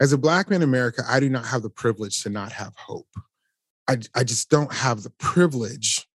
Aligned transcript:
As 0.00 0.12
a 0.12 0.18
Black 0.18 0.50
man 0.50 0.62
in 0.62 0.68
America, 0.68 1.02
I 1.08 1.20
do 1.20 1.28
not 1.28 1.46
have 1.46 1.62
the 1.62 1.70
privilege 1.70 2.22
to 2.22 2.30
not 2.30 2.52
have 2.52 2.74
hope. 2.76 3.08
I, 3.88 3.98
I 4.14 4.24
just 4.24 4.50
don't 4.50 4.72
have 4.72 5.02
the 5.02 5.10
privilege 5.10 6.06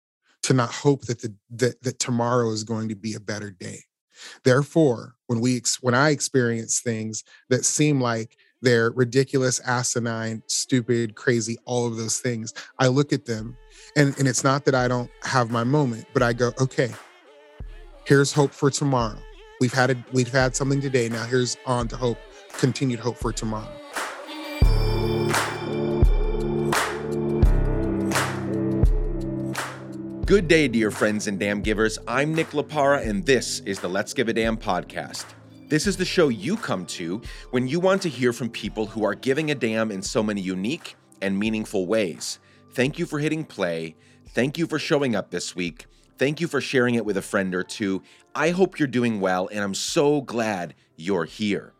to 0.43 0.53
not 0.53 0.71
hope 0.71 1.03
that 1.07 1.21
the 1.21 1.35
that, 1.51 1.83
that 1.83 1.99
tomorrow 1.99 2.51
is 2.51 2.65
going 2.65 2.89
to 2.89 2.97
be 2.97 3.15
a 3.15 3.21
better 3.21 3.51
day. 3.51 3.81
Therefore, 4.45 5.15
when 5.27 5.41
we 5.41 5.63
when 5.81 5.95
I 5.95 6.11
experience 6.11 6.81
things 6.81 7.25
that 7.49 7.65
seem 7.65 8.01
like 8.01 8.37
they're 8.63 8.91
ridiculous, 8.91 9.61
asinine, 9.61 10.43
stupid, 10.47 11.15
crazy, 11.15 11.57
all 11.65 11.87
of 11.87 11.97
those 11.97 12.19
things, 12.19 12.53
I 12.79 12.89
look 12.89 13.13
at 13.13 13.25
them 13.25 13.57
and, 13.97 14.15
and 14.19 14.29
it's 14.29 14.45
not 14.45 14.65
that 14.67 14.75
I 14.75 14.89
don't 14.89 15.11
have 15.23 15.51
my 15.51 15.65
moment, 15.65 16.07
but 16.13 16.23
I 16.23 16.35
go, 16.35 16.53
okay, 16.61 16.91
here's 18.05 18.33
hope 18.33 18.53
for 18.53 18.71
tomorrow. 18.71 19.19
We've 19.61 19.73
had 19.73 19.91
a, 19.91 20.05
we've 20.13 20.31
had 20.31 20.55
something 20.55 20.81
today. 20.81 21.09
Now 21.09 21.25
here's 21.25 21.57
on 21.65 21.89
to 21.89 21.97
hope, 21.97 22.19
continued 22.61 23.01
hope 23.01 23.17
for 23.17 23.33
tomorrow. 23.33 23.67
Good 30.27 30.47
day, 30.47 30.69
dear 30.69 30.91
friends 30.91 31.27
and 31.27 31.41
damn 31.41 31.63
givers. 31.63 31.99
I'm 32.07 32.35
Nick 32.35 32.51
Laparra, 32.51 33.05
and 33.05 33.25
this 33.25 33.61
is 33.61 33.81
the 33.81 33.89
Let's 33.89 34.13
Give 34.13 34.29
a 34.29 34.33
Damn 34.35 34.59
podcast. 34.59 35.25
This 35.69 35.87
is 35.87 35.97
the 35.97 36.05
show 36.05 36.29
you 36.29 36.57
come 36.57 36.85
to 36.87 37.23
when 37.51 37.67
you 37.67 37.81
want 37.81 38.03
to 38.03 38.09
hear 38.09 38.33
from 38.33 38.51
people 38.51 38.87
who 38.87 39.05
are 39.05 39.15
giving 39.15 39.51
a 39.51 39.55
damn 39.55 39.91
in 39.91 40.03
so 40.03 40.23
many 40.23 40.43
unique 40.43 40.97
and 41.23 41.37
meaningful 41.37 41.87
ways. 41.87 42.41
Thank 42.75 42.99
you 42.99 43.07
for 43.07 43.19
hitting 43.19 43.45
play. 43.45 43.97
Thank 44.29 44.59
you 44.59 44.67
for 44.67 44.79
showing 44.79 45.17
up 45.17 45.31
this 45.31 45.57
week. 45.57 45.87
Thank 46.19 46.41
you 46.41 46.47
for 46.47 46.61
sharing 46.61 46.95
it 46.95 47.07
with 47.07 47.17
a 47.17 47.23
friend 47.23 47.55
or 47.55 47.63
two. 47.63 48.03
I 48.35 48.51
hope 48.51 48.79
you're 48.79 48.87
doing 48.87 49.19
well, 49.21 49.49
and 49.51 49.65
I'm 49.65 49.75
so 49.75 50.21
glad 50.21 50.75
you're 50.97 51.25
here. 51.25 51.73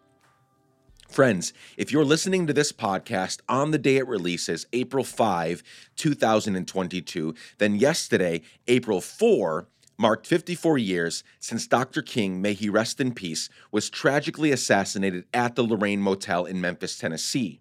Friends, 1.11 1.53
if 1.77 1.91
you're 1.91 2.05
listening 2.05 2.47
to 2.47 2.53
this 2.53 2.71
podcast 2.71 3.41
on 3.49 3.73
the 3.73 3.79
day 3.79 3.97
it 3.97 4.07
releases, 4.07 4.67
April 4.73 5.03
5, 5.03 5.61
2022, 5.97 7.35
then 7.59 7.75
yesterday, 7.75 8.43
April 8.69 9.01
4, 9.01 9.67
marked 9.99 10.25
54 10.25 10.79
years 10.79 11.25
since 11.41 11.67
Dr. 11.67 12.01
King, 12.01 12.41
may 12.41 12.53
he 12.53 12.69
rest 12.69 13.01
in 13.01 13.13
peace, 13.13 13.49
was 13.73 13.91
tragically 13.91 14.53
assassinated 14.53 15.25
at 15.35 15.57
the 15.57 15.65
Lorraine 15.65 16.01
Motel 16.01 16.45
in 16.45 16.61
Memphis, 16.61 16.97
Tennessee. 16.97 17.59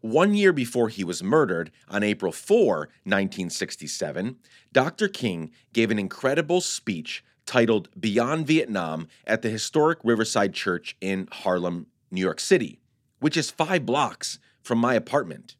One 0.00 0.32
year 0.32 0.54
before 0.54 0.88
he 0.88 1.04
was 1.04 1.22
murdered, 1.22 1.70
on 1.86 2.02
April 2.02 2.32
4, 2.32 2.78
1967, 3.04 4.36
Dr. 4.72 5.08
King 5.08 5.50
gave 5.74 5.90
an 5.90 5.98
incredible 5.98 6.62
speech 6.62 7.22
titled 7.44 7.90
Beyond 8.00 8.46
Vietnam 8.46 9.08
at 9.26 9.42
the 9.42 9.50
historic 9.50 9.98
Riverside 10.02 10.54
Church 10.54 10.96
in 11.02 11.28
Harlem, 11.30 11.88
New 12.10 12.20
York 12.20 12.40
City, 12.40 12.80
which 13.20 13.36
is 13.36 13.50
five 13.50 13.84
blocks 13.86 14.38
from 14.62 14.78
my 14.78 14.94
apartment. 14.94 15.56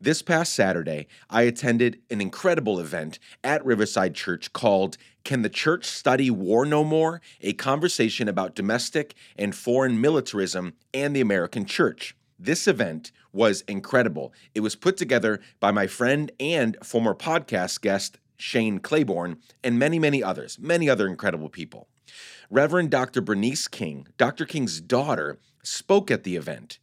This 0.00 0.22
past 0.22 0.54
Saturday, 0.54 1.06
I 1.28 1.42
attended 1.42 2.00
an 2.10 2.20
incredible 2.20 2.78
event 2.80 3.18
at 3.42 3.64
Riverside 3.64 4.14
Church 4.14 4.52
called 4.52 4.96
Can 5.24 5.42
the 5.42 5.48
Church 5.48 5.86
Study 5.86 6.30
War 6.30 6.64
No 6.64 6.84
More? 6.84 7.20
A 7.40 7.52
conversation 7.52 8.28
about 8.28 8.54
domestic 8.54 9.14
and 9.36 9.54
foreign 9.54 10.00
militarism 10.00 10.74
and 10.94 11.14
the 11.14 11.20
American 11.20 11.64
church. 11.64 12.16
This 12.38 12.68
event 12.68 13.12
was 13.32 13.62
incredible. 13.62 14.32
It 14.54 14.60
was 14.60 14.76
put 14.76 14.96
together 14.96 15.40
by 15.60 15.70
my 15.70 15.86
friend 15.86 16.30
and 16.38 16.76
former 16.82 17.14
podcast 17.14 17.80
guest, 17.80 18.18
Shane 18.36 18.78
Claiborne, 18.78 19.38
and 19.64 19.78
many, 19.78 19.98
many 19.98 20.22
others, 20.22 20.58
many 20.58 20.88
other 20.88 21.06
incredible 21.06 21.48
people. 21.48 21.88
Reverend 22.50 22.90
Dr. 22.90 23.20
Bernice 23.20 23.66
King, 23.68 24.06
Dr. 24.18 24.44
King's 24.44 24.80
daughter, 24.80 25.38
spoke 25.66 26.10
at 26.10 26.24
the 26.24 26.36
event. 26.36 26.78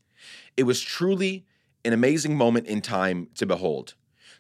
It 0.58 0.64
was 0.64 0.82
truly 0.82 1.46
an 1.86 1.94
amazing 1.94 2.38
moment 2.38 2.68
in 2.68 2.82
time 2.82 3.30
to 3.36 3.46
behold. 3.46 3.96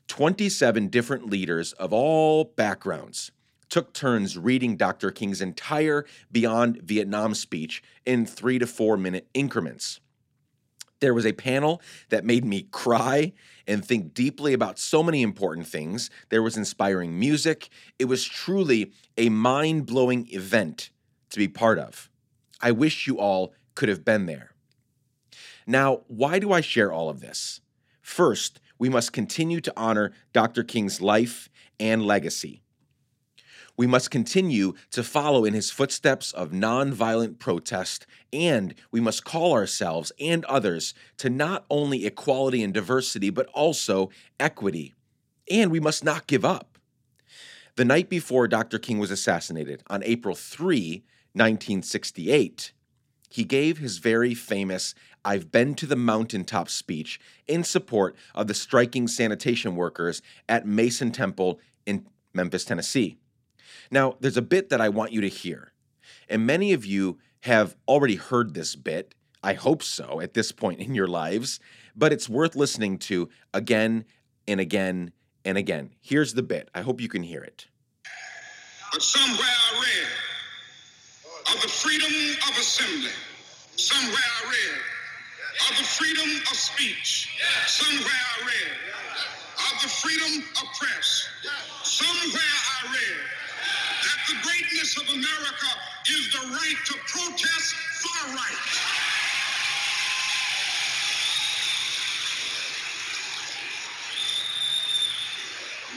27 0.08 0.88
different 0.90 1.30
leaders 1.30 1.74
of 1.74 1.94
all 1.94 2.44
backgrounds 2.44 3.32
took 3.70 3.94
turns 3.94 4.38
reading 4.38 4.76
Dr. 4.76 5.10
King's 5.10 5.42
entire 5.42 6.06
Beyond 6.32 6.82
Vietnam 6.84 7.34
speech 7.34 7.82
in 8.06 8.26
three 8.26 8.60
to 8.60 8.68
four 8.68 8.98
minute 8.98 9.28
increments. 9.34 10.00
There 11.00 11.14
was 11.14 11.26
a 11.26 11.34
panel 11.34 11.82
that 12.10 12.24
made 12.24 12.46
me 12.46 12.68
cry 12.72 13.34
and 13.68 13.84
think 13.84 14.14
deeply 14.14 14.54
about 14.54 14.80
so 14.80 15.04
many 15.04 15.22
important 15.22 15.68
things. 15.68 16.10
There 16.30 16.44
was 16.44 16.56
inspiring 16.56 17.20
music. 17.20 17.70
It 17.98 18.06
was 18.06 18.24
truly 18.24 18.94
a 19.18 19.30
mind 19.30 19.86
blowing 19.86 20.28
event 20.32 20.92
to 21.32 21.40
be 21.40 21.48
part 21.48 21.80
of. 21.80 22.10
I 22.62 22.72
wish 22.72 23.08
you 23.08 23.20
all 23.20 23.54
could 23.76 23.90
have 23.90 24.06
been 24.06 24.26
there. 24.26 24.52
Now, 25.66 26.02
why 26.08 26.40
do 26.40 26.52
I 26.52 26.62
share 26.62 26.92
all 26.92 27.10
of 27.10 27.22
this? 27.22 27.62
First, 28.02 28.60
we 28.78 28.90
must 28.90 29.14
continue 29.14 29.62
to 29.62 29.74
honor 29.78 30.12
Dr. 30.34 30.64
King's 30.64 31.02
life 31.02 31.50
and 31.80 32.06
legacy. 32.06 32.62
We 33.76 33.88
must 33.88 34.12
continue 34.12 34.74
to 34.92 35.04
follow 35.04 35.46
in 35.46 35.54
his 35.54 35.72
footsteps 35.72 36.32
of 36.32 36.52
nonviolent 36.52 37.40
protest, 37.40 38.06
and 38.32 38.76
we 38.92 39.00
must 39.00 39.24
call 39.24 39.54
ourselves 39.54 40.12
and 40.20 40.46
others 40.46 40.94
to 41.18 41.30
not 41.30 41.66
only 41.72 42.06
equality 42.06 42.62
and 42.62 42.74
diversity, 42.74 43.32
but 43.32 43.48
also 43.48 44.12
equity. 44.40 44.94
And 45.50 45.72
we 45.72 45.80
must 45.80 46.04
not 46.04 46.28
give 46.28 46.46
up. 46.46 46.78
The 47.76 47.86
night 47.86 48.10
before 48.10 48.48
Dr. 48.48 48.78
King 48.78 49.00
was 49.00 49.10
assassinated, 49.10 49.82
on 49.88 50.04
April 50.04 50.36
3, 50.36 51.04
1968, 51.34 52.74
he 53.34 53.44
gave 53.44 53.80
his 53.80 53.98
very 53.98 54.36
famous 54.36 54.94
I've 55.26 55.52
Been 55.52 55.74
to 55.76 55.88
the 55.88 55.96
Mountaintop 55.96 56.70
speech 56.70 57.20
in 57.48 57.64
support 57.64 58.16
of 58.36 58.46
the 58.46 58.54
striking 58.54 59.08
sanitation 59.08 59.76
workers 59.76 60.22
at 60.48 60.68
Mason 60.68 61.12
Temple 61.12 61.60
in 61.84 62.06
Memphis, 62.36 62.64
Tennessee. 62.64 63.18
Now, 63.90 64.18
there's 64.20 64.38
a 64.38 64.44
bit 64.44 64.70
that 64.70 64.82
I 64.82 64.90
want 64.90 65.14
you 65.14 65.22
to 65.22 65.28
hear, 65.30 65.74
and 66.30 66.46
many 66.46 66.74
of 66.74 66.86
you 66.86 67.18
have 67.40 67.76
already 67.88 68.18
heard 68.18 68.54
this 68.54 68.76
bit. 68.76 69.16
I 69.42 69.54
hope 69.54 69.82
so 69.82 70.22
at 70.22 70.36
this 70.36 70.52
point 70.52 70.80
in 70.80 70.94
your 70.94 71.08
lives, 71.08 71.60
but 71.96 72.14
it's 72.14 72.30
worth 72.30 72.56
listening 72.56 73.00
to 73.00 73.30
again 73.52 74.06
and 74.48 74.60
again 74.60 75.12
and 75.44 75.58
again. 75.58 75.90
Here's 76.02 76.36
the 76.36 76.44
bit. 76.44 76.70
I 76.76 76.82
hope 76.82 77.02
you 77.02 77.10
can 77.10 77.24
hear 77.24 77.44
it. 77.44 77.66
But 78.92 79.02
somewhere 79.02 79.40
I 79.42 79.82
read 79.82 80.13
of 81.52 81.62
the 81.62 81.68
freedom 81.68 82.14
of 82.48 82.58
assembly. 82.58 83.12
Somewhere 83.78 84.16
I 84.16 84.42
read 84.50 84.80
of 85.70 85.78
the 85.78 85.84
freedom 85.84 86.30
of 86.52 86.58
speech. 86.58 87.36
Somewhere 87.68 88.06
I 88.08 88.46
read 88.48 88.72
of 89.72 89.82
the 89.82 89.90
freedom 89.90 90.44
of 90.62 90.66
press. 90.80 91.28
Somewhere 91.84 92.58
I 92.80 92.94
read 92.94 93.20
that 94.04 94.20
the 94.30 94.38
greatness 94.44 94.98
of 94.98 95.10
America 95.10 95.70
is 96.10 96.32
the 96.34 96.44
right 96.48 96.80
to 96.86 96.96
protest 97.08 97.76
far 98.04 98.36
right. 98.36 98.64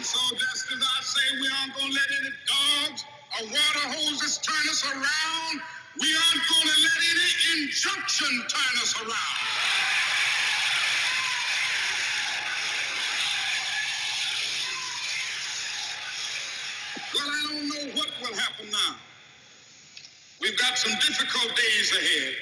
So 0.03 0.21
just 0.37 0.73
as 0.73 0.81
I 0.83 1.03
say 1.03 1.41
we 1.41 1.49
aren't 1.61 1.75
gonna 1.75 1.93
let 1.93 2.11
any 2.21 2.33
a 3.41 3.45
water 3.45 3.87
hoses 3.93 4.39
turn 4.39 4.69
us 4.71 4.85
around. 4.85 5.61
We 6.01 6.09
aren't 6.15 6.43
going 6.49 6.75
to 6.75 6.81
let 6.81 6.99
any 7.11 7.63
injunction 7.63 8.29
turn 8.49 8.75
us 8.83 8.95
around. 9.01 9.41
Well, 17.15 17.29
I 17.29 17.47
don't 17.49 17.69
know 17.69 18.01
what 18.01 18.09
will 18.21 18.37
happen 18.39 18.71
now. 18.71 18.97
We've 20.41 20.57
got 20.59 20.79
some 20.79 20.93
difficult 20.93 21.57
days 21.57 21.93
ahead. 21.93 22.35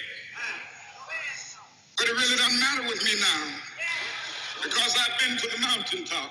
But 1.96 2.06
it 2.06 2.12
really 2.12 2.36
doesn't 2.36 2.60
matter 2.60 2.82
with 2.88 3.02
me 3.04 3.12
now 3.20 3.54
because 4.62 4.96
I've 4.98 5.18
been 5.20 5.38
to 5.38 5.56
the 5.56 5.60
mountaintop. 5.60 6.30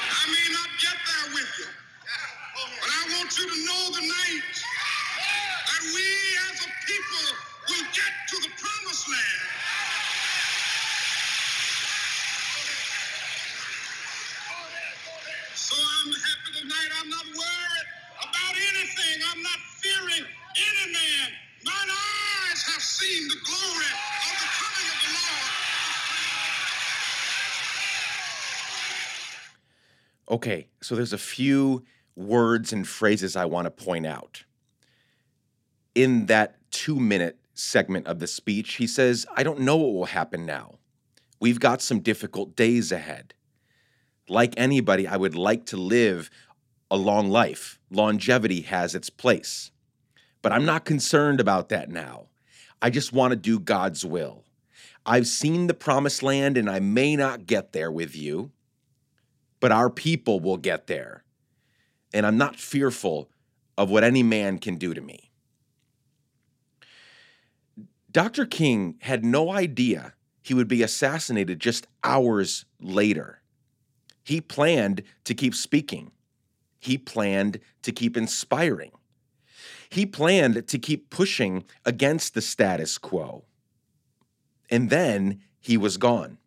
I 0.21 0.27
may 0.29 0.47
not 0.53 0.69
get 0.81 0.97
there 1.07 1.27
with 1.35 1.51
you, 1.59 1.69
but 2.79 2.89
I 2.91 3.01
want 3.17 3.31
you 3.39 3.45
to 3.49 3.57
know 3.65 3.83
tonight 3.97 4.53
that 5.51 5.83
we 5.95 6.07
as 6.51 6.57
a 6.65 6.69
people 6.87 7.25
will 7.69 7.87
get 7.93 8.13
to 8.29 8.37
the 8.43 8.51
promised 8.59 9.09
land. 9.09 9.41
So 15.55 15.75
I'm 15.79 16.11
happy 16.11 16.51
tonight. 16.61 16.91
I'm 16.99 17.09
not 17.09 17.25
worried 17.31 17.87
about 18.27 18.55
anything. 18.57 19.17
I'm 19.31 19.41
not 19.43 19.61
fearing 19.79 20.25
any 20.27 20.85
man. 20.93 21.27
My 21.65 21.83
eyes 22.51 22.61
have 22.73 22.83
seen 22.83 23.29
the 23.29 23.39
Okay, 30.31 30.69
so 30.81 30.95
there's 30.95 31.11
a 31.11 31.17
few 31.17 31.83
words 32.15 32.71
and 32.71 32.87
phrases 32.87 33.35
I 33.35 33.43
want 33.43 33.65
to 33.65 33.71
point 33.71 34.05
out. 34.05 34.45
In 35.93 36.27
that 36.27 36.55
two 36.71 36.97
minute 36.97 37.37
segment 37.53 38.07
of 38.07 38.19
the 38.19 38.27
speech, 38.27 38.75
he 38.75 38.87
says, 38.87 39.25
I 39.35 39.43
don't 39.43 39.59
know 39.59 39.75
what 39.75 39.93
will 39.93 40.05
happen 40.05 40.45
now. 40.45 40.75
We've 41.41 41.59
got 41.59 41.81
some 41.81 41.99
difficult 41.99 42.55
days 42.55 42.93
ahead. 42.93 43.33
Like 44.29 44.53
anybody, 44.55 45.05
I 45.05 45.17
would 45.17 45.35
like 45.35 45.65
to 45.67 45.77
live 45.77 46.29
a 46.89 46.95
long 46.95 47.29
life. 47.29 47.77
Longevity 47.89 48.61
has 48.61 48.95
its 48.95 49.09
place. 49.09 49.71
But 50.41 50.53
I'm 50.53 50.65
not 50.65 50.85
concerned 50.85 51.41
about 51.41 51.67
that 51.69 51.89
now. 51.89 52.27
I 52.81 52.89
just 52.89 53.11
want 53.11 53.31
to 53.31 53.35
do 53.35 53.59
God's 53.59 54.05
will. 54.05 54.45
I've 55.05 55.27
seen 55.27 55.67
the 55.67 55.73
promised 55.73 56.23
land 56.23 56.57
and 56.57 56.69
I 56.69 56.79
may 56.79 57.17
not 57.17 57.47
get 57.47 57.73
there 57.73 57.91
with 57.91 58.15
you, 58.15 58.51
but 59.61 59.71
our 59.71 59.89
people 59.89 60.41
will 60.41 60.57
get 60.57 60.87
there. 60.87 61.23
And 62.13 62.25
I'm 62.25 62.37
not 62.37 62.59
fearful 62.59 63.29
of 63.77 63.89
what 63.89 64.03
any 64.03 64.23
man 64.23 64.57
can 64.57 64.75
do 64.75 64.93
to 64.93 64.99
me. 64.99 65.31
Dr. 68.11 68.45
King 68.45 68.97
had 68.99 69.23
no 69.23 69.51
idea 69.51 70.15
he 70.41 70.53
would 70.53 70.67
be 70.67 70.83
assassinated 70.83 71.61
just 71.61 71.87
hours 72.03 72.65
later. 72.81 73.41
He 74.23 74.41
planned 74.41 75.03
to 75.23 75.33
keep 75.33 75.55
speaking. 75.55 76.11
He 76.79 76.97
planned 76.97 77.59
to 77.83 77.91
keep 77.91 78.17
inspiring. 78.17 78.91
He 79.89 80.05
planned 80.05 80.67
to 80.67 80.79
keep 80.79 81.09
pushing 81.09 81.63
against 81.85 82.33
the 82.33 82.41
status 82.41 82.97
quo. 82.97 83.45
And 84.69 84.89
then 84.89 85.41
he 85.59 85.77
was 85.77 85.97
gone. 85.97 86.37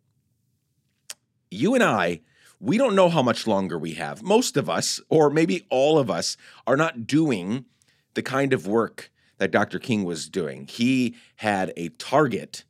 You 1.49 1.73
and 1.73 1.83
I, 1.83 2.21
we 2.59 2.77
don't 2.77 2.95
know 2.95 3.09
how 3.09 3.21
much 3.21 3.47
longer 3.47 3.77
we 3.77 3.93
have. 3.93 4.23
Most 4.23 4.57
of 4.57 4.69
us, 4.69 4.99
or 5.09 5.29
maybe 5.29 5.65
all 5.69 5.99
of 5.99 6.09
us, 6.09 6.37
are 6.65 6.77
not 6.77 7.05
doing 7.07 7.65
the 8.13 8.21
kind 8.21 8.53
of 8.53 8.67
work 8.67 9.11
that 9.37 9.51
Dr. 9.51 9.79
King 9.79 10.03
was 10.03 10.29
doing. 10.29 10.65
He 10.67 11.15
had 11.37 11.73
a 11.75 11.89
target 11.89 12.63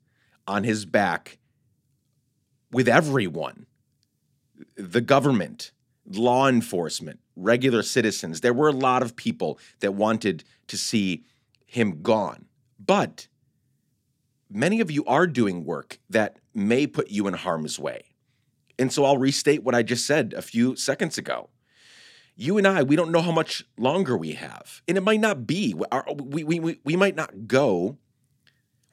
on 0.47 0.63
his 0.63 0.85
back 0.85 1.37
with 2.71 2.87
everyone 2.87 3.67
the 4.75 5.01
government, 5.01 5.71
law 6.05 6.47
enforcement, 6.47 7.19
regular 7.35 7.83
citizens. 7.83 8.41
There 8.41 8.53
were 8.53 8.69
a 8.69 8.73
lot 8.73 9.03
of 9.03 9.15
people 9.15 9.59
that 9.79 9.93
wanted 9.93 10.43
to 10.67 10.77
see 10.77 11.25
him 11.65 12.01
gone. 12.01 12.45
But 12.79 13.27
many 14.49 14.79
of 14.79 14.91
you 14.91 15.03
are 15.05 15.27
doing 15.27 15.65
work 15.65 15.99
that 16.09 16.39
may 16.53 16.87
put 16.87 17.09
you 17.09 17.27
in 17.27 17.33
harm's 17.33 17.79
way. 17.79 18.14
And 18.77 18.92
so 18.92 19.06
I'll 19.06 19.18
restate 19.18 19.63
what 19.63 19.75
I 19.75 19.83
just 19.83 20.06
said 20.06 20.33
a 20.36 20.42
few 20.42 20.75
seconds 20.75 21.18
ago 21.18 21.50
you 22.38 22.57
and 22.57 22.68
I, 22.68 22.83
we 22.83 22.95
don't 22.95 23.12
know 23.12 23.22
how 23.22 23.31
much 23.31 23.63
longer 23.77 24.18
we 24.18 24.33
have. 24.33 24.81
And 24.88 24.98
it 24.98 25.01
might 25.01 25.22
not 25.22 25.48
be. 25.48 25.74
We, 25.74 26.44
we, 26.44 26.60
we, 26.60 26.80
we 26.83 26.95
might 26.95 27.16
not 27.16 27.48
go, 27.48 27.98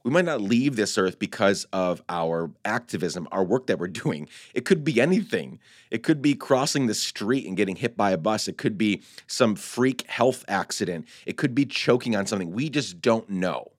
we 0.05 0.11
might 0.11 0.25
not 0.25 0.40
leave 0.40 0.76
this 0.76 0.99
earth 0.99 1.19
because 1.19 1.64
of 1.73 2.02
our 2.08 2.50
activism, 2.64 3.29
our 3.31 3.44
work 3.44 3.67
that 3.67 3.79
we're 3.79 3.88
doing. 4.05 4.29
It 4.55 4.64
could 4.64 4.84
be 4.84 5.00
anything. 5.00 5.58
It 5.90 6.02
could 6.02 6.23
be 6.23 6.35
crossing 6.35 6.87
the 6.87 6.94
street 6.94 7.46
and 7.46 7.56
getting 7.56 7.76
hit 7.76 7.96
by 7.96 8.11
a 8.11 8.19
bus. 8.19 8.49
It 8.49 8.58
could 8.58 8.78
be 8.78 9.02
some 9.26 9.55
freak 9.55 10.08
health 10.08 10.44
accident. 10.49 11.06
It 11.26 11.37
could 11.37 11.55
be 11.55 11.67
choking 11.67 12.17
on 12.17 12.26
something. 12.26 12.52
We 12.52 12.69
just 12.70 13.00
don't 13.00 13.28
know. 13.28 13.73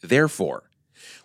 Therefore, 0.00 0.70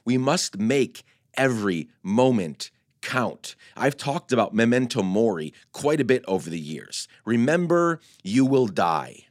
we 0.03 0.17
must 0.17 0.57
make 0.57 1.03
every 1.35 1.89
moment 2.01 2.71
count. 3.03 3.55
I've 3.75 3.97
talked 3.97 4.31
about 4.31 4.53
memento 4.53 5.03
mori 5.03 5.53
quite 5.73 5.99
a 5.99 6.05
bit 6.05 6.23
over 6.27 6.49
the 6.49 6.59
years. 6.59 7.07
Remember, 7.25 7.99
you 8.23 8.45
will 8.45 8.67
die. 8.67 9.25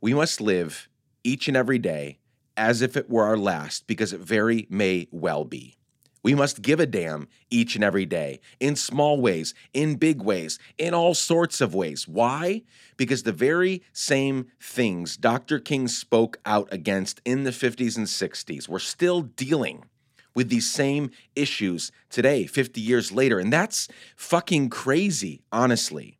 We 0.00 0.12
must 0.12 0.40
live 0.40 0.88
each 1.22 1.46
and 1.46 1.56
every 1.56 1.78
day 1.78 2.18
as 2.56 2.82
if 2.82 2.96
it 2.96 3.08
were 3.08 3.24
our 3.24 3.36
last 3.36 3.86
because 3.86 4.12
it 4.12 4.20
very 4.20 4.66
may 4.68 5.06
well 5.12 5.44
be. 5.44 5.76
We 6.24 6.34
must 6.34 6.62
give 6.62 6.78
a 6.78 6.86
damn 6.86 7.28
each 7.50 7.74
and 7.74 7.82
every 7.82 8.06
day 8.06 8.40
in 8.60 8.76
small 8.76 9.20
ways, 9.20 9.54
in 9.72 9.96
big 9.96 10.22
ways, 10.22 10.58
in 10.78 10.94
all 10.94 11.14
sorts 11.14 11.60
of 11.60 11.74
ways. 11.74 12.06
Why? 12.06 12.62
Because 12.96 13.22
the 13.22 13.32
very 13.32 13.82
same 13.92 14.46
things 14.60 15.16
Dr. 15.16 15.58
King 15.58 15.88
spoke 15.88 16.38
out 16.44 16.68
against 16.72 17.20
in 17.24 17.44
the 17.44 17.50
50s 17.50 17.96
and 17.96 18.06
60s, 18.06 18.68
we're 18.68 18.78
still 18.78 19.22
dealing 19.22 19.84
with 20.34 20.48
these 20.48 20.70
same 20.70 21.10
issues 21.36 21.92
today, 22.10 22.46
50 22.46 22.80
years 22.80 23.12
later. 23.12 23.38
And 23.38 23.52
that's 23.52 23.88
fucking 24.16 24.70
crazy, 24.70 25.42
honestly. 25.52 26.18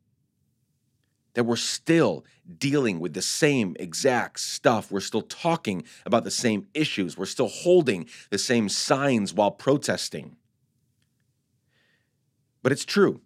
That 1.35 1.45
we're 1.45 1.57
still 1.57 2.25
dealing 2.59 3.01
with 3.01 3.15
the 3.15 3.23
same 3.23 3.75
exact 3.81 4.41
stuff. 4.41 4.91
We're 4.91 5.01
still 5.01 5.23
talking 5.23 5.85
about 6.05 6.25
the 6.25 6.31
same 6.31 6.67
issues. 6.75 7.17
We're 7.17 7.25
still 7.27 7.49
holding 7.49 8.07
the 8.31 8.39
same 8.39 8.69
signs 8.69 9.33
while 9.33 9.51
protesting. 9.51 10.37
But 12.63 12.73
it's 12.73 12.85
true 12.85 13.23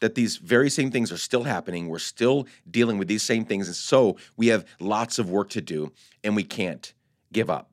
that 0.00 0.16
these 0.16 0.36
very 0.36 0.68
same 0.68 0.90
things 0.90 1.12
are 1.12 1.16
still 1.16 1.44
happening. 1.44 1.88
We're 1.88 2.00
still 2.00 2.46
dealing 2.68 2.98
with 2.98 3.06
these 3.06 3.22
same 3.22 3.44
things. 3.44 3.68
And 3.68 3.76
so 3.76 4.16
we 4.36 4.48
have 4.48 4.66
lots 4.80 5.20
of 5.20 5.30
work 5.30 5.48
to 5.50 5.60
do, 5.60 5.92
and 6.24 6.34
we 6.34 6.42
can't 6.42 6.92
give 7.32 7.48
up. 7.48 7.71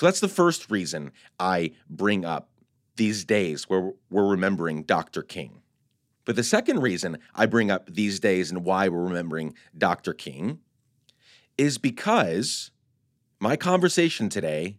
So 0.00 0.06
that's 0.06 0.20
the 0.20 0.28
first 0.28 0.70
reason 0.70 1.12
I 1.38 1.72
bring 1.90 2.24
up 2.24 2.48
these 2.96 3.22
days 3.22 3.68
where 3.68 3.92
we're 4.08 4.30
remembering 4.30 4.84
Dr. 4.84 5.22
King. 5.22 5.60
But 6.24 6.36
the 6.36 6.42
second 6.42 6.80
reason 6.80 7.18
I 7.34 7.44
bring 7.44 7.70
up 7.70 7.92
these 7.92 8.18
days 8.18 8.50
and 8.50 8.64
why 8.64 8.88
we're 8.88 9.04
remembering 9.04 9.52
Dr. 9.76 10.14
King 10.14 10.60
is 11.58 11.76
because 11.76 12.70
my 13.40 13.56
conversation 13.56 14.30
today 14.30 14.78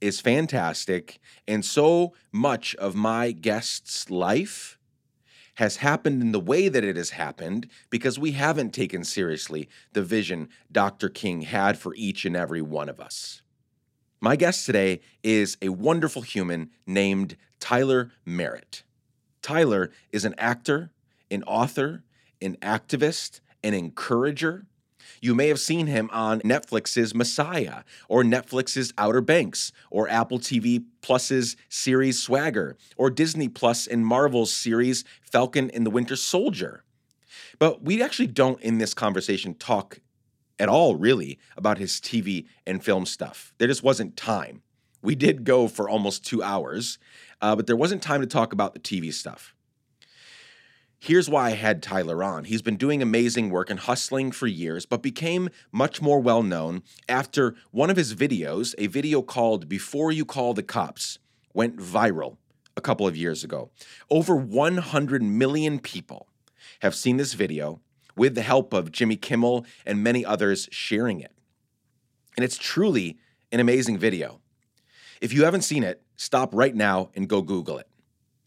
is 0.00 0.18
fantastic, 0.18 1.20
and 1.46 1.64
so 1.64 2.14
much 2.32 2.74
of 2.74 2.96
my 2.96 3.30
guest's 3.30 4.10
life 4.10 4.80
has 5.54 5.76
happened 5.76 6.20
in 6.20 6.32
the 6.32 6.40
way 6.40 6.68
that 6.68 6.82
it 6.82 6.96
has 6.96 7.10
happened 7.10 7.68
because 7.88 8.18
we 8.18 8.32
haven't 8.32 8.74
taken 8.74 9.04
seriously 9.04 9.68
the 9.92 10.02
vision 10.02 10.48
Dr. 10.72 11.08
King 11.08 11.42
had 11.42 11.78
for 11.78 11.94
each 11.94 12.24
and 12.24 12.34
every 12.34 12.62
one 12.62 12.88
of 12.88 12.98
us. 12.98 13.42
My 14.26 14.34
guest 14.34 14.66
today 14.66 15.02
is 15.22 15.56
a 15.62 15.68
wonderful 15.68 16.22
human 16.22 16.70
named 16.84 17.36
Tyler 17.60 18.10
Merritt. 18.24 18.82
Tyler 19.40 19.92
is 20.10 20.24
an 20.24 20.34
actor, 20.36 20.90
an 21.30 21.44
author, 21.44 22.02
an 22.42 22.56
activist, 22.56 23.38
an 23.62 23.72
encourager. 23.72 24.66
You 25.20 25.32
may 25.36 25.46
have 25.46 25.60
seen 25.60 25.86
him 25.86 26.10
on 26.12 26.40
Netflix's 26.40 27.14
Messiah, 27.14 27.84
or 28.08 28.24
Netflix's 28.24 28.92
Outer 28.98 29.20
Banks, 29.20 29.70
or 29.92 30.08
Apple 30.08 30.40
TV 30.40 30.84
Plus's 31.02 31.56
series 31.68 32.20
Swagger, 32.20 32.76
or 32.96 33.10
Disney 33.10 33.48
Plus 33.48 33.86
and 33.86 34.04
Marvel's 34.04 34.52
series 34.52 35.04
Falcon 35.22 35.70
and 35.70 35.86
the 35.86 35.90
Winter 35.90 36.16
Soldier. 36.16 36.82
But 37.60 37.84
we 37.84 38.02
actually 38.02 38.26
don't 38.26 38.60
in 38.60 38.78
this 38.78 38.92
conversation 38.92 39.54
talk 39.54 40.00
at 40.58 40.68
all, 40.68 40.96
really, 40.96 41.38
about 41.56 41.78
his 41.78 42.00
TV 42.00 42.46
and 42.66 42.84
film 42.84 43.06
stuff. 43.06 43.52
There 43.58 43.68
just 43.68 43.82
wasn't 43.82 44.16
time. 44.16 44.62
We 45.02 45.14
did 45.14 45.44
go 45.44 45.68
for 45.68 45.88
almost 45.88 46.24
two 46.24 46.42
hours, 46.42 46.98
uh, 47.40 47.54
but 47.54 47.66
there 47.66 47.76
wasn't 47.76 48.02
time 48.02 48.20
to 48.22 48.26
talk 48.26 48.52
about 48.52 48.74
the 48.74 48.80
TV 48.80 49.12
stuff. 49.12 49.54
Here's 50.98 51.28
why 51.28 51.48
I 51.48 51.50
had 51.50 51.82
Tyler 51.82 52.24
on. 52.24 52.44
He's 52.44 52.62
been 52.62 52.76
doing 52.76 53.02
amazing 53.02 53.50
work 53.50 53.68
and 53.68 53.78
hustling 53.78 54.32
for 54.32 54.46
years, 54.46 54.86
but 54.86 55.02
became 55.02 55.50
much 55.70 56.00
more 56.00 56.20
well 56.20 56.42
known 56.42 56.82
after 57.08 57.54
one 57.70 57.90
of 57.90 57.96
his 57.96 58.14
videos, 58.14 58.74
a 58.78 58.86
video 58.86 59.20
called 59.22 59.68
Before 59.68 60.10
You 60.10 60.24
Call 60.24 60.54
the 60.54 60.62
Cops, 60.62 61.18
went 61.52 61.76
viral 61.76 62.38
a 62.76 62.80
couple 62.80 63.06
of 63.06 63.16
years 63.16 63.44
ago. 63.44 63.70
Over 64.10 64.34
100 64.34 65.22
million 65.22 65.78
people 65.78 66.28
have 66.80 66.94
seen 66.94 67.18
this 67.18 67.34
video, 67.34 67.80
with 68.16 68.34
the 68.34 68.42
help 68.42 68.72
of 68.72 68.90
Jimmy 68.90 69.16
Kimmel 69.16 69.66
and 69.84 70.02
many 70.02 70.24
others 70.24 70.68
sharing 70.72 71.20
it. 71.20 71.32
And 72.36 72.44
it's 72.44 72.58
truly 72.58 73.18
an 73.52 73.60
amazing 73.60 73.98
video. 73.98 74.40
If 75.20 75.32
you 75.32 75.44
haven't 75.44 75.62
seen 75.62 75.82
it, 75.82 76.02
stop 76.16 76.54
right 76.54 76.74
now 76.74 77.10
and 77.14 77.28
go 77.28 77.42
Google 77.42 77.78
it. 77.78 77.88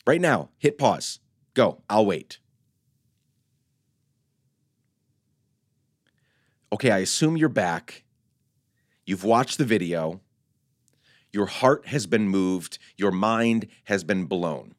Right 0.06 0.22
now, 0.22 0.50
hit 0.58 0.78
pause. 0.78 1.20
Go, 1.54 1.82
I'll 1.90 2.06
wait. 2.06 2.40
Okay, 6.72 6.92
I 6.92 7.00
assume 7.00 7.38
you're 7.38 7.50
back. 7.50 8.04
You've 9.06 9.24
watched 9.24 9.58
the 9.58 9.66
video. 9.66 10.22
Your 11.32 11.48
heart 11.48 11.88
has 11.88 12.06
been 12.06 12.28
moved. 12.30 12.78
Your 12.96 13.12
mind 13.12 13.68
has 13.86 14.04
been 14.04 14.26
blown. 14.26 14.76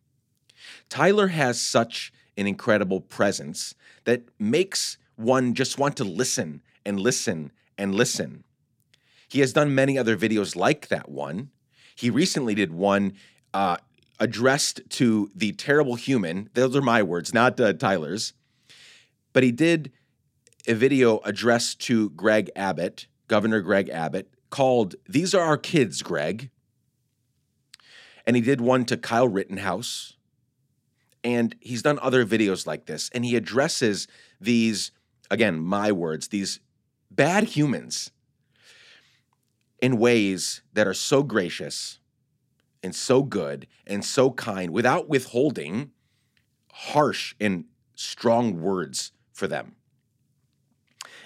Tyler 0.88 1.28
has 1.28 1.60
such 1.60 2.12
an 2.36 2.46
incredible 2.46 3.00
presence 3.00 3.74
that 4.04 4.22
makes 4.38 4.98
one 5.16 5.54
just 5.54 5.78
want 5.78 5.96
to 5.98 6.04
listen 6.04 6.62
and 6.84 6.98
listen 6.98 7.52
and 7.76 7.94
listen. 7.94 8.44
He 9.28 9.40
has 9.40 9.52
done 9.52 9.74
many 9.74 9.96
other 9.96 10.16
videos 10.16 10.56
like 10.56 10.88
that 10.88 11.08
one. 11.08 11.50
He 11.94 12.10
recently 12.10 12.54
did 12.54 12.72
one 12.72 13.14
uh, 13.54 13.76
addressed 14.18 14.80
to 14.90 15.30
the 15.34 15.52
terrible 15.52 15.94
human. 15.94 16.50
Those 16.54 16.74
are 16.74 16.82
my 16.82 17.02
words, 17.02 17.32
not 17.32 17.60
uh, 17.60 17.72
Tyler's. 17.72 18.32
But 19.32 19.42
he 19.42 19.52
did 19.52 19.92
a 20.66 20.74
video 20.74 21.18
addressed 21.24 21.80
to 21.82 22.10
Greg 22.10 22.50
Abbott, 22.56 23.06
Governor 23.28 23.60
Greg 23.60 23.88
Abbott, 23.88 24.32
called 24.50 24.96
These 25.08 25.34
Are 25.34 25.42
Our 25.42 25.56
Kids, 25.56 26.02
Greg. 26.02 26.50
And 28.26 28.36
he 28.36 28.42
did 28.42 28.60
one 28.60 28.84
to 28.86 28.96
Kyle 28.96 29.28
Rittenhouse. 29.28 30.14
And 31.22 31.54
he's 31.60 31.82
done 31.82 31.98
other 32.00 32.24
videos 32.24 32.66
like 32.66 32.86
this. 32.86 33.10
And 33.14 33.24
he 33.24 33.36
addresses 33.36 34.08
these, 34.40 34.90
again, 35.30 35.60
my 35.60 35.92
words, 35.92 36.28
these 36.28 36.60
bad 37.10 37.44
humans 37.44 38.10
in 39.80 39.98
ways 39.98 40.62
that 40.72 40.86
are 40.86 40.94
so 40.94 41.22
gracious 41.22 41.98
and 42.82 42.94
so 42.94 43.22
good 43.22 43.66
and 43.86 44.04
so 44.04 44.30
kind 44.30 44.70
without 44.70 45.08
withholding 45.08 45.90
harsh 46.72 47.34
and 47.40 47.64
strong 47.94 48.60
words 48.60 49.12
for 49.32 49.46
them. 49.46 49.76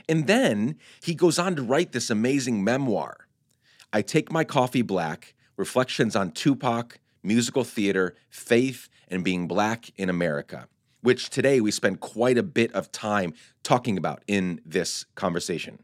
And 0.09 0.27
then 0.27 0.77
he 1.03 1.15
goes 1.15 1.39
on 1.39 1.57
to 1.57 1.63
write 1.63 1.93
this 1.93 2.11
amazing 2.11 2.63
memoir. 2.63 3.29
I 3.93 4.03
Take 4.03 4.33
My 4.33 4.45
Coffee 4.45 4.83
Black 4.83 5.35
Reflections 5.57 6.17
on 6.17 6.33
Tupac, 6.33 6.99
Musical 7.23 7.65
Theater, 7.65 8.17
Faith, 8.29 8.89
and 9.09 9.25
Being 9.25 9.47
Black 9.47 9.91
in 9.97 10.09
America, 10.09 10.69
which 11.01 11.31
today 11.31 11.61
we 11.61 11.71
spend 11.71 12.01
quite 12.01 12.39
a 12.39 12.43
bit 12.43 12.73
of 12.73 12.93
time 12.93 13.35
talking 13.63 13.99
about 13.99 14.23
in 14.27 14.61
this 14.65 15.05
conversation. 15.15 15.79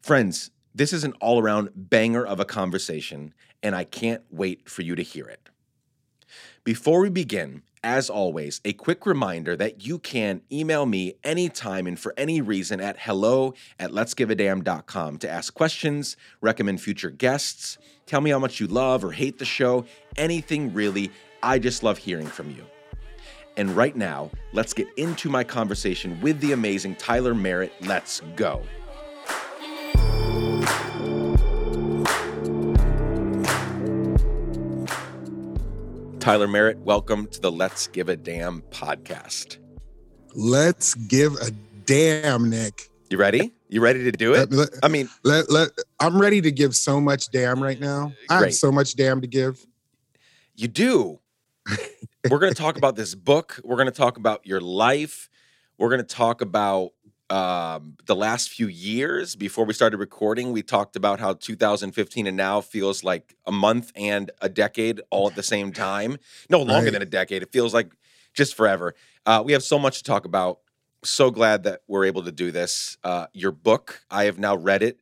Friends, 0.00 0.50
this 0.74 0.92
is 0.92 1.04
an 1.04 1.14
all 1.20 1.40
around 1.40 1.70
banger 1.74 2.24
of 2.24 2.38
a 2.38 2.44
conversation, 2.44 3.34
and 3.62 3.74
I 3.74 3.84
can't 3.84 4.22
wait 4.30 4.68
for 4.68 4.82
you 4.82 4.94
to 4.94 5.02
hear 5.02 5.26
it. 5.26 5.48
Before 6.64 7.00
we 7.00 7.10
begin, 7.10 7.62
as 7.82 8.10
always, 8.10 8.60
a 8.64 8.72
quick 8.72 9.06
reminder 9.06 9.54
that 9.56 9.86
you 9.86 10.00
can 10.00 10.42
email 10.50 10.84
me 10.84 11.14
anytime 11.22 11.86
and 11.86 11.98
for 11.98 12.12
any 12.16 12.40
reason 12.40 12.80
at 12.80 12.98
hello 12.98 13.54
at 13.78 13.92
letsgiveadamn.com 13.92 15.18
to 15.18 15.30
ask 15.30 15.54
questions, 15.54 16.16
recommend 16.40 16.80
future 16.80 17.10
guests, 17.10 17.78
tell 18.04 18.20
me 18.20 18.30
how 18.30 18.40
much 18.40 18.58
you 18.58 18.66
love 18.66 19.04
or 19.04 19.12
hate 19.12 19.38
the 19.38 19.44
show, 19.44 19.84
anything 20.16 20.74
really. 20.74 21.12
I 21.42 21.58
just 21.58 21.82
love 21.82 21.98
hearing 21.98 22.26
from 22.26 22.50
you. 22.50 22.64
And 23.56 23.74
right 23.74 23.96
now, 23.96 24.30
let's 24.52 24.74
get 24.74 24.88
into 24.96 25.28
my 25.30 25.42
conversation 25.44 26.20
with 26.20 26.40
the 26.40 26.52
amazing 26.52 26.96
Tyler 26.96 27.34
Merritt. 27.34 27.72
Let's 27.80 28.20
go. 28.36 28.62
Tyler 36.20 36.48
Merritt, 36.48 36.78
welcome 36.78 37.28
to 37.28 37.40
the 37.40 37.52
Let's 37.52 37.86
Give 37.86 38.08
a 38.08 38.16
Damn 38.16 38.62
podcast. 38.70 39.58
Let's 40.34 40.94
give 40.94 41.34
a 41.36 41.52
damn, 41.84 42.50
Nick. 42.50 42.90
You 43.10 43.16
ready? 43.18 43.54
You 43.68 43.80
ready 43.80 44.02
to 44.04 44.12
do 44.12 44.34
it? 44.34 44.50
Let- 44.50 44.70
I 44.82 44.88
mean, 44.88 45.08
Let, 45.22 45.50
let, 45.50 45.70
I'm 46.00 46.20
ready 46.20 46.40
to 46.40 46.50
give 46.50 46.74
so 46.74 47.00
much 47.00 47.30
damn 47.30 47.62
right 47.62 47.78
now. 47.78 48.12
I 48.28 48.40
have 48.40 48.54
so 48.54 48.72
much 48.72 48.96
damn 48.96 49.20
to 49.20 49.26
give. 49.28 49.64
you 50.56 50.66
do. 50.68 51.20
We're 52.30 52.38
going 52.38 52.52
to 52.52 52.60
talk 52.60 52.76
about 52.76 52.96
this 52.96 53.14
book. 53.14 53.60
We're 53.64 53.76
going 53.76 53.86
to 53.86 53.92
talk 53.92 54.16
about 54.16 54.46
your 54.46 54.60
life. 54.60 55.28
We're 55.78 55.88
going 55.90 56.00
to 56.00 56.14
talk 56.14 56.40
about 56.40 56.90
um, 57.30 57.96
the 58.06 58.16
last 58.16 58.50
few 58.50 58.66
years. 58.68 59.36
Before 59.36 59.64
we 59.64 59.72
started 59.72 59.98
recording, 59.98 60.52
we 60.52 60.62
talked 60.62 60.96
about 60.96 61.20
how 61.20 61.34
2015 61.34 62.26
and 62.26 62.36
now 62.36 62.60
feels 62.60 63.04
like 63.04 63.36
a 63.46 63.52
month 63.52 63.92
and 63.96 64.30
a 64.40 64.48
decade 64.48 65.00
all 65.10 65.28
at 65.28 65.34
the 65.36 65.42
same 65.42 65.72
time. 65.72 66.18
No 66.50 66.58
longer 66.62 66.84
Right. 66.86 66.92
than 66.92 67.02
a 67.02 67.06
decade. 67.06 67.42
It 67.42 67.52
feels 67.52 67.72
like 67.74 67.92
just 68.34 68.54
forever. 68.56 68.94
Uh, 69.24 69.42
we 69.44 69.52
have 69.52 69.62
so 69.62 69.78
much 69.78 69.98
to 69.98 70.04
talk 70.04 70.24
about. 70.24 70.60
So 71.04 71.30
glad 71.30 71.62
that 71.64 71.82
we're 71.86 72.04
able 72.06 72.22
to 72.24 72.32
do 72.32 72.50
this. 72.50 72.96
Uh, 73.04 73.26
your 73.32 73.52
book, 73.52 74.02
I 74.10 74.24
have 74.24 74.38
now 74.38 74.56
read 74.56 74.82
it 74.82 74.98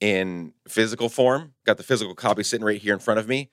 in 0.00 0.52
physical 0.68 1.08
form. 1.08 1.54
Got 1.64 1.76
the 1.78 1.82
physical 1.82 2.14
copy 2.14 2.42
sitting 2.44 2.64
right 2.64 2.80
here 2.80 2.92
in 2.94 3.00
front 3.00 3.18
of 3.18 3.26
me. 3.26 3.50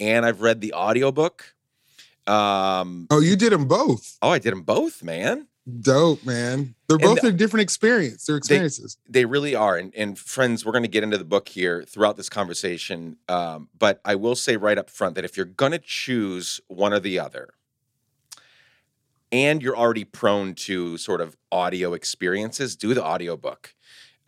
And 0.00 0.26
I've 0.26 0.42
read 0.42 0.60
the 0.60 0.72
audiobook. 0.74 1.54
Um, 2.26 3.06
Oh, 3.10 3.20
you 3.20 3.36
did 3.36 3.52
them 3.52 3.66
both. 3.66 4.18
oh, 4.22 4.30
I 4.30 4.38
did 4.38 4.52
them 4.52 4.62
both, 4.62 5.02
man. 5.02 5.48
Dope, 5.80 6.24
man. 6.24 6.74
They're 6.88 6.96
And 6.96 7.02
both 7.16 7.22
a 7.24 7.30
different 7.30 7.62
experience. 7.62 8.26
They're 8.26 8.36
experiences. 8.36 8.96
They 9.08 9.24
really 9.24 9.54
are. 9.54 9.76
And, 9.76 9.94
and 9.94 10.18
friends, 10.18 10.64
we're 10.64 10.72
going 10.72 10.82
to 10.82 10.88
get 10.88 11.04
into 11.04 11.18
the 11.18 11.24
book 11.24 11.48
here 11.48 11.84
throughout 11.84 12.16
this 12.16 12.28
conversation. 12.28 13.16
Um, 13.28 13.68
but 13.78 14.00
I 14.04 14.16
will 14.16 14.34
say 14.34 14.56
right 14.56 14.76
up 14.76 14.90
front 14.90 15.14
that 15.14 15.24
if 15.24 15.36
you're 15.36 15.46
going 15.46 15.72
to 15.72 15.78
choose 15.78 16.60
one 16.66 16.92
or 16.92 16.98
the 16.98 17.18
other, 17.20 17.50
and 19.30 19.62
you're 19.62 19.76
already 19.76 20.04
prone 20.04 20.54
to 20.54 20.98
sort 20.98 21.20
of 21.20 21.36
audio 21.50 21.94
experiences, 21.94 22.76
do 22.76 22.92
the 22.92 23.04
audiobook. 23.04 23.74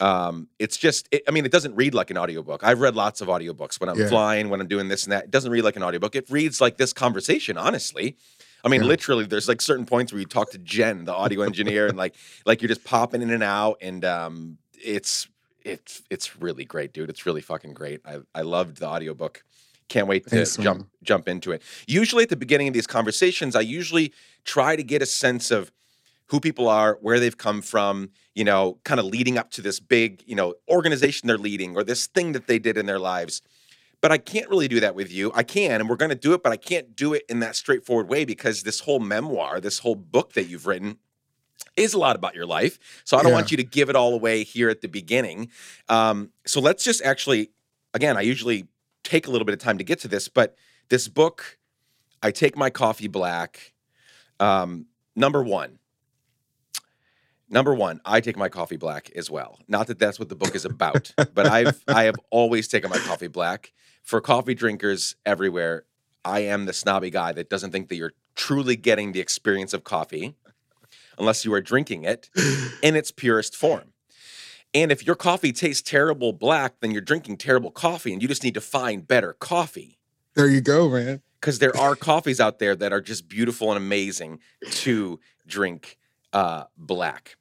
Um, 0.01 0.49
it's 0.59 0.77
just, 0.77 1.09
it, 1.13 1.23
I 1.29 1.31
mean, 1.31 1.45
it 1.45 1.53
doesn't 1.53 1.75
read 1.77 1.95
like 1.95 2.11
an 2.11 2.19
audiobook. 2.19 2.65
I've 2.65 2.81
read 2.81 2.97
lots 2.97 3.21
of 3.21 3.29
audiobooks 3.29 3.81
when 3.81 3.89
I'm 3.89 3.99
Yeah. 3.99 4.09
flying, 4.09 4.49
when 4.49 4.61
I'm 4.61 4.67
doing 4.67 4.89
this 4.89 5.05
and 5.05 5.13
that. 5.13 5.25
It 5.25 5.31
doesn't 5.31 5.51
read 5.53 5.63
like 5.63 5.77
an 5.77 5.83
audiobook. 5.83 6.17
It 6.17 6.29
reads 6.31 6.61
like 6.61 6.77
this 6.79 6.93
conversation, 6.93 7.57
honestly. 7.57 8.17
I 8.65 8.69
mean, 8.69 8.83
Yeah. 8.83 8.89
literally, 8.89 9.25
there's 9.27 9.49
like 9.49 9.61
certain 9.61 9.87
points 9.87 10.13
where 10.13 10.19
you 10.21 10.27
talk 10.27 10.51
to 10.53 10.59
Jen, 10.59 11.05
the 11.05 11.15
audio 11.15 11.43
engineer, 11.51 11.87
and 11.87 11.97
like, 11.97 12.15
like 12.45 12.61
you're 12.63 12.69
just 12.69 12.85
popping 12.85 13.23
in 13.23 13.31
and 13.31 13.43
out, 13.43 13.79
and 13.81 14.05
um, 14.05 14.59
it's 14.83 15.29
it's 15.65 16.03
it's 16.11 16.37
really 16.41 16.65
great, 16.65 16.93
dude. 16.93 17.09
It's 17.09 17.25
really 17.25 17.41
fucking 17.41 17.73
great. 17.75 18.01
I 18.05 18.19
I 18.35 18.43
loved 18.43 18.79
the 18.79 18.87
audiobook. 18.87 19.45
Can't 19.89 20.07
wait 20.09 20.25
to 20.25 20.31
Thanks, 20.31 20.57
jump 20.57 20.79
man. 20.81 20.87
jump 21.03 21.29
into 21.29 21.53
it. 21.53 21.63
Usually 21.87 22.23
at 22.23 22.31
the 22.31 22.37
beginning 22.37 22.69
of 22.69 22.75
these 22.75 22.87
conversations, 22.87 23.55
I 23.55 23.61
usually 23.61 24.13
try 24.45 24.77
to 24.77 24.83
get 24.83 25.03
a 25.03 25.07
sense 25.07 25.51
of 25.51 25.71
who 26.29 26.41
people 26.41 26.69
are, 26.69 26.99
where 27.01 27.21
they've 27.21 27.37
come 27.37 27.61
from, 27.63 28.11
you 28.35 28.45
know, 28.45 28.79
kind 28.85 28.99
of 28.99 29.07
leading 29.07 29.37
up 29.37 29.51
to 29.53 29.61
this 29.61 29.79
big, 29.81 30.23
you 30.27 30.35
know, 30.35 30.55
organization 30.69 31.27
they're 31.27 31.39
leading 31.39 31.77
or 31.77 31.85
this 31.85 32.07
thing 32.07 32.33
that 32.33 32.47
they 32.47 32.59
did 32.59 32.77
in 32.77 32.87
their 32.87 32.99
lives. 32.99 33.43
But 34.01 34.13
I 34.13 34.19
can't 34.19 34.49
really 34.51 34.69
do 34.69 34.81
that 34.81 34.95
with 34.95 35.11
you. 35.13 35.33
I 35.35 35.43
can, 35.43 35.81
and 35.81 35.89
we're 35.89 35.97
going 35.97 36.11
to 36.11 36.15
do 36.15 36.35
it, 36.35 36.43
but 36.43 36.53
I 36.53 36.57
can't 36.57 36.95
do 36.95 37.15
it 37.15 37.23
in 37.29 37.41
that 37.41 37.57
straightforward 37.57 38.09
way 38.09 38.25
because 38.25 38.63
this 38.63 38.81
whole 38.81 39.01
memoir, 39.01 39.61
this 39.61 39.79
whole 39.79 39.95
book 39.95 40.35
that 40.35 40.45
you've 40.45 40.67
written, 40.67 40.99
is 41.77 41.95
a 41.95 41.99
lot 41.99 42.15
about 42.15 42.35
your 42.35 42.47
life. 42.47 42.79
So 43.05 43.17
I 43.17 43.23
don't 43.23 43.31
Yeah. 43.31 43.37
want 43.37 43.51
you 43.51 43.57
to 43.57 43.65
give 43.65 43.89
it 43.89 43.97
all 43.97 44.15
away 44.15 44.45
here 44.45 44.69
at 44.69 44.81
the 44.81 44.89
beginning. 44.89 45.51
Um, 45.89 46.33
so 46.47 46.61
let's 46.61 46.85
just 46.85 47.03
actually, 47.03 47.51
again, 47.95 48.17
I 48.17 48.21
usually 48.21 48.67
take 49.03 49.27
a 49.27 49.31
little 49.31 49.45
bit 49.45 49.55
of 49.55 49.59
time 49.59 49.79
to 49.79 49.85
get 49.85 49.99
to 50.01 50.09
this, 50.09 50.29
but 50.29 50.57
this 50.89 51.09
book, 51.09 51.59
I 52.23 52.31
take 52.31 52.57
my 52.57 52.71
coffee 52.71 53.09
black. 53.09 53.73
Um, 54.41 54.87
number 55.17 55.43
one, 55.43 55.79
number 57.49 57.75
one, 57.75 58.01
I 58.05 58.21
take 58.21 58.37
my 58.37 58.49
coffee 58.49 58.77
black 58.77 59.11
as 59.17 59.31
well. 59.31 59.59
Not 59.69 59.87
that 59.89 59.99
that's 59.99 60.19
what 60.19 60.29
the 60.29 60.37
book 60.37 60.55
is 60.55 60.65
about, 60.65 61.13
but 61.35 61.47
I've 61.59 61.83
I 61.89 62.05
have 62.05 62.17
always 62.31 62.69
taken 62.69 62.91
my 62.91 62.99
coffee 62.99 63.29
black. 63.29 63.73
For 64.03 64.21
coffee 64.21 64.55
drinkers 64.55 65.17
everywhere, 65.25 65.85
I 66.25 66.41
am 66.41 66.67
the 66.67 66.73
snobby 66.73 67.11
guy 67.11 67.33
that 67.33 67.49
doesn't 67.49 67.71
think 67.71 67.89
that 67.89 67.97
you're 67.97 68.13
truly 68.35 68.77
getting 68.77 69.13
the 69.13 69.21
experience 69.21 69.73
of 69.73 69.85
coffee 69.85 70.35
unless 71.19 71.45
you 71.45 71.53
are 71.55 71.61
drinking 71.61 72.05
it 72.05 72.29
in 72.83 72.97
its 72.97 73.11
purest 73.11 73.55
form. 73.57 73.93
And 74.75 74.91
if 74.91 75.07
your 75.07 75.15
coffee 75.15 75.53
tastes 75.53 75.89
terrible 75.89 76.33
black, 76.33 76.81
then 76.81 76.91
you're 76.91 77.01
drinking 77.01 77.37
terrible 77.37 77.71
coffee 77.71 78.13
and 78.13 78.21
you 78.21 78.27
just 78.29 78.43
need 78.43 78.55
to 78.55 78.61
find 78.61 79.07
better 79.07 79.33
coffee 79.35 79.99
There 80.35 80.49
you 80.49 80.61
go, 80.61 80.89
man. 80.91 81.23
because 81.41 81.61
there 81.61 81.77
are 81.77 81.95
coffees 82.11 82.41
out 82.41 82.59
there 82.59 82.75
that 82.77 82.93
are 82.93 83.01
just 83.01 83.29
beautiful 83.29 83.71
and 83.71 83.77
amazing 83.79 84.41
to 84.71 85.21
drink 85.47 85.97
uh, 86.35 86.65
black. 86.77 87.37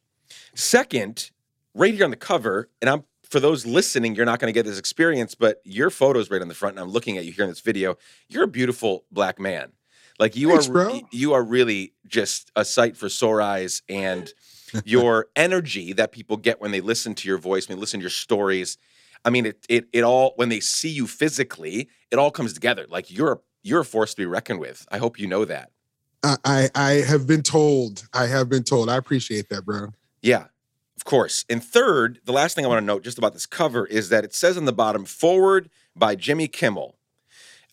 Second, 0.56 1.32
right 1.74 1.94
here 1.94 2.06
on 2.06 2.12
the 2.12 2.16
cover, 2.16 2.70
and 2.82 2.90
I'm 2.90 3.04
for 3.30 3.40
those 3.40 3.66
listening, 3.66 4.16
you're 4.16 4.28
not 4.28 4.40
going 4.40 4.54
to 4.54 4.58
get 4.58 4.64
this 4.64 4.78
experience, 4.78 5.34
but 5.34 5.60
your 5.64 5.90
photo's 5.90 6.30
right 6.30 6.42
on 6.42 6.48
the 6.48 6.54
front, 6.54 6.76
and 6.76 6.84
I'm 6.84 6.92
looking 6.92 7.18
at 7.18 7.26
you 7.26 7.32
here 7.32 7.44
in 7.44 7.50
this 7.50 7.62
video. 7.62 7.98
You're 8.30 8.44
a 8.44 8.48
beautiful 8.48 9.06
black 9.12 9.40
man. 9.40 9.72
Like 10.20 10.36
you 10.36 10.50
Thanks, 10.50 10.70
are, 10.70 10.72
bro. 10.72 11.02
you 11.12 11.34
are 11.34 11.44
really 11.44 11.94
just 12.08 12.52
a 12.56 12.64
sight 12.64 12.96
for 12.96 13.10
sore 13.10 13.42
eyes, 13.42 13.82
and 13.90 14.32
your 14.86 15.28
energy 15.36 15.94
that 15.94 16.12
people 16.12 16.38
get 16.38 16.62
when 16.62 16.72
they 16.72 16.82
listen 16.82 17.16
to 17.16 17.28
your 17.28 17.40
voice, 17.40 17.68
when 17.68 17.78
they 17.78 17.82
listen 17.82 18.00
to 18.00 18.04
your 18.04 18.12
stories. 18.12 18.78
I 19.26 19.32
mean, 19.32 19.48
it 19.48 19.66
it 19.68 19.88
it 19.92 20.04
all 20.04 20.34
when 20.36 20.50
they 20.50 20.60
see 20.60 20.90
you 20.90 21.08
physically, 21.08 21.90
it 22.12 22.20
all 22.20 22.30
comes 22.30 22.54
together. 22.54 22.86
Like 22.88 23.10
you're 23.10 23.42
you're 23.64 23.82
a 23.82 23.86
force 23.86 24.14
to 24.14 24.22
be 24.22 24.26
reckoned 24.28 24.60
with. 24.60 24.86
I 24.92 25.00
hope 25.00 25.20
you 25.20 25.26
know 25.26 25.46
that. 25.46 25.72
I, 26.24 26.70
I 26.74 26.92
have 27.06 27.28
been 27.28 27.44
told. 27.44 28.08
I 28.14 28.28
have 28.28 28.50
been 28.50 28.64
told. 28.64 28.90
I 28.90 28.96
appreciate 28.96 29.50
that, 29.50 29.66
bro. 29.66 29.90
Yeah, 30.22 30.46
of 30.96 31.04
course. 31.04 31.46
And 31.50 31.64
third, 31.64 32.20
the 32.26 32.32
last 32.32 32.56
thing 32.56 32.66
I 32.66 32.70
want 32.70 32.82
to 32.82 32.86
note 32.86 33.04
just 33.04 33.18
about 33.18 33.34
this 33.34 33.46
cover 33.46 33.86
is 33.86 34.10
that 34.10 34.24
it 34.24 34.34
says 34.34 34.58
on 34.58 34.66
the 34.66 34.74
bottom, 34.74 35.06
forward 35.06 35.70
by 35.96 36.16
Jimmy 36.16 36.48
Kimmel. 36.48 36.96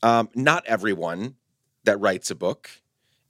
Um, 0.02 0.30
not 0.34 0.64
everyone 0.66 1.36
that 1.84 2.00
writes 2.00 2.30
a 2.30 2.34
book 2.34 2.70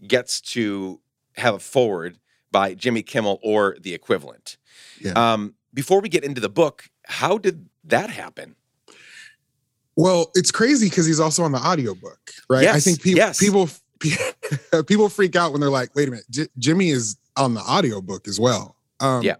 gets 0.06 0.40
to 0.40 1.00
have 1.36 1.54
a 1.54 1.58
forward 1.58 2.18
by 2.50 2.74
Jimmy 2.74 3.02
Kimmel 3.02 3.38
or 3.42 3.76
the 3.80 3.94
equivalent. 3.94 4.56
Yeah. 5.00 5.12
Um, 5.12 5.54
before 5.74 6.00
we 6.00 6.08
get 6.08 6.24
into 6.24 6.40
the 6.40 6.48
book, 6.48 6.88
how 7.04 7.38
did 7.38 7.68
that 7.84 8.10
happen? 8.10 8.56
Well, 9.96 10.30
it's 10.34 10.50
crazy 10.50 10.88
because 10.88 11.06
he's 11.06 11.20
also 11.20 11.42
on 11.42 11.52
the 11.52 11.58
audiobook, 11.58 12.32
right? 12.48 12.62
Yes, 12.62 12.76
I 12.76 12.80
think 12.80 13.02
people 13.02 13.18
yes. 13.18 13.38
people 13.38 13.68
people 14.86 15.08
freak 15.08 15.36
out 15.36 15.52
when 15.52 15.60
they're 15.60 15.70
like, 15.70 15.94
"Wait 15.94 16.08
a 16.08 16.10
minute, 16.10 16.26
J- 16.30 16.48
Jimmy 16.58 16.90
is 16.90 17.16
on 17.36 17.54
the 17.54 17.60
audiobook 17.60 18.26
as 18.28 18.38
well." 18.40 18.76
Um, 19.00 19.22
Yeah. 19.22 19.36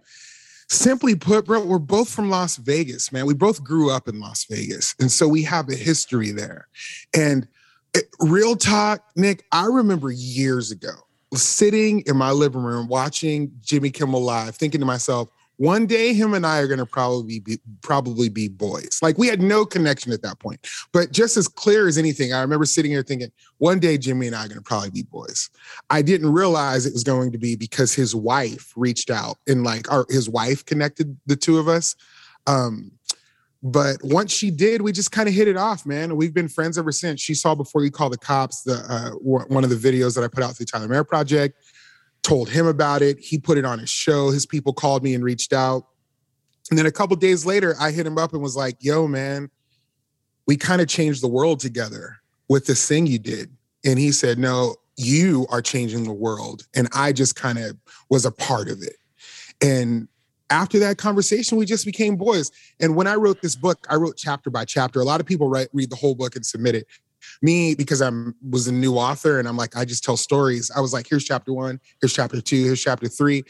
Simply 0.69 1.15
put, 1.15 1.45
bro, 1.45 1.65
we're 1.65 1.79
both 1.79 2.07
from 2.09 2.29
Las 2.29 2.55
Vegas, 2.55 3.11
man. 3.11 3.25
We 3.25 3.33
both 3.33 3.61
grew 3.61 3.91
up 3.91 4.07
in 4.07 4.21
Las 4.21 4.45
Vegas, 4.49 4.95
and 5.01 5.11
so 5.11 5.27
we 5.27 5.43
have 5.43 5.67
a 5.69 5.75
history 5.75 6.31
there. 6.31 6.67
And 7.13 7.45
it- 7.93 8.07
real 8.21 8.55
talk, 8.55 9.03
Nick, 9.17 9.43
I 9.51 9.65
remember 9.65 10.11
years 10.11 10.71
ago 10.71 10.91
sitting 11.33 12.01
in 12.07 12.15
my 12.15 12.31
living 12.31 12.61
room 12.61 12.87
watching 12.87 13.51
Jimmy 13.61 13.89
Kimmel 13.89 14.21
live, 14.21 14.55
thinking 14.55 14.79
to 14.79 14.85
myself, 14.85 15.27
one 15.61 15.85
day 15.85 16.11
him 16.11 16.33
and 16.33 16.43
I 16.43 16.57
are 16.57 16.65
going 16.65 16.79
to 16.79 16.87
probably 16.87 17.39
be 17.39 17.59
probably 17.83 18.29
be 18.29 18.47
boys. 18.47 18.97
Like 19.03 19.19
we 19.19 19.27
had 19.27 19.43
no 19.43 19.63
connection 19.63 20.11
at 20.11 20.23
that 20.23 20.39
point. 20.39 20.67
But 20.91 21.11
just 21.11 21.37
as 21.37 21.47
clear 21.47 21.87
as 21.87 21.99
anything, 21.99 22.33
I 22.33 22.41
remember 22.41 22.65
sitting 22.65 22.89
here 22.89 23.03
thinking, 23.03 23.31
one 23.59 23.79
day 23.79 23.99
Jimmy 23.99 24.25
and 24.25 24.35
I 24.35 24.45
are 24.45 24.47
going 24.47 24.57
to 24.57 24.63
probably 24.63 24.89
be 24.89 25.03
boys. 25.03 25.51
I 25.91 26.01
didn't 26.01 26.31
realize 26.31 26.87
it 26.87 26.93
was 26.93 27.03
going 27.03 27.31
to 27.33 27.37
be 27.37 27.55
because 27.55 27.93
his 27.93 28.15
wife 28.15 28.73
reached 28.75 29.11
out 29.11 29.37
and 29.47 29.63
like 29.63 29.91
our 29.91 30.07
his 30.09 30.27
wife 30.27 30.65
connected 30.65 31.15
the 31.27 31.35
two 31.35 31.59
of 31.59 31.67
us. 31.67 31.95
Um, 32.47 32.91
but 33.61 33.97
once 34.01 34.31
she 34.31 34.49
did, 34.49 34.81
we 34.81 34.91
just 34.91 35.11
kind 35.11 35.29
of 35.29 35.35
hit 35.35 35.47
it 35.47 35.57
off, 35.57 35.85
man. 35.85 36.15
We've 36.15 36.33
been 36.33 36.47
friends 36.47 36.79
ever 36.79 36.91
since. 36.91 37.21
She 37.21 37.35
saw 37.35 37.53
before 37.53 37.83
you 37.83 37.91
call 37.91 38.09
the 38.09 38.17
cops 38.17 38.63
the 38.63 38.83
uh, 38.89 39.11
one 39.11 39.45
one 39.49 39.63
of 39.63 39.69
the 39.69 39.75
videos 39.75 40.15
that 40.15 40.23
I 40.23 40.27
put 40.27 40.43
out 40.43 40.57
through 40.57 40.65
Tyler 40.65 40.87
Merritt 40.87 41.07
Project. 41.07 41.55
Told 42.23 42.49
him 42.49 42.67
about 42.67 43.01
it. 43.01 43.19
He 43.19 43.39
put 43.39 43.57
it 43.57 43.65
on 43.65 43.79
his 43.79 43.89
show. 43.89 44.29
His 44.29 44.45
people 44.45 44.73
called 44.73 45.03
me 45.03 45.13
and 45.15 45.23
reached 45.23 45.53
out. 45.53 45.87
And 46.69 46.77
then 46.77 46.85
a 46.85 46.91
couple 46.91 47.15
days 47.15 47.45
later, 47.45 47.75
I 47.79 47.91
hit 47.91 48.05
him 48.05 48.17
up 48.17 48.33
and 48.33 48.41
was 48.41 48.55
like, 48.55 48.77
"Yo, 48.79 49.07
man, 49.07 49.49
we 50.45 50.55
kind 50.55 50.81
of 50.81 50.87
changed 50.87 51.21
the 51.23 51.27
world 51.27 51.59
together 51.59 52.17
with 52.47 52.67
this 52.67 52.87
thing 52.87 53.07
you 53.07 53.19
did." 53.19 53.49
And 53.83 53.97
he 53.97 54.11
said, 54.11 54.37
"No, 54.37 54.75
you 54.95 55.47
are 55.49 55.61
changing 55.61 56.03
the 56.03 56.13
world, 56.13 56.67
and 56.75 56.87
I 56.93 57.11
just 57.11 57.35
kind 57.35 57.57
of 57.57 57.75
was 58.09 58.25
a 58.25 58.31
part 58.31 58.69
of 58.69 58.81
it." 58.83 58.97
And 59.59 60.07
after 60.51 60.79
that 60.79 60.97
conversation, 60.97 61.57
we 61.57 61.65
just 61.65 61.85
became 61.85 62.17
boys. 62.17 62.51
And 62.79 62.95
when 62.95 63.07
I 63.07 63.15
wrote 63.15 63.41
this 63.41 63.55
book, 63.55 63.85
I 63.89 63.95
wrote 63.95 64.17
chapter 64.17 64.49
by 64.49 64.65
chapter. 64.65 64.99
A 64.99 65.05
lot 65.05 65.21
of 65.21 65.25
people 65.25 65.47
write, 65.49 65.69
read 65.73 65.89
the 65.89 65.95
whole 65.95 66.13
book 66.13 66.35
and 66.35 66.45
submit 66.45 66.75
it. 66.75 66.87
Me, 67.41 67.73
because 67.75 68.01
I'm 68.01 68.35
was 68.47 68.67
a 68.67 68.71
new 68.71 68.95
author 68.95 69.39
and 69.39 69.47
I'm 69.47 69.57
like, 69.57 69.75
I 69.75 69.85
just 69.85 70.03
tell 70.03 70.17
stories. 70.17 70.69
I 70.75 70.79
was 70.79 70.93
like, 70.93 71.07
here's 71.09 71.23
chapter 71.23 71.53
one, 71.53 71.79
here's 71.99 72.13
chapter 72.13 72.39
two, 72.39 72.63
here's 72.63 72.83
chapter 72.83 73.07
three. 73.07 73.43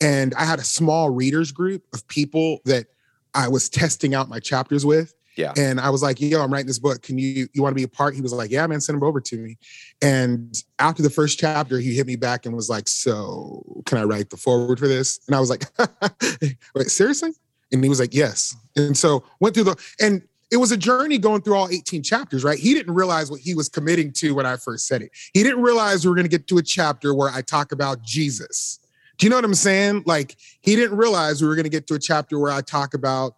And 0.00 0.34
I 0.34 0.44
had 0.44 0.58
a 0.58 0.64
small 0.64 1.10
readers 1.10 1.52
group 1.52 1.82
of 1.94 2.06
people 2.08 2.58
that 2.64 2.86
I 3.34 3.48
was 3.48 3.68
testing 3.68 4.14
out 4.14 4.28
my 4.28 4.40
chapters 4.40 4.84
with. 4.84 5.14
Yeah. 5.36 5.52
And 5.56 5.78
I 5.78 5.90
was 5.90 6.02
like, 6.02 6.18
yo, 6.18 6.42
I'm 6.42 6.50
writing 6.50 6.66
this 6.66 6.78
book. 6.78 7.02
Can 7.02 7.18
you 7.18 7.46
you 7.52 7.62
want 7.62 7.72
to 7.72 7.76
be 7.76 7.82
a 7.82 7.88
part? 7.88 8.14
He 8.14 8.22
was 8.22 8.32
like, 8.32 8.50
yeah, 8.50 8.66
man, 8.66 8.80
send 8.80 8.96
him 8.96 9.04
over 9.04 9.20
to 9.20 9.36
me. 9.36 9.58
And 10.00 10.56
after 10.78 11.02
the 11.02 11.10
first 11.10 11.38
chapter, 11.38 11.78
he 11.78 11.94
hit 11.94 12.06
me 12.06 12.16
back 12.16 12.46
and 12.46 12.56
was 12.56 12.70
like, 12.70 12.88
so 12.88 13.82
can 13.84 13.98
I 13.98 14.04
write 14.04 14.30
the 14.30 14.38
forward 14.38 14.78
for 14.78 14.88
this? 14.88 15.20
And 15.26 15.36
I 15.36 15.40
was 15.40 15.50
like, 15.50 15.64
wait, 16.74 16.88
seriously? 16.88 17.32
And 17.70 17.82
he 17.84 17.90
was 17.90 18.00
like, 18.00 18.14
yes. 18.14 18.56
And 18.76 18.96
so 18.96 19.24
went 19.40 19.54
through 19.54 19.64
the 19.64 19.76
and 20.00 20.22
it 20.50 20.58
was 20.58 20.70
a 20.70 20.76
journey 20.76 21.18
going 21.18 21.42
through 21.42 21.56
all 21.56 21.68
18 21.68 22.02
chapters, 22.02 22.44
right? 22.44 22.58
He 22.58 22.72
didn't 22.74 22.94
realize 22.94 23.30
what 23.30 23.40
he 23.40 23.54
was 23.54 23.68
committing 23.68 24.12
to 24.14 24.34
when 24.34 24.46
I 24.46 24.56
first 24.56 24.86
said 24.86 25.02
it. 25.02 25.10
He 25.34 25.42
didn't 25.42 25.62
realize 25.62 26.04
we 26.04 26.10
were 26.10 26.14
going 26.14 26.28
to 26.28 26.30
get 26.30 26.46
to 26.48 26.58
a 26.58 26.62
chapter 26.62 27.14
where 27.14 27.30
I 27.30 27.42
talk 27.42 27.72
about 27.72 28.02
Jesus. 28.02 28.78
Do 29.18 29.26
you 29.26 29.30
know 29.30 29.36
what 29.36 29.44
I'm 29.44 29.54
saying? 29.54 30.04
Like 30.06 30.36
he 30.60 30.76
didn't 30.76 30.96
realize 30.96 31.42
we 31.42 31.48
were 31.48 31.56
going 31.56 31.64
to 31.64 31.70
get 31.70 31.86
to 31.88 31.94
a 31.94 31.98
chapter 31.98 32.38
where 32.38 32.52
I 32.52 32.60
talk 32.60 32.94
about 32.94 33.34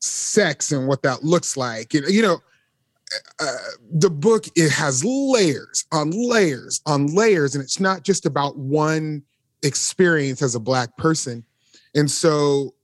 sex 0.00 0.72
and 0.72 0.88
what 0.88 1.02
that 1.02 1.22
looks 1.22 1.56
like. 1.56 1.94
And, 1.94 2.06
you 2.08 2.22
know, 2.22 2.38
uh, 3.40 3.56
the 3.92 4.10
book 4.10 4.46
it 4.56 4.70
has 4.70 5.04
layers 5.04 5.84
on 5.92 6.10
layers 6.10 6.80
on 6.86 7.06
layers, 7.14 7.54
and 7.54 7.62
it's 7.62 7.78
not 7.80 8.04
just 8.04 8.24
about 8.24 8.56
one 8.56 9.22
experience 9.62 10.42
as 10.42 10.54
a 10.54 10.60
black 10.60 10.96
person. 10.96 11.44
And 11.94 12.10
so 12.10 12.74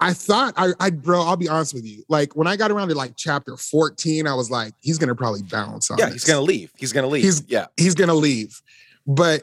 I 0.00 0.14
thought 0.14 0.54
I, 0.56 0.70
I 0.80 0.90
bro, 0.90 1.22
I'll 1.22 1.36
be 1.36 1.48
honest 1.48 1.74
with 1.74 1.84
you. 1.84 2.02
Like 2.08 2.34
when 2.34 2.46
I 2.46 2.56
got 2.56 2.70
around 2.70 2.88
to 2.88 2.94
like 2.94 3.12
chapter 3.16 3.56
14, 3.56 4.26
I 4.26 4.34
was 4.34 4.50
like, 4.50 4.72
he's 4.80 4.96
gonna 4.98 5.14
probably 5.14 5.42
bounce 5.42 5.90
on 5.90 5.98
Yeah, 5.98 6.06
this 6.06 6.14
he's 6.14 6.24
gonna 6.24 6.40
leave. 6.40 6.72
He's 6.76 6.92
gonna 6.92 7.06
leave. 7.06 7.22
He's- 7.24 7.42
yeah. 7.48 7.66
he's 7.76 7.94
gonna 7.94 8.14
leave. 8.14 8.62
But 9.06 9.42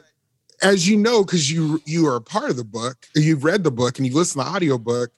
as 0.60 0.88
you 0.88 0.96
know, 0.96 1.24
because 1.24 1.50
you 1.50 1.80
you 1.84 2.06
are 2.08 2.16
a 2.16 2.20
part 2.20 2.50
of 2.50 2.56
the 2.56 2.64
book, 2.64 3.06
you've 3.14 3.44
read 3.44 3.62
the 3.62 3.70
book 3.70 3.98
and 3.98 4.06
you've 4.06 4.16
listened 4.16 4.44
to 4.44 4.50
the 4.50 4.56
audiobook, 4.56 5.10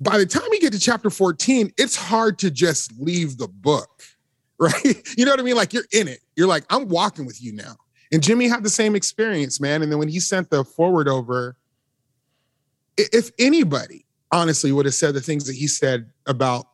by 0.00 0.18
the 0.18 0.26
time 0.26 0.48
you 0.52 0.60
get 0.60 0.72
to 0.72 0.78
chapter 0.78 1.10
14, 1.10 1.72
it's 1.76 1.96
hard 1.96 2.38
to 2.40 2.50
just 2.50 2.92
leave 3.00 3.38
the 3.38 3.48
book, 3.48 4.02
right? 4.58 5.02
You 5.16 5.24
know 5.24 5.32
what 5.32 5.40
I 5.40 5.42
mean? 5.42 5.56
Like 5.56 5.72
you're 5.72 5.86
in 5.92 6.06
it. 6.06 6.20
You're 6.36 6.46
like, 6.46 6.64
I'm 6.70 6.86
walking 6.88 7.26
with 7.26 7.42
you 7.42 7.52
now. 7.52 7.76
And 8.12 8.22
Jimmy 8.22 8.46
had 8.46 8.62
the 8.62 8.70
same 8.70 8.94
experience, 8.94 9.60
man. 9.60 9.82
And 9.82 9.90
then 9.90 9.98
when 9.98 10.08
he 10.08 10.20
sent 10.20 10.50
the 10.50 10.64
forward 10.64 11.08
over, 11.08 11.56
if 12.96 13.30
anybody 13.38 14.05
honestly 14.32 14.72
would 14.72 14.86
have 14.86 14.94
said 14.94 15.14
the 15.14 15.20
things 15.20 15.46
that 15.46 15.54
he 15.54 15.66
said 15.66 16.10
about 16.26 16.66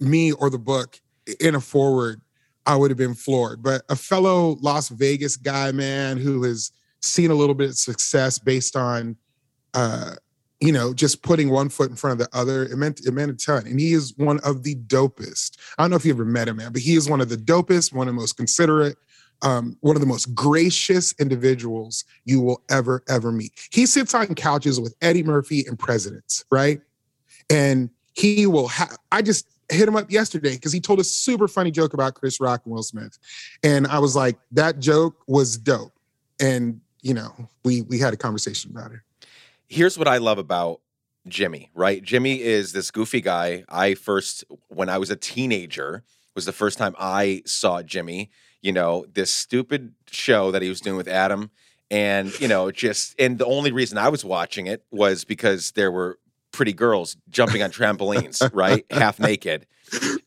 me 0.00 0.32
or 0.32 0.50
the 0.50 0.58
book 0.58 1.00
in 1.40 1.54
a 1.54 1.60
forward, 1.60 2.20
I 2.66 2.76
would 2.76 2.90
have 2.90 2.98
been 2.98 3.14
floored. 3.14 3.62
But 3.62 3.82
a 3.88 3.96
fellow 3.96 4.56
Las 4.60 4.88
Vegas 4.88 5.36
guy, 5.36 5.72
man, 5.72 6.18
who 6.18 6.42
has 6.44 6.72
seen 7.00 7.30
a 7.30 7.34
little 7.34 7.54
bit 7.54 7.70
of 7.70 7.76
success 7.76 8.38
based 8.38 8.76
on 8.76 9.16
uh, 9.74 10.14
you 10.60 10.72
know, 10.72 10.92
just 10.92 11.22
putting 11.22 11.50
one 11.50 11.68
foot 11.68 11.90
in 11.90 11.96
front 11.96 12.20
of 12.20 12.26
the 12.26 12.38
other, 12.38 12.64
it 12.64 12.76
meant 12.76 13.00
it 13.06 13.12
meant 13.12 13.30
a 13.30 13.34
ton. 13.34 13.66
And 13.66 13.78
he 13.78 13.92
is 13.92 14.14
one 14.16 14.40
of 14.40 14.64
the 14.64 14.74
dopest. 14.74 15.56
I 15.76 15.82
don't 15.82 15.90
know 15.90 15.96
if 15.96 16.04
you 16.04 16.12
ever 16.12 16.24
met 16.24 16.48
him, 16.48 16.56
man, 16.56 16.72
but 16.72 16.82
he 16.82 16.96
is 16.96 17.08
one 17.08 17.20
of 17.20 17.28
the 17.28 17.36
dopest, 17.36 17.92
one 17.92 18.08
of 18.08 18.14
the 18.14 18.20
most 18.20 18.36
considerate, 18.36 18.96
um, 19.42 19.76
one 19.80 19.94
of 19.94 20.00
the 20.00 20.06
most 20.06 20.34
gracious 20.34 21.14
individuals 21.20 22.04
you 22.24 22.40
will 22.40 22.62
ever, 22.70 23.04
ever 23.08 23.30
meet. 23.30 23.52
He 23.70 23.86
sits 23.86 24.14
on 24.14 24.34
couches 24.34 24.80
with 24.80 24.96
Eddie 25.00 25.22
Murphy 25.22 25.64
and 25.66 25.78
presidents, 25.78 26.44
right? 26.50 26.80
And 27.50 27.90
he 28.14 28.46
will 28.46 28.70
I 29.12 29.22
just 29.22 29.48
hit 29.70 29.88
him 29.88 29.96
up 29.96 30.10
yesterday 30.10 30.54
because 30.54 30.72
he 30.72 30.80
told 30.80 30.98
a 31.00 31.04
super 31.04 31.48
funny 31.48 31.70
joke 31.70 31.94
about 31.94 32.14
Chris 32.14 32.40
Rock 32.40 32.62
and 32.64 32.74
Will 32.74 32.82
Smith. 32.82 33.18
And 33.62 33.86
I 33.86 33.98
was 33.98 34.16
like, 34.16 34.38
that 34.52 34.78
joke 34.78 35.22
was 35.26 35.56
dope. 35.56 35.92
And 36.40 36.80
you 37.02 37.14
know, 37.14 37.32
we 37.64 37.82
we 37.82 37.98
had 37.98 38.12
a 38.12 38.16
conversation 38.16 38.70
about 38.70 38.92
it. 38.92 39.00
here's 39.68 39.98
what 39.98 40.08
I 40.08 40.18
love 40.18 40.38
about 40.38 40.80
Jimmy, 41.28 41.70
right? 41.74 42.02
Jimmy 42.02 42.40
is 42.40 42.72
this 42.72 42.90
goofy 42.90 43.20
guy. 43.20 43.64
I 43.68 43.94
first, 43.94 44.44
when 44.68 44.88
I 44.88 44.98
was 44.98 45.10
a 45.10 45.16
teenager, 45.16 46.02
was 46.34 46.46
the 46.46 46.52
first 46.52 46.78
time 46.78 46.94
I 46.98 47.42
saw 47.44 47.82
Jimmy, 47.82 48.30
you 48.62 48.72
know, 48.72 49.04
this 49.12 49.30
stupid 49.30 49.94
show 50.10 50.50
that 50.50 50.62
he 50.62 50.68
was 50.68 50.80
doing 50.80 50.96
with 50.96 51.08
Adam. 51.08 51.50
And, 51.90 52.38
you 52.40 52.48
know, 52.48 52.70
just, 52.70 53.14
and 53.18 53.38
the 53.38 53.46
only 53.46 53.72
reason 53.72 53.98
I 53.98 54.08
was 54.08 54.24
watching 54.24 54.66
it 54.66 54.84
was 54.90 55.24
because 55.24 55.72
there 55.72 55.90
were 55.90 56.18
pretty 56.58 56.72
girls 56.74 57.16
jumping 57.30 57.62
on 57.62 57.70
trampolines, 57.70 58.48
right? 58.52 58.84
Half 58.90 59.18
naked. 59.20 59.64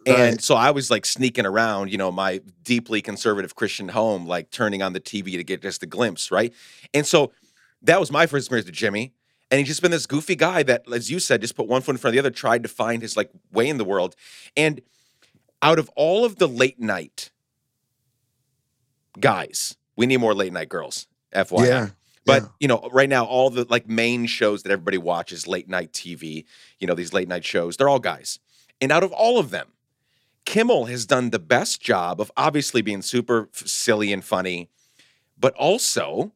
And 0.08 0.18
Right. 0.18 0.42
so 0.42 0.56
I 0.56 0.72
was 0.72 0.90
like 0.90 1.06
sneaking 1.06 1.46
around, 1.46 1.92
you 1.92 1.98
know, 1.98 2.12
my 2.12 2.42
deeply 2.64 3.02
conservative 3.02 3.54
Christian 3.54 3.90
home, 3.90 4.26
like 4.26 4.50
turning 4.50 4.82
on 4.82 4.94
the 4.94 5.00
TV 5.02 5.34
to 5.34 5.44
get 5.44 5.62
just 5.62 5.84
a 5.84 5.86
glimpse, 5.86 6.32
right? 6.32 6.54
And 6.94 7.06
so 7.06 7.32
that 7.84 8.00
was 8.00 8.12
my 8.12 8.26
first 8.26 8.46
experience 8.46 8.66
with 8.66 8.76
Jimmy. 8.76 9.14
And 9.52 9.60
he's 9.60 9.68
just 9.68 9.82
been 9.82 9.92
this 9.92 10.06
goofy 10.08 10.36
guy 10.38 10.64
that, 10.64 10.86
as 10.92 11.12
you 11.12 11.20
said, 11.20 11.42
just 11.42 11.56
put 11.56 11.68
one 11.68 11.82
foot 11.82 11.92
in 11.92 11.98
front 11.98 12.12
of 12.12 12.24
the 12.24 12.28
other, 12.28 12.34
tried 12.34 12.64
to 12.64 12.70
find 12.70 13.02
his 13.02 13.18
like 13.18 13.30
way 13.52 13.68
in 13.68 13.78
the 13.78 13.84
world. 13.84 14.16
And 14.56 14.80
out 15.62 15.78
of 15.78 15.90
all 15.98 16.24
of 16.24 16.38
the 16.38 16.48
late 16.48 16.80
night 16.80 17.30
guys, 19.20 19.76
we 19.98 20.06
need 20.06 20.18
more 20.18 20.34
late 20.34 20.54
night 20.54 20.70
girls. 20.70 21.08
FYI. 21.36 21.68
Yeah. 21.68 21.88
But 22.26 22.44
yeah. 22.44 22.50
you 22.60 22.68
know, 22.68 22.90
right 22.92 23.10
now, 23.10 23.26
all 23.26 23.50
the 23.50 23.66
like 23.70 23.88
main 23.88 24.26
shows 24.26 24.64
that 24.64 24.72
everybody 24.72 24.98
watches, 24.98 25.48
late 25.48 25.68
night 25.68 25.92
TV, 25.92 26.46
you 26.80 26.88
know, 26.88 26.94
these 26.94 27.14
late 27.14 27.28
night 27.28 27.44
shows, 27.44 27.78
they're 27.78 27.90
all 27.90 28.00
guys. 28.00 28.40
And 28.80 28.92
out 28.92 29.04
of 29.04 29.12
all 29.12 29.40
of 29.40 29.50
them, 29.50 29.68
Kimmel 30.46 30.86
has 30.86 31.06
done 31.06 31.30
the 31.30 31.40
best 31.40 31.82
job 31.82 32.20
of 32.20 32.32
obviously 32.36 32.82
being 32.82 33.02
super 33.02 33.50
f- 33.54 33.68
silly 33.68 34.12
and 34.12 34.24
funny, 34.24 34.70
but 35.40 35.54
also 35.56 36.32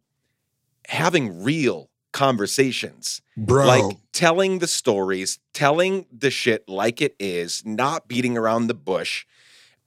having 0.88 1.44
real 1.44 1.90
conversations 2.14 3.22
bro. 3.36 3.66
like 3.66 3.98
telling 4.14 4.60
the 4.60 4.68
stories, 4.68 5.40
telling 5.54 6.06
the 6.12 6.32
shit 6.32 6.68
like 6.70 7.02
it 7.02 7.16
is, 7.20 7.64
not 7.66 8.08
beating 8.08 8.38
around 8.38 8.68
the 8.68 8.74
bush, 8.74 9.26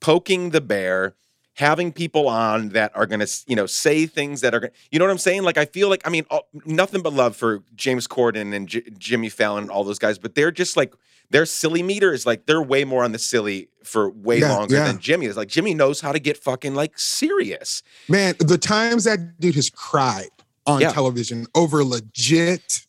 poking 0.00 0.50
the 0.50 0.60
bear, 0.60 1.14
having 1.58 1.90
people 1.90 2.28
on 2.28 2.68
that 2.68 2.92
are 2.94 3.04
going 3.04 3.18
to, 3.18 3.26
you 3.48 3.56
know, 3.56 3.66
say 3.66 4.06
things 4.06 4.42
that 4.42 4.54
are 4.54 4.60
going 4.60 4.72
you 4.92 4.98
know 5.00 5.04
what 5.04 5.10
I'm 5.10 5.18
saying? 5.18 5.42
Like, 5.42 5.58
I 5.58 5.64
feel 5.64 5.88
like, 5.88 6.00
I 6.06 6.10
mean, 6.10 6.24
all, 6.30 6.46
nothing 6.64 7.02
but 7.02 7.12
love 7.12 7.34
for 7.34 7.64
James 7.74 8.06
Corden 8.06 8.54
and 8.54 8.68
J- 8.68 8.84
Jimmy 8.96 9.28
Fallon 9.28 9.64
and 9.64 9.70
all 9.70 9.82
those 9.82 9.98
guys, 9.98 10.18
but 10.18 10.36
they're 10.36 10.52
just 10.52 10.76
like, 10.76 10.94
their 11.30 11.44
silly 11.44 11.82
meter 11.82 12.12
is 12.12 12.24
like, 12.24 12.46
they're 12.46 12.62
way 12.62 12.84
more 12.84 13.02
on 13.02 13.10
the 13.10 13.18
silly 13.18 13.68
for 13.82 14.08
way 14.10 14.38
Yeah, 14.38 14.56
longer 14.56 14.76
yeah. 14.76 14.84
than 14.84 15.00
Jimmy 15.00 15.26
is. 15.26 15.36
Like, 15.36 15.48
Jimmy 15.48 15.74
knows 15.74 16.00
how 16.00 16.12
to 16.12 16.20
get 16.20 16.36
fucking 16.36 16.76
like 16.76 16.96
serious. 16.96 17.82
Man, 18.08 18.34
the 18.38 18.56
times 18.56 19.02
that 19.04 19.40
dude 19.40 19.56
has 19.56 19.68
cried 19.68 20.28
on 20.64 20.80
Yeah. 20.80 20.92
television 20.92 21.46
over 21.56 21.82
legit 21.84 22.86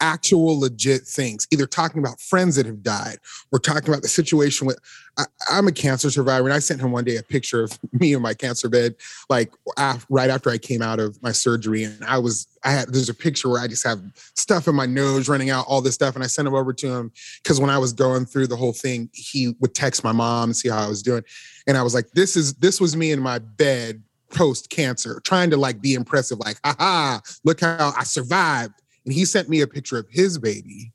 actual 0.00 0.60
legit 0.60 1.02
things, 1.02 1.46
either 1.50 1.66
talking 1.66 1.98
about 1.98 2.20
friends 2.20 2.56
that 2.56 2.66
have 2.66 2.82
died 2.82 3.18
or 3.52 3.58
talking 3.58 3.88
about 3.88 4.02
the 4.02 4.08
situation 4.08 4.66
with. 4.66 4.78
I, 5.18 5.58
am 5.58 5.66
a 5.66 5.72
cancer 5.72 6.10
survivor, 6.10 6.46
and 6.46 6.54
I 6.54 6.60
sent 6.60 6.80
him 6.80 6.92
one 6.92 7.04
day 7.04 7.16
a 7.16 7.22
picture 7.22 7.64
of 7.64 7.76
me 7.92 8.12
in 8.14 8.22
my 8.22 8.34
cancer 8.34 8.68
bed, 8.68 8.94
like 9.28 9.52
af- 9.76 10.06
right 10.08 10.30
after 10.30 10.50
I 10.50 10.58
came 10.58 10.80
out 10.80 11.00
of 11.00 11.20
my 11.22 11.32
surgery, 11.32 11.84
and 11.84 12.04
I 12.04 12.18
was 12.18 12.46
I 12.64 12.70
had 12.70 12.92
there's 12.92 13.08
a 13.08 13.14
picture 13.14 13.48
where 13.48 13.60
I 13.60 13.66
just 13.66 13.86
have 13.86 14.00
stuff 14.36 14.68
in 14.68 14.74
my 14.74 14.86
nose 14.86 15.28
running 15.28 15.50
out, 15.50 15.66
all 15.66 15.80
this 15.80 15.94
stuff, 15.94 16.14
and 16.14 16.22
I 16.22 16.28
sent 16.28 16.46
him 16.46 16.54
over 16.54 16.72
to 16.72 16.88
him 16.88 17.12
because 17.42 17.60
when 17.60 17.70
I 17.70 17.78
was 17.78 17.92
going 17.92 18.26
through 18.26 18.46
the 18.46 18.56
whole 18.56 18.72
thing, 18.72 19.10
he 19.12 19.54
would 19.60 19.74
text 19.74 20.04
my 20.04 20.12
mom 20.12 20.50
and 20.50 20.56
see 20.56 20.68
how 20.68 20.84
I 20.84 20.88
was 20.88 21.02
doing, 21.02 21.24
and 21.66 21.76
I 21.76 21.82
was 21.82 21.94
like, 21.94 22.10
this 22.12 22.36
is 22.36 22.54
this 22.54 22.80
was 22.80 22.96
me 22.96 23.10
in 23.10 23.20
my 23.20 23.38
bed 23.38 24.02
post 24.30 24.70
cancer, 24.70 25.20
trying 25.24 25.50
to 25.50 25.56
like 25.56 25.80
be 25.80 25.94
impressive, 25.94 26.38
like, 26.38 26.58
haha, 26.64 27.20
look 27.44 27.60
how 27.60 27.92
I 27.96 28.04
survived. 28.04 28.74
And 29.08 29.14
he 29.14 29.24
sent 29.24 29.48
me 29.48 29.62
a 29.62 29.66
picture 29.66 29.96
of 29.96 30.06
his 30.10 30.36
baby 30.36 30.92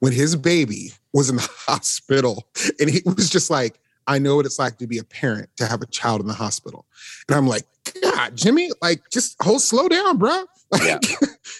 when 0.00 0.12
his 0.12 0.36
baby 0.36 0.92
was 1.14 1.30
in 1.30 1.36
the 1.36 1.48
hospital. 1.66 2.46
And 2.78 2.90
he 2.90 3.00
was 3.06 3.30
just 3.30 3.48
like, 3.48 3.80
I 4.06 4.18
know 4.18 4.36
what 4.36 4.44
it's 4.44 4.58
like 4.58 4.76
to 4.76 4.86
be 4.86 4.98
a 4.98 5.02
parent 5.02 5.48
to 5.56 5.64
have 5.64 5.80
a 5.80 5.86
child 5.86 6.20
in 6.20 6.26
the 6.26 6.34
hospital. 6.34 6.84
And 7.26 7.38
I'm 7.38 7.46
like, 7.46 7.62
God, 8.02 8.36
Jimmy, 8.36 8.68
like 8.82 9.00
just 9.10 9.42
hold 9.42 9.62
slow 9.62 9.88
down, 9.88 10.18
bro. 10.18 10.44
Like, 10.70 10.82
yeah. 10.82 10.98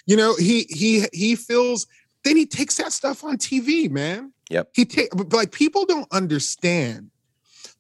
you 0.05 0.19
know, 0.19 0.37
he 0.37 0.67
he 0.69 1.07
he 1.15 1.35
feels 1.35 1.87
then 2.25 2.37
he 2.37 2.45
takes 2.45 2.77
that 2.77 2.93
stuff 2.93 3.25
on 3.25 3.39
TV, 3.39 3.91
man. 3.91 4.35
Yep. 4.51 4.69
He 4.75 4.85
take 4.85 5.09
like 5.33 5.51
people 5.51 5.87
don't 5.87 6.13
understand 6.13 7.11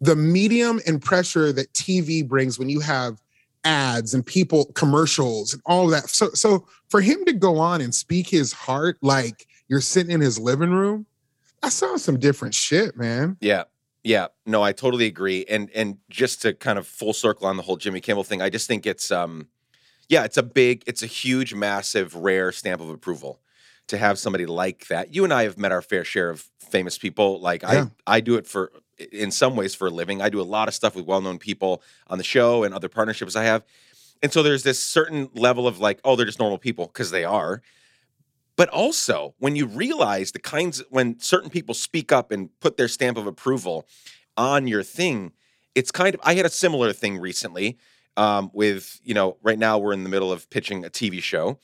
the 0.00 0.16
medium 0.16 0.80
and 0.86 1.02
pressure 1.02 1.52
that 1.52 1.70
TV 1.74 2.26
brings 2.26 2.58
when 2.58 2.70
you 2.70 2.80
have 2.80 3.20
ads 3.68 4.14
and 4.14 4.24
people 4.24 4.64
commercials 4.72 5.52
and 5.52 5.62
all 5.66 5.86
that. 5.88 6.08
So 6.08 6.30
so 6.30 6.66
for 6.88 7.00
him 7.00 7.24
to 7.26 7.32
go 7.32 7.58
on 7.58 7.80
and 7.80 7.94
speak 7.94 8.28
his 8.28 8.52
heart 8.52 8.96
like 9.02 9.46
you're 9.68 9.82
sitting 9.82 10.10
in 10.10 10.20
his 10.20 10.38
living 10.38 10.70
room, 10.70 11.06
I 11.62 11.68
saw 11.68 11.96
some 11.96 12.18
different 12.18 12.54
shit, 12.54 12.96
man. 12.96 13.36
Yeah. 13.40 13.64
Yeah, 14.04 14.28
no, 14.46 14.62
I 14.62 14.72
totally 14.72 15.06
agree. 15.06 15.44
And 15.48 15.70
and 15.74 15.98
just 16.08 16.40
to 16.42 16.54
kind 16.54 16.78
of 16.78 16.86
full 16.86 17.12
circle 17.12 17.46
on 17.46 17.56
the 17.56 17.62
whole 17.62 17.76
Jimmy 17.76 18.00
Kimmel 18.00 18.24
thing, 18.24 18.40
I 18.40 18.48
just 18.48 18.66
think 18.66 18.86
it's 18.86 19.10
um 19.10 19.48
yeah, 20.08 20.24
it's 20.24 20.38
a 20.38 20.42
big, 20.42 20.84
it's 20.86 21.02
a 21.02 21.06
huge, 21.06 21.52
massive, 21.52 22.14
rare 22.14 22.50
stamp 22.50 22.80
of 22.80 22.88
approval 22.88 23.40
to 23.88 23.98
have 23.98 24.18
somebody 24.18 24.46
like 24.46 24.86
that. 24.86 25.14
You 25.14 25.24
and 25.24 25.32
I 25.32 25.42
have 25.42 25.58
met 25.58 25.72
our 25.72 25.82
fair 25.82 26.04
share 26.04 26.30
of 26.30 26.48
famous 26.58 26.96
people. 26.96 27.40
Like 27.40 27.62
yeah. 27.62 27.86
I 28.06 28.16
I 28.16 28.20
do 28.20 28.36
it 28.36 28.46
for 28.46 28.72
in 29.12 29.30
some 29.30 29.56
ways 29.56 29.74
for 29.74 29.88
a 29.88 29.90
living. 29.90 30.20
I 30.20 30.28
do 30.28 30.40
a 30.40 30.42
lot 30.42 30.68
of 30.68 30.74
stuff 30.74 30.94
with 30.94 31.06
well-known 31.06 31.38
people 31.38 31.82
on 32.08 32.18
the 32.18 32.24
show 32.24 32.64
and 32.64 32.74
other 32.74 32.88
partnerships 32.88 33.36
I 33.36 33.44
have. 33.44 33.64
And 34.22 34.32
so 34.32 34.42
there's 34.42 34.62
this 34.62 34.82
certain 34.82 35.30
level 35.34 35.66
of 35.66 35.78
like, 35.78 36.00
oh, 36.04 36.16
they're 36.16 36.26
just 36.26 36.40
normal 36.40 36.58
people 36.58 36.86
because 36.86 37.10
they 37.10 37.24
are. 37.24 37.62
But 38.56 38.68
also, 38.70 39.34
when 39.38 39.54
you 39.54 39.66
realize 39.66 40.32
the 40.32 40.40
kinds 40.40 40.82
when 40.90 41.20
certain 41.20 41.48
people 41.48 41.74
speak 41.74 42.10
up 42.10 42.32
and 42.32 42.50
put 42.58 42.76
their 42.76 42.88
stamp 42.88 43.16
of 43.16 43.26
approval 43.26 43.86
on 44.36 44.66
your 44.66 44.82
thing, 44.82 45.32
it's 45.76 45.92
kind 45.92 46.14
of 46.14 46.20
I 46.24 46.34
had 46.34 46.44
a 46.44 46.50
similar 46.50 46.92
thing 46.92 47.18
recently 47.18 47.78
um, 48.16 48.50
with, 48.52 49.00
you 49.04 49.14
know, 49.14 49.36
right 49.42 49.58
now 49.58 49.78
we're 49.78 49.92
in 49.92 50.02
the 50.02 50.10
middle 50.10 50.32
of 50.32 50.50
pitching 50.50 50.84
a 50.84 50.90
TV 50.90 51.22
show 51.22 51.60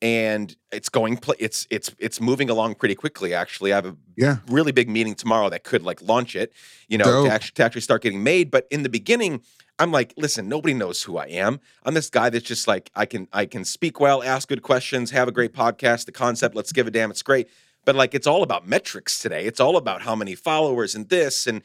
and 0.00 0.54
it's 0.70 0.88
going 0.88 1.16
pl- 1.16 1.34
it's 1.38 1.66
it's 1.70 1.94
it's 1.98 2.20
moving 2.20 2.48
along 2.48 2.76
pretty 2.76 2.94
quickly 2.94 3.34
actually. 3.34 3.72
I 3.72 3.76
have 3.76 3.86
a 3.86 3.96
yeah. 4.16 4.36
really 4.48 4.72
big 4.72 4.88
meeting 4.88 5.14
tomorrow 5.14 5.48
that 5.50 5.64
could 5.64 5.82
like 5.82 6.00
launch 6.02 6.36
it 6.36 6.52
you 6.86 6.98
know 6.98 7.24
to 7.24 7.30
actually, 7.30 7.54
to 7.54 7.64
actually 7.64 7.80
start 7.80 8.02
getting 8.02 8.22
made 8.22 8.50
but 8.50 8.66
in 8.70 8.82
the 8.82 8.88
beginning 8.88 9.42
i'm 9.78 9.90
like 9.90 10.14
listen 10.16 10.48
nobody 10.48 10.74
knows 10.74 11.02
who 11.02 11.16
i 11.16 11.26
am. 11.26 11.60
I'm 11.84 11.94
this 11.94 12.10
guy 12.10 12.30
that's 12.30 12.44
just 12.44 12.68
like 12.68 12.90
i 12.94 13.06
can 13.06 13.28
i 13.32 13.44
can 13.46 13.64
speak 13.64 13.98
well 13.98 14.22
ask 14.22 14.48
good 14.48 14.62
questions 14.62 15.10
have 15.10 15.28
a 15.28 15.32
great 15.32 15.52
podcast 15.52 16.06
the 16.06 16.12
concept 16.12 16.54
let's 16.54 16.72
give 16.72 16.86
a 16.86 16.90
damn 16.90 17.10
it's 17.10 17.22
great. 17.22 17.48
But 17.84 17.96
like 17.96 18.14
it's 18.14 18.26
all 18.26 18.42
about 18.42 18.68
metrics 18.68 19.18
today. 19.18 19.46
It's 19.46 19.60
all 19.60 19.76
about 19.76 20.02
how 20.02 20.14
many 20.14 20.34
followers 20.34 20.94
and 20.94 21.08
this 21.08 21.46
and 21.46 21.62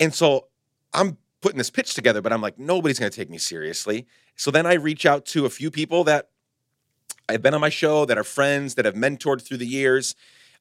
and 0.00 0.12
so 0.12 0.48
i'm 0.92 1.16
putting 1.40 1.58
this 1.58 1.70
pitch 1.70 1.94
together 1.94 2.20
but 2.20 2.32
i'm 2.32 2.42
like 2.42 2.58
nobody's 2.58 2.98
going 2.98 3.10
to 3.10 3.16
take 3.16 3.30
me 3.30 3.38
seriously. 3.38 4.06
So 4.36 4.50
then 4.50 4.66
i 4.66 4.74
reach 4.74 5.06
out 5.06 5.24
to 5.26 5.46
a 5.46 5.50
few 5.50 5.70
people 5.70 6.04
that 6.04 6.31
have 7.32 7.42
been 7.42 7.54
on 7.54 7.60
my 7.60 7.68
show 7.68 8.04
that 8.04 8.18
are 8.18 8.24
friends 8.24 8.74
that 8.76 8.84
have 8.84 8.94
mentored 8.94 9.42
through 9.42 9.58
the 9.58 9.66
years. 9.66 10.14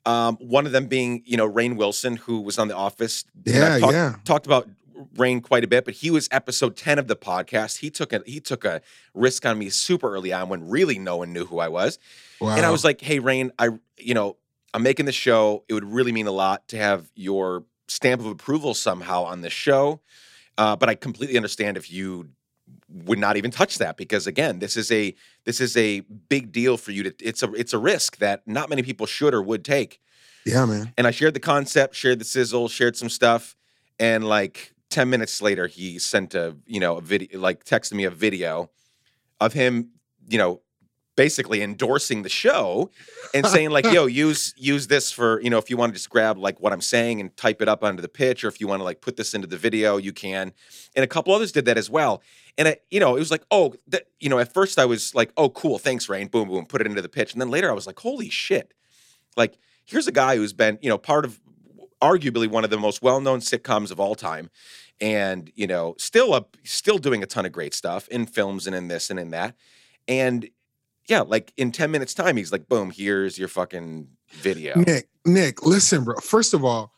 Um, 0.06 0.38
one 0.38 0.66
of 0.66 0.72
them 0.72 0.88
being, 0.88 1.22
you 1.26 1.38
know, 1.38 1.50
Rainn 1.50 1.76
Wilson, 1.76 2.16
who 2.16 2.42
was 2.42 2.58
on 2.58 2.68
The 2.68 2.76
Office. 2.76 3.24
Yeah, 3.46 3.78
talk, 3.78 3.92
yeah. 3.92 4.16
Talked 4.26 4.46
about 4.48 4.68
Rainn 5.16 5.42
quite 5.42 5.64
a 5.64 5.68
bit, 5.68 5.86
but 5.86 5.94
he 5.96 6.10
was 6.10 6.28
episode 6.32 6.76
ten 6.76 7.00
of 7.00 7.08
the 7.08 7.16
podcast. 7.16 7.78
He 7.80 7.90
took 7.90 8.14
a 8.14 8.22
he 8.26 8.40
took 8.40 8.66
a 8.66 8.82
risk 9.14 9.46
on 9.46 9.58
me 9.58 9.70
super 9.70 10.14
early 10.14 10.34
on 10.34 10.50
when 10.50 10.70
really 10.70 11.00
no 11.00 11.18
one 11.18 11.34
knew 11.34 11.46
who 11.46 11.60
I 11.60 11.68
was, 11.68 12.00
wow. 12.40 12.56
and 12.56 12.66
I 12.66 12.72
was 12.72 12.84
like, 12.84 13.02
"Hey, 13.02 13.20
Rainn, 13.20 13.52
I 13.60 13.70
you 13.98 14.14
know 14.14 14.38
I'm 14.74 14.84
making 14.84 15.06
the 15.06 15.12
show. 15.12 15.64
It 15.68 15.74
would 15.74 15.86
really 15.86 16.12
mean 16.12 16.28
a 16.28 16.32
lot 16.32 16.68
to 16.70 16.78
have 16.78 17.10
your 17.16 17.64
stamp 17.88 18.22
of 18.22 18.28
approval 18.28 18.74
somehow 18.74 19.24
on 19.24 19.42
this 19.42 19.54
show." 19.54 20.02
Uh, 20.58 20.76
but 20.76 20.90
I 20.90 20.96
completely 20.96 21.38
understand 21.38 21.78
if 21.78 21.92
you 21.92 22.30
would 22.94 23.20
not 23.20 23.38
even 23.38 23.52
touch 23.52 23.78
that 23.78 23.98
because 23.98 24.28
again 24.28 24.60
this 24.60 24.76
is 24.76 24.92
a 24.92 25.16
this 25.46 25.62
is 25.62 25.78
a 25.78 26.02
big 26.30 26.52
deal 26.52 26.78
for 26.78 26.92
you 26.92 27.04
to 27.04 27.14
it's 27.20 27.44
a 27.44 27.52
it's 27.54 27.74
a 27.74 27.78
risk 27.78 28.18
that 28.18 28.46
not 28.48 28.70
many 28.70 28.84
people 28.84 29.06
should 29.06 29.34
or 29.34 29.42
would 29.42 29.64
take. 29.64 30.00
Yeah 30.46 30.66
man. 30.66 30.94
And 30.98 31.08
i 31.08 31.12
shared 31.12 31.34
the 31.34 31.40
concept 31.40 31.96
shared 31.96 32.20
the 32.20 32.26
sizzle 32.26 32.68
shared 32.68 32.98
some 32.98 33.10
stuff 33.10 33.56
and 34.00 34.28
like 34.28 34.74
10 34.90 35.10
minutes 35.10 35.42
later 35.42 35.68
he 35.68 36.00
sent 36.00 36.36
a 36.36 36.56
you 36.66 36.80
know 36.80 36.98
a 36.98 37.02
video 37.02 37.40
like 37.40 37.64
texted 37.64 37.94
me 37.94 38.04
a 38.04 38.12
video 38.12 38.70
of 39.40 39.54
him 39.54 39.92
you 40.28 40.38
know 40.38 40.62
basically 41.16 41.62
endorsing 41.62 42.24
the 42.24 42.30
show 42.30 42.90
and 43.34 43.46
saying 43.46 43.70
like 43.70 43.86
yo 43.92 44.06
use 44.06 44.54
use 44.58 44.88
this 44.88 45.12
for 45.12 45.42
you 45.42 45.50
know 45.50 45.58
if 45.58 45.70
you 45.70 45.78
want 45.78 45.92
to 45.92 45.94
just 45.94 46.10
grab 46.10 46.38
like 46.38 46.60
what 46.62 46.72
i'm 46.72 46.82
saying 46.82 47.20
and 47.20 47.36
type 47.36 47.62
it 47.62 47.68
up 47.68 47.84
onto 47.84 48.02
the 48.02 48.10
pitch 48.10 48.44
or 48.44 48.48
if 48.48 48.62
you 48.62 48.68
want 48.68 48.80
to 48.80 48.84
like 48.84 49.02
put 49.02 49.18
this 49.18 49.34
into 49.34 49.48
the 49.48 49.58
video 49.58 49.98
you 49.98 50.14
can. 50.14 50.52
And 50.96 51.04
a 51.04 51.08
couple 51.08 51.34
others 51.34 51.52
did 51.52 51.66
that 51.66 51.78
as 51.78 51.90
well. 51.90 52.22
And 52.58 52.68
it, 52.68 52.84
you 52.90 53.00
know 53.00 53.16
it 53.16 53.20
was 53.20 53.32
like 53.32 53.44
oh 53.52 53.74
that 53.88 54.08
you 54.20 54.30
know 54.30 54.40
at 54.40 54.54
first 54.54 54.80
i 54.80 54.86
was 54.86 55.16
like 55.16 55.32
oh 55.38 55.50
cool 55.50 55.78
thanks 55.80 56.08
rainn 56.08 56.30
boom 56.30 56.50
boom 56.50 56.66
put 56.66 56.82
it 56.82 56.88
into 56.88 57.02
the 57.02 57.10
pitch. 57.10 57.34
And 57.34 57.42
then 57.42 57.50
later 57.50 57.70
i 57.70 57.74
was 57.74 57.88
like 57.88 58.00
holy 58.00 58.30
shit. 58.30 58.74
Like 59.38 59.58
here's 59.86 60.08
a 60.08 60.12
guy 60.12 60.36
who's 60.36 60.54
been 60.54 60.80
you 60.82 60.90
know 60.90 60.98
part 60.98 61.26
of 61.26 61.40
arguably 62.02 62.50
one 62.50 62.64
of 62.64 62.70
the 62.70 62.78
most 62.78 63.02
well-known 63.04 63.40
sitcoms 63.40 63.92
of 63.92 64.00
all 64.00 64.16
time 64.16 64.50
and 65.00 65.52
you 65.56 65.68
know 65.68 65.96
still 65.98 66.34
a 66.34 66.46
still 66.64 66.98
doing 66.98 67.22
a 67.22 67.26
ton 67.26 67.46
of 67.46 67.52
great 67.52 67.74
stuff 67.74 68.08
in 68.08 68.26
films 68.26 68.68
and 68.68 68.76
in 68.76 68.88
this 68.88 69.10
and 69.10 69.20
in 69.20 69.32
that. 69.32 69.56
And 70.08 70.50
yeah, 71.12 71.20
like 71.20 71.52
in 71.58 71.74
10 71.74 71.92
minutes 71.92 72.14
time, 72.14 72.38
he's 72.38 72.54
like, 72.54 72.70
boom, 72.70 72.90
here's 72.90 73.38
your 73.38 73.50
fucking 73.50 74.08
video. 74.30 74.80
Nick, 74.80 75.10
Nick, 75.26 75.66
listen, 75.66 76.06
bro. 76.06 76.16
First 76.16 76.54
of 76.54 76.64
all, 76.64 76.94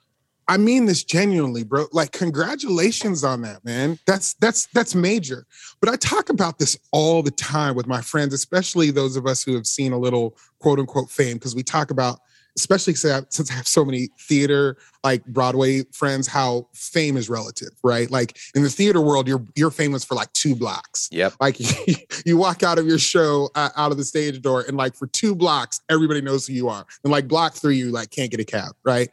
I 0.47 0.57
mean 0.57 0.85
this 0.85 1.03
genuinely, 1.03 1.63
bro. 1.63 1.87
Like, 1.91 2.11
congratulations 2.11 3.23
on 3.23 3.41
that, 3.41 3.65
man. 3.65 3.97
That's 4.05 4.35
that's 4.35 4.67
that's 4.67 4.93
major. 4.93 5.47
But 5.79 5.89
I 5.89 5.95
talk 5.95 6.29
about 6.29 6.59
this 6.59 6.77
all 6.91 7.23
the 7.23 7.31
time 7.31 7.73
with 7.73 7.87
my 7.87 8.01
friends, 8.01 8.35
especially 8.35 8.91
those 8.91 9.15
of 9.15 9.25
us 9.25 9.41
who 9.41 9.55
have 9.55 9.65
seen 9.65 9.93
a 9.93 9.97
little 9.97 10.37
quote 10.59 10.77
unquote 10.77 11.09
fame, 11.09 11.37
because 11.37 11.55
we 11.55 11.63
talk 11.63 11.89
about 11.89 12.19
especially 12.57 12.93
since 12.93 13.51
I 13.51 13.53
have 13.53 13.67
so 13.67 13.83
many 13.83 14.09
theater 14.19 14.77
like 15.03 15.25
Broadway 15.25 15.83
friends, 15.91 16.27
how 16.27 16.67
fame 16.73 17.17
is 17.17 17.29
relative, 17.29 17.71
right? 17.83 18.09
Like 18.09 18.37
in 18.55 18.63
the 18.63 18.69
theater 18.69 19.01
world, 19.01 19.27
you're 19.27 19.43
you're 19.55 19.71
famous 19.71 20.03
for 20.03 20.15
like 20.15 20.31
two 20.33 20.55
blocks. 20.55 21.09
Yep. 21.11 21.33
Like 21.41 21.57
you 22.25 22.37
walk 22.37 22.63
out 22.63 22.79
of 22.79 22.85
your 22.85 22.99
show 22.99 23.49
uh, 23.55 23.69
out 23.75 23.91
of 23.91 23.97
the 23.97 24.03
stage 24.03 24.41
door, 24.41 24.63
and 24.67 24.77
like 24.77 24.95
for 24.95 25.07
two 25.07 25.35
blocks, 25.35 25.81
everybody 25.89 26.21
knows 26.21 26.47
who 26.47 26.53
you 26.53 26.69
are. 26.69 26.85
And 27.03 27.11
like 27.11 27.27
block 27.27 27.53
three, 27.53 27.77
you 27.77 27.91
like 27.91 28.11
can't 28.11 28.31
get 28.31 28.39
a 28.39 28.45
cab, 28.45 28.75
right? 28.83 29.09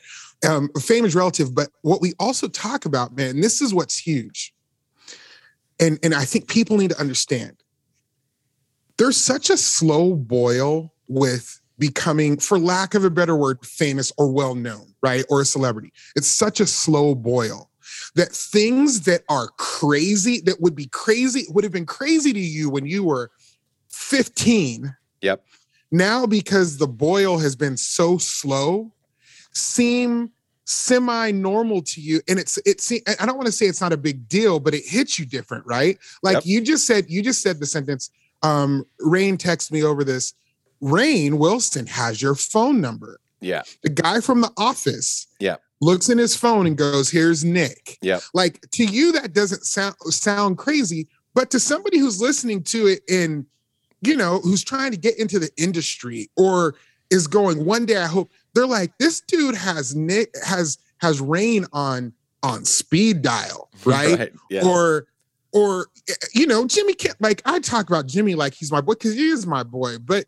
Um, 0.47 0.71
fame 0.81 1.05
is 1.05 1.15
relative, 1.15 1.55
but 1.55 1.69
what 1.83 2.01
we 2.01 2.15
also 2.19 2.49
talk 2.49 2.87
about, 2.87 3.15
man, 3.15 3.41
this 3.41 3.61
is 3.61 3.75
what's 3.75 3.99
huge, 3.99 4.55
and 5.81 5.99
and 6.03 6.15
I 6.15 6.25
think 6.25 6.49
people 6.49 6.77
need 6.77 6.91
to 6.91 7.01
understand. 7.01 7.57
There's 8.97 9.17
such 9.17 9.49
a 9.49 9.57
slow 9.57 10.15
boil 10.15 10.93
with 11.09 11.60
becoming, 11.81 12.39
for 12.39 12.59
lack 12.59 12.95
of 12.95 13.05
a 13.05 13.11
better 13.11 13.35
word, 13.35 13.65
famous 13.65 14.13
or 14.17 14.31
well 14.31 14.55
known, 14.55 14.95
right? 15.03 15.25
Or 15.29 15.41
a 15.41 15.45
celebrity. 15.45 15.93
It's 16.15 16.29
such 16.29 16.61
a 16.61 16.67
slow 16.67 17.17
boil 17.17 17.71
that 18.15 18.29
things 18.29 19.03
that 19.03 19.23
are 19.29 19.49
crazy, 19.57 20.41
that 20.43 20.61
would 20.61 20.77
be 20.77 20.87
crazy, 20.87 21.47
would 21.49 21.65
have 21.65 21.73
been 21.73 21.87
crazy 21.87 22.33
to 22.33 22.39
you 22.39 22.71
when 22.71 22.87
you 22.87 23.03
were 23.03 23.31
15. 23.89 24.95
Yep. 25.23 25.45
Now, 25.91 26.27
because 26.27 26.77
the 26.79 26.87
boil 26.87 27.39
has 27.39 27.57
been 27.57 27.77
so 27.77 28.19
slow, 28.19 28.93
seem 29.53 30.31
semi-normal 30.67 31.83
to 31.83 32.01
you 32.01 32.21
and 32.29 32.39
it's 32.39 32.57
it's 32.65 32.93
i 32.93 33.27
don't 33.27 33.37
want 33.37 33.47
to 33.47 33.51
say 33.51 33.67
it's 33.67 33.81
not 33.81 33.93
a 33.93 33.97
big 33.97 34.29
deal 34.29 34.61
but 34.61 34.73
it 34.73 34.85
hits 34.87 35.19
you 35.19 35.27
different 35.27 35.67
right 35.67 35.99
like 36.23 36.37
yep. 36.37 36.47
you 36.47 36.61
just 36.61 36.87
said 36.87 37.05
you 37.09 37.23
just 37.23 37.43
said 37.43 37.59
the 37.59 37.67
sentence 37.67 38.11
um 38.45 38.87
rainn 39.01 39.37
texted 39.37 39.73
me 39.73 39.83
over 39.83 40.05
this 40.05 40.33
Rainn 40.83 41.35
Wilson 41.35 41.87
has 41.87 42.21
your 42.21 42.35
phone 42.35 42.81
number. 42.81 43.21
Yeah. 43.41 43.63
The 43.83 43.91
guy 43.91 44.21
from 44.21 44.41
the 44.41 44.53
office. 44.57 45.27
Yeah. 45.39 45.57
Looks 45.81 46.11
in 46.11 46.19
his 46.19 46.37
phone 46.37 46.67
and 46.67 46.77
goes, 46.77 47.11
"Here's 47.11 47.43
Nick." 47.43 47.97
Yeah. 48.03 48.21
Like 48.35 48.61
to 48.73 48.85
you, 48.85 49.13
that 49.13 49.33
doesn't 49.33 49.65
sound 49.65 49.95
sound 50.09 50.59
crazy, 50.59 51.09
but 51.35 51.51
to 51.53 51.61
somebody 51.61 51.99
who's 51.99 52.21
listening 52.21 52.63
to 52.65 52.87
it 52.87 53.01
in, 53.09 53.47
you 54.03 54.15
know, 54.15 54.41
who's 54.41 54.63
trying 54.63 54.91
to 54.91 54.99
get 54.99 55.19
into 55.19 55.39
the 55.39 55.49
industry 55.57 56.29
or 56.37 56.75
is 57.11 57.27
going 57.27 57.65
one 57.65 57.85
day 57.85 57.97
i 57.97 58.07
hope 58.07 58.31
they're 58.55 58.67
like 58.67 58.97
this 58.99 59.21
dude 59.21 59.55
has 59.55 59.95
nick 59.95 60.33
has 60.45 60.79
has 60.99 61.21
rainn 61.21 61.67
on 61.73 62.13
on 62.43 62.65
speed 62.65 63.21
dial 63.21 63.69
right, 63.85 64.19
right. 64.19 64.33
Yeah. 64.49 64.65
or 64.65 65.07
or 65.53 65.89
eh, 66.09 66.15
you 66.35 66.47
know 66.47 66.67
jimmy 66.67 66.95
can't 66.95 67.21
like 67.21 67.43
i 67.45 67.59
talk 67.59 67.89
about 67.89 68.07
jimmy 68.07 68.35
like 68.35 68.55
he's 68.55 68.73
my 68.73 68.81
boy 68.81 68.93
because 68.95 69.15
he 69.15 69.29
is 69.29 69.47
my 69.47 69.63
boy 69.63 69.99
but 69.99 70.25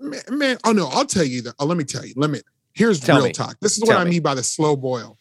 man, 0.00 0.20
man, 0.30 0.58
oh 0.64 0.72
no 0.72 0.88
i'll 0.88 1.06
tell 1.06 1.24
you 1.24 1.42
that 1.42 1.54
oh, 1.58 1.66
let 1.66 1.76
me 1.76 1.84
tell 1.84 2.04
you 2.04 2.14
let 2.16 2.30
me 2.30 2.40
here's 2.74 3.00
tell 3.00 3.16
real 3.16 3.26
me. 3.26 3.32
talk 3.32 3.56
this 3.60 3.76
is 3.76 3.82
tell 3.82 3.96
what 3.96 4.04
me. 4.04 4.08
i 4.08 4.10
mean 4.12 4.22
by 4.22 4.34
the 4.34 4.42
slow 4.42 4.76
boil 4.76 5.18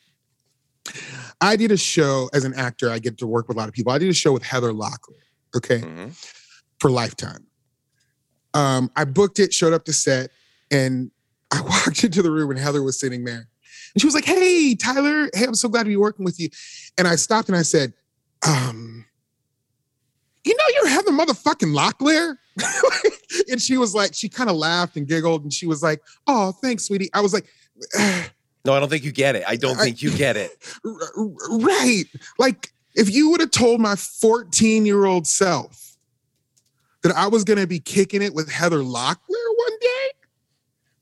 i 1.42 1.56
did 1.56 1.72
a 1.72 1.78
show 1.78 2.30
as 2.34 2.44
an 2.44 2.54
actor 2.54 2.90
i 2.90 3.00
get 3.00 3.18
to 3.18 3.28
work 3.28 3.48
with 3.48 3.58
a 3.58 3.60
lot 3.60 3.68
of 3.68 3.74
people 3.74 3.92
i 3.92 3.98
did 3.98 4.10
a 4.10 4.14
show 4.14 4.32
with 4.32 4.44
heather 4.44 4.72
locklear 4.72 5.24
okay 5.56 5.80
mm-hmm. 5.80 6.08
for 6.80 6.90
lifetime 6.90 7.46
um, 8.56 8.90
I 8.96 9.04
booked 9.04 9.40
it, 9.40 9.54
showed 9.54 9.74
up 9.74 9.84
to 9.86 9.94
set, 9.94 10.32
and 10.72 11.12
I 11.52 11.62
walked 11.86 12.04
into 12.04 12.24
the 12.24 12.32
room 12.32 12.50
and 12.50 12.60
Heather 12.60 12.82
was 12.82 13.00
sitting 13.00 13.26
there. 13.26 13.48
And 13.94 14.02
she 14.02 14.08
was 14.08 14.16
like, 14.16 14.26
Hey, 14.26 14.76
Tyler, 14.76 15.30
hey, 15.34 15.46
I'm 15.46 15.54
so 15.54 15.70
glad 15.70 15.84
to 15.84 15.90
be 15.90 15.98
working 15.98 16.26
with 16.26 16.40
you. 16.40 16.50
And 16.98 17.08
I 17.08 17.18
stopped 17.18 17.50
and 17.50 17.58
I 17.58 17.62
said, 17.62 17.94
um, 18.48 19.06
you 20.46 20.56
know 20.56 20.64
you're 20.76 20.88
Heather 20.90 21.12
motherfucking 21.12 21.74
Locklear? 21.74 22.38
and 23.50 23.62
she 23.62 23.78
was 23.78 23.94
like, 23.94 24.14
she 24.14 24.30
kind 24.30 24.50
of 24.50 24.56
laughed 24.56 24.96
and 24.96 25.08
giggled 25.08 25.44
and 25.44 25.52
she 25.52 25.68
was 25.68 25.84
like, 25.84 26.02
Oh, 26.28 26.52
thanks, 26.52 26.86
sweetie. 26.86 27.10
I 27.14 27.22
was 27.22 27.34
like, 27.34 27.46
No, 28.66 28.74
I 28.74 28.80
don't 28.80 28.90
think 28.90 29.04
you 29.04 29.12
get 29.12 29.36
it. 29.36 29.44
I 29.48 29.56
don't 29.56 29.78
think 29.78 30.02
you 30.02 30.12
get 30.12 30.38
it. 30.38 30.52
Right. 31.50 32.06
Like, 32.40 32.74
if 32.96 33.14
you 33.14 33.30
would 33.30 33.40
have 33.42 33.52
told 33.52 33.80
my 33.80 33.96
14 33.96 34.86
year 34.86 35.06
old 35.06 35.28
self 35.28 35.98
that 37.04 37.16
I 37.16 37.28
was 37.28 37.44
going 37.44 37.60
to 37.60 37.68
be 37.68 37.80
kicking 37.80 38.22
it 38.22 38.34
with 38.34 38.50
Heather 38.50 38.80
Locklear 38.80 39.18
one 39.56 39.80
day, 39.80 40.12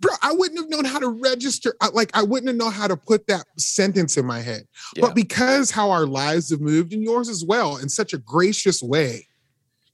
bro, 0.02 0.12
I 0.22 0.34
wouldn't 0.34 0.60
have 0.60 0.70
known 0.70 0.84
how 0.84 1.00
to 1.00 1.08
register. 1.08 1.76
Like, 1.94 2.12
I 2.14 2.24
wouldn't 2.24 2.48
have 2.48 2.58
known 2.58 2.74
how 2.74 2.88
to 2.88 2.98
put 2.98 3.28
that 3.28 3.46
sentence 3.58 4.18
in 4.18 4.26
my 4.26 4.42
head. 4.42 4.68
Yeah. 4.96 5.02
But 5.02 5.16
because 5.16 5.72
how 5.72 5.92
our 5.92 6.06
lives 6.06 6.50
have 6.50 6.60
moved, 6.60 6.92
and 6.92 7.02
yours 7.02 7.30
as 7.30 7.46
well, 7.46 7.78
in 7.78 7.88
such 7.88 8.14
a 8.14 8.18
gracious 8.18 8.84
way, 8.84 9.28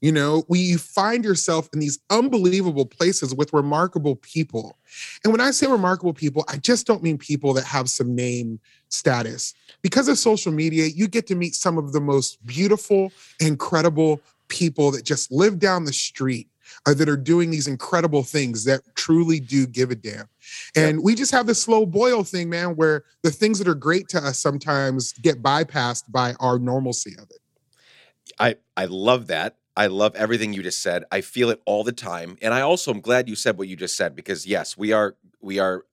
you 0.02 0.12
know, 0.12 0.44
we 0.48 0.60
you 0.60 0.78
find 0.78 1.26
yourself 1.26 1.70
in 1.74 1.80
these 1.80 2.00
unbelievable 2.10 2.86
places 2.86 3.36
with 3.36 3.52
remarkable 3.54 4.16
people. 4.16 4.78
And 5.24 5.34
when 5.34 5.42
I 5.42 5.52
say 5.52 5.68
remarkable 5.68 6.14
people, 6.14 6.46
I 6.48 6.58
just 6.58 6.88
don't 6.88 7.04
mean 7.04 7.18
people 7.18 7.54
that 7.54 7.66
have 7.66 7.90
some 7.90 8.16
name 8.16 8.60
status. 8.88 9.54
Because 9.82 10.08
of 10.08 10.18
social 10.18 10.52
media, 10.52 10.86
you 10.88 11.08
get 11.08 11.28
to 11.28 11.36
meet 11.36 11.56
some 11.56 11.78
of 11.78 11.92
the 11.92 12.02
most 12.02 12.46
beautiful, 12.46 13.12
incredible, 13.40 14.22
people 14.48 14.92
that 14.92 15.06
just 15.06 15.32
live 15.32 15.60
down 15.60 15.86
the 15.86 15.94
street 15.94 16.48
uh, 16.86 16.94
that 16.94 17.10
are 17.10 17.18
doing 17.18 17.52
these 17.52 17.68
incredible 17.68 18.24
things 18.24 18.64
that 18.66 18.82
truly 18.96 19.40
do 19.40 19.68
give 19.68 19.92
a 19.92 19.96
damn. 19.96 20.28
And 20.76 20.98
yep. 20.98 21.04
we 21.04 21.16
just 21.16 21.32
have 21.32 21.46
this 21.46 21.62
slow 21.62 21.86
boil 21.86 22.24
thing, 22.24 22.50
man, 22.50 22.76
where 22.76 23.04
the 23.22 23.32
things 23.32 23.60
that 23.60 23.68
are 23.68 23.76
great 23.76 24.08
to 24.10 24.18
us 24.20 24.40
sometimes 24.40 25.14
get 25.14 25.42
bypassed 25.42 26.12
by 26.12 26.34
our 26.40 26.58
normalcy 26.58 27.16
of 27.18 27.30
it. 27.30 27.40
I 28.40 28.56
I 28.78 28.86
love 28.86 29.28
that. 29.28 29.59
I 29.80 29.88
love 29.88 30.13
everything 30.18 30.52
you 30.52 30.62
just 30.62 30.82
said. 30.82 31.06
I 31.10 31.22
feel 31.22 31.50
it 31.50 31.62
all 31.63 31.86
the 31.86 31.94
time. 31.94 32.38
And 32.42 32.54
I 32.54 32.60
also 32.60 32.94
am 32.94 33.00
glad 33.00 33.30
you 33.30 33.36
said 33.36 33.58
what 33.58 33.70
you 33.70 33.78
just 33.78 33.96
said 33.96 34.13
because 34.13 34.46
yes, 34.46 34.78
we 34.78 34.92
are 34.92 35.15
we 35.39 35.58
are 35.58 35.86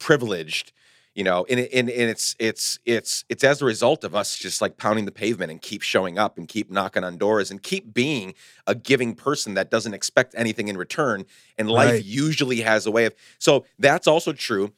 privileged 0.00 0.72
you 1.14 1.22
know 1.22 1.46
and, 1.48 1.60
and, 1.60 1.88
and 1.88 2.10
it's 2.10 2.34
it's 2.40 2.80
it's 2.84 3.24
it's 3.28 3.44
as 3.44 3.62
a 3.62 3.64
result 3.64 4.02
of 4.02 4.16
us 4.16 4.36
just 4.36 4.60
like 4.60 4.76
pounding 4.76 5.04
the 5.04 5.12
pavement 5.12 5.52
and 5.52 5.62
keep 5.62 5.82
showing 5.82 6.18
up 6.18 6.38
and 6.38 6.48
keep 6.48 6.72
knocking 6.72 7.04
on 7.04 7.16
doors 7.16 7.50
and 7.50 7.62
keep 7.62 7.94
being 7.94 8.34
a 8.66 8.74
giving 8.74 9.14
person 9.14 9.54
that 9.54 9.70
doesn't 9.70 9.94
expect 9.94 10.34
anything 10.36 10.66
in 10.66 10.76
return 10.76 11.24
and 11.58 11.70
life 11.70 11.90
right. 11.90 12.04
usually 12.04 12.62
has 12.62 12.86
a 12.86 12.90
way 12.90 13.04
of 13.04 13.14
so 13.38 13.64
that's 13.78 14.08
also 14.08 14.32
true 14.32 14.72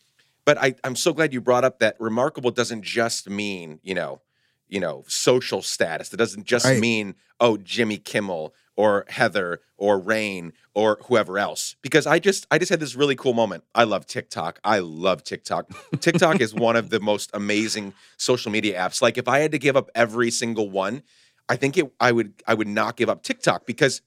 but 0.45 0.59
I, 0.59 0.75
i'm 0.85 0.97
so 0.97 1.15
glad 1.15 1.33
you 1.33 1.41
brought 1.41 1.65
up 1.65 1.79
that 1.79 1.97
remarkable 1.99 2.51
doesn't 2.51 2.83
just 2.83 3.31
mean 3.31 3.81
you 3.83 3.95
know 3.95 4.21
you 4.69 4.81
know 4.81 5.05
social 5.07 5.63
status 5.63 6.13
it 6.13 6.17
doesn't 6.17 6.45
just 6.45 6.65
right. 6.65 6.81
mean 6.81 7.15
oh 7.41 7.57
jimmy 7.57 7.99
kimmel 7.99 8.55
or 8.77 9.05
Heather 9.09 9.61
or 9.77 10.01
Rainn 10.01 10.53
or 10.75 10.99
whoever 11.05 11.39
else 11.39 11.77
because 11.83 12.07
I 12.07 12.19
just 12.19 12.47
I 12.51 12.59
just 12.59 12.71
had 12.71 12.81
this 12.81 12.95
really 12.95 13.17
cool 13.17 13.35
moment. 13.35 13.65
I 13.75 13.85
love 13.85 14.07
TikTok. 14.07 14.61
I 14.65 14.81
love 14.81 15.23
TikTok. 15.23 15.71
TikTok 16.01 16.41
is 16.41 16.55
one 16.55 16.77
of 16.77 16.91
the 16.91 17.01
most 17.01 17.31
amazing 17.35 17.95
social 18.17 18.51
media 18.51 18.79
apps. 18.79 19.01
Like 19.01 19.19
if 19.19 19.29
I 19.29 19.39
had 19.41 19.53
to 19.53 19.59
give 19.59 19.77
up 19.77 19.91
every 19.95 20.31
single 20.31 20.71
one, 20.71 21.03
I 21.49 21.57
think 21.57 21.77
it 21.77 21.93
I 22.01 22.13
would 22.13 22.35
I 22.47 22.55
would 22.55 22.69
not 22.69 22.97
give 22.97 23.09
up 23.09 23.23
TikTok 23.23 23.67
because 23.67 24.03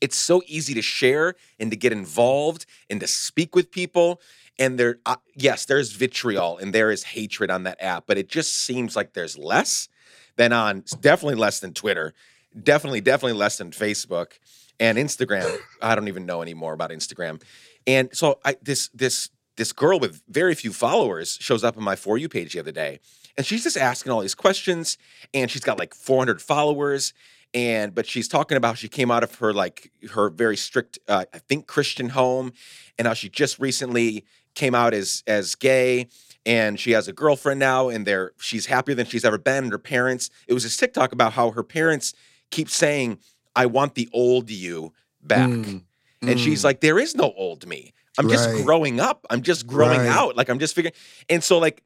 it's 0.00 0.16
so 0.16 0.42
easy 0.46 0.74
to 0.74 0.82
share 0.82 1.34
and 1.58 1.70
to 1.70 1.76
get 1.76 1.92
involved 1.92 2.66
and 2.88 3.00
to 3.00 3.06
speak 3.06 3.54
with 3.54 3.70
people 3.70 4.20
and 4.58 4.78
there 4.78 4.98
uh, 5.06 5.16
yes, 5.34 5.64
there's 5.64 5.92
vitriol 5.92 6.58
and 6.58 6.72
there 6.72 6.90
is 6.90 7.02
hatred 7.02 7.50
on 7.50 7.62
that 7.64 7.82
app, 7.82 8.04
but 8.06 8.18
it 8.18 8.28
just 8.28 8.54
seems 8.54 8.94
like 8.94 9.14
there's 9.14 9.38
less 9.38 9.88
than 10.36 10.52
on 10.52 10.84
definitely 11.00 11.34
less 11.34 11.60
than 11.60 11.72
Twitter 11.72 12.14
definitely, 12.60 13.00
definitely 13.00 13.38
less 13.38 13.58
than 13.58 13.70
Facebook 13.70 14.38
and 14.78 14.98
Instagram. 14.98 15.56
I 15.80 15.94
don't 15.94 16.08
even 16.08 16.26
know 16.26 16.42
anymore 16.42 16.72
about 16.72 16.90
Instagram. 16.90 17.42
And 17.86 18.14
so 18.14 18.38
I 18.44 18.56
this 18.62 18.88
this 18.88 19.30
this 19.56 19.72
girl 19.72 19.98
with 19.98 20.22
very 20.28 20.54
few 20.54 20.72
followers 20.72 21.36
shows 21.40 21.64
up 21.64 21.76
on 21.76 21.84
my 21.84 21.96
for 21.96 22.16
you 22.16 22.28
page 22.28 22.52
the 22.52 22.60
other 22.60 22.72
day, 22.72 23.00
and 23.36 23.44
she's 23.44 23.64
just 23.64 23.76
asking 23.76 24.12
all 24.12 24.20
these 24.20 24.34
questions, 24.34 24.98
and 25.34 25.50
she's 25.50 25.62
got 25.62 25.78
like 25.78 25.94
400 25.94 26.40
followers, 26.40 27.12
and 27.54 27.94
but 27.94 28.06
she's 28.06 28.28
talking 28.28 28.56
about 28.56 28.78
she 28.78 28.88
came 28.88 29.10
out 29.10 29.22
of 29.22 29.34
her 29.36 29.52
like 29.52 29.92
her 30.12 30.30
very 30.30 30.56
strict, 30.56 30.98
uh, 31.08 31.24
I 31.32 31.38
think 31.38 31.66
Christian 31.66 32.10
home, 32.10 32.52
and 32.98 33.06
how 33.06 33.14
she 33.14 33.28
just 33.28 33.58
recently 33.58 34.24
came 34.54 34.74
out 34.74 34.94
as 34.94 35.22
as 35.26 35.54
gay 35.54 36.08
and 36.44 36.78
she 36.78 36.90
has 36.90 37.08
a 37.08 37.12
girlfriend 37.12 37.60
now 37.60 37.88
and 37.88 38.06
they're 38.06 38.32
she's 38.38 38.66
happier 38.66 38.94
than 38.94 39.06
she's 39.06 39.24
ever 39.24 39.38
been 39.38 39.64
and 39.64 39.72
her 39.72 39.78
parents 39.78 40.28
it 40.46 40.52
was 40.52 40.62
this 40.62 40.76
tiktok 40.76 41.12
about 41.12 41.32
how 41.32 41.52
her 41.52 41.62
parents 41.62 42.12
keep 42.52 42.70
saying, 42.70 43.18
I 43.56 43.66
want 43.66 43.96
the 43.96 44.08
old 44.12 44.48
you 44.48 44.92
back. 45.20 45.50
Mm, 45.50 45.82
and 46.20 46.30
mm. 46.30 46.38
she's 46.38 46.62
like, 46.62 46.80
there 46.80 47.00
is 47.00 47.16
no 47.16 47.32
old 47.36 47.66
me. 47.66 47.92
I'm 48.16 48.26
right. 48.26 48.34
just 48.34 48.64
growing 48.64 49.00
up. 49.00 49.26
I'm 49.28 49.42
just 49.42 49.66
growing 49.66 49.98
right. 49.98 50.08
out. 50.08 50.36
Like 50.36 50.48
I'm 50.48 50.60
just 50.60 50.76
figuring. 50.76 50.94
And 51.28 51.42
so 51.42 51.58
like, 51.58 51.82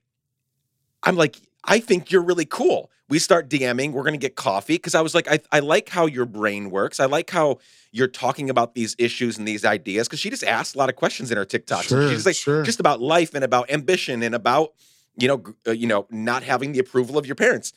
I'm 1.02 1.16
like, 1.16 1.36
I 1.66 1.80
think 1.80 2.10
you're 2.10 2.22
really 2.22 2.44
cool. 2.44 2.90
We 3.08 3.18
start 3.18 3.48
DMing. 3.48 3.92
We're 3.92 4.02
gonna 4.02 4.16
get 4.16 4.36
coffee 4.36 4.74
because 4.74 4.94
I 4.94 5.00
was 5.00 5.14
like, 5.14 5.30
I, 5.30 5.40
I 5.52 5.60
like 5.60 5.88
how 5.88 6.06
your 6.06 6.26
brain 6.26 6.70
works. 6.70 6.98
I 6.98 7.06
like 7.06 7.30
how 7.30 7.58
you're 7.92 8.08
talking 8.08 8.50
about 8.50 8.74
these 8.74 8.96
issues 8.98 9.38
and 9.38 9.46
these 9.46 9.64
ideas 9.64 10.08
because 10.08 10.20
she 10.20 10.30
just 10.30 10.44
asked 10.44 10.74
a 10.74 10.78
lot 10.78 10.88
of 10.88 10.96
questions 10.96 11.30
in 11.30 11.36
her 11.36 11.44
TikToks. 11.44 11.84
Sure, 11.84 12.10
she's 12.10 12.26
like 12.26 12.36
sure. 12.36 12.62
just 12.62 12.80
about 12.80 13.00
life 13.00 13.34
and 13.34 13.44
about 13.44 13.70
ambition 13.70 14.22
and 14.22 14.34
about 14.34 14.72
you 15.16 15.28
know 15.28 15.42
uh, 15.66 15.72
you 15.72 15.86
know 15.86 16.06
not 16.10 16.42
having 16.42 16.72
the 16.72 16.78
approval 16.78 17.18
of 17.18 17.26
your 17.26 17.36
parents. 17.36 17.72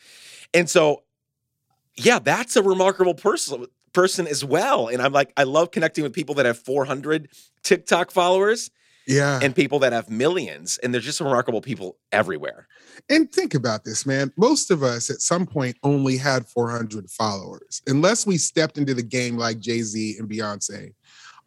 And 0.53 0.69
so 0.69 1.03
yeah, 1.95 2.19
that's 2.19 2.55
a 2.55 2.63
remarkable 2.63 3.13
person 3.13 3.65
person 3.93 4.27
as 4.27 4.43
well. 4.45 4.87
And 4.87 5.01
I'm 5.01 5.13
like, 5.13 5.33
I 5.37 5.43
love 5.43 5.71
connecting 5.71 6.03
with 6.03 6.13
people 6.13 6.35
that 6.35 6.45
have 6.45 6.57
400 6.57 7.29
TikTok 7.63 8.11
followers. 8.11 8.71
Yeah. 9.07 9.39
And 9.41 9.55
people 9.55 9.79
that 9.79 9.93
have 9.93 10.09
millions. 10.09 10.77
And 10.79 10.93
there's 10.93 11.05
just 11.05 11.19
remarkable 11.19 11.61
people 11.61 11.97
everywhere. 12.11 12.67
And 13.09 13.31
think 13.31 13.55
about 13.55 13.83
this, 13.83 14.05
man. 14.05 14.31
Most 14.37 14.69
of 14.69 14.83
us 14.83 15.09
at 15.09 15.21
some 15.21 15.45
point 15.45 15.77
only 15.83 16.17
had 16.17 16.47
400 16.47 17.09
followers, 17.09 17.81
unless 17.87 18.27
we 18.27 18.37
stepped 18.37 18.77
into 18.77 18.93
the 18.93 19.03
game 19.03 19.37
like 19.37 19.59
Jay 19.59 19.81
Z 19.81 20.17
and 20.19 20.29
Beyonce. 20.29 20.93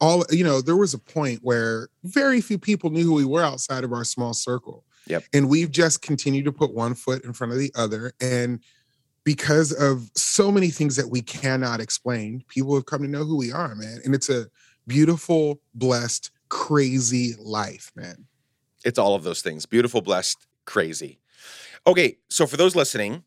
All, 0.00 0.24
you 0.30 0.42
know, 0.42 0.60
there 0.60 0.76
was 0.76 0.94
a 0.94 0.98
point 0.98 1.40
where 1.42 1.88
very 2.02 2.40
few 2.40 2.58
people 2.58 2.90
knew 2.90 3.04
who 3.04 3.14
we 3.14 3.24
were 3.24 3.44
outside 3.44 3.84
of 3.84 3.92
our 3.92 4.02
small 4.02 4.34
circle. 4.34 4.84
Yep. 5.06 5.24
And 5.32 5.48
we've 5.48 5.70
just 5.70 6.02
continued 6.02 6.44
to 6.46 6.52
put 6.52 6.74
one 6.74 6.94
foot 6.94 7.24
in 7.24 7.32
front 7.32 7.52
of 7.52 7.58
the 7.60 7.70
other. 7.76 8.12
And 8.20 8.60
because 9.22 9.70
of 9.72 10.10
so 10.16 10.50
many 10.50 10.70
things 10.70 10.96
that 10.96 11.08
we 11.08 11.22
cannot 11.22 11.80
explain, 11.80 12.42
people 12.48 12.74
have 12.74 12.86
come 12.86 13.02
to 13.02 13.08
know 13.08 13.24
who 13.24 13.36
we 13.36 13.52
are, 13.52 13.76
man. 13.76 14.00
And 14.04 14.12
it's 14.12 14.28
a 14.28 14.46
beautiful, 14.88 15.60
blessed, 15.74 16.31
crazy 16.52 17.34
life, 17.38 17.90
man. 17.96 18.26
It's 18.84 18.98
all 18.98 19.14
of 19.14 19.24
those 19.24 19.40
things 19.40 19.64
beautiful, 19.64 20.02
blessed, 20.02 20.46
crazy. 20.66 21.18
Okay, 21.86 22.18
so 22.28 22.46
for 22.46 22.58
those 22.58 22.76
listening, 22.76 23.24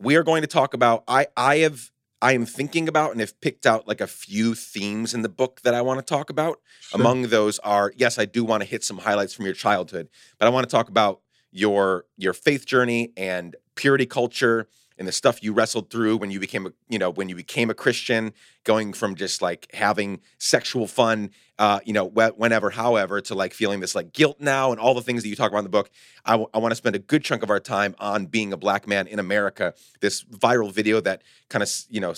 we 0.00 0.16
are 0.16 0.24
going 0.24 0.42
to 0.42 0.48
talk 0.48 0.74
about 0.74 1.04
I 1.06 1.28
I 1.36 1.58
have 1.58 1.92
I 2.20 2.32
am 2.32 2.44
thinking 2.44 2.88
about 2.88 3.12
and 3.12 3.20
have 3.20 3.40
picked 3.40 3.64
out 3.64 3.86
like 3.86 4.00
a 4.00 4.08
few 4.08 4.56
themes 4.56 5.14
in 5.14 5.22
the 5.22 5.28
book 5.28 5.60
that 5.62 5.72
I 5.72 5.82
want 5.82 6.00
to 6.00 6.04
talk 6.04 6.30
about. 6.30 6.60
Sure. 6.80 7.00
Among 7.00 7.28
those 7.28 7.60
are 7.60 7.92
yes, 7.96 8.18
I 8.18 8.24
do 8.24 8.42
want 8.42 8.64
to 8.64 8.68
hit 8.68 8.82
some 8.82 8.98
highlights 8.98 9.34
from 9.34 9.44
your 9.44 9.54
childhood, 9.54 10.08
but 10.40 10.46
I 10.46 10.48
want 10.48 10.68
to 10.68 10.70
talk 10.70 10.88
about 10.88 11.20
your 11.52 12.06
your 12.16 12.32
faith 12.32 12.66
journey 12.66 13.12
and 13.16 13.54
purity 13.76 14.06
culture 14.06 14.66
and 14.98 15.08
the 15.08 15.12
stuff 15.12 15.42
you 15.42 15.52
wrestled 15.52 15.90
through 15.90 16.16
when 16.16 16.30
you 16.30 16.38
became 16.40 16.66
a 16.66 16.72
you 16.88 16.98
know 16.98 17.10
when 17.10 17.28
you 17.28 17.34
became 17.34 17.70
a 17.70 17.74
christian 17.74 18.32
going 18.64 18.92
from 18.92 19.14
just 19.14 19.42
like 19.42 19.68
having 19.74 20.20
sexual 20.38 20.86
fun 20.86 21.30
uh 21.58 21.80
you 21.84 21.92
know 21.92 22.08
wh- 22.08 22.38
whenever 22.38 22.70
however 22.70 23.20
to 23.20 23.34
like 23.34 23.52
feeling 23.52 23.80
this 23.80 23.94
like 23.94 24.12
guilt 24.12 24.40
now 24.40 24.70
and 24.70 24.80
all 24.80 24.94
the 24.94 25.02
things 25.02 25.22
that 25.22 25.28
you 25.28 25.36
talk 25.36 25.50
about 25.50 25.58
in 25.58 25.64
the 25.64 25.70
book 25.70 25.90
I, 26.24 26.32
w- 26.32 26.48
I 26.54 26.58
want 26.58 26.72
to 26.72 26.76
spend 26.76 26.96
a 26.96 27.00
good 27.00 27.24
chunk 27.24 27.42
of 27.42 27.50
our 27.50 27.60
time 27.60 27.94
on 27.98 28.26
being 28.26 28.52
a 28.52 28.56
black 28.56 28.86
man 28.86 29.06
in 29.06 29.18
america 29.18 29.74
this 30.00 30.24
viral 30.24 30.72
video 30.72 31.00
that 31.00 31.22
kind 31.48 31.62
of 31.62 31.70
you 31.88 32.00
know 32.00 32.14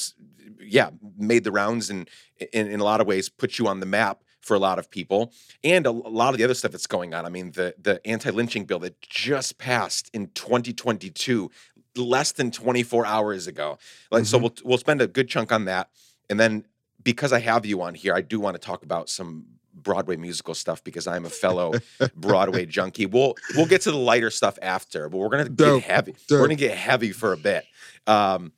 yeah 0.61 0.91
made 1.17 1.45
the 1.45 1.53
rounds 1.53 1.91
and 1.91 2.09
in, 2.53 2.69
in 2.69 2.81
a 2.81 2.85
lot 2.85 3.01
of 3.01 3.07
ways 3.07 3.29
put 3.29 3.59
you 3.59 3.67
on 3.67 3.81
the 3.81 3.87
map 3.87 4.23
for 4.47 4.55
a 4.55 4.59
lot 4.61 4.79
of 4.79 4.89
people, 4.91 5.33
and 5.65 5.87
a, 5.87 5.91
lot 5.91 6.33
of 6.33 6.39
the 6.39 6.45
other 6.45 6.55
stuff 6.55 6.71
that's 6.71 6.87
going 6.87 7.13
on. 7.13 7.27
I 7.27 7.29
mean, 7.29 7.51
the 7.51 7.75
the 7.83 8.01
anti-lynching 8.07 8.65
bill 8.65 8.79
that 8.79 9.01
just 9.03 9.59
passed 9.59 10.09
in 10.15 10.29
2022, 10.29 11.51
less 11.99 12.33
than 12.33 12.51
24 12.51 13.07
hours 13.07 13.47
ago. 13.47 13.79
Like, 14.11 14.25
so 14.27 14.39
Mhm. 14.39 14.43
we'll 14.43 14.55
we'll 14.65 14.79
spend 14.79 15.01
a 15.03 15.07
good 15.07 15.29
chunk 15.29 15.53
on 15.53 15.65
that, 15.67 15.91
and 16.31 16.39
then 16.41 16.67
because 17.03 17.33
I 17.33 17.39
have 17.41 17.65
you 17.67 17.83
on 17.83 17.95
here, 17.95 18.15
I 18.15 18.21
do 18.21 18.41
want 18.41 18.55
to 18.55 18.59
talk 18.61 18.83
about 18.83 19.09
some 19.09 19.47
Broadway 19.75 20.17
musical 20.17 20.55
stuff 20.55 20.83
because 20.83 21.07
I'm 21.07 21.25
a 21.27 21.31
fellow 21.31 21.73
Broadway 22.17 22.67
junkie. 22.67 23.07
We'll 23.07 23.35
we'll 23.55 23.67
get 23.67 23.83
to 23.83 23.91
the 23.91 23.97
lighter 23.99 24.31
stuff 24.31 24.59
after, 24.63 25.09
but 25.09 25.19
we're 25.19 25.29
gonna 25.29 25.49
Dope, 25.49 25.83
get 25.83 25.91
heavy. 25.91 26.13
dope. 26.13 26.21
We're 26.31 26.47
gonna 26.47 26.55
get 26.57 26.77
heavy 26.77 27.13
for 27.13 27.33
a 27.33 27.37
bit. 27.37 27.65
Um, 28.07 28.53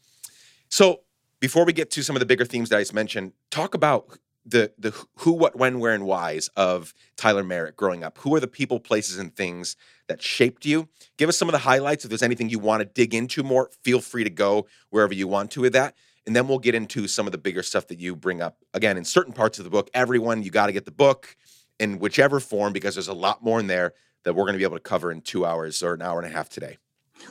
so 0.69 1.01
before 1.41 1.65
we 1.65 1.73
get 1.73 1.91
to 1.93 2.03
some 2.03 2.17
of 2.17 2.21
the 2.21 2.27
bigger 2.27 2.45
themes 2.45 2.69
that 2.71 2.77
I 2.79 2.81
just 2.81 2.95
mentioned, 2.95 3.33
talk 3.51 3.75
about 3.75 4.19
the 4.49 4.73
the 4.79 4.95
who, 5.17 5.33
what, 5.33 5.57
when, 5.57 5.79
where, 5.79 5.95
and 5.95 6.05
whys 6.05 6.49
of 6.57 6.95
Tyler 7.17 7.45
Merritt 7.45 7.77
growing 7.77 8.03
up. 8.03 8.19
Who 8.19 8.35
are 8.35 8.41
the 8.41 8.49
people, 8.49 8.81
places, 8.81 9.19
and 9.19 9.35
things 9.35 9.77
that 10.09 10.23
shaped 10.23 10.65
you? 10.65 10.89
Give 11.17 11.29
us 11.29 11.37
some 11.37 11.49
of 11.49 11.53
the 11.53 11.59
highlights. 11.59 12.05
If 12.05 12.11
there's 12.11 12.23
anything 12.23 12.49
you 12.49 12.59
want 12.59 12.81
to 12.81 12.85
dig 12.87 13.15
into 13.15 13.43
more, 13.43 13.71
feel 13.83 14.01
free 14.01 14.25
to 14.25 14.31
go 14.31 14.67
wherever 14.91 15.13
you 15.13 15.29
want 15.29 15.51
to 15.53 15.63
with 15.63 15.73
that. 15.75 15.95
And 16.27 16.37
then 16.37 16.47
we'll 16.47 16.59
get 16.59 16.75
into 16.75 17.09
some 17.09 17.27
of 17.27 17.33
the 17.33 17.39
bigger 17.39 17.63
stuff 17.63 17.87
that 17.89 17.99
you 17.99 18.15
bring 18.15 18.43
up. 18.43 18.59
Again, 18.75 18.97
in 18.99 19.05
certain 19.05 19.33
parts 19.33 19.59
of 19.59 19.65
the 19.65 19.71
book, 19.71 19.89
everyone, 19.95 20.43
you 20.43 20.51
got 20.51 20.67
to 20.67 20.73
get 20.73 20.85
the 20.85 20.91
book 20.91 21.37
in 21.79 21.99
whichever 21.99 22.41
form 22.41 22.73
because 22.73 22.95
there's 22.95 23.09
a 23.09 23.15
lot 23.15 23.43
more 23.43 23.61
in 23.61 23.67
there 23.67 23.95
that 24.25 24.35
we're 24.35 24.45
going 24.45 24.53
to 24.53 24.59
be 24.59 24.65
able 24.65 24.77
to 24.77 24.83
cover 24.83 25.11
in 25.11 25.23
two 25.23 25.47
hours 25.47 25.83
or 25.83 25.95
an 25.95 26.03
hour 26.03 26.21
and 26.21 26.31
a 26.31 26.37
half 26.37 26.49
today. 26.49 26.77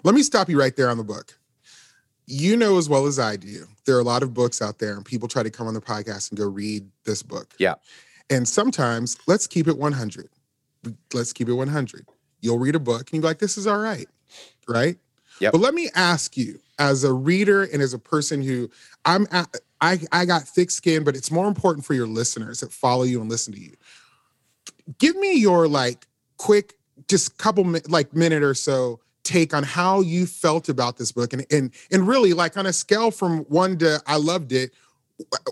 Let 0.03 0.15
me 0.15 0.23
stop 0.23 0.49
you 0.49 0.59
right 0.59 0.75
there 0.75 0.89
on 0.89 0.97
the 0.97 1.03
book. 1.03 1.37
You 2.27 2.57
know 2.57 2.77
as 2.77 2.89
well 2.89 3.07
as 3.07 3.19
I 3.19 3.37
do, 3.37 3.65
there 3.85 3.95
are 3.95 4.01
a 4.01 4.03
lot 4.03 4.21
of 4.21 4.33
books 4.33 4.61
out 4.61 4.79
there, 4.79 4.93
and 4.93 5.05
people 5.05 5.27
try 5.27 5.43
to 5.43 5.49
come 5.49 5.65
on 5.67 5.73
the 5.73 5.81
podcast 5.81 6.29
and 6.29 6.37
go 6.37 6.45
read 6.45 6.85
this 7.05 7.23
book. 7.23 7.53
Yeah. 7.57 7.75
And 8.29 8.45
sometimes, 8.47 9.17
let's 9.27 9.47
keep 9.47 9.67
it 9.67 9.77
100. 9.77 10.29
Let's 11.13 11.31
keep 11.31 11.47
it 11.47 11.53
100. 11.53 12.05
You'll 12.41 12.59
read 12.59 12.75
a 12.75 12.79
book 12.79 13.09
and 13.11 13.21
you're 13.21 13.29
like, 13.29 13.39
this 13.39 13.57
is 13.57 13.65
all 13.65 13.77
right. 13.77 14.07
Right. 14.67 14.97
Yep. 15.39 15.53
But 15.53 15.61
let 15.61 15.73
me 15.73 15.89
ask 15.95 16.37
you, 16.37 16.59
as 16.79 17.03
a 17.03 17.13
reader 17.13 17.63
and 17.63 17.81
as 17.81 17.93
a 17.93 17.99
person 17.99 18.41
who 18.41 18.69
I'm, 19.05 19.27
at, 19.31 19.47
I, 19.81 19.99
I 20.11 20.25
got 20.25 20.43
thick 20.43 20.69
skin, 20.69 21.03
but 21.03 21.15
it's 21.15 21.31
more 21.31 21.47
important 21.47 21.85
for 21.85 21.93
your 21.93 22.07
listeners 22.07 22.59
that 22.59 22.71
follow 22.71 23.03
you 23.03 23.21
and 23.21 23.29
listen 23.29 23.53
to 23.53 23.59
you. 23.59 23.75
Give 24.99 25.15
me 25.15 25.33
your 25.33 25.67
like 25.67 26.05
quick, 26.37 26.75
just 27.07 27.37
couple 27.37 27.63
like 27.87 28.13
minute 28.13 28.43
or 28.43 28.53
so 28.53 28.99
take 29.27 29.53
on 29.53 29.63
how 29.63 30.01
you 30.01 30.25
felt 30.25 30.69
about 30.69 30.97
this 30.97 31.11
book 31.11 31.33
and 31.33 31.45
and 31.51 31.71
and 31.91 32.07
really 32.07 32.33
like 32.33 32.57
on 32.57 32.65
a 32.65 32.73
scale 32.73 33.11
from 33.11 33.39
one 33.49 33.77
to 33.79 34.01
I 34.07 34.15
loved 34.17 34.51
it. 34.53 34.71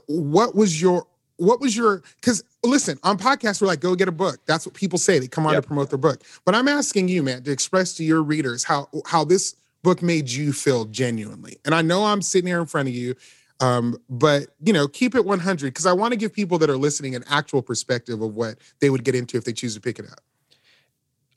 What 0.08 0.56
was 0.56 0.82
your 0.82 1.06
what 1.38 1.60
was 1.60 1.76
your 1.76 2.02
because 2.22 2.44
listen 2.64 2.98
on 3.04 3.18
podcasts 3.18 3.62
we're 3.62 3.68
like 3.68 3.82
go 3.82 3.94
get 3.94 4.08
a 4.08 4.12
book 4.12 4.40
that's 4.46 4.66
what 4.66 4.74
people 4.74 4.98
say 4.98 5.20
they 5.20 5.28
come 5.28 5.46
on 5.46 5.54
Yep. 5.54 5.64
to 5.64 5.68
promote 5.68 5.90
their 5.90 5.98
book 6.00 6.24
but 6.46 6.56
i'm 6.56 6.70
asking 6.70 7.10
you 7.10 7.22
man 7.22 7.44
to 7.44 7.52
express 7.52 7.94
to 7.96 8.06
your 8.06 8.24
readers 8.24 8.64
how 8.64 8.88
how 9.06 9.26
this 9.26 9.54
book 9.84 10.02
made 10.02 10.30
you 10.30 10.54
feel 10.54 10.86
genuinely 10.86 11.58
and 11.66 11.76
i 11.76 11.82
know 11.82 12.06
i'm 12.06 12.22
sitting 12.22 12.48
here 12.48 12.62
in 12.62 12.66
front 12.66 12.88
of 12.88 12.96
you 12.96 13.16
um, 13.60 13.98
but 14.10 14.48
you 14.64 14.72
know 14.72 14.88
keep 14.88 15.14
it 15.14 15.26
100 15.26 15.68
because 15.68 15.86
i 15.86 15.92
want 15.92 16.14
to 16.14 16.18
give 16.18 16.32
people 16.32 16.58
that 16.58 16.70
are 16.70 16.78
listening 16.78 17.16
an 17.16 17.26
actual 17.30 17.62
perspective 17.62 18.22
of 18.22 18.34
what 18.34 18.56
they 18.80 18.90
would 18.90 19.04
get 19.04 19.14
into 19.14 19.36
if 19.36 19.44
they 19.44 19.52
choose 19.54 19.76
to 19.76 19.82
pick 19.82 20.00
it 20.00 20.06
up 20.10 20.22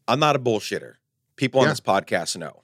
I'm 0.07 0.21
not 0.21 0.37
a 0.37 0.39
bullshitter. 0.39 0.95
People 1.39 1.61
on 1.61 1.67
Yeah. 1.67 1.73
this 1.73 1.81
podcast 1.81 2.37
know. 2.37 2.63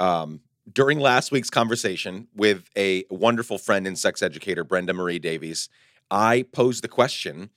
Um, 0.00 0.40
during 0.72 0.98
last 0.98 1.30
week's 1.30 1.50
conversation 1.50 2.26
with 2.34 2.68
a 2.76 3.04
wonderful 3.10 3.58
friend 3.58 3.86
and 3.86 3.96
sex 3.98 4.22
educator, 4.22 4.64
Brenda 4.64 4.92
Marie 4.94 5.18
Davies, 5.20 5.68
I 6.10 6.44
posed 6.52 6.82
the 6.82 6.88
question 6.88 7.50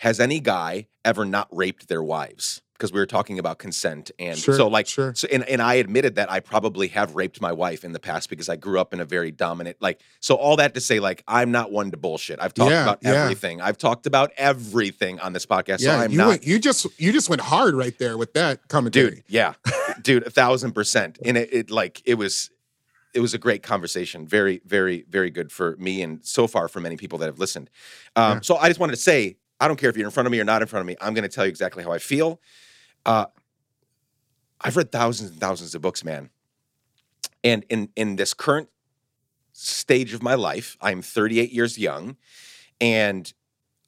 Has 0.00 0.20
any 0.20 0.40
guy 0.40 0.86
ever 1.04 1.24
not 1.24 1.48
raped 1.50 1.88
their 1.88 2.02
wives? 2.02 2.60
Because 2.76 2.92
we 2.92 3.00
were 3.00 3.06
talking 3.06 3.38
about 3.38 3.58
consent. 3.58 4.10
And 4.18 4.36
Sure, 4.38 4.54
so, 4.54 4.68
like, 4.68 4.86
sure. 4.86 5.14
so, 5.14 5.26
and, 5.32 5.42
and 5.44 5.62
I 5.62 5.74
admitted 5.74 6.16
that 6.16 6.30
I 6.30 6.40
probably 6.40 6.88
have 6.88 7.14
raped 7.16 7.40
my 7.40 7.52
wife 7.52 7.84
in 7.84 7.92
the 7.92 7.98
past 8.00 8.28
because 8.28 8.48
I 8.50 8.56
grew 8.56 8.78
up 8.78 8.92
in 8.92 9.00
a 9.00 9.04
very 9.06 9.30
dominant, 9.30 9.78
like, 9.80 10.00
so 10.20 10.34
all 10.34 10.56
that 10.56 10.74
to 10.74 10.80
say, 10.80 11.00
like, 11.00 11.22
I'm 11.26 11.50
not 11.50 11.72
one 11.72 11.90
to 11.92 11.96
bullshit. 11.96 12.38
I've 12.40 12.52
talked 12.52 12.70
Yeah, 12.72 12.82
about 12.82 12.98
yeah. 13.02 13.12
everything. 13.22 13.60
I've 13.62 13.78
talked 13.78 14.06
about 14.06 14.30
everything 14.36 15.18
on 15.20 15.32
this 15.32 15.46
podcast. 15.46 15.80
so 15.80 15.86
yeah 15.92 16.00
I'm 16.00 16.10
you 16.12 16.18
not. 16.18 16.28
went, 16.28 16.46
you 16.46 16.58
just 16.58 16.86
you 17.00 17.12
just 17.12 17.28
went 17.30 17.40
hard 17.40 17.74
right 17.74 17.96
there 17.98 18.18
with 18.18 18.32
that 18.34 18.68
commentary 18.68 19.10
dude 19.10 19.24
yeah 19.28 19.54
dude 20.02 20.26
a 20.26 20.30
thousand 20.30 20.72
percent 20.72 21.18
and 21.24 21.36
it, 21.36 21.48
it 21.52 21.70
like 21.70 22.02
it 22.04 22.14
was 22.14 22.50
it 23.14 23.20
was 23.20 23.32
a 23.34 23.38
great 23.38 23.62
conversation 23.62 24.26
very 24.26 24.60
very 24.66 25.04
very 25.08 25.30
good 25.30 25.50
for 25.50 25.76
me 25.76 26.02
and 26.02 26.24
so 26.24 26.46
far 26.46 26.68
for 26.68 26.80
many 26.80 26.96
people 26.96 27.18
that 27.18 27.26
have 27.26 27.38
listened 27.38 27.70
um, 28.16 28.34
Yeah. 28.36 28.40
so 28.42 28.56
i 28.56 28.68
just 28.68 28.78
wanted 28.80 28.94
to 28.96 29.00
say 29.00 29.36
i 29.60 29.66
don't 29.68 29.76
care 29.78 29.88
if 29.90 29.96
you're 29.96 30.06
in 30.06 30.10
front 30.12 30.26
of 30.26 30.32
me 30.32 30.40
or 30.40 30.44
not 30.44 30.60
in 30.62 30.68
front 30.68 30.80
of 30.82 30.86
me 30.86 30.96
i'm 31.00 31.14
going 31.14 31.22
to 31.28 31.34
tell 31.34 31.44
you 31.46 31.50
exactly 31.50 31.82
how 31.82 31.92
i 31.92 31.98
feel 31.98 32.40
uh, 33.06 33.26
i've 34.60 34.76
read 34.76 34.92
thousands 34.92 35.30
and 35.30 35.40
thousands 35.40 35.74
of 35.74 35.80
books 35.80 36.04
man 36.04 36.28
and 37.42 37.64
in 37.70 37.88
in 37.96 38.16
this 38.16 38.34
current 38.34 38.68
stage 39.52 40.12
of 40.12 40.22
my 40.22 40.34
life 40.34 40.76
i'm 40.82 41.00
38 41.00 41.50
years 41.50 41.78
young 41.78 42.16
and 42.80 43.32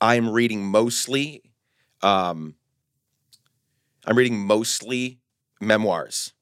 i'm 0.00 0.30
reading 0.30 0.64
mostly 0.64 1.42
um, 2.02 2.54
I'm 4.08 4.16
reading 4.16 4.38
mostly 4.38 5.18
memoirs, 5.60 6.32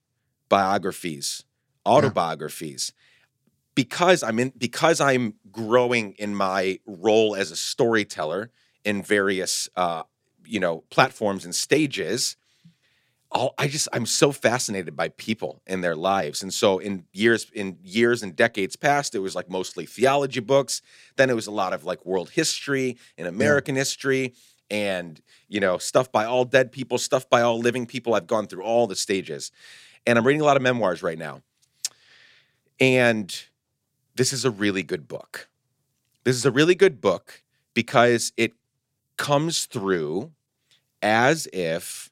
biographies, 0.48 1.44
autobiographies. 1.84 2.92
Because 3.74 4.22
I'm 4.22 4.38
in 4.38 4.52
because 4.56 5.00
I'm 5.00 5.34
growing 5.50 6.12
in 6.12 6.34
my 6.34 6.78
role 6.86 7.34
as 7.34 7.50
a 7.50 7.56
storyteller 7.56 8.50
in 8.84 9.02
various 9.02 9.68
uh, 9.76 10.04
you 10.46 10.60
know 10.60 10.84
platforms 10.90 11.44
and 11.44 11.54
stages, 11.54 12.36
all, 13.30 13.54
I 13.58 13.68
just 13.68 13.88
I'm 13.92 14.06
so 14.06 14.32
fascinated 14.32 14.96
by 14.96 15.08
people 15.10 15.60
and 15.66 15.82
their 15.82 15.96
lives. 15.96 16.42
And 16.42 16.52
so 16.52 16.78
in 16.78 17.04
years 17.12 17.50
in 17.52 17.78
years 17.82 18.22
and 18.22 18.34
decades 18.34 18.76
past, 18.76 19.14
it 19.14 19.18
was 19.18 19.34
like 19.34 19.50
mostly 19.50 19.86
theology 19.86 20.40
books. 20.40 20.82
Then 21.16 21.30
it 21.30 21.34
was 21.34 21.46
a 21.46 21.52
lot 21.52 21.72
of 21.72 21.84
like 21.84 22.04
world 22.06 22.30
history 22.30 22.96
and 23.18 23.26
American 23.26 23.76
history 23.76 24.34
and 24.70 25.20
you 25.48 25.60
know 25.60 25.78
stuff 25.78 26.10
by 26.10 26.24
all 26.24 26.44
dead 26.44 26.72
people, 26.72 26.98
stuff 26.98 27.28
by 27.28 27.42
all 27.42 27.58
living 27.58 27.86
people. 27.86 28.14
I've 28.14 28.26
gone 28.26 28.46
through 28.46 28.62
all 28.62 28.86
the 28.86 28.96
stages. 28.96 29.50
And 30.06 30.18
I'm 30.18 30.26
reading 30.26 30.40
a 30.40 30.44
lot 30.44 30.56
of 30.56 30.62
memoirs 30.62 31.02
right 31.02 31.18
now. 31.18 31.42
And 32.78 33.36
this 34.14 34.32
is 34.32 34.44
a 34.44 34.50
really 34.50 34.84
good 34.84 35.08
book. 35.08 35.48
This 36.22 36.36
is 36.36 36.46
a 36.46 36.50
really 36.50 36.74
good 36.74 37.00
book 37.00 37.42
because 37.74 38.32
it 38.36 38.52
comes 39.16 39.66
through 39.66 40.32
as 41.02 41.48
if 41.52 42.05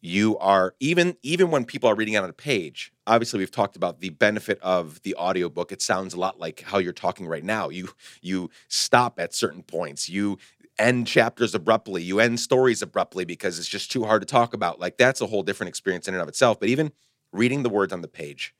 you 0.00 0.38
are 0.38 0.74
even 0.80 1.16
even 1.22 1.50
when 1.50 1.64
people 1.64 1.88
are 1.88 1.94
reading 1.94 2.14
it 2.14 2.18
on 2.18 2.30
a 2.30 2.34
page 2.34 2.92
obviously 3.06 3.38
we've 3.38 3.50
talked 3.50 3.76
about 3.76 4.00
the 4.00 4.10
benefit 4.10 4.58
of 4.62 5.02
the 5.02 5.14
audiobook. 5.16 5.72
It 5.72 5.82
sounds 5.82 6.14
a 6.14 6.18
lot 6.20 6.38
like 6.38 6.60
how 6.62 6.78
you're 6.78 6.92
talking 6.92 7.26
right 7.26 7.44
now. 7.44 7.68
You 7.68 7.88
you 8.22 8.50
stop 8.68 9.18
at 9.18 9.34
certain 9.34 9.62
points. 9.62 10.08
You 10.08 10.38
end 10.78 11.06
chapters 11.06 11.54
abruptly. 11.54 12.02
You 12.02 12.20
end 12.20 12.38
stories 12.40 12.82
abruptly 12.82 13.24
because 13.24 13.58
it's 13.58 13.68
just 13.68 13.90
too 13.90 14.04
hard 14.04 14.22
to 14.22 14.26
talk 14.26 14.54
about. 14.54 14.78
Like 14.80 14.96
that's 14.96 15.20
a 15.20 15.26
whole 15.26 15.42
different 15.42 15.68
experience 15.68 16.06
in 16.08 16.14
and 16.14 16.22
of 16.22 16.28
itself. 16.28 16.60
But 16.60 16.68
even 16.68 16.92
reading 17.32 17.62
the 17.64 17.68
words 17.68 17.92
on 17.92 18.00
the 18.00 18.08
page 18.08 18.54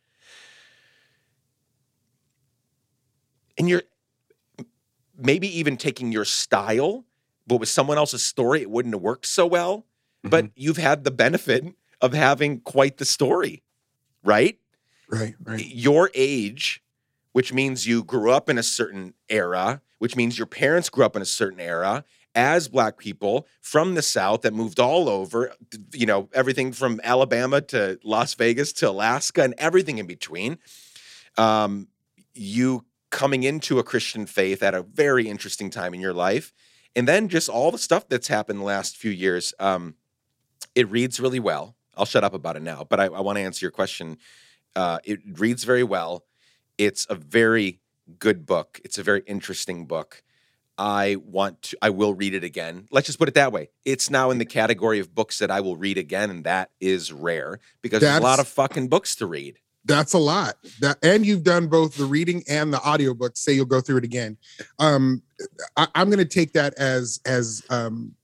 and 3.59 3.69
you're 3.69 3.83
maybe 5.17 5.59
even 5.59 5.77
taking 5.77 6.13
your 6.13 6.25
style 6.25 7.05
but 7.47 7.57
with 7.57 7.69
someone 7.69 7.99
else's 7.99 8.23
story 8.23 8.63
it 8.63 8.71
wouldn't 8.71 8.95
have 8.95 9.03
worked 9.03 9.27
so 9.27 9.47
well 9.47 9.85
but 10.23 10.51
you've 10.55 10.77
had 10.77 11.05
the 11.05 11.11
benefit 11.11 11.65
of 12.01 12.13
having 12.13 12.61
quite 12.61 12.99
the 12.99 13.05
story, 13.05 13.63
right? 14.23 14.59
right 15.09 15.35
right 15.43 15.67
Your 15.67 16.11
age, 16.15 16.83
which 17.33 17.53
means 17.53 17.87
you 17.87 18.05
grew 18.05 18.31
up 18.31 18.49
in 18.49 18.59
a 18.59 18.63
certain 18.63 19.15
era, 19.29 19.83
which 19.99 20.17
means 20.17 20.39
your 20.39 20.47
parents 20.47 20.89
grew 20.89 21.05
up 21.05 21.17
in 21.17 21.23
a 21.23 21.27
certain 21.27 21.61
era 21.61 22.05
as 22.35 22.69
black 22.69 22.97
people 22.97 23.47
from 23.61 23.95
the 23.95 24.03
south 24.03 24.43
that 24.43 24.55
moved 24.55 24.79
all 24.79 25.09
over, 25.09 25.53
you 25.93 26.07
know, 26.07 26.29
everything 26.33 26.73
from 26.73 27.01
Alabama 27.03 27.61
to 27.61 27.99
Las 28.05 28.35
Vegas 28.35 28.73
to 28.75 28.89
Alaska 28.89 29.43
and 29.43 29.55
everything 29.59 29.99
in 29.99 30.07
between. 30.07 30.59
Um, 31.37 31.89
you 32.35 32.85
coming 33.11 33.43
into 33.43 33.79
a 33.79 33.83
Christian 33.83 34.27
faith 34.27 34.63
at 34.63 34.75
a 34.75 34.83
very 34.83 35.29
interesting 35.29 35.71
time 35.71 35.93
in 35.95 36.01
your 36.01 36.15
life. 36.15 36.53
And 36.95 37.07
then 37.07 37.29
just 37.29 37.49
all 37.49 37.71
the 37.71 37.79
stuff 37.79 38.09
that's 38.09 38.29
happened 38.29 38.61
the 38.61 38.65
last 38.65 38.97
few 38.97 39.11
years. 39.11 39.53
Um, 39.59 39.97
it 40.75 40.91
reads 40.91 41.21
really 41.21 41.41
well. 41.41 41.77
I'll 41.97 42.07
shut 42.07 42.25
up 42.25 42.35
about 42.35 42.57
it 42.57 42.63
now, 42.63 42.87
but 42.89 43.01
I, 43.01 43.05
I 43.05 43.21
want 43.21 43.37
to 43.37 43.43
answer 43.43 43.65
your 43.65 43.71
question. 43.71 44.19
Uh, 44.75 44.99
it 45.05 45.21
reads 45.39 45.65
very 45.65 45.83
well. 45.83 46.25
It's 46.79 47.07
a 47.11 47.15
very 47.15 47.81
good 48.19 48.47
book. 48.47 48.81
It's 48.85 48.99
a 48.99 49.03
very 49.03 49.23
interesting 49.27 49.87
book. 49.87 50.23
I 50.79 51.17
want 51.17 51.61
to, 51.63 51.79
I 51.83 51.91
will 51.91 52.15
read 52.15 52.33
it 52.33 52.43
again. 52.43 52.87
Let's 52.91 53.07
just 53.07 53.19
put 53.19 53.29
it 53.29 53.35
that 53.35 53.53
way. 53.53 53.69
It's 53.85 54.09
now 54.09 54.31
in 54.31 54.39
the 54.39 54.47
category 54.47 54.99
of 54.99 55.15
books 55.15 55.39
that 55.41 55.51
I 55.51 55.61
will 55.61 55.77
read 55.77 55.99
again, 55.99 56.31
and 56.31 56.45
that 56.45 56.71
is 56.81 57.13
rare 57.13 57.61
because 57.83 58.01
there's 58.01 58.19
a 58.19 58.23
lot 58.23 58.41
of 58.41 58.49
fucking 58.49 58.89
books 58.89 59.15
to 59.17 59.27
read. 59.27 59.59
That's 59.85 60.15
a 60.15 60.19
lot. 60.19 60.57
That 60.81 60.97
and 61.03 61.27
you've 61.27 61.43
done 61.43 61.67
both 61.67 61.97
the 61.97 62.05
reading 62.05 62.45
and 62.49 62.73
the 62.73 62.81
audiobook. 62.81 63.37
Say 63.37 63.53
you'll 63.53 63.67
go 63.67 63.81
through 63.81 63.99
it 63.99 64.05
again. 64.05 64.39
Um, 64.79 65.23
I, 65.77 65.89
am 65.95 66.09
going 66.09 66.19
to 66.19 66.25
take 66.25 66.53
that 66.55 66.75
as 66.75 67.21
as 67.27 67.63
um, 67.71 68.15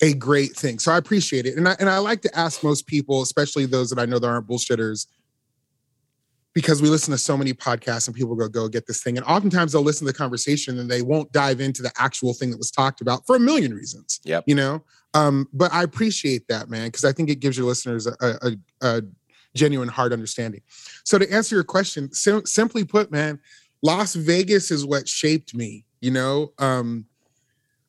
a 0.00 0.12
great 0.14 0.56
thing. 0.56 0.78
So 0.78 0.92
I 0.92 0.98
appreciate 0.98 1.46
it, 1.46 1.56
and 1.56 1.68
I 1.68 1.76
and 1.78 1.88
I 1.88 1.98
like 1.98 2.20
to 2.22 2.38
ask 2.38 2.62
most 2.62 2.86
people, 2.86 3.22
especially 3.22 3.66
those 3.66 3.90
that 3.90 3.98
I 3.98 4.06
know 4.06 4.18
that 4.18 4.26
aren't 4.26 4.46
bullshitters, 4.46 5.06
because 6.52 6.82
we 6.82 6.88
listen 6.88 7.12
to 7.12 7.18
so 7.18 7.36
many 7.36 7.52
podcasts 7.52 8.06
and 8.08 8.14
people 8.14 8.34
go 8.34 8.48
go 8.48 8.68
get 8.68 8.86
this 8.86 9.02
thing, 9.02 9.16
and 9.16 9.24
oftentimes 9.26 9.72
they'll 9.72 9.82
listen 9.82 10.06
to 10.06 10.12
the 10.12 10.18
conversation 10.18 10.78
and 10.78 10.90
they 10.90 11.02
won't 11.02 11.30
dive 11.32 11.60
into 11.60 11.80
the 11.80 11.92
actual 11.96 12.34
thing 12.34 12.50
that 12.50 12.58
was 12.58 12.70
talked 12.70 13.00
about 13.00 13.24
for 13.26 13.36
a 13.36 13.40
million 13.40 13.72
reasons. 13.72 14.20
Yep. 14.24 14.44
You 14.46 14.56
know, 14.56 14.84
um, 15.14 15.46
but 15.52 15.72
I 15.72 15.84
appreciate 15.84 16.48
that, 16.48 16.68
man, 16.68 16.88
because 16.88 17.04
I 17.04 17.12
think 17.12 17.30
it 17.30 17.36
gives 17.36 17.56
your 17.56 17.66
listeners 17.66 18.06
a, 18.06 18.14
a, 18.20 18.56
a 18.82 19.02
genuine 19.54 19.88
hard 19.88 20.12
understanding. 20.12 20.60
So 21.04 21.18
to 21.18 21.32
answer 21.32 21.54
your 21.54 21.64
question, 21.64 22.12
sim- 22.12 22.46
simply 22.46 22.84
put, 22.84 23.12
man, 23.12 23.38
Las 23.82 24.16
Vegas 24.16 24.72
is 24.72 24.84
what 24.84 25.06
shaped 25.08 25.54
me. 25.54 25.84
You 26.00 26.10
know, 26.10 26.52
um, 26.58 27.06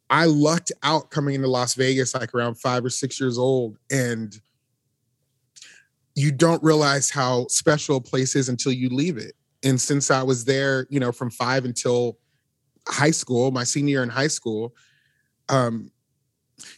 I 0.10 0.26
lucked 0.26 0.72
out 0.84 1.10
coming 1.10 1.36
into 1.36 1.48
Las 1.48 1.74
Vegas 1.76 2.14
like 2.14 2.34
around 2.34 2.56
five 2.56 2.86
or 2.86 2.90
six 2.90 3.20
years 3.20 3.38
old, 3.38 3.78
and 3.92 4.40
you 6.16 6.32
don't 6.32 6.64
realize 6.64 7.10
how 7.10 7.48
special 7.48 7.98
a 7.98 8.02
place 8.02 8.36
is 8.36 8.50
until 8.50 8.72
you 8.72 8.90
leave 8.90 9.18
it. 9.18 9.36
And 9.64 9.80
since 9.80 10.12
I 10.12 10.24
was 10.24 10.46
there, 10.46 10.88
you 10.90 11.00
know, 11.00 11.12
from 11.12 11.30
five 11.30 11.66
until 11.66 12.18
high 12.88 13.12
school, 13.12 13.52
my 13.52 13.64
senior 13.64 13.92
year 13.94 14.04
in 14.04 14.10
high 14.10 14.28
school, 14.28 14.76
um, 15.50 15.92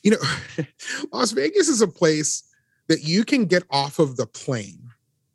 you 0.03 0.11
know, 0.11 0.65
Las 1.11 1.31
Vegas 1.31 1.67
is 1.67 1.81
a 1.81 1.87
place 1.87 2.43
that 2.87 3.03
you 3.03 3.23
can 3.23 3.45
get 3.45 3.63
off 3.69 3.99
of 3.99 4.15
the 4.15 4.25
plane, 4.25 4.89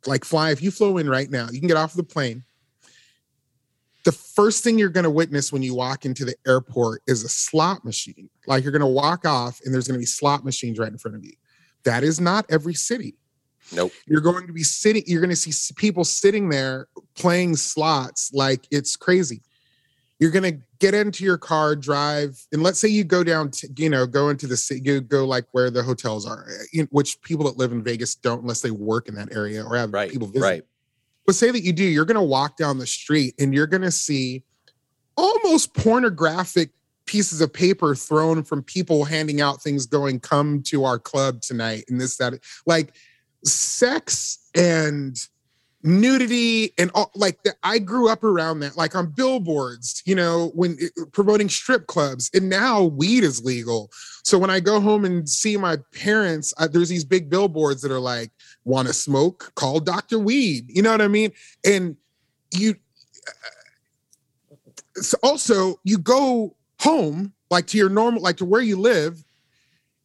like 0.05 0.25
fly, 0.25 0.51
if 0.51 0.61
you 0.61 0.71
flew 0.71 0.97
in 0.97 1.09
right 1.09 1.29
now, 1.29 1.47
you 1.51 1.59
can 1.59 1.67
get 1.67 1.77
off 1.77 1.93
the 1.93 2.03
plane. 2.03 2.43
The 4.03 4.11
first 4.11 4.63
thing 4.63 4.77
you're 4.77 4.89
going 4.89 5.05
to 5.05 5.09
witness 5.09 5.53
when 5.53 5.61
you 5.61 5.75
walk 5.75 6.05
into 6.05 6.25
the 6.25 6.35
airport 6.45 7.01
is 7.07 7.23
a 7.23 7.29
slot 7.29 7.85
machine. 7.85 8.29
Like 8.47 8.63
you're 8.63 8.71
going 8.71 8.81
to 8.81 8.87
walk 8.87 9.25
off 9.25 9.59
and 9.63 9.73
there's 9.73 9.87
going 9.87 9.95
to 9.95 9.99
be 9.99 10.05
slot 10.05 10.43
machines 10.43 10.77
right 10.77 10.91
in 10.91 10.97
front 10.97 11.15
of 11.15 11.23
you. 11.23 11.33
That 11.85 12.03
is 12.03 12.19
not 12.19 12.45
every 12.49 12.73
city. 12.73 13.15
Nope. 13.73 13.93
You're 14.05 14.21
going 14.21 14.45
to 14.47 14.53
be 14.53 14.63
sitting, 14.63 15.03
you're 15.07 15.21
going 15.21 15.29
to 15.29 15.35
see 15.35 15.73
people 15.75 16.03
sitting 16.03 16.49
there 16.49 16.87
playing 17.15 17.55
slots 17.55 18.31
like 18.33 18.67
it's 18.71 18.95
crazy 18.95 19.41
you're 20.23 20.31
going 20.31 20.43
to 20.43 20.57
get 20.79 20.93
into 20.93 21.23
your 21.25 21.37
car 21.37 21.75
drive 21.75 22.47
and 22.53 22.63
let's 22.63 22.79
say 22.79 22.87
you 22.87 23.03
go 23.03 23.25
down 23.25 23.51
to 23.51 23.67
you 23.75 23.89
know 23.89 24.05
go 24.05 24.29
into 24.29 24.47
the 24.47 24.55
city 24.55 24.81
you 24.85 25.01
go 25.01 25.25
like 25.25 25.45
where 25.51 25.69
the 25.69 25.83
hotels 25.83 26.25
are 26.25 26.47
eh, 26.73 26.85
which 26.91 27.21
people 27.21 27.45
that 27.45 27.57
live 27.57 27.73
in 27.73 27.83
vegas 27.83 28.15
don't 28.15 28.41
unless 28.41 28.61
they 28.61 28.71
work 28.71 29.09
in 29.09 29.15
that 29.15 29.31
area 29.33 29.61
or 29.63 29.75
have 29.75 29.91
right, 29.91 30.11
people 30.11 30.27
visit 30.27 30.41
right 30.41 30.63
but 31.25 31.35
say 31.35 31.51
that 31.51 31.61
you 31.61 31.73
do 31.73 31.83
you're 31.83 32.05
going 32.05 32.15
to 32.15 32.21
walk 32.21 32.57
down 32.57 32.77
the 32.77 32.87
street 32.87 33.33
and 33.39 33.53
you're 33.53 33.67
going 33.67 33.81
to 33.81 33.91
see 33.91 34.43
almost 35.15 35.73
pornographic 35.73 36.69
pieces 37.05 37.41
of 37.41 37.51
paper 37.51 37.95
thrown 37.95 38.43
from 38.43 38.63
people 38.63 39.03
handing 39.03 39.41
out 39.41 39.61
things 39.61 39.85
going 39.85 40.19
come 40.19 40.61
to 40.63 40.85
our 40.85 40.97
club 40.97 41.41
tonight 41.41 41.83
and 41.89 41.99
this 41.99 42.17
that 42.17 42.33
like 42.65 42.95
sex 43.43 44.49
and 44.55 45.27
nudity 45.83 46.73
and 46.77 46.89
all 46.95 47.11
like 47.13 47.37
i 47.61 47.77
grew 47.77 48.07
up 48.07 48.23
around 48.23 48.61
that 48.61 48.77
like 48.77 48.95
on 48.95 49.05
billboards 49.11 50.01
you 50.05 50.15
know 50.15 50.49
when 50.55 50.77
it, 50.79 50.93
promoting 51.11 51.49
strip 51.49 51.87
clubs 51.87 52.31
and 52.33 52.49
now 52.49 52.83
weed 52.83 53.23
is 53.23 53.43
legal. 53.43 53.91
So 54.23 54.37
when 54.37 54.49
i 54.49 54.61
go 54.61 54.79
home 54.79 55.03
and 55.03 55.27
see 55.27 55.57
my 55.57 55.77
parents 55.93 56.53
uh, 56.57 56.67
there's 56.67 56.87
these 56.87 57.03
big 57.03 57.29
billboards 57.29 57.81
that 57.81 57.91
are 57.91 57.99
like 57.99 58.31
want 58.63 58.87
to 58.87 58.93
smoke? 58.93 59.51
Call 59.55 59.81
dr 59.81 60.17
weed. 60.19 60.65
You 60.69 60.81
know 60.81 60.91
what 60.91 61.01
i 61.01 61.09
mean? 61.09 61.31
And 61.65 61.97
you 62.51 62.75
uh, 63.27 65.01
so 65.01 65.17
also 65.21 65.75
you 65.83 65.97
go 65.97 66.55
home 66.79 67.33
like 67.51 67.67
to 67.67 67.77
your 67.77 67.89
normal 67.89 68.21
like 68.21 68.37
to 68.37 68.45
where 68.45 68.61
you 68.61 68.77
live 68.77 69.21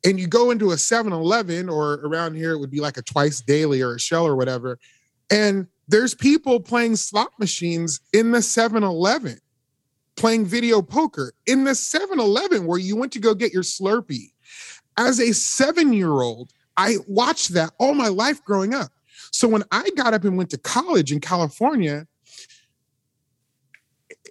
and 0.05 0.19
you 0.19 0.27
go 0.27 0.51
into 0.51 0.73
a 0.73 0.77
7-eleven 0.77 1.69
or 1.69 1.95
around 2.05 2.35
here 2.35 2.53
it 2.53 2.59
would 2.59 2.71
be 2.71 2.81
like 2.81 2.97
a 2.97 3.03
twice 3.03 3.41
daily 3.41 3.81
or 3.81 3.95
a 3.95 4.01
shell 4.01 4.27
or 4.27 4.35
whatever 4.35 4.79
and 5.31 5.67
there's 5.89 6.15
people 6.15 6.61
playing 6.61 6.97
slot 6.97 7.33
machines 7.39 8.01
in 8.13 8.31
the 8.31 8.43
7 8.43 8.83
Eleven, 8.83 9.39
playing 10.17 10.45
video 10.45 10.83
poker 10.83 11.33
in 11.47 11.65
the 11.65 11.75
7 11.75 12.21
Eleven 12.21 12.67
where 12.67 12.79
you 12.79 12.97
went 12.97 13.13
to 13.13 13.19
go 13.19 13.35
get 13.35 13.53
your 13.53 13.63
Slurpee. 13.63 14.33
As 14.99 15.21
a 15.21 15.33
seven 15.33 15.93
year 15.93 16.11
old, 16.11 16.53
I 16.77 16.97
watched 17.07 17.55
that 17.55 17.71
all 17.79 17.95
my 17.95 18.09
life 18.09 18.45
growing 18.45 18.75
up. 18.75 18.91
So 19.31 19.47
when 19.47 19.63
I 19.71 19.89
got 19.97 20.13
up 20.13 20.25
and 20.25 20.37
went 20.37 20.51
to 20.51 20.59
college 20.59 21.13
in 21.13 21.21
California, 21.21 22.07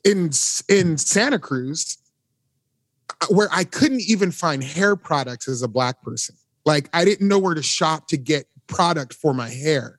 in, 0.03 0.31
in 0.67 0.97
Santa 0.97 1.39
Cruz, 1.39 1.97
uh, 3.21 3.27
where 3.29 3.47
I 3.51 3.63
couldn't 3.63 4.01
even 4.01 4.31
find 4.31 4.63
hair 4.63 4.95
products 4.95 5.47
as 5.47 5.61
a 5.61 5.67
Black 5.67 6.01
person. 6.01 6.35
Like 6.65 6.89
I 6.93 7.05
didn't 7.05 7.27
know 7.27 7.39
where 7.39 7.55
to 7.55 7.63
shop 7.63 8.09
to 8.09 8.17
get 8.17 8.45
product 8.67 9.13
for 9.13 9.33
my 9.33 9.49
hair 9.49 9.96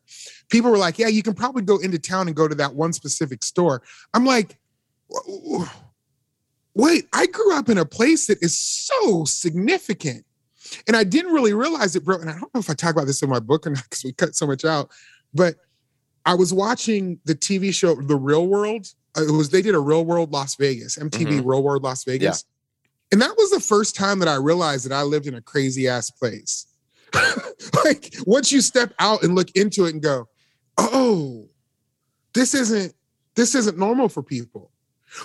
people 0.49 0.71
were 0.71 0.79
like, 0.79 0.99
yeah, 0.99 1.09
you 1.09 1.23
can 1.23 1.35
probably 1.35 1.63
go 1.63 1.79
into 1.79 1.99
town 1.99 2.27
and 2.27 2.37
go 2.37 2.49
to 2.49 2.55
that 2.57 2.75
one 2.75 2.93
specific 2.93 3.43
store. 3.43 3.83
I'm 4.15 4.25
like, 4.25 4.59
wait, 6.75 7.09
I 7.13 7.27
grew 7.27 7.57
up 7.57 7.69
in 7.69 7.79
a 7.79 7.85
place 7.85 8.27
that 8.27 8.43
is 8.43 8.57
so 8.57 9.25
significant. 9.25 10.25
And 10.87 10.97
I 10.97 11.05
didn't 11.05 11.33
really 11.33 11.55
realize 11.55 11.97
it, 11.97 12.05
bro. 12.05 12.19
And 12.19 12.29
I 12.29 12.35
don't 12.35 12.53
know 12.55 12.61
if 12.61 12.71
I 12.71 12.75
talk 12.75 12.93
about 12.93 13.07
this 13.07 13.23
in 13.23 13.31
my 13.31 13.41
book 13.41 13.67
or 13.67 13.71
not 13.71 13.85
because 13.85 14.05
we 14.05 14.13
cut 14.13 14.35
so 14.35 14.47
much 14.47 14.65
out. 14.65 14.91
But 15.33 15.57
I 16.27 16.35
was 16.35 16.53
watching 16.53 17.19
the 17.25 17.35
TV 17.35 17.73
show 17.73 17.95
The 17.95 18.17
Real 18.17 18.47
World. 18.47 18.87
Uh, 19.17 19.25
it 19.27 19.31
was 19.31 19.51
they 19.51 19.63
did 19.63 19.75
a 19.75 19.81
Real 19.81 20.05
World 20.05 20.31
Las 20.31 20.57
Vegas, 20.57 20.97
MTV 20.97 21.27
mm-hmm. 21.27 21.49
Real 21.49 21.63
World 21.63 21.83
Las 21.83 22.05
Vegas. 22.05 22.45
Yeah. 22.47 22.55
And 23.13 23.23
that 23.23 23.35
was 23.39 23.51
the 23.51 23.61
first 23.61 23.97
time 23.97 24.19
that 24.19 24.29
I 24.29 24.35
realized 24.35 24.85
that 24.85 24.95
I 24.95 25.03
lived 25.03 25.27
in 25.27 25.35
a 25.35 25.41
crazy 25.41 25.89
ass 25.89 26.11
place. 26.11 26.67
like 27.85 28.15
once 28.27 28.53
you 28.53 28.61
step 28.61 28.93
out 28.99 29.23
and 29.23 29.35
look 29.35 29.51
into 29.53 29.87
it 29.87 29.95
and 29.95 30.03
go, 30.03 30.29
oh, 30.79 31.49
this 32.35 32.55
isn't 32.55 32.95
this 33.35 33.55
isn't 33.55 33.79
normal 33.79 34.09
for 34.09 34.23
people. 34.23 34.71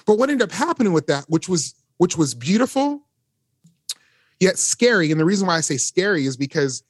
But 0.06 0.18
what 0.18 0.30
ended 0.30 0.50
up 0.50 0.52
happening 0.52 0.94
with 0.94 1.08
that, 1.08 1.26
which 1.28 1.48
was 1.48 1.76
which 1.98 2.18
was 2.18 2.34
beautiful, 2.34 3.04
yet 4.40 4.58
scary. 4.58 5.12
And 5.12 5.20
the 5.20 5.26
reason 5.26 5.48
why 5.48 5.58
I 5.58 5.62
say 5.62 5.78
scary 5.78 6.26
is 6.26 6.36
because 6.36 6.84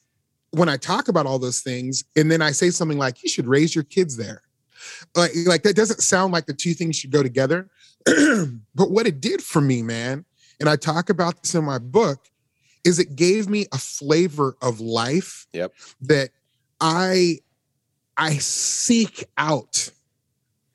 when 0.51 0.69
I 0.69 0.77
talk 0.77 1.07
about 1.07 1.25
all 1.25 1.39
those 1.39 1.61
things, 1.61 2.03
and 2.15 2.31
then 2.31 2.41
I 2.41 2.51
say 2.51 2.69
something 2.69 2.97
like, 2.97 3.23
you 3.23 3.29
should 3.29 3.47
raise 3.47 3.73
your 3.73 3.83
kids 3.83 4.17
there. 4.17 4.41
Like, 5.15 5.31
like 5.45 5.63
that 5.63 5.75
doesn't 5.75 6.01
sound 6.01 6.33
like 6.33 6.45
the 6.45 6.53
two 6.53 6.73
things 6.73 6.95
should 6.95 7.11
go 7.11 7.23
together. 7.23 7.69
but 8.75 8.91
what 8.91 9.07
it 9.07 9.19
did 9.19 9.41
for 9.41 9.61
me, 9.61 9.81
man, 9.81 10.25
and 10.59 10.69
I 10.69 10.75
talk 10.75 11.09
about 11.09 11.41
this 11.41 11.55
in 11.55 11.63
my 11.63 11.79
book, 11.79 12.27
is 12.83 12.99
it 12.99 13.15
gave 13.15 13.49
me 13.49 13.65
a 13.71 13.77
flavor 13.77 14.55
of 14.61 14.79
life 14.79 15.47
yep. 15.53 15.73
that 16.01 16.29
I 16.81 17.39
I 18.17 18.37
seek 18.37 19.25
out 19.37 19.89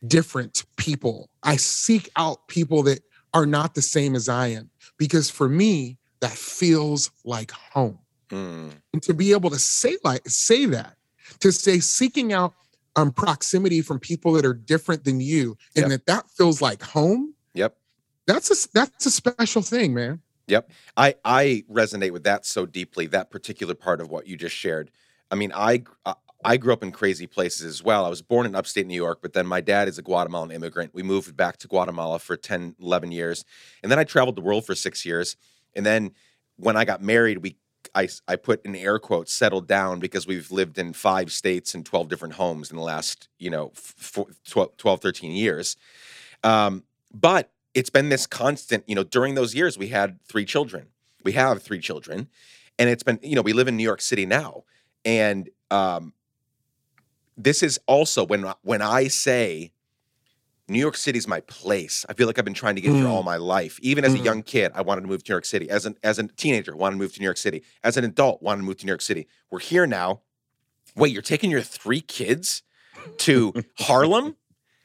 different 0.06 0.64
people. 0.76 1.28
I 1.42 1.56
seek 1.56 2.10
out 2.16 2.48
people 2.48 2.82
that 2.84 3.00
are 3.34 3.46
not 3.46 3.74
the 3.74 3.82
same 3.82 4.14
as 4.14 4.28
I 4.28 4.48
am 4.48 4.70
because 4.96 5.30
for 5.30 5.48
me 5.48 5.98
that 6.20 6.32
feels 6.32 7.10
like 7.24 7.50
home. 7.50 7.98
Mm. 8.30 8.72
And 8.92 9.02
to 9.02 9.14
be 9.14 9.32
able 9.32 9.50
to 9.50 9.58
say 9.58 9.96
like 10.04 10.28
say 10.28 10.66
that, 10.66 10.96
to 11.40 11.52
say 11.52 11.80
seeking 11.80 12.32
out 12.32 12.54
um 12.96 13.12
proximity 13.12 13.80
from 13.82 13.98
people 13.98 14.32
that 14.32 14.44
are 14.44 14.54
different 14.54 15.04
than 15.04 15.20
you 15.20 15.56
and 15.76 15.88
yep. 15.88 15.90
that 15.90 16.06
that 16.06 16.30
feels 16.30 16.60
like 16.60 16.82
home. 16.82 17.34
Yep. 17.54 17.76
That's 18.26 18.50
a 18.66 18.68
that's 18.72 19.06
a 19.06 19.10
special 19.10 19.62
thing, 19.62 19.94
man. 19.94 20.20
Yep. 20.48 20.70
I 20.96 21.14
I 21.24 21.64
resonate 21.70 22.10
with 22.10 22.24
that 22.24 22.44
so 22.46 22.66
deeply 22.66 23.06
that 23.06 23.30
particular 23.30 23.74
part 23.74 24.00
of 24.00 24.10
what 24.10 24.26
you 24.26 24.36
just 24.36 24.56
shared. 24.56 24.90
I 25.30 25.34
mean, 25.34 25.52
I 25.54 25.84
I 26.44 26.56
grew 26.56 26.72
up 26.72 26.82
in 26.82 26.92
crazy 26.92 27.26
places 27.26 27.66
as 27.66 27.82
well. 27.82 28.04
I 28.04 28.08
was 28.08 28.22
born 28.22 28.46
in 28.46 28.54
upstate 28.54 28.86
New 28.86 28.94
York, 28.94 29.18
but 29.20 29.32
then 29.32 29.46
my 29.46 29.60
dad 29.60 29.88
is 29.88 29.98
a 29.98 30.02
Guatemalan 30.02 30.52
immigrant. 30.52 30.94
We 30.94 31.02
moved 31.02 31.36
back 31.36 31.56
to 31.58 31.68
Guatemala 31.68 32.20
for 32.20 32.36
10, 32.36 32.76
11 32.80 33.10
years. 33.10 33.44
And 33.82 33.90
then 33.90 33.98
I 33.98 34.04
traveled 34.04 34.36
the 34.36 34.42
world 34.42 34.64
for 34.64 34.74
six 34.74 35.04
years. 35.04 35.36
And 35.74 35.84
then 35.84 36.12
when 36.56 36.76
I 36.76 36.84
got 36.84 37.02
married, 37.02 37.38
we 37.38 37.56
I, 37.94 38.08
I 38.26 38.36
put 38.36 38.64
in 38.64 38.74
air 38.76 38.98
quotes 38.98 39.32
settled 39.32 39.66
down 39.66 39.98
because 39.98 40.26
we've 40.26 40.50
lived 40.50 40.78
in 40.78 40.92
five 40.92 41.32
states 41.32 41.74
and 41.74 41.86
12 41.86 42.08
different 42.08 42.34
homes 42.34 42.70
in 42.70 42.76
the 42.76 42.82
last, 42.82 43.28
you 43.38 43.50
know, 43.50 43.72
12, 44.48 44.76
12 44.76 45.00
13 45.00 45.32
years. 45.32 45.76
Um, 46.44 46.84
but 47.12 47.50
it's 47.74 47.90
been 47.90 48.08
this 48.08 48.26
constant, 48.26 48.84
you 48.86 48.94
know, 48.94 49.04
during 49.04 49.34
those 49.34 49.54
years, 49.54 49.78
we 49.78 49.88
had 49.88 50.20
three 50.24 50.44
children. 50.44 50.88
We 51.24 51.32
have 51.32 51.62
three 51.62 51.80
children. 51.80 52.28
And 52.78 52.90
it's 52.90 53.02
been, 53.02 53.18
you 53.22 53.34
know, 53.34 53.42
we 53.42 53.52
live 53.52 53.68
in 53.68 53.76
New 53.76 53.82
York 53.84 54.00
City 54.00 54.26
now. 54.26 54.64
And 55.04 55.48
um, 55.70 56.12
this 57.38 57.62
is 57.62 57.80
also 57.86 58.26
when 58.26 58.52
when 58.62 58.82
I 58.82 59.08
say 59.08 59.72
New 60.68 60.78
York 60.78 60.96
City 60.96 61.18
is 61.18 61.26
my 61.26 61.40
place. 61.40 62.04
I 62.08 62.12
feel 62.12 62.26
like 62.26 62.38
I've 62.38 62.44
been 62.44 62.52
trying 62.52 62.74
to 62.74 62.82
get 62.82 62.92
mm. 62.92 62.96
here 62.96 63.08
all 63.08 63.22
mm. 63.22 63.26
my 63.26 63.36
life. 63.36 63.78
Even 63.80 64.04
as 64.04 64.14
mm. 64.14 64.20
a 64.20 64.22
young 64.22 64.42
kid, 64.42 64.72
I 64.74 64.82
wanted 64.82 65.02
to 65.02 65.06
move 65.06 65.24
to 65.24 65.30
New 65.30 65.34
York 65.34 65.46
City. 65.46 65.70
As 65.70 65.86
an 65.86 65.96
as 66.02 66.18
a 66.18 66.24
teenager, 66.24 66.76
wanted 66.76 66.96
to 66.96 66.98
move 66.98 67.14
to 67.14 67.20
New 67.20 67.24
York 67.24 67.38
City. 67.38 67.62
As 67.82 67.96
an 67.96 68.04
adult, 68.04 68.42
wanted 68.42 68.62
to 68.62 68.64
move 68.64 68.76
to 68.78 68.86
New 68.86 68.90
York 68.90 69.00
City. 69.00 69.26
We're 69.50 69.60
here 69.60 69.86
now. 69.86 70.20
Wait, 70.94 71.12
you're 71.12 71.22
taking 71.22 71.50
your 71.50 71.62
three 71.62 72.00
kids 72.00 72.62
to 73.18 73.54
Harlem 73.78 74.36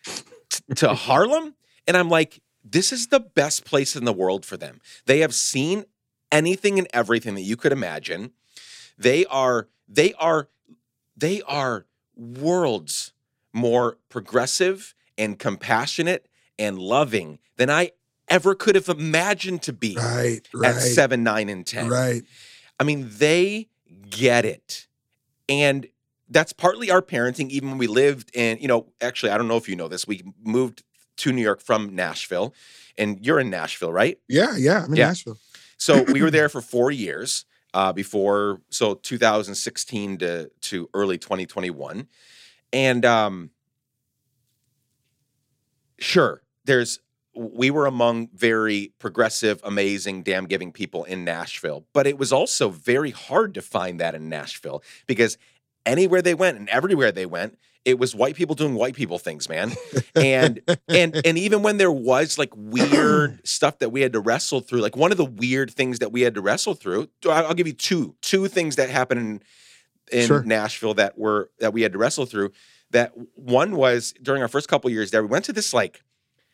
t- 0.05 0.75
to 0.75 0.93
Harlem 0.93 1.55
and 1.87 1.97
I'm 1.97 2.09
like 2.09 2.41
this 2.63 2.93
is 2.93 3.07
the 3.07 3.19
best 3.19 3.65
place 3.65 3.95
in 3.95 4.05
the 4.05 4.13
world 4.13 4.45
for 4.45 4.55
them. 4.55 4.79
They 5.05 5.19
have 5.19 5.33
seen 5.33 5.83
anything 6.31 6.79
and 6.79 6.87
everything 6.93 7.35
that 7.35 7.41
you 7.41 7.57
could 7.57 7.73
imagine. 7.73 8.31
They 8.97 9.25
are 9.25 9.67
they 9.87 10.13
are 10.13 10.49
they 11.15 11.41
are 11.41 11.85
worlds 12.15 13.13
more 13.53 13.97
progressive 14.09 14.93
and 15.17 15.37
compassionate 15.37 16.27
and 16.57 16.79
loving 16.79 17.39
than 17.57 17.69
I 17.69 17.91
ever 18.29 18.55
could 18.55 18.75
have 18.75 18.89
imagined 18.89 19.61
to 19.63 19.73
be 19.73 19.95
Right, 19.95 20.41
right. 20.53 20.75
at 20.75 20.81
7, 20.81 21.23
9 21.23 21.49
and 21.49 21.65
10. 21.65 21.89
Right. 21.89 22.23
I 22.79 22.83
mean, 22.83 23.09
they 23.17 23.69
get 24.09 24.45
it. 24.45 24.87
And 25.49 25.87
that's 26.29 26.53
partly 26.53 26.89
our 26.89 27.01
parenting, 27.01 27.49
even 27.49 27.69
when 27.69 27.77
we 27.77 27.87
lived 27.87 28.31
in, 28.35 28.57
you 28.59 28.67
know, 28.67 28.87
actually, 29.01 29.31
I 29.31 29.37
don't 29.37 29.47
know 29.47 29.57
if 29.57 29.67
you 29.69 29.75
know 29.75 29.87
this. 29.87 30.07
We 30.07 30.23
moved 30.43 30.83
to 31.17 31.31
New 31.31 31.41
York 31.43 31.61
from 31.61 31.93
Nashville, 31.95 32.53
and 32.97 33.23
you're 33.23 33.39
in 33.39 33.49
Nashville, 33.51 33.91
right? 33.91 34.17
Yeah, 34.27 34.55
yeah. 34.57 34.83
I'm 34.85 34.91
in 34.91 34.95
Yeah. 34.95 35.07
Nashville. 35.09 35.37
So 35.77 36.03
we 36.03 36.21
were 36.23 36.31
there 36.31 36.49
for 36.49 36.61
four 36.61 36.89
years 36.91 37.45
uh, 37.73 37.93
before, 37.93 38.61
so 38.69 38.95
2016 38.95 40.17
to, 40.19 40.51
to 40.61 40.89
early 40.93 41.17
2021. 41.17 42.07
And 42.71 43.05
um, 43.05 43.51
sure, 45.99 46.43
there's, 46.65 46.99
we 47.35 47.71
were 47.71 47.85
among 47.85 48.29
very 48.33 48.93
progressive, 48.99 49.59
amazing, 49.63 50.23
damn 50.23 50.45
giving 50.45 50.71
people 50.71 51.03
in 51.03 51.23
Nashville, 51.23 51.85
but 51.93 52.05
it 52.05 52.17
was 52.17 52.31
also 52.31 52.69
very 52.69 53.11
hard 53.11 53.53
to 53.55 53.61
find 53.61 53.99
that 53.99 54.15
in 54.15 54.29
Nashville 54.29 54.83
because 55.07 55.37
anywhere 55.85 56.21
they 56.21 56.35
went 56.35 56.57
and 56.57 56.69
everywhere 56.69 57.11
they 57.11 57.25
went, 57.25 57.57
it 57.85 57.99
was 57.99 58.15
white 58.15 58.35
people 58.35 58.55
doing 58.55 58.75
white 58.75 58.95
people 58.95 59.17
things, 59.19 59.49
man. 59.49 59.73
And 60.15 60.61
and 60.87 61.19
and 61.25 61.37
even 61.39 61.63
when 61.63 61.77
there 61.77 61.91
was 61.91 62.37
like 62.37 62.51
weird 62.55 63.45
stuff 63.47 63.79
that 63.79 63.89
we 63.89 64.01
had 64.01 64.13
to 64.13 64.19
wrestle 64.19 64.61
through, 64.61 64.81
like 64.81 64.95
one 64.95 65.11
of 65.11 65.17
the 65.17 65.25
weird 65.25 65.71
things 65.71 65.99
that 65.99 66.11
we 66.11 66.21
had 66.21 66.35
to 66.35 66.41
wrestle 66.41 66.75
through, 66.75 67.09
I'll 67.27 67.55
give 67.55 67.67
you 67.67 67.73
two 67.73 68.15
two 68.21 68.47
things 68.47 68.75
that 68.75 68.89
happened 68.89 69.19
in, 70.11 70.19
in 70.19 70.27
Sure. 70.27 70.43
Nashville 70.43 70.93
that 70.95 71.17
were 71.17 71.49
that 71.59 71.73
we 71.73 71.81
had 71.81 71.93
to 71.93 71.97
wrestle 71.97 72.25
through. 72.27 72.51
That 72.91 73.11
one 73.35 73.75
was 73.75 74.13
during 74.21 74.43
our 74.43 74.47
first 74.47 74.67
couple 74.69 74.89
years 74.91 75.09
there, 75.09 75.23
we 75.23 75.29
went 75.29 75.45
to 75.45 75.53
this 75.53 75.73
like 75.73 76.03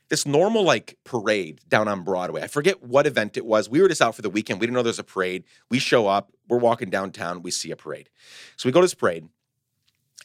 this 0.10 0.26
normal 0.26 0.64
like 0.64 0.98
parade 1.04 1.60
down 1.68 1.88
on 1.90 2.04
Broadway. 2.04 2.42
I 2.42 2.48
forget 2.48 2.82
what 2.82 3.06
event 3.06 3.36
it 3.36 3.46
was. 3.46 3.70
We 3.70 3.82
were 3.82 3.90
just 3.90 4.02
out 4.02 4.16
for 4.16 4.22
the 4.22 4.30
weekend. 4.30 4.60
We 4.62 4.68
didn't 4.68 4.76
know 4.76 4.84
there's 4.84 5.00
a 5.00 5.04
parade. 5.04 5.44
We 5.70 5.80
show 5.80 6.08
up, 6.08 6.32
we're 6.48 6.58
walking 6.58 6.90
downtown, 6.90 7.44
we 7.44 7.52
see 7.52 7.72
a 7.72 7.76
parade. 7.76 8.10
So 8.56 8.68
we 8.68 8.74
go 8.74 8.80
to 8.80 8.86
this 8.86 8.96
parade. 8.96 9.28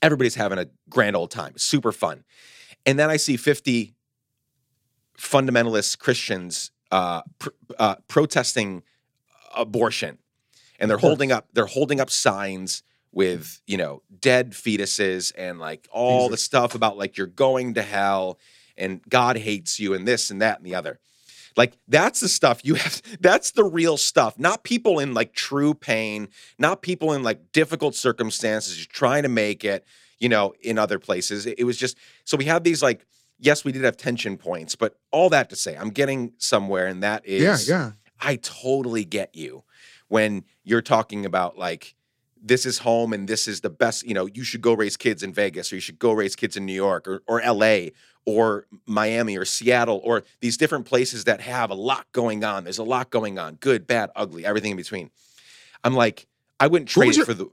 Everybody's 0.03 0.35
having 0.35 0.59
a 0.59 0.67
grand 0.89 1.17
old 1.17 1.31
time. 1.31 1.55
Super 1.57 1.93
fun. 1.93 2.25
And 2.87 2.99
then 2.99 3.11
I 3.11 3.17
see 3.17 3.37
50 3.37 3.95
fundamentalist 5.19 5.99
Christians 5.99 6.71
uh, 6.91 7.23
pr- 7.39 7.51
uh, 7.79 7.97
protesting 8.09 8.83
abortion, 9.57 10.19
and 10.79 10.91
they're 10.91 10.99
holding 10.99 11.33
up 11.33 11.49
they're 11.53 11.67
holding 11.67 12.01
up 12.01 12.11
signs 12.11 12.83
with 13.13 13.61
you 13.67 13.77
know 13.77 14.03
dead 14.21 14.53
fetuses 14.53 15.33
and 15.37 15.59
like 15.59 15.89
all 15.91 16.29
the 16.29 16.37
stuff 16.37 16.75
about 16.75 16.99
like 16.99 17.17
you're 17.17 17.27
going 17.27 17.75
to 17.75 17.83
hell 17.83 18.39
and 18.77 19.01
God 19.09 19.37
hates 19.37 19.79
you 19.79 19.95
and 19.95 20.07
this 20.07 20.31
and 20.31 20.43
that 20.43 20.59
and 20.59 20.67
the 20.67 20.75
other. 20.75 20.99
Like 21.57 21.77
that's 21.87 22.21
the 22.21 22.29
stuff 22.29 22.61
you 22.65 22.75
have. 22.75 23.01
That's 23.21 23.53
the 23.53 23.65
real 23.65 23.97
stuff. 23.97 24.39
Not 24.39 24.65
people 24.65 24.99
in 24.99 25.15
like 25.15 25.35
true 25.35 25.73
pain. 25.73 26.29
Not 26.59 26.83
people 26.83 27.13
in 27.13 27.23
like 27.23 27.53
difficult 27.53 27.95
circumstances. 27.95 28.87
Trying 28.87 29.23
to 29.23 29.29
make 29.29 29.65
it. 29.65 29.85
You 30.19 30.29
know, 30.29 30.55
in 30.63 30.79
other 30.79 30.99
places, 30.99 31.45
it, 31.45 31.59
it 31.59 31.65
was 31.65 31.77
just. 31.77 31.97
So 32.25 32.37
we 32.37 32.45
had 32.45 32.65
these 32.65 32.83
like. 32.83 33.07
Yes, 33.39 33.65
we 33.65 33.73
did 33.73 33.83
have 33.83 33.97
tension 33.97 34.37
points, 34.37 34.77
but 34.77 34.97
all 35.11 35.29
that 35.31 35.51
to 35.51 35.57
say, 35.57 35.77
I'm 35.77 35.91
getting 35.91 36.33
somewhere, 36.39 36.87
and 36.87 37.03
that 37.03 37.27
is. 37.27 37.69
Yeah, 37.69 37.77
yeah. 37.77 37.93
I 38.21 38.37
totally 38.37 39.05
get 39.05 39.35
you 39.35 39.65
when 40.09 40.45
you're 40.63 40.83
talking 40.83 41.27
about 41.27 41.59
like 41.59 41.95
this 42.45 42.67
is 42.67 42.79
home 42.79 43.13
and 43.13 43.27
this 43.27 43.49
is 43.49 43.63
the 43.63 43.71
best, 43.71 44.07
you 44.07 44.13
know, 44.13 44.27
you 44.27 44.45
should 44.45 44.61
go 44.61 44.75
raise 44.75 44.97
kids 44.97 45.23
in 45.23 45.33
Vegas 45.33 45.73
or 45.73 45.77
you 45.77 45.81
should 45.81 45.99
go 45.99 46.13
raise 46.13 46.37
kids 46.37 46.57
in 46.57 46.67
New 46.67 46.75
York 46.75 47.09
or, 47.09 47.23
or 47.27 47.41
LA 47.41 47.87
or 48.27 48.67
Miami 48.87 49.37
or 49.37 49.45
Seattle 49.45 50.01
or 50.03 50.25
these 50.41 50.57
different 50.57 50.87
places 50.87 51.25
that 51.25 51.41
have 51.41 51.71
a 51.71 51.75
lot 51.75 52.07
going 52.13 52.45
on. 52.45 52.65
There's 52.65 52.79
a 52.79 52.85
lot 52.85 53.11
going 53.11 53.39
on, 53.39 53.57
good, 53.57 53.87
bad, 53.87 54.11
ugly, 54.17 54.45
everything 54.47 54.73
in 54.73 54.77
between. 54.77 55.11
I'm 55.83 55.95
like, 55.95 56.27
I 56.59 56.67
wouldn't 56.67 56.89
trade 56.89 57.09
was 57.09 57.19
it 57.19 57.27
for 57.27 57.35
the 57.35 57.51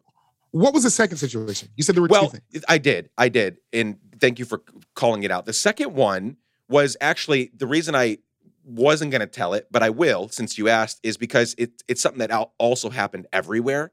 What 0.52 0.74
was 0.74 0.84
the 0.84 0.90
second 0.90 1.18
situation? 1.18 1.70
You 1.76 1.84
said 1.84 1.96
there 1.96 2.02
were 2.02 2.08
two 2.08 2.14
well, 2.14 2.30
things. 2.30 2.64
I 2.68 2.78
did. 2.78 3.10
I 3.18 3.30
did. 3.30 3.58
And 3.74 3.98
thank 4.20 4.40
you 4.40 4.46
for 4.46 4.62
calling 4.96 5.24
it 5.24 5.32
out. 5.32 5.46
The 5.46 5.54
second 5.54 5.94
one 5.94 6.38
was 6.70 6.96
actually 7.02 7.52
the 7.56 7.68
reason 7.68 7.96
I 7.96 8.20
wasn't 8.64 9.12
going 9.12 9.22
to 9.22 9.28
tell 9.28 9.54
it, 9.54 9.68
but 9.72 9.84
I 9.84 9.90
will 9.90 10.30
since 10.30 10.58
you 10.58 10.70
asked, 10.70 11.00
is 11.04 11.18
because 11.18 11.56
it, 11.58 11.84
it's 11.88 12.02
something 12.02 12.20
that 12.20 12.32
also 12.58 12.90
happened 12.90 13.28
everywhere. 13.34 13.92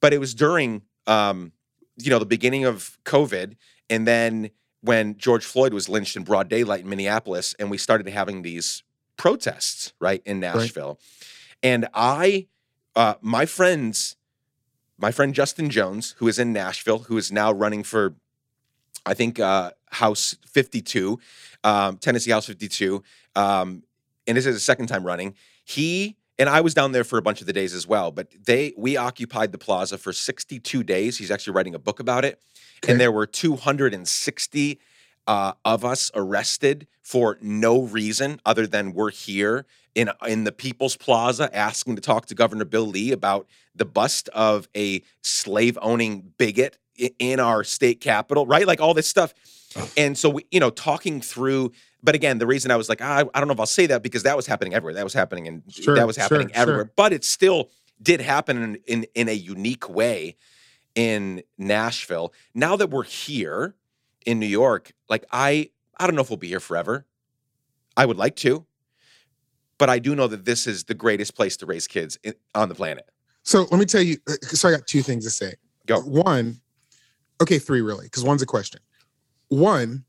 But 0.00 0.12
it 0.12 0.18
was 0.18 0.34
during, 0.34 0.82
um, 1.06 1.52
you 1.96 2.10
know, 2.10 2.18
the 2.18 2.26
beginning 2.26 2.64
of 2.64 2.98
COVID. 3.04 3.56
And 3.88 4.06
then 4.06 4.50
when 4.82 5.16
George 5.18 5.44
Floyd 5.44 5.74
was 5.74 5.88
lynched 5.88 6.16
in 6.16 6.24
broad 6.24 6.48
daylight 6.48 6.80
in 6.80 6.88
Minneapolis, 6.88 7.54
and 7.58 7.70
we 7.70 7.78
started 7.78 8.08
having 8.08 8.42
these 8.42 8.82
protests, 9.16 9.92
right, 10.00 10.22
in 10.24 10.40
Nashville. 10.40 10.98
And 11.62 11.88
I, 11.92 12.46
uh, 12.96 13.14
my 13.20 13.44
friends, 13.46 14.16
my 14.98 15.10
friend 15.10 15.34
Justin 15.34 15.68
Jones, 15.70 16.14
who 16.18 16.28
is 16.28 16.38
in 16.38 16.52
Nashville, 16.52 17.00
who 17.00 17.18
is 17.18 17.30
now 17.30 17.52
running 17.52 17.82
for, 17.82 18.14
I 19.04 19.14
think, 19.14 19.38
uh, 19.38 19.72
House 19.90 20.36
52, 20.46 21.18
um, 21.64 21.98
Tennessee 21.98 22.30
House 22.30 22.46
52, 22.46 23.02
um, 23.36 23.82
and 24.26 24.36
this 24.36 24.46
is 24.46 24.54
his 24.56 24.64
second 24.64 24.86
time 24.86 25.04
running. 25.04 25.34
He 25.64 26.16
and 26.40 26.48
I 26.48 26.60
was 26.62 26.74
down 26.74 26.92
there 26.92 27.04
for 27.04 27.18
a 27.18 27.22
bunch 27.22 27.40
of 27.42 27.46
the 27.46 27.52
days 27.52 27.74
as 27.74 27.86
well, 27.86 28.10
but 28.10 28.28
they 28.46 28.72
we 28.76 28.96
occupied 28.96 29.52
the 29.52 29.58
plaza 29.58 29.98
for 29.98 30.12
62 30.12 30.82
days. 30.82 31.18
He's 31.18 31.30
actually 31.30 31.52
writing 31.52 31.74
a 31.74 31.78
book 31.78 32.00
about 32.00 32.24
it, 32.24 32.40
Okay. 32.82 32.92
and 32.92 33.00
there 33.00 33.12
were 33.12 33.26
260 33.26 34.80
uh, 35.26 35.52
of 35.64 35.84
us 35.84 36.10
arrested 36.14 36.86
for 37.02 37.38
no 37.42 37.82
reason 37.82 38.40
other 38.44 38.66
than 38.66 38.92
we're 38.94 39.10
here 39.10 39.66
in 39.94 40.10
in 40.26 40.44
the 40.44 40.52
People's 40.52 40.96
Plaza 40.96 41.54
asking 41.54 41.96
to 41.96 42.02
talk 42.02 42.26
to 42.26 42.34
Governor 42.34 42.64
Bill 42.64 42.86
Lee 42.86 43.12
about 43.12 43.46
the 43.74 43.84
bust 43.84 44.28
of 44.30 44.68
a 44.76 45.02
slave 45.22 45.78
owning 45.82 46.32
bigot 46.38 46.78
in 47.18 47.38
our 47.40 47.64
state 47.64 48.00
capital, 48.00 48.46
right? 48.46 48.66
Like 48.66 48.80
all 48.80 48.94
this 48.94 49.08
stuff. 49.08 49.34
And 49.96 50.18
so 50.18 50.28
we, 50.30 50.46
you 50.50 50.58
know, 50.60 50.70
talking 50.70 51.20
through. 51.20 51.72
But 52.02 52.14
again, 52.14 52.38
the 52.38 52.46
reason 52.46 52.70
I 52.70 52.76
was 52.76 52.88
like, 52.88 53.02
ah, 53.02 53.24
I 53.34 53.38
don't 53.40 53.46
know 53.46 53.52
if 53.54 53.60
I'll 53.60 53.66
say 53.66 53.86
that 53.86 54.02
because 54.02 54.22
that 54.22 54.36
was 54.36 54.46
happening 54.46 54.74
everywhere. 54.74 54.94
That 54.94 55.04
was 55.04 55.12
happening 55.14 55.46
and 55.48 55.62
Sure, 55.68 55.94
that 55.96 56.06
was 56.06 56.16
happening 56.16 56.48
sure. 56.48 56.56
everywhere. 56.56 56.90
But 56.96 57.12
it 57.12 57.24
still 57.24 57.70
did 58.02 58.20
happen 58.20 58.62
in, 58.62 58.74
in 58.86 59.06
in 59.14 59.28
a 59.28 59.32
unique 59.32 59.88
way 59.88 60.36
in 60.94 61.42
Nashville. 61.58 62.32
Now 62.54 62.76
that 62.76 62.88
we're 62.90 63.02
here 63.04 63.74
in 64.24 64.38
New 64.38 64.46
York, 64.46 64.92
like 65.08 65.24
I 65.30 65.70
I 65.98 66.06
don't 66.06 66.16
know 66.16 66.22
if 66.22 66.30
we'll 66.30 66.36
be 66.38 66.48
here 66.48 66.60
forever. 66.60 67.06
I 67.96 68.06
would 68.06 68.16
like 68.16 68.36
to, 68.36 68.64
but 69.76 69.90
I 69.90 69.98
do 69.98 70.14
know 70.14 70.26
that 70.28 70.44
this 70.46 70.66
is 70.66 70.84
the 70.84 70.94
greatest 70.94 71.34
place 71.34 71.56
to 71.58 71.66
raise 71.66 71.86
kids 71.86 72.18
in, 72.22 72.34
on 72.54 72.68
the 72.70 72.74
planet. 72.74 73.10
So 73.42 73.66
let 73.70 73.78
me 73.78 73.84
tell 73.84 74.00
you. 74.02 74.16
uh, 74.28 74.34
So 74.42 74.68
I 74.68 74.72
got 74.72 74.86
two 74.86 75.02
things 75.02 75.24
to 75.24 75.30
say. 75.30 75.54
Go. 75.86 76.00
One, 76.00 76.60
okay, 77.42 77.58
three 77.58 77.80
really, 77.82 78.06
because 78.06 78.24
one's 78.24 78.42
a 78.42 78.46
question. 78.46 78.80
One, 79.48 80.04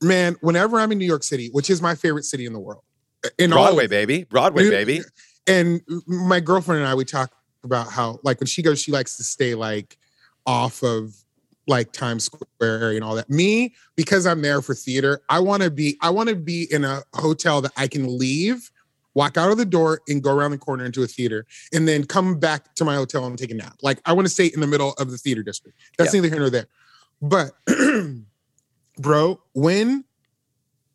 man, 0.00 0.36
whenever 0.40 0.78
I'm 0.78 0.92
in 0.92 0.98
New 0.98 1.06
York 1.06 1.22
City, 1.22 1.48
which 1.52 1.70
is 1.70 1.80
my 1.82 1.94
favorite 1.94 2.24
city 2.24 2.46
in 2.46 2.52
the 2.52 2.60
world, 2.60 2.82
uh, 3.24 3.28
in 3.38 3.50
Broadway, 3.50 3.86
baby. 3.86 4.24
Broadway, 4.24 4.70
baby. 4.70 5.00
and 5.46 5.80
my 6.06 6.40
girlfriend 6.40 6.80
and 6.80 6.88
I, 6.88 6.94
we 6.94 7.04
talk 7.04 7.32
about 7.64 7.90
how 7.90 8.18
like 8.22 8.40
when 8.40 8.46
she 8.46 8.62
goes, 8.62 8.80
she 8.80 8.92
likes 8.92 9.16
to 9.16 9.24
stay 9.24 9.54
like 9.54 9.96
off 10.46 10.82
of 10.82 11.14
like 11.66 11.92
Times 11.92 12.24
Square 12.24 12.46
area 12.60 12.96
and 12.96 13.04
all 13.04 13.14
that. 13.16 13.28
Me, 13.28 13.74
because 13.96 14.26
I'm 14.26 14.42
there 14.42 14.62
for 14.62 14.74
theater, 14.74 15.20
I 15.28 15.40
want 15.40 15.62
to 15.62 15.70
be, 15.70 15.96
I 16.00 16.10
want 16.10 16.28
to 16.28 16.36
be 16.36 16.68
in 16.70 16.84
a 16.84 17.02
hotel 17.14 17.60
that 17.62 17.72
I 17.76 17.88
can 17.88 18.18
leave, 18.18 18.70
walk 19.14 19.36
out 19.36 19.50
of 19.50 19.58
the 19.58 19.64
door 19.64 20.00
and 20.08 20.22
go 20.22 20.32
around 20.32 20.52
the 20.52 20.58
corner 20.58 20.84
into 20.84 21.02
a 21.02 21.06
theater, 21.06 21.46
and 21.72 21.88
then 21.88 22.04
come 22.04 22.38
back 22.38 22.74
to 22.76 22.84
my 22.84 22.94
hotel 22.94 23.26
and 23.26 23.36
take 23.36 23.50
a 23.50 23.54
nap. 23.54 23.76
Like 23.82 24.00
I 24.04 24.12
want 24.12 24.26
to 24.26 24.32
stay 24.32 24.46
in 24.46 24.60
the 24.60 24.66
middle 24.66 24.92
of 24.92 25.10
the 25.10 25.18
theater 25.18 25.42
district. 25.42 25.78
That's 25.98 26.12
neither 26.14 26.28
here 26.28 26.38
nor 26.38 26.50
there. 26.50 26.68
But 27.20 27.52
bro, 28.98 29.40
when 29.54 30.04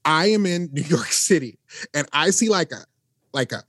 I 0.06 0.28
am 0.28 0.46
in 0.46 0.70
New 0.72 0.82
York 0.84 1.08
City 1.12 1.60
and 1.94 2.08
I 2.14 2.30
see 2.32 2.50
like 2.50 2.72
a 2.72 2.86
like 3.34 3.52
a 3.52 3.64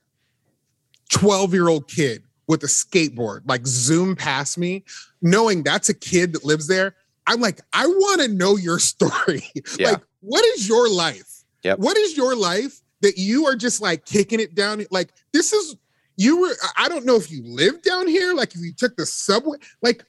12 1.11 1.53
year 1.55 1.69
old 1.69 1.89
kid 1.89 2.23
with 2.49 2.63
a 2.65 2.67
skateboard 2.67 3.43
like 3.47 3.67
zoom 3.67 4.17
past 4.17 4.59
me, 4.59 4.85
knowing 5.21 5.63
that's 5.63 5.89
a 5.89 5.95
kid 5.95 6.33
that 6.33 6.45
lives 6.45 6.67
there, 6.67 6.95
I'm 7.27 7.41
like, 7.41 7.61
I 7.73 7.87
want 7.87 8.21
to 8.23 8.29
know 8.29 8.57
your 8.57 8.79
story. 8.81 9.43
Yeah. 9.79 9.91
Like, 9.93 10.03
what 10.21 10.45
is 10.57 10.69
your 10.69 10.89
life? 10.91 11.45
Yep. 11.63 11.79
What 11.79 11.97
is 11.97 12.17
your 12.17 12.35
life 12.35 12.81
that 13.03 13.19
you 13.19 13.47
are 13.47 13.55
just 13.55 13.81
like 13.81 14.05
kicking 14.05 14.41
it 14.41 14.55
down? 14.55 14.85
Like, 14.91 15.13
this 15.33 15.53
is 15.53 15.77
you 16.17 16.41
were, 16.41 16.55
I- 16.77 16.87
I 16.87 16.89
don't 16.89 17.05
know 17.07 17.17
if 17.17 17.31
you 17.31 17.43
live 17.45 17.83
down 17.83 18.07
here, 18.09 18.35
like 18.35 18.55
if 18.55 18.61
you 18.61 18.73
took 18.77 18.97
the 18.97 19.07
subway, 19.07 19.59
like 19.83 20.05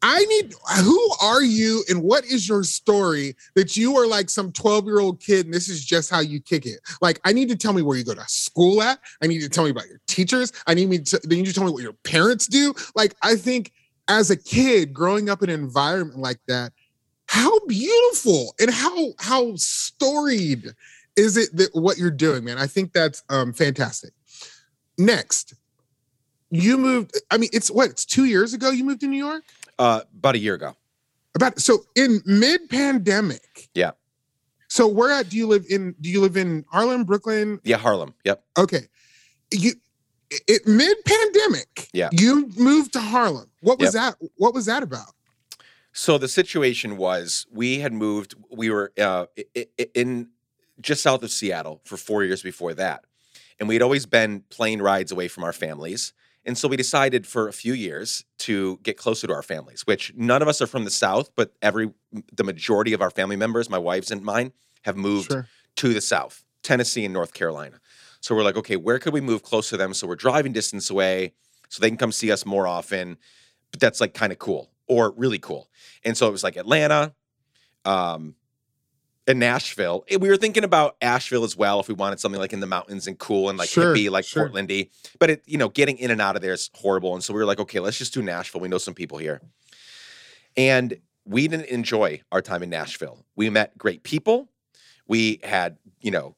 I 0.00 0.24
need 0.26 0.54
who 0.82 1.10
are 1.20 1.42
you 1.42 1.82
and 1.88 2.02
what 2.02 2.24
is 2.24 2.48
your 2.48 2.62
story 2.62 3.34
that 3.56 3.76
you 3.76 3.96
are 3.96 4.06
like 4.06 4.30
some 4.30 4.52
12 4.52 4.84
year 4.86 5.00
old 5.00 5.20
kid 5.20 5.46
and 5.46 5.54
this 5.54 5.68
is 5.68 5.84
just 5.84 6.08
how 6.08 6.20
you 6.20 6.40
kick 6.40 6.66
it? 6.66 6.80
Like, 7.00 7.20
I 7.24 7.32
need 7.32 7.48
to 7.48 7.56
tell 7.56 7.72
me 7.72 7.82
where 7.82 7.96
you 7.96 8.04
go 8.04 8.14
to 8.14 8.24
school 8.28 8.80
at. 8.80 9.00
I 9.22 9.26
need 9.26 9.40
to 9.40 9.48
tell 9.48 9.64
me 9.64 9.70
about 9.70 9.88
your 9.88 10.00
teachers. 10.06 10.52
I 10.66 10.74
need 10.74 10.88
me 10.88 10.98
to, 11.00 11.20
you 11.24 11.36
need 11.36 11.46
to 11.46 11.52
tell 11.52 11.64
me 11.64 11.72
what 11.72 11.82
your 11.82 11.94
parents 12.04 12.46
do. 12.46 12.74
Like, 12.94 13.14
I 13.22 13.34
think 13.34 13.72
as 14.06 14.30
a 14.30 14.36
kid 14.36 14.92
growing 14.92 15.28
up 15.28 15.42
in 15.42 15.50
an 15.50 15.60
environment 15.60 16.20
like 16.20 16.38
that, 16.46 16.72
how 17.26 17.58
beautiful 17.66 18.54
and 18.58 18.70
how 18.70 19.12
how 19.18 19.52
storied 19.56 20.72
is 21.14 21.36
it 21.36 21.54
that 21.56 21.74
what 21.74 21.98
you're 21.98 22.10
doing, 22.10 22.44
man? 22.44 22.56
I 22.56 22.66
think 22.66 22.92
that's 22.92 23.22
um 23.28 23.52
fantastic. 23.52 24.12
Next, 24.96 25.54
you 26.50 26.78
moved. 26.78 27.20
I 27.30 27.36
mean, 27.36 27.50
it's 27.52 27.70
what? 27.70 27.90
It's 27.90 28.04
two 28.04 28.24
years 28.24 28.54
ago 28.54 28.70
you 28.70 28.82
moved 28.82 29.00
to 29.00 29.08
New 29.08 29.18
York. 29.18 29.44
Uh, 29.78 30.00
about 30.16 30.34
a 30.34 30.38
year 30.38 30.54
ago. 30.54 30.74
About 31.34 31.60
so 31.60 31.84
in 31.94 32.20
mid 32.26 32.68
pandemic. 32.68 33.68
Yeah. 33.74 33.92
So 34.68 34.86
where 34.86 35.10
at 35.10 35.28
do 35.28 35.36
you 35.36 35.46
live 35.46 35.64
in? 35.68 35.94
Do 36.00 36.10
you 36.10 36.20
live 36.20 36.36
in 36.36 36.64
Harlem, 36.70 37.04
Brooklyn? 37.04 37.60
Yeah, 37.64 37.76
Harlem. 37.78 38.14
Yep. 38.24 38.44
Okay. 38.58 38.88
You 39.52 39.72
it 40.30 40.66
mid 40.66 40.96
pandemic. 41.04 41.88
Yeah. 41.92 42.10
You 42.12 42.50
moved 42.56 42.92
to 42.94 43.00
Harlem. 43.00 43.50
What 43.60 43.78
was 43.78 43.92
that? 43.94 44.16
What 44.36 44.54
was 44.54 44.66
that 44.66 44.82
about? 44.82 45.14
So 45.92 46.18
the 46.18 46.28
situation 46.28 46.96
was 46.96 47.46
we 47.50 47.80
had 47.80 47.92
moved. 47.92 48.34
We 48.50 48.70
were 48.70 48.92
uh, 49.00 49.26
in 49.94 50.28
just 50.80 51.02
south 51.02 51.22
of 51.22 51.30
Seattle 51.30 51.80
for 51.84 51.96
four 51.96 52.24
years 52.24 52.42
before 52.42 52.74
that, 52.74 53.04
and 53.58 53.68
we 53.68 53.74
had 53.74 53.82
always 53.82 54.06
been 54.06 54.42
plane 54.50 54.82
rides 54.82 55.10
away 55.10 55.28
from 55.28 55.44
our 55.44 55.52
families. 55.52 56.12
And 56.48 56.56
so 56.56 56.66
we 56.66 56.78
decided 56.78 57.26
for 57.26 57.46
a 57.46 57.52
few 57.52 57.74
years 57.74 58.24
to 58.38 58.78
get 58.82 58.96
closer 58.96 59.26
to 59.26 59.34
our 59.34 59.42
families, 59.42 59.82
which 59.86 60.14
none 60.16 60.40
of 60.40 60.48
us 60.48 60.62
are 60.62 60.66
from 60.66 60.84
the 60.84 60.90
South, 60.90 61.30
but 61.36 61.52
every 61.60 61.92
the 62.32 62.42
majority 62.42 62.94
of 62.94 63.02
our 63.02 63.10
family 63.10 63.36
members, 63.36 63.68
my 63.68 63.76
wife's 63.76 64.10
and 64.10 64.22
mine, 64.22 64.52
have 64.84 64.96
moved 64.96 65.30
sure. 65.30 65.46
to 65.76 65.92
the 65.92 66.00
South, 66.00 66.42
Tennessee 66.62 67.04
and 67.04 67.12
North 67.12 67.34
Carolina. 67.34 67.80
So 68.22 68.34
we're 68.34 68.44
like, 68.44 68.56
okay, 68.56 68.76
where 68.76 68.98
could 68.98 69.12
we 69.12 69.20
move 69.20 69.42
close 69.42 69.68
to 69.68 69.76
them? 69.76 69.92
So 69.92 70.06
we're 70.06 70.16
driving 70.16 70.54
distance 70.54 70.88
away 70.88 71.34
so 71.68 71.82
they 71.82 71.90
can 71.90 71.98
come 71.98 72.12
see 72.12 72.32
us 72.32 72.46
more 72.46 72.66
often. 72.66 73.18
But 73.70 73.80
that's 73.80 74.00
like 74.00 74.14
kind 74.14 74.32
of 74.32 74.38
cool 74.38 74.70
or 74.86 75.12
really 75.18 75.38
cool. 75.38 75.68
And 76.02 76.16
so 76.16 76.28
it 76.28 76.32
was 76.32 76.42
like 76.42 76.56
Atlanta, 76.56 77.14
um, 77.84 78.36
in 79.28 79.38
Nashville. 79.38 80.04
We 80.10 80.28
were 80.28 80.38
thinking 80.38 80.64
about 80.64 80.96
Asheville 81.02 81.44
as 81.44 81.54
well 81.54 81.78
if 81.80 81.86
we 81.86 81.94
wanted 81.94 82.18
something 82.18 82.40
like 82.40 82.54
in 82.54 82.60
the 82.60 82.66
mountains 82.66 83.06
and 83.06 83.18
cool 83.18 83.50
and 83.50 83.58
like 83.58 83.68
sure, 83.68 83.94
hippie, 83.94 84.10
like 84.10 84.24
sure. 84.24 84.48
Portlandy. 84.48 84.88
But 85.18 85.30
it, 85.30 85.42
you 85.46 85.58
know, 85.58 85.68
getting 85.68 85.98
in 85.98 86.10
and 86.10 86.20
out 86.20 86.34
of 86.34 86.42
there 86.42 86.54
is 86.54 86.70
horrible. 86.74 87.14
And 87.14 87.22
so 87.22 87.34
we 87.34 87.38
were 87.38 87.44
like, 87.44 87.60
okay, 87.60 87.78
let's 87.78 87.98
just 87.98 88.14
do 88.14 88.22
Nashville. 88.22 88.62
We 88.62 88.68
know 88.68 88.78
some 88.78 88.94
people 88.94 89.18
here. 89.18 89.42
And 90.56 90.98
we 91.26 91.46
didn't 91.46 91.66
enjoy 91.66 92.22
our 92.32 92.40
time 92.40 92.62
in 92.62 92.70
Nashville. 92.70 93.24
We 93.36 93.50
met 93.50 93.76
great 93.76 94.02
people. 94.02 94.48
We 95.06 95.40
had, 95.44 95.76
you 96.00 96.10
know, 96.10 96.34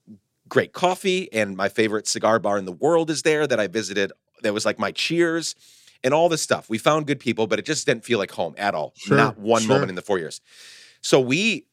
great 0.49 0.73
coffee. 0.73 1.33
And 1.33 1.57
my 1.57 1.69
favorite 1.69 2.09
cigar 2.09 2.41
bar 2.41 2.59
in 2.59 2.65
the 2.65 2.73
world 2.73 3.09
is 3.09 3.23
there 3.23 3.47
that 3.47 3.61
I 3.61 3.69
visited. 3.69 4.11
That 4.43 4.53
was 4.53 4.67
like 4.67 4.81
my 4.81 4.91
cheers 4.91 5.55
and 6.03 6.13
all 6.13 6.29
this 6.29 6.43
stuff. 6.43 6.69
We 6.69 6.79
found 6.79 7.07
good 7.07 7.21
people, 7.21 7.47
but 7.47 7.61
it 7.61 7.67
just 7.67 7.87
didn't 7.87 8.05
feel 8.05 8.19
like 8.19 8.33
home 8.33 8.55
at 8.59 8.75
all. 8.75 8.95
Sure, 8.97 9.17
Not 9.17 9.39
one 9.39 9.67
moment 9.69 9.91
in 9.91 9.95
the 9.95 10.03
four 10.03 10.19
years. 10.19 10.41
So 11.03 11.21
we 11.21 11.67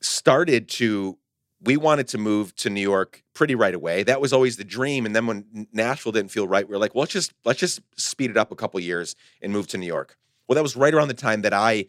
started 0.00 0.68
to 0.68 1.18
we 1.60 1.76
wanted 1.76 2.06
to 2.08 2.18
move 2.18 2.54
to 2.56 2.70
New 2.70 2.80
York 2.80 3.22
pretty 3.34 3.54
right 3.54 3.74
away. 3.74 4.04
That 4.04 4.20
was 4.20 4.32
always 4.32 4.56
the 4.56 4.64
dream. 4.64 5.06
And 5.06 5.14
then 5.14 5.26
when 5.26 5.66
Nashville 5.72 6.12
didn't 6.12 6.30
feel 6.30 6.46
right, 6.46 6.68
we 6.68 6.74
are 6.74 6.78
like, 6.78 6.94
well, 6.94 7.00
let's 7.00 7.12
just 7.12 7.32
let's 7.44 7.58
just 7.58 7.80
speed 7.96 8.30
it 8.30 8.36
up 8.36 8.52
a 8.52 8.56
couple 8.56 8.78
years 8.80 9.16
and 9.42 9.52
move 9.52 9.66
to 9.68 9.78
New 9.78 9.86
York. 9.86 10.16
Well, 10.46 10.54
that 10.54 10.62
was 10.62 10.76
right 10.76 10.94
around 10.94 11.08
the 11.08 11.14
time 11.14 11.42
that 11.42 11.52
I, 11.52 11.86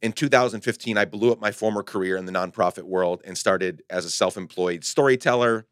in 0.00 0.12
2015, 0.12 0.98
I 0.98 1.04
blew 1.04 1.30
up 1.30 1.40
my 1.40 1.52
former 1.52 1.82
career 1.82 2.16
in 2.16 2.24
the 2.24 2.32
nonprofit 2.32 2.82
world 2.82 3.22
and 3.24 3.38
started 3.38 3.82
as 3.88 4.04
a 4.04 4.10
self-employed 4.10 4.84
storyteller. 4.84 5.66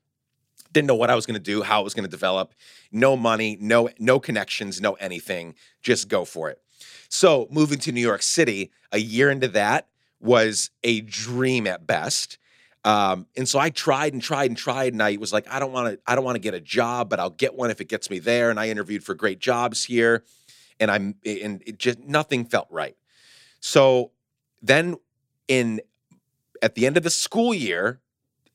Didn't 0.73 0.87
know 0.87 0.95
what 0.95 1.11
I 1.11 1.17
was 1.17 1.27
going 1.27 1.35
to 1.35 1.41
do, 1.41 1.63
how 1.63 1.81
it 1.81 1.85
was 1.85 1.95
going 1.95 2.05
to 2.05 2.11
develop. 2.11 2.55
No 2.93 3.17
money, 3.17 3.57
no 3.61 3.89
no 3.99 4.21
connections, 4.21 4.81
no 4.81 4.93
anything. 4.95 5.55
Just 5.83 6.09
go 6.09 6.25
for 6.25 6.51
it. 6.51 6.61
So 7.09 7.49
moving 7.51 7.79
to 7.81 7.93
New 7.93 8.01
York 8.01 8.23
City, 8.23 8.71
a 8.93 8.99
year 8.99 9.31
into 9.31 9.49
that, 9.49 9.89
was 10.21 10.71
a 10.83 11.01
dream 11.01 11.67
at 11.67 11.87
best. 11.87 12.39
Um, 12.85 13.27
and 13.37 13.49
so 13.49 13.59
I 13.59 13.71
tried 13.71 14.13
and 14.13 14.23
tried 14.23 14.51
and 14.51 14.57
tried, 14.57 14.93
and 14.93 15.03
I 15.03 15.17
was 15.17 15.33
like, 15.33 15.47
I 15.53 15.59
don't 15.59 15.73
want 15.73 15.95
to, 15.95 16.01
I 16.07 16.15
don't 16.15 16.25
want 16.25 16.37
to 16.37 16.41
get 16.41 16.55
a 16.55 16.61
job, 16.61 17.11
but 17.11 17.21
I'll 17.21 17.31
get 17.31 17.55
one 17.55 17.71
if 17.71 17.81
it 17.81 17.89
gets 17.89 18.09
me 18.09 18.19
there. 18.19 18.51
And 18.51 18.59
I 18.59 18.69
interviewed 18.69 19.05
for 19.05 19.15
great 19.15 19.39
jobs 19.39 19.85
here, 19.85 20.25
and 20.79 20.91
I'm, 20.91 21.17
and 21.27 21.63
it 21.67 21.79
just 21.79 21.99
nothing 22.01 22.45
felt 22.45 22.69
right. 22.71 22.97
So 23.61 24.13
then, 24.63 24.97
in 25.47 25.81
at 26.63 26.75
the 26.75 26.87
end 26.87 26.97
of 26.97 27.03
the 27.03 27.11
school 27.11 27.53
year 27.53 28.01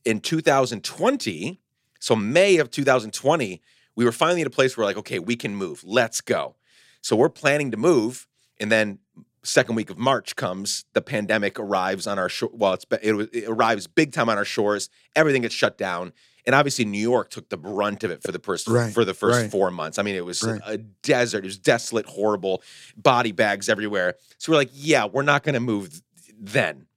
in 0.05 0.19
2020, 0.21 1.59
so 1.99 2.15
May 2.15 2.57
of 2.57 2.71
2020, 2.71 3.61
we 3.95 4.05
were 4.05 4.11
finally 4.11 4.41
at 4.41 4.47
a 4.47 4.51
place 4.51 4.75
where 4.75 4.85
like, 4.85 4.97
okay, 4.97 5.19
we 5.19 5.35
can 5.35 5.55
move. 5.55 5.83
Let's 5.83 6.21
go. 6.21 6.55
So 7.01 7.15
we're 7.15 7.29
planning 7.29 7.69
to 7.71 7.77
move, 7.77 8.27
and 8.59 8.71
then 8.71 8.99
second 9.45 9.75
week 9.75 9.89
of 9.89 9.97
March 9.97 10.35
comes, 10.35 10.85
the 10.93 11.01
pandemic 11.01 11.59
arrives 11.59 12.07
on 12.07 12.19
our 12.19 12.29
shore. 12.29 12.49
Well, 12.53 12.73
it's 12.73 12.85
it, 13.01 13.13
it, 13.33 13.45
arrives 13.47 13.87
big 13.87 14.11
time 14.11 14.29
on 14.29 14.37
our 14.37 14.45
shores. 14.45 14.89
Everything 15.15 15.43
gets 15.43 15.55
shut 15.55 15.77
down, 15.77 16.13
and 16.45 16.55
obviously 16.55 16.85
New 16.85 16.99
York 16.99 17.29
took 17.29 17.49
the 17.49 17.57
brunt 17.57 18.03
of 18.03 18.11
it 18.11 18.21
for 18.21 18.31
the 18.31 18.39
first 18.39 18.67
right, 18.67 18.93
for 18.93 19.05
the 19.05 19.13
first 19.13 19.41
right. 19.41 19.51
four 19.51 19.71
months. 19.71 19.97
I 19.97 20.03
mean, 20.03 20.15
it 20.15 20.25
was 20.25 20.43
right. 20.43 20.61
a 20.65 20.77
desert. 20.77 21.39
It 21.39 21.47
was 21.47 21.57
desolate, 21.57 22.05
horrible, 22.05 22.61
body 22.97 23.31
bags 23.31 23.69
everywhere. 23.69 24.15
So 24.37 24.51
we're 24.51 24.57
like, 24.57 24.71
yeah, 24.73 25.05
we're 25.05 25.23
not 25.23 25.43
going 25.43 25.53
to 25.53 25.59
move 25.59 26.01
then, 26.37 26.87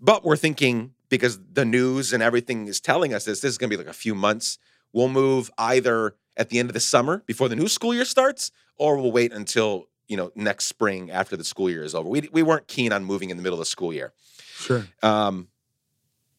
but 0.00 0.24
we're 0.24 0.36
thinking 0.36 0.92
because 1.08 1.38
the 1.52 1.64
news 1.64 2.12
and 2.12 2.22
everything 2.22 2.66
is 2.66 2.80
telling 2.80 3.14
us 3.14 3.24
this. 3.24 3.40
This 3.40 3.52
is 3.52 3.58
going 3.58 3.70
to 3.70 3.76
be 3.76 3.82
like 3.82 3.90
a 3.90 3.96
few 3.96 4.14
months. 4.14 4.58
We'll 4.92 5.08
move 5.08 5.50
either 5.58 6.16
at 6.36 6.50
the 6.50 6.58
end 6.58 6.70
of 6.70 6.74
the 6.74 6.80
summer 6.80 7.22
before 7.26 7.48
the 7.48 7.56
new 7.56 7.68
school 7.68 7.94
year 7.94 8.04
starts, 8.04 8.50
or 8.76 8.96
we'll 8.96 9.12
wait 9.12 9.32
until 9.32 9.86
you 10.08 10.16
know 10.16 10.32
next 10.34 10.64
spring 10.66 11.10
after 11.10 11.36
the 11.36 11.44
school 11.44 11.70
year 11.70 11.84
is 11.84 11.94
over. 11.94 12.08
We 12.08 12.28
we 12.32 12.42
weren't 12.42 12.66
keen 12.66 12.92
on 12.92 13.04
moving 13.04 13.30
in 13.30 13.36
the 13.36 13.42
middle 13.42 13.58
of 13.58 13.60
the 13.60 13.70
school 13.70 13.92
year. 13.92 14.12
Sure. 14.54 14.86
Um, 15.02 15.48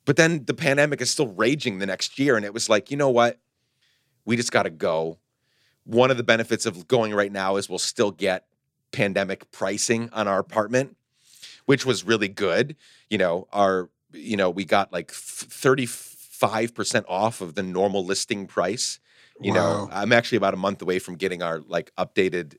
but 0.05 0.17
then 0.17 0.43
the 0.45 0.55
pandemic 0.55 1.01
is 1.01 1.11
still 1.11 1.27
raging 1.27 1.77
the 1.77 1.85
next 1.85 2.17
year, 2.17 2.35
and 2.35 2.43
it 2.43 2.53
was 2.53 2.67
like, 2.67 2.89
you 2.89 2.97
know 2.97 3.09
what? 3.09 3.39
We 4.25 4.35
just 4.35 4.51
got 4.51 4.63
to 4.63 4.69
go. 4.69 5.19
One 5.83 6.11
of 6.11 6.17
the 6.17 6.23
benefits 6.23 6.65
of 6.65 6.87
going 6.87 7.13
right 7.13 7.31
now 7.31 7.57
is 7.57 7.69
we'll 7.69 7.79
still 7.79 8.11
get 8.11 8.45
pandemic 8.91 9.51
pricing 9.51 10.09
on 10.11 10.27
our 10.27 10.39
apartment, 10.39 10.97
which 11.65 11.85
was 11.85 12.03
really 12.03 12.27
good. 12.27 12.75
You 13.09 13.19
know, 13.19 13.47
our 13.53 13.89
you 14.11 14.35
know 14.35 14.49
we 14.49 14.65
got 14.65 14.91
like 14.91 15.11
thirty 15.11 15.85
five 15.85 16.73
percent 16.73 17.05
off 17.07 17.41
of 17.41 17.55
the 17.55 17.63
normal 17.63 18.03
listing 18.03 18.47
price. 18.47 18.99
You 19.39 19.53
wow. 19.53 19.85
know, 19.85 19.89
I'm 19.91 20.11
actually 20.11 20.37
about 20.37 20.53
a 20.53 20.57
month 20.57 20.81
away 20.81 20.99
from 20.99 21.15
getting 21.15 21.41
our 21.41 21.59
like 21.59 21.93
updated 21.97 22.55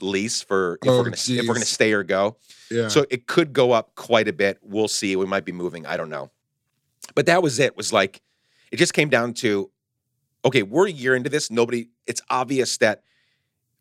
lease 0.00 0.42
for 0.42 0.78
if 0.82 0.88
oh, 0.88 0.98
we're 0.98 1.04
gonna 1.04 1.16
if 1.16 1.48
we're 1.48 1.54
gonna 1.54 1.66
stay 1.66 1.92
or 1.92 2.02
go. 2.02 2.36
Yeah. 2.70 2.88
So 2.88 3.06
it 3.10 3.26
could 3.26 3.52
go 3.52 3.72
up 3.72 3.94
quite 3.94 4.28
a 4.28 4.32
bit. 4.32 4.58
We'll 4.62 4.88
see. 4.88 5.16
We 5.16 5.26
might 5.26 5.44
be 5.44 5.52
moving. 5.52 5.86
I 5.86 5.96
don't 5.96 6.10
know. 6.10 6.30
But 7.14 7.26
that 7.26 7.42
was 7.42 7.58
it. 7.58 7.76
Was 7.76 7.92
like 7.92 8.22
it 8.70 8.76
just 8.76 8.94
came 8.94 9.08
down 9.08 9.34
to 9.34 9.70
okay, 10.44 10.62
we're 10.62 10.86
a 10.86 10.92
year 10.92 11.14
into 11.14 11.30
this. 11.30 11.50
Nobody. 11.50 11.88
It's 12.06 12.20
obvious 12.28 12.76
that 12.78 13.02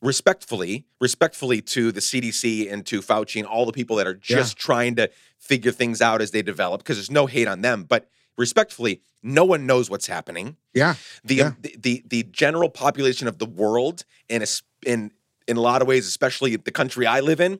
respectfully, 0.01 0.85
respectfully 0.99 1.61
to 1.61 1.91
the 1.91 2.01
CDC 2.01 2.71
and 2.71 2.85
to 2.85 3.01
Fauci 3.01 3.39
and 3.39 3.47
all 3.47 3.65
the 3.65 3.71
people 3.71 3.95
that 3.95 4.07
are 4.07 4.13
just 4.13 4.57
yeah. 4.57 4.63
trying 4.63 4.95
to 4.95 5.09
figure 5.39 5.71
things 5.71 6.01
out 6.01 6.21
as 6.21 6.31
they 6.31 6.41
develop, 6.41 6.81
because 6.81 6.97
there's 6.97 7.11
no 7.11 7.25
hate 7.25 7.47
on 7.47 7.61
them, 7.61 7.83
but 7.83 8.09
respectfully, 8.37 9.01
no 9.21 9.45
one 9.45 9.65
knows 9.65 9.89
what's 9.89 10.07
happening. 10.07 10.57
Yeah. 10.73 10.95
The 11.23 11.35
yeah. 11.35 11.51
the, 11.61 11.75
the, 11.79 12.03
the 12.07 12.23
general 12.23 12.69
population 12.69 13.27
of 13.27 13.39
the 13.39 13.45
world 13.45 14.03
and 14.29 14.45
in 14.85 15.11
in 15.47 15.57
a 15.57 15.61
lot 15.61 15.81
of 15.81 15.87
ways, 15.87 16.07
especially 16.07 16.55
the 16.55 16.71
country 16.71 17.05
I 17.05 17.19
live 17.19 17.39
in, 17.39 17.59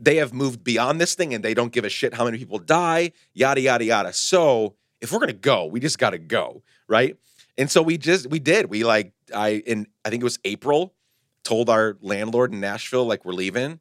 they 0.00 0.16
have 0.16 0.32
moved 0.32 0.64
beyond 0.64 1.00
this 1.00 1.14
thing 1.14 1.34
and 1.34 1.44
they 1.44 1.54
don't 1.54 1.72
give 1.72 1.84
a 1.84 1.90
shit 1.90 2.14
how 2.14 2.24
many 2.24 2.38
people 2.38 2.58
die, 2.58 3.12
yada, 3.34 3.60
yada, 3.60 3.84
yada. 3.84 4.12
So 4.12 4.74
if 5.00 5.12
we're 5.12 5.18
going 5.18 5.28
to 5.28 5.34
go, 5.34 5.66
we 5.66 5.78
just 5.78 5.98
got 5.98 6.10
to 6.10 6.18
go. 6.18 6.62
Right. 6.88 7.16
And 7.58 7.70
so 7.70 7.82
we 7.82 7.98
just, 7.98 8.30
we 8.30 8.38
did. 8.38 8.70
We 8.70 8.84
like, 8.84 9.12
I, 9.34 9.62
in, 9.66 9.86
I 10.04 10.10
think 10.10 10.22
it 10.22 10.24
was 10.24 10.38
April, 10.44 10.94
told 11.44 11.68
our 11.68 11.98
landlord 12.00 12.52
in 12.52 12.60
Nashville, 12.60 13.04
like, 13.04 13.24
we're 13.24 13.32
leaving. 13.32 13.80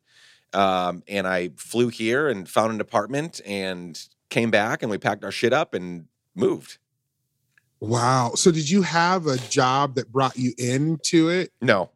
Um, 0.54 1.04
and 1.08 1.26
I 1.28 1.52
flew 1.56 1.88
here 1.88 2.28
and 2.28 2.50
found 2.50 2.74
an 2.74 2.82
apartment 2.82 3.40
and 3.46 4.00
came 4.30 4.52
back 4.52 4.82
and 4.82 4.92
we 4.92 4.98
packed 4.98 5.24
our 5.24 5.32
shit 5.32 5.54
up 5.54 5.74
and 5.74 6.06
moved. 6.36 6.80
Wow. 7.80 8.34
So 8.36 8.52
did 8.52 8.70
you 8.70 8.82
have 8.82 9.28
a 9.28 9.38
job 9.38 9.96
that 9.96 10.12
brought 10.12 10.36
you 10.36 10.54
into 10.58 11.30
it? 11.30 11.54
No. 11.62 11.92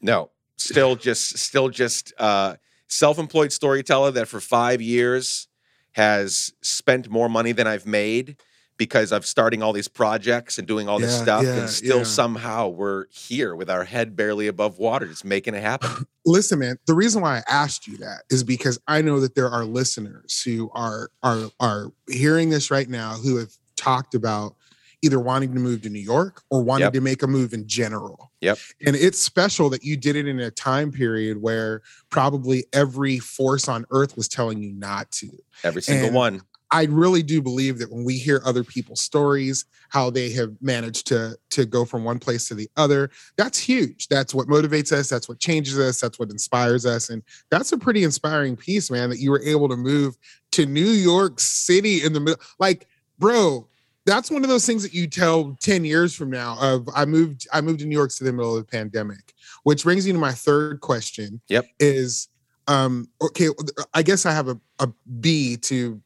No 0.00 0.30
still 0.58 0.96
just 0.96 1.38
still 1.38 1.68
just 1.68 2.12
uh, 2.18 2.56
self-employed 2.88 3.52
storyteller 3.52 4.10
that 4.12 4.28
for 4.28 4.40
five 4.40 4.80
years 4.82 5.48
has 5.92 6.52
spent 6.62 7.08
more 7.08 7.28
money 7.28 7.52
than 7.52 7.66
I've 7.66 7.86
made 7.86 8.36
because 8.76 9.10
of 9.10 9.26
starting 9.26 9.60
all 9.60 9.72
these 9.72 9.88
projects 9.88 10.56
and 10.58 10.68
doing 10.68 10.88
all 10.88 11.00
this 11.00 11.10
Yeah, 11.16 11.22
stuff, 11.22 11.44
yeah, 11.44 11.58
and 11.62 11.68
still 11.68 11.98
yeah. 11.98 12.04
somehow 12.04 12.68
we're 12.68 13.06
here 13.10 13.56
with 13.56 13.68
our 13.68 13.82
head 13.82 14.14
barely 14.14 14.46
above 14.46 14.78
water, 14.78 15.06
just 15.06 15.24
making 15.24 15.54
it 15.54 15.62
happen. 15.62 16.06
listen 16.26 16.58
man 16.58 16.76
the 16.86 16.94
reason 16.94 17.22
why 17.22 17.38
i 17.38 17.42
asked 17.48 17.86
you 17.86 17.96
that 17.96 18.22
is 18.30 18.44
because 18.44 18.78
i 18.86 19.00
know 19.00 19.18
that 19.18 19.34
there 19.34 19.48
are 19.48 19.64
listeners 19.64 20.42
who 20.42 20.70
are 20.74 21.08
are 21.22 21.48
are 21.58 21.86
hearing 22.08 22.50
this 22.50 22.70
right 22.70 22.88
now 22.90 23.14
who 23.14 23.36
have 23.38 23.50
talked 23.76 24.14
about 24.14 24.54
either 25.02 25.20
wanting 25.20 25.52
to 25.54 25.60
move 25.60 25.82
to 25.82 25.88
new 25.88 25.98
york 25.98 26.42
or 26.50 26.62
wanting 26.62 26.86
Yep. 26.86 26.92
to 26.94 27.00
make 27.00 27.22
a 27.22 27.26
move 27.26 27.52
in 27.52 27.66
general 27.66 28.30
Yep. 28.40 28.58
and 28.86 28.96
it's 28.96 29.18
special 29.18 29.70
that 29.70 29.82
you 29.84 29.96
did 29.96 30.16
it 30.16 30.26
in 30.26 30.40
a 30.40 30.50
time 30.50 30.90
period 30.92 31.40
where 31.42 31.82
probably 32.10 32.64
every 32.72 33.18
force 33.18 33.68
on 33.68 33.84
earth 33.90 34.16
was 34.16 34.28
telling 34.28 34.62
you 34.62 34.72
not 34.72 35.10
to 35.12 35.28
Every 35.64 35.82
single 35.82 36.06
And 36.06 36.14
one. 36.14 36.40
I 36.70 36.84
really 36.84 37.22
do 37.22 37.40
believe 37.40 37.78
that 37.78 37.90
when 37.90 38.04
we 38.04 38.18
hear 38.18 38.42
other 38.44 38.62
people's 38.62 39.00
stories, 39.00 39.64
how 39.88 40.10
they 40.10 40.30
have 40.32 40.52
managed 40.60 41.06
to 41.06 41.38
to 41.50 41.64
go 41.64 41.86
from 41.86 42.04
one 42.04 42.18
place 42.18 42.46
to 42.48 42.54
the 42.54 42.68
other, 42.76 43.10
that's 43.38 43.58
huge. 43.58 44.06
That's 44.08 44.34
what 44.34 44.48
motivates 44.48 44.92
us. 44.92 45.08
That's 45.08 45.30
what 45.30 45.38
changes 45.38 45.78
us. 45.78 45.98
That's 45.98 46.18
what 46.18 46.30
inspires 46.30 46.84
us. 46.84 47.08
And 47.08 47.22
that's 47.50 47.72
a 47.72 47.78
pretty 47.78 48.04
inspiring 48.04 48.54
piece, 48.54 48.90
man. 48.90 49.08
That 49.08 49.18
you 49.18 49.30
were 49.30 49.42
able 49.42 49.70
to 49.70 49.76
move 49.76 50.18
to 50.52 50.66
New 50.66 50.90
York 50.90 51.40
City 51.40 52.04
in 52.04 52.12
the 52.12 52.20
middle. 52.20 52.40
Like, 52.58 52.86
bro, 53.18 53.66
that's 54.08 54.30
one 54.30 54.42
of 54.42 54.48
those 54.48 54.64
things 54.64 54.82
that 54.82 54.94
you 54.94 55.06
tell 55.06 55.56
10 55.60 55.84
years 55.84 56.14
from 56.14 56.30
now 56.30 56.56
of 56.60 56.88
I 56.94 57.04
moved, 57.04 57.46
I 57.52 57.60
moved 57.60 57.80
to 57.80 57.86
New 57.86 57.96
York 57.96 58.10
to 58.12 58.24
the 58.24 58.32
middle 58.32 58.56
of 58.56 58.64
the 58.64 58.70
pandemic, 58.70 59.34
which 59.64 59.84
brings 59.84 60.06
me 60.06 60.12
to 60.12 60.18
my 60.18 60.32
third 60.32 60.80
question. 60.80 61.40
Yep. 61.48 61.66
Is 61.78 62.28
um 62.66 63.08
okay, 63.20 63.48
I 63.94 64.02
guess 64.02 64.26
I 64.26 64.32
have 64.32 64.48
a, 64.48 64.58
a 64.78 64.88
B 65.20 65.56
to 65.58 66.00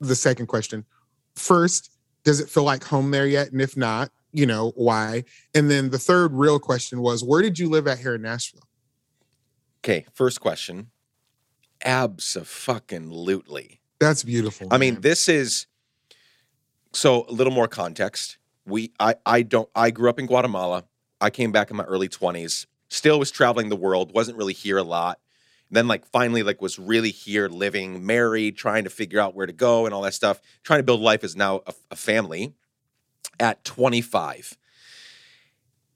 the 0.00 0.14
second 0.14 0.46
question. 0.46 0.84
First, 1.34 1.90
does 2.24 2.40
it 2.40 2.48
feel 2.48 2.64
like 2.64 2.84
home 2.84 3.10
there 3.10 3.26
yet? 3.26 3.52
And 3.52 3.60
if 3.60 3.76
not, 3.76 4.10
you 4.32 4.46
know, 4.46 4.72
why? 4.76 5.24
And 5.54 5.70
then 5.70 5.90
the 5.90 5.98
third 5.98 6.32
real 6.32 6.58
question 6.58 7.00
was, 7.00 7.22
where 7.24 7.42
did 7.42 7.58
you 7.58 7.68
live 7.68 7.86
at 7.86 7.98
here 7.98 8.16
in 8.16 8.22
Nashville? 8.22 8.68
Okay, 9.82 10.06
first 10.14 10.40
question. 10.40 10.90
Absolutely. 11.84 13.80
That's 14.00 14.24
beautiful. 14.24 14.68
I 14.70 14.78
mean, 14.78 15.00
this 15.00 15.28
is 15.28 15.66
so 16.94 17.26
a 17.28 17.32
little 17.32 17.52
more 17.52 17.68
context. 17.68 18.38
We 18.66 18.92
I 18.98 19.16
I 19.26 19.42
don't 19.42 19.68
I 19.74 19.90
grew 19.90 20.08
up 20.08 20.18
in 20.18 20.26
Guatemala. 20.26 20.84
I 21.20 21.30
came 21.30 21.52
back 21.52 21.70
in 21.70 21.76
my 21.76 21.84
early 21.84 22.08
20s. 22.08 22.66
Still 22.88 23.18
was 23.18 23.30
traveling 23.30 23.68
the 23.68 23.76
world, 23.76 24.12
wasn't 24.14 24.38
really 24.38 24.52
here 24.52 24.78
a 24.78 24.82
lot. 24.82 25.18
then 25.70 25.88
like 25.88 26.06
finally 26.06 26.42
like 26.42 26.62
was 26.62 26.78
really 26.78 27.10
here 27.10 27.48
living, 27.48 28.04
married, 28.06 28.56
trying 28.56 28.84
to 28.84 28.90
figure 28.90 29.18
out 29.18 29.34
where 29.34 29.46
to 29.46 29.52
go 29.52 29.86
and 29.86 29.94
all 29.94 30.02
that 30.02 30.14
stuff, 30.14 30.40
trying 30.62 30.78
to 30.78 30.84
build 30.84 31.00
life 31.00 31.24
as 31.24 31.34
now 31.34 31.62
a, 31.66 31.74
a 31.90 31.96
family 31.96 32.54
at 33.40 33.64
25. 33.64 34.56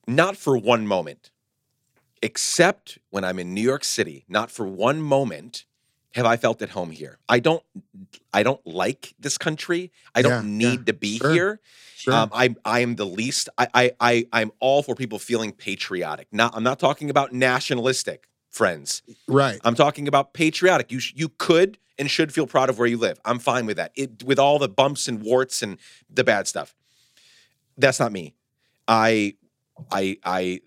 Not 0.06 0.36
for 0.36 0.56
one 0.56 0.86
moment, 0.86 1.30
except 2.22 2.98
when 3.10 3.24
I'm 3.24 3.38
in 3.38 3.54
New 3.54 3.60
York 3.60 3.84
City, 3.84 4.24
not 4.28 4.50
for 4.50 4.66
one 4.66 5.00
moment 5.02 5.66
have 6.18 6.26
I 6.26 6.36
felt 6.36 6.60
at 6.62 6.70
home 6.70 6.90
here. 6.90 7.18
I 7.28 7.40
don't 7.40 7.62
I 8.32 8.42
don't 8.42 8.64
like 8.66 9.14
this 9.18 9.38
country. 9.38 9.90
I 10.14 10.22
don't 10.22 10.44
Yeah, 10.44 10.58
need 10.58 10.80
yeah, 10.80 10.84
to 10.86 10.92
be 10.92 11.18
sure. 11.18 11.32
here. 11.32 11.60
sure. 11.96 12.14
Um, 12.14 12.30
I 12.32 12.54
I 12.64 12.80
am 12.80 12.96
the 12.96 13.06
least. 13.06 13.48
I 13.56 13.68
I 13.74 13.92
I 14.00 14.26
I'm 14.32 14.52
all 14.60 14.82
for 14.82 14.94
people 14.94 15.18
feeling 15.18 15.52
patriotic. 15.52 16.28
Not 16.32 16.54
I'm 16.54 16.62
not 16.62 16.78
talking 16.78 17.08
about 17.10 17.32
nationalistic, 17.32 18.28
friends. 18.50 19.02
right. 19.26 19.60
I'm 19.64 19.74
talking 19.74 20.06
about 20.08 20.34
patriotic. 20.34 20.92
You 20.92 21.00
sh- 21.00 21.14
you 21.16 21.28
could 21.30 21.78
and 21.98 22.10
should 22.10 22.32
feel 22.32 22.46
proud 22.46 22.68
of 22.70 22.78
where 22.78 22.86
you 22.86 22.96
live. 22.98 23.18
I'm 23.24 23.38
fine 23.38 23.66
with 23.66 23.76
that. 23.78 23.92
It 23.96 24.22
with 24.24 24.38
all 24.38 24.58
the 24.58 24.68
bumps 24.68 25.08
and 25.08 25.22
warts 25.22 25.62
and 25.62 25.78
the 26.08 26.24
bad 26.24 26.46
stuff. 26.46 26.74
That's 27.76 28.00
not 28.00 28.12
me. 28.12 28.34
I 28.86 29.34
I 29.90 30.18
I 30.24 30.60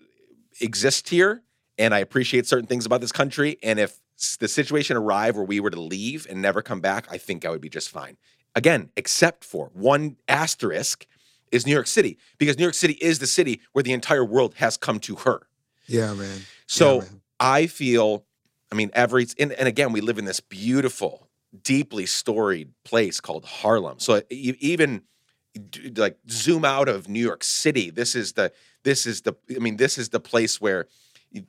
exist 0.60 1.08
here 1.08 1.42
and 1.78 1.94
I 1.94 1.98
appreciate 2.00 2.46
certain 2.46 2.66
things 2.66 2.86
about 2.86 3.00
this 3.00 3.12
country. 3.12 3.58
And 3.62 3.78
if 3.80 3.98
the 4.38 4.48
situation 4.48 4.96
arrived 4.96 5.36
where 5.36 5.44
we 5.44 5.60
were 5.60 5.70
to 5.70 5.80
leave 5.80 6.26
and 6.30 6.40
never 6.40 6.62
come 6.62 6.80
back, 6.80 7.06
I 7.10 7.18
think 7.18 7.44
I 7.44 7.50
would 7.50 7.60
be 7.60 7.68
just 7.68 7.90
fine. 7.90 8.16
Again, 8.54 8.90
except 8.96 9.44
for 9.44 9.70
one 9.72 10.16
asterisk 10.28 11.06
is 11.50 11.66
New 11.66 11.72
York 11.72 11.86
City, 11.86 12.18
because 12.38 12.56
New 12.56 12.64
York 12.64 12.74
City 12.74 12.94
is 12.94 13.18
the 13.18 13.26
city 13.26 13.60
where 13.72 13.82
the 13.82 13.92
entire 13.92 14.24
world 14.24 14.54
has 14.56 14.76
come 14.76 14.98
to 15.00 15.16
her. 15.16 15.46
Yeah, 15.86 16.14
man. 16.14 16.40
So 16.66 16.94
yeah, 16.94 17.00
man. 17.00 17.20
I 17.40 17.66
feel, 17.66 18.24
I 18.70 18.74
mean, 18.74 18.90
every 18.94 19.26
and, 19.38 19.52
and 19.52 19.68
again, 19.68 19.92
we 19.92 20.00
live 20.00 20.18
in 20.18 20.24
this 20.24 20.40
beautiful, 20.40 21.28
deeply 21.62 22.06
storied 22.06 22.72
place 22.84 23.20
called 23.20 23.44
Harlem. 23.44 23.98
So 23.98 24.22
even 24.30 25.02
like 25.96 26.16
zoom 26.30 26.64
out 26.64 26.88
of 26.88 27.08
New 27.08 27.20
York 27.20 27.44
City, 27.44 27.90
this 27.90 28.14
is 28.14 28.32
the 28.32 28.52
this 28.84 29.06
is 29.06 29.22
the 29.22 29.34
I 29.54 29.58
mean, 29.58 29.76
this 29.76 29.98
is 29.98 30.10
the 30.10 30.20
place 30.20 30.60
where 30.60 30.86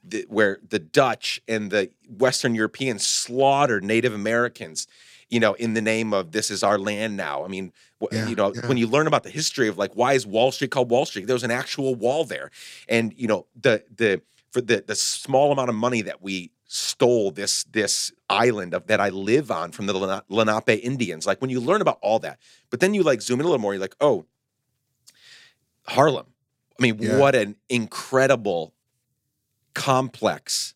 the, 0.03 0.25
where 0.29 0.59
the 0.69 0.79
Dutch 0.79 1.41
and 1.47 1.71
the 1.71 1.89
Western 2.09 2.55
Europeans 2.55 3.05
slaughtered 3.05 3.83
Native 3.83 4.13
Americans. 4.13 4.87
You 5.29 5.39
know, 5.39 5.53
in 5.53 5.73
the 5.73 5.81
name 5.81 6.13
of 6.13 6.31
this 6.31 6.51
is 6.51 6.61
our 6.63 6.77
land 6.77 7.17
now. 7.17 7.43
I 7.43 7.47
mean, 7.47 7.73
Yeah, 8.11 8.27
you 8.27 8.35
know, 8.35 8.53
yeah. 8.53 8.67
when 8.67 8.77
you 8.77 8.85
learn 8.87 9.07
about 9.07 9.23
the 9.23 9.29
history 9.31 9.67
of 9.67 9.77
like 9.77 9.93
why 9.95 10.13
is 10.13 10.27
Wall 10.27 10.51
Street 10.51 10.69
called 10.71 10.89
Wall 10.91 11.05
Street? 11.05 11.25
There 11.27 11.33
was 11.35 11.43
an 11.43 11.51
actual 11.51 11.95
wall 11.95 12.23
there, 12.25 12.51
and 12.87 13.13
you 13.17 13.27
know 13.27 13.47
the 13.59 13.83
the 13.95 14.21
for 14.51 14.61
the 14.61 14.83
the 14.85 14.95
small 14.95 15.51
amount 15.51 15.69
of 15.69 15.75
money 15.75 16.01
that 16.03 16.21
we 16.21 16.51
stole 16.65 17.31
this 17.31 17.63
this 17.71 18.11
island 18.29 18.73
of 18.73 18.85
that 18.87 18.99
I 18.99 19.09
live 19.09 19.49
on 19.49 19.71
from 19.71 19.85
the 19.87 20.21
Lenape 20.29 20.69
Indians. 20.83 21.25
Like 21.25 21.41
when 21.41 21.49
you 21.49 21.59
learn 21.59 21.81
about 21.81 21.97
all 22.01 22.19
that, 22.19 22.37
but 22.69 22.79
then 22.79 22.93
you 22.93 23.01
like 23.03 23.21
zoom 23.21 23.39
in 23.39 23.45
a 23.45 23.49
little 23.49 23.61
more, 23.61 23.73
you're 23.73 23.81
like, 23.81 23.95
oh, 24.01 24.25
Harlem. 25.87 26.27
I 26.79 26.83
mean, 26.83 26.97
Yeah. 26.99 27.17
what 27.17 27.35
an 27.35 27.55
incredible, 27.69 28.73
complex 29.73 30.73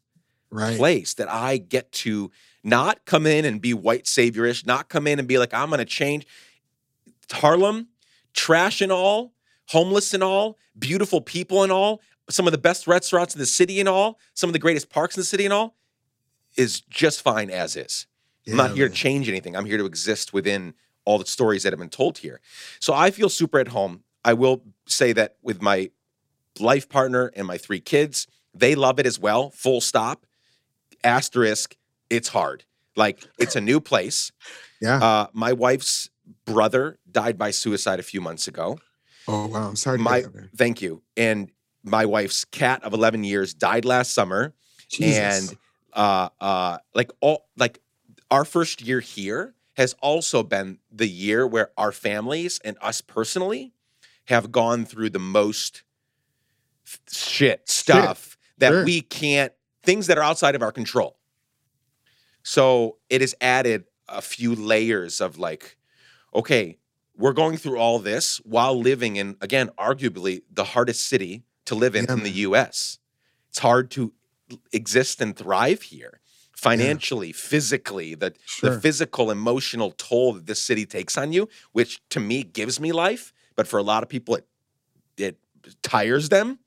right. 0.49 0.77
place 0.77 1.13
that 1.15 1.29
I 1.29 1.57
get 1.57 1.91
to 1.93 2.31
not 2.63 3.05
come 3.05 3.25
in 3.25 3.45
and 3.45 3.61
be 3.61 3.73
white 3.73 4.05
saviorish, 4.05 4.65
not 4.65 4.89
come 4.89 5.07
in 5.07 5.19
and 5.19 5.27
be 5.27 5.37
like, 5.37 5.53
I'm 5.53 5.69
going 5.69 5.79
to 5.79 5.85
change. 5.85 6.27
Harlem, 7.31 7.87
trash 8.33 8.81
and 8.81 8.91
all, 8.91 9.33
homeless 9.67 10.13
and 10.13 10.23
all, 10.23 10.57
beautiful 10.77 11.21
people 11.21 11.63
and 11.63 11.71
all, 11.71 12.01
some 12.29 12.45
of 12.45 12.51
the 12.51 12.57
best 12.57 12.87
restaurants 12.87 13.33
in 13.33 13.39
the 13.39 13.45
city 13.45 13.79
and 13.79 13.87
all, 13.87 14.19
some 14.33 14.49
of 14.49 14.53
the 14.53 14.59
greatest 14.59 14.89
parks 14.89 15.15
in 15.15 15.21
the 15.21 15.25
city 15.25 15.45
and 15.45 15.53
all, 15.53 15.75
is 16.55 16.81
just 16.81 17.21
fine 17.21 17.49
as 17.49 17.75
is. 17.75 18.07
I'm 18.47 18.55
not 18.55 18.71
here 18.71 18.85
man. 18.85 18.91
to 18.91 18.95
change 18.95 19.29
anything. 19.29 19.55
I'm 19.55 19.65
here 19.65 19.77
to 19.77 19.85
exist 19.85 20.33
within 20.33 20.73
all 21.05 21.17
the 21.17 21.25
stories 21.25 21.63
that 21.63 21.73
have 21.73 21.79
been 21.79 21.89
told 21.89 22.17
here. 22.17 22.39
So 22.79 22.93
I 22.93 23.11
feel 23.11 23.29
super 23.29 23.59
at 23.59 23.69
home. 23.69 24.03
I 24.23 24.33
will 24.33 24.63
say 24.85 25.13
that 25.13 25.35
with 25.41 25.61
my 25.61 25.91
life 26.59 26.89
partner 26.89 27.31
and 27.35 27.45
my 27.45 27.57
three 27.57 27.79
kids, 27.79 28.27
they 28.59 28.75
love 28.75 28.99
it 28.99 29.05
as 29.05 29.19
well. 29.19 29.51
Full 29.51 29.81
stop. 29.81 30.25
Asterisk, 31.03 31.75
it's 32.09 32.29
hard. 32.29 32.63
Like 32.95 33.23
it's 33.37 33.55
a 33.55 33.61
new 33.61 33.79
place. 33.79 34.31
Yeah. 34.81 34.97
Uh, 34.97 35.27
my 35.33 35.53
wife's 35.53 36.09
brother 36.45 36.99
died 37.09 37.37
by 37.37 37.51
suicide 37.51 37.99
a 37.99 38.03
few 38.03 38.21
months 38.21 38.47
ago. 38.47 38.79
oh 39.27 39.47
wow. 39.47 39.69
I'm 39.69 39.75
sorry 39.75 39.97
my-. 39.97 40.23
Thank 40.55 40.81
you. 40.81 41.01
And 41.15 41.51
my 41.83 42.05
wife's 42.05 42.43
cat 42.45 42.83
of 42.83 42.93
11 42.93 43.23
years 43.23 43.53
died 43.53 43.85
last 43.85 44.13
summer 44.13 44.53
Jesus. 44.89 45.49
and 45.49 45.57
uh 45.93 46.29
uh 46.41 46.77
like 46.93 47.11
all 47.21 47.47
like 47.55 47.79
our 48.29 48.43
first 48.43 48.81
year 48.81 48.99
here 48.99 49.53
has 49.73 49.93
also 50.01 50.43
been 50.43 50.79
the 50.91 51.07
year 51.07 51.47
where 51.47 51.71
our 51.77 51.91
families 51.91 52.59
and 52.65 52.77
us 52.81 52.99
personally 52.99 53.73
have 54.25 54.51
gone 54.51 54.85
through 54.85 55.09
the 55.09 55.19
most 55.19 55.83
shit 57.09 57.69
stuff 57.69 58.36
that 58.57 58.69
Sure. 58.71 58.83
we 58.85 59.01
can't 59.01 59.53
things 59.83 60.07
that 60.07 60.17
are 60.17 60.23
outside 60.23 60.55
of 60.55 60.61
our 60.61 60.71
control 60.71 61.17
so 62.43 62.97
it 63.09 63.21
has 63.21 63.35
added 63.41 63.85
a 64.07 64.21
few 64.21 64.55
layers 64.55 65.19
of 65.21 65.37
like 65.37 65.77
okay 66.33 66.77
we're 67.15 67.33
going 67.33 67.57
through 67.57 67.77
all 67.77 67.99
this 67.99 68.37
while 68.43 68.79
living 68.79 69.15
in 69.15 69.35
again 69.41 69.69
arguably 69.77 70.41
the 70.51 70.63
hardest 70.63 71.07
city 71.07 71.43
to 71.65 71.75
live 71.75 71.95
in 71.95 72.05
Yeah, 72.05 72.13
in 72.13 72.23
the. 72.23 72.31
US 72.47 72.99
it's 73.49 73.59
hard 73.59 73.89
to 73.91 74.13
exist 74.71 75.21
and 75.21 75.35
thrive 75.35 75.81
here 75.83 76.19
financially 76.53 77.31
physically 77.31 78.15
the, 78.15 78.33
Sure. 78.45 78.69
the 78.71 78.81
physical 78.81 79.29
emotional 79.29 79.91
toll 79.91 80.33
that 80.33 80.47
this 80.47 80.61
city 80.61 80.85
takes 80.85 81.17
on 81.17 81.31
you 81.33 81.47
which 81.73 82.01
to 82.09 82.19
me 82.19 82.43
gives 82.43 82.79
me 82.79 82.91
life 82.91 83.31
but 83.55 83.67
for 83.67 83.77
a 83.77 83.83
lot 83.83 84.03
of 84.03 84.09
people 84.09 84.35
it 84.35 84.47
it 85.17 85.37
tires 85.83 86.29
them 86.29 86.59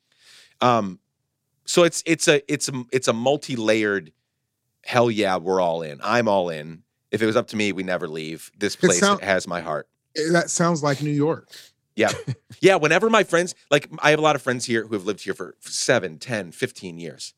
um 0.61 1.00
so 1.71 1.85
it's 1.85 2.03
it's 2.05 2.27
a 2.27 2.37
it's 2.53 2.69
a 2.69 2.85
it's 2.93 3.07
a 3.09 3.13
multi-layered 3.13 4.13
hell 4.85 5.09
yeah 5.11 5.37
we're 5.37 5.61
all 5.61 5.83
in 5.83 6.01
i'm 6.03 6.27
all 6.27 6.49
in 6.51 6.83
if 7.13 7.23
it 7.23 7.27
was 7.27 7.37
up 7.37 7.47
to 7.47 7.57
me 7.57 7.71
we 7.71 7.83
never 7.85 8.09
leave 8.09 8.51
this 8.59 8.75
place 8.77 8.99
sound- 8.99 9.23
has 9.23 9.47
my 9.47 9.61
heart 9.61 9.87
Eh, 10.17 10.33
that 10.33 10.51
sounds 10.51 10.83
like 10.83 11.01
New 11.03 11.11
York. 11.27 11.49
yeah. 11.95 12.11
Yeah. 12.61 12.75
Whenever 12.75 13.09
my 13.09 13.23
friends, 13.23 13.55
like 13.71 13.89
I 14.01 14.11
have 14.11 14.19
a 14.19 14.23
lot 14.23 14.35
of 14.35 14.43
friends 14.43 14.65
here 14.65 14.85
who 14.87 14.95
have 14.95 15.07
lived 15.07 15.23
here 15.23 15.35
for 15.35 15.55
7, 15.61 16.19
10, 16.19 16.51
15 16.51 16.99
years, 16.99 17.33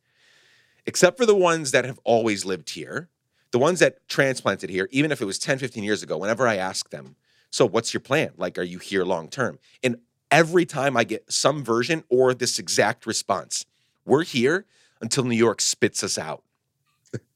except 0.86 1.18
for 1.18 1.26
the 1.26 1.34
ones 1.36 1.70
that 1.72 1.84
have 1.84 2.00
always 2.02 2.44
lived 2.46 2.70
here, 2.70 3.10
the 3.50 3.58
ones 3.58 3.78
that 3.80 4.08
transplanted 4.08 4.70
here, 4.70 4.88
even 4.90 5.12
if 5.12 5.20
it 5.20 5.26
was 5.26 5.38
10, 5.38 5.58
15 5.58 5.84
years 5.84 6.02
ago, 6.02 6.16
whenever 6.16 6.48
I 6.48 6.56
ask 6.56 6.88
them, 6.88 7.16
So 7.50 7.68
what's 7.68 7.92
your 7.92 8.00
plan? 8.00 8.30
Like, 8.38 8.56
are 8.56 8.62
you 8.62 8.78
here 8.78 9.04
long 9.04 9.28
term? 9.28 9.58
And 9.84 9.96
every 10.30 10.64
time 10.64 10.96
I 10.96 11.04
get 11.04 11.30
some 11.30 11.62
version 11.62 12.04
or 12.08 12.32
this 12.32 12.58
exact 12.58 13.04
response, 13.06 13.66
we're 14.04 14.24
here 14.24 14.66
until 15.00 15.24
New 15.24 15.36
York 15.36 15.60
spits 15.60 16.02
us 16.02 16.18
out. 16.18 16.42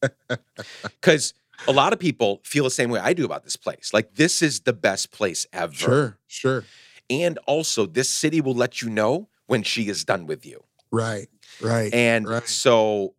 Because 1.00 1.34
a 1.68 1.72
lot 1.72 1.92
of 1.92 1.98
people 1.98 2.40
feel 2.44 2.64
the 2.64 2.70
same 2.70 2.90
way 2.90 2.98
I 2.98 3.12
do 3.12 3.24
about 3.24 3.44
this 3.44 3.56
place. 3.56 3.92
Like, 3.92 4.14
this 4.14 4.42
is 4.42 4.60
the 4.60 4.72
best 4.72 5.12
place 5.12 5.46
ever. 5.52 5.72
Sure, 5.72 6.18
sure. 6.26 6.64
And 7.08 7.38
also, 7.46 7.86
this 7.86 8.08
city 8.08 8.40
will 8.40 8.54
let 8.54 8.82
you 8.82 8.90
know 8.90 9.28
when 9.46 9.62
she 9.62 9.88
is 9.88 10.04
done 10.04 10.26
with 10.26 10.44
you. 10.44 10.64
Right, 10.90 11.28
right. 11.60 11.92
And 11.94 12.28
right. 12.28 12.46
so 12.48 13.14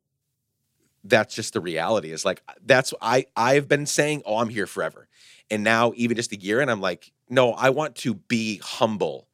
that's 1.03 1.35
just 1.35 1.53
the 1.53 1.61
reality 1.61 2.11
is 2.11 2.25
like 2.25 2.41
that's 2.65 2.93
I 3.01 3.25
I've 3.35 3.67
been 3.67 3.85
saying, 3.85 4.23
oh, 4.25 4.37
I'm 4.37 4.49
here 4.49 4.67
forever. 4.67 5.07
And 5.49 5.63
now 5.63 5.93
even 5.95 6.17
just 6.17 6.33
a 6.33 6.39
year 6.39 6.59
and 6.59 6.69
I'm 6.69 6.81
like, 6.81 7.11
no, 7.29 7.53
I 7.53 7.69
want 7.69 7.95
to 7.97 8.15
be 8.15 8.57
humble 8.57 9.26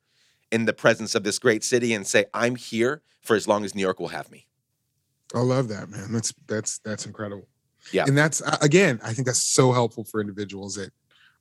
in 0.53 0.65
the 0.65 0.73
presence 0.73 1.15
of 1.15 1.23
this 1.23 1.39
great 1.39 1.63
city 1.63 1.93
and 1.93 2.05
say, 2.05 2.25
I'm 2.33 2.55
here 2.55 3.01
for 3.21 3.35
as 3.35 3.47
long 3.47 3.65
as 3.65 3.73
New 3.73 3.81
York 3.81 3.99
will 3.99 4.09
have 4.09 4.29
me. 4.31 4.47
I 5.33 5.39
love 5.39 5.67
that, 5.69 5.89
man. 5.89 6.11
That's 6.11 6.31
that's 6.47 6.77
that's 6.79 7.05
incredible. 7.07 7.47
Yeah. 7.91 8.05
And 8.07 8.15
that's 8.15 8.41
uh, 8.41 8.57
again, 8.61 8.99
I 9.03 9.13
think 9.13 9.25
that's 9.25 9.43
so 9.43 9.71
helpful 9.71 10.03
for 10.03 10.21
individuals 10.21 10.75
that 10.75 10.91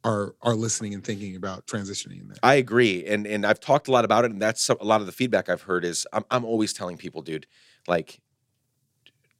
are 0.02 0.34
are 0.40 0.54
listening 0.54 0.94
and 0.94 1.04
thinking 1.04 1.36
about 1.36 1.66
transitioning 1.66 2.22
in 2.22 2.28
that. 2.28 2.38
I 2.42 2.54
agree, 2.54 3.04
and 3.04 3.26
and 3.26 3.44
I've 3.44 3.60
talked 3.60 3.88
a 3.88 3.92
lot 3.92 4.04
about 4.04 4.24
it, 4.24 4.30
and 4.30 4.40
that's 4.40 4.68
a 4.70 4.82
lot 4.82 5.00
of 5.00 5.06
the 5.06 5.12
feedback 5.12 5.50
I've 5.50 5.62
heard 5.62 5.84
is 5.84 6.06
I'm 6.12 6.24
I'm 6.30 6.44
always 6.44 6.72
telling 6.72 6.96
people, 6.96 7.20
dude, 7.20 7.46
like 7.86 8.20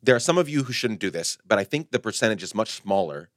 there 0.02 0.14
are 0.14 0.20
some 0.20 0.36
of 0.36 0.48
you 0.48 0.64
who 0.64 0.72
shouldn't 0.72 1.00
do 1.00 1.10
this, 1.10 1.38
but 1.46 1.58
I 1.58 1.64
think 1.64 1.90
the 1.90 1.98
percentage 1.98 2.42
is 2.42 2.54
much 2.54 2.72
smaller 2.72 3.30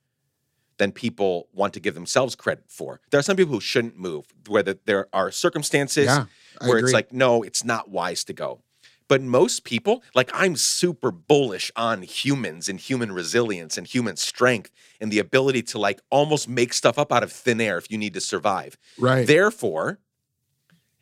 than 0.78 0.92
people 0.92 1.48
want 1.54 1.74
to 1.74 1.80
give 1.80 1.94
themselves 1.94 2.36
credit 2.36 2.66
for. 2.68 3.00
There 3.12 3.20
are 3.20 3.24
some 3.24 3.38
people 3.38 3.54
who 3.54 3.62
shouldn't 3.62 3.98
move, 3.98 4.26
whether 4.48 4.76
there 4.86 5.08
are 5.14 5.32
circumstances 5.32 6.06
yeah, 6.06 6.26
where 6.66 6.80
it's 6.80 6.94
like, 6.94 7.14
no, 7.14 7.44
it's 7.44 7.64
not 7.64 7.90
wise 7.90 8.24
to 8.26 8.34
go. 8.34 8.62
But 9.08 9.22
most 9.22 9.64
people, 9.64 10.04
like 10.16 10.32
I'm 10.34 10.56
super 10.56 11.12
bullish 11.12 11.72
on 11.76 12.02
humans 12.02 12.68
and 12.68 12.80
human 12.80 13.12
resilience 13.12 13.78
and 13.78 13.86
human 13.86 14.18
strength 14.18 14.72
and 15.00 15.12
the 15.12 15.20
ability 15.20 15.62
to 15.64 15.80
like 15.80 16.02
almost 16.10 16.50
make 16.50 16.74
stuff 16.74 16.98
up 16.98 17.12
out 17.12 17.22
of 17.22 17.32
thin 17.32 17.62
air 17.62 17.78
if 17.78 17.92
you 17.92 17.98
need 17.98 18.16
to 18.16 18.22
survive. 18.22 18.78
right. 18.98 19.28
Therefore, 19.28 20.00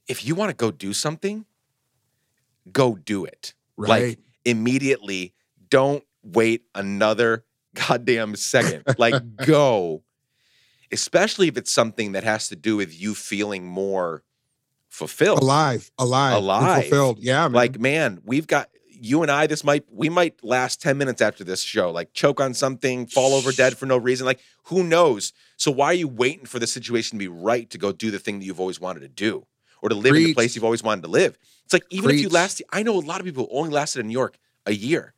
if 0.07 0.25
you 0.25 0.35
want 0.35 0.49
to 0.49 0.55
go 0.55 0.69
do 0.69 0.91
something, 0.91 1.45
go 2.71 2.95
do 2.95 3.23
it. 3.23 3.53
right. 3.77 3.89
Like 3.89 4.19
immediately, 4.43 5.33
don't 5.69 6.03
wait 6.23 6.63
another 6.75 7.45
goddamn 7.75 8.35
second. 8.35 8.83
like 8.97 9.35
go. 9.45 10.03
Especially 10.91 11.47
if 11.47 11.57
it's 11.57 11.71
something 11.71 12.11
that 12.11 12.23
has 12.23 12.49
to 12.49 12.55
do 12.55 12.77
with 12.77 12.99
you 12.99 13.15
feeling 13.15 13.65
more 13.65 14.23
fulfilled. 14.89 15.41
alive, 15.41 15.89
alive, 15.97 16.37
Alive. 16.37 16.83
fulfilled. 16.83 17.17
Yeah, 17.19 17.43
man. 17.47 17.53
Like, 17.53 17.79
man, 17.79 18.19
we've 18.23 18.45
got 18.45 18.69
you 18.87 19.21
and 19.21 19.31
I, 19.31 19.47
this 19.47 19.63
might 19.63 19.83
we 19.91 20.07
might 20.07 20.43
last 20.43 20.81
10 20.81 20.97
minutes 20.97 21.21
after 21.21 21.43
this 21.43 21.61
show, 21.61 21.91
like 21.91 22.13
choke 22.13 22.39
on 22.39 22.53
something, 22.53 23.07
fall 23.07 23.33
over 23.33 23.51
dead 23.51 23.77
for 23.77 23.85
no 23.85 23.97
reason. 23.97 24.25
Like, 24.25 24.39
who 24.65 24.83
knows? 24.83 25.33
So 25.57 25.71
why 25.71 25.87
are 25.87 25.93
you 25.93 26.07
waiting 26.07 26.45
for 26.45 26.59
the 26.59 26.67
situation 26.67 27.17
to 27.17 27.23
be 27.23 27.27
right 27.27 27.69
to 27.71 27.77
go 27.77 27.91
do 27.91 28.11
the 28.11 28.19
thing 28.19 28.39
that 28.39 28.45
you've 28.45 28.59
always 28.59 28.79
wanted 28.79 29.01
to 29.01 29.09
do? 29.09 29.45
Or 29.81 29.89
to 29.89 29.95
live 29.95 30.15
in 30.15 30.23
the 30.23 30.33
place 30.33 30.55
you've 30.55 30.63
always 30.63 30.81
wanted 30.81 31.01
to 31.01 31.09
live. 31.09 31.37
It's 31.65 31.73
like 31.73 31.83
even 31.89 32.11
if 32.11 32.21
you 32.21 32.29
last 32.29 32.61
I 32.71 32.83
know 32.83 32.97
a 32.97 33.01
lot 33.01 33.19
of 33.19 33.25
people 33.25 33.49
only 33.51 33.69
lasted 33.71 33.99
in 33.99 34.07
New 34.07 34.13
York 34.13 34.37
a 34.65 34.73
year. 34.73 35.13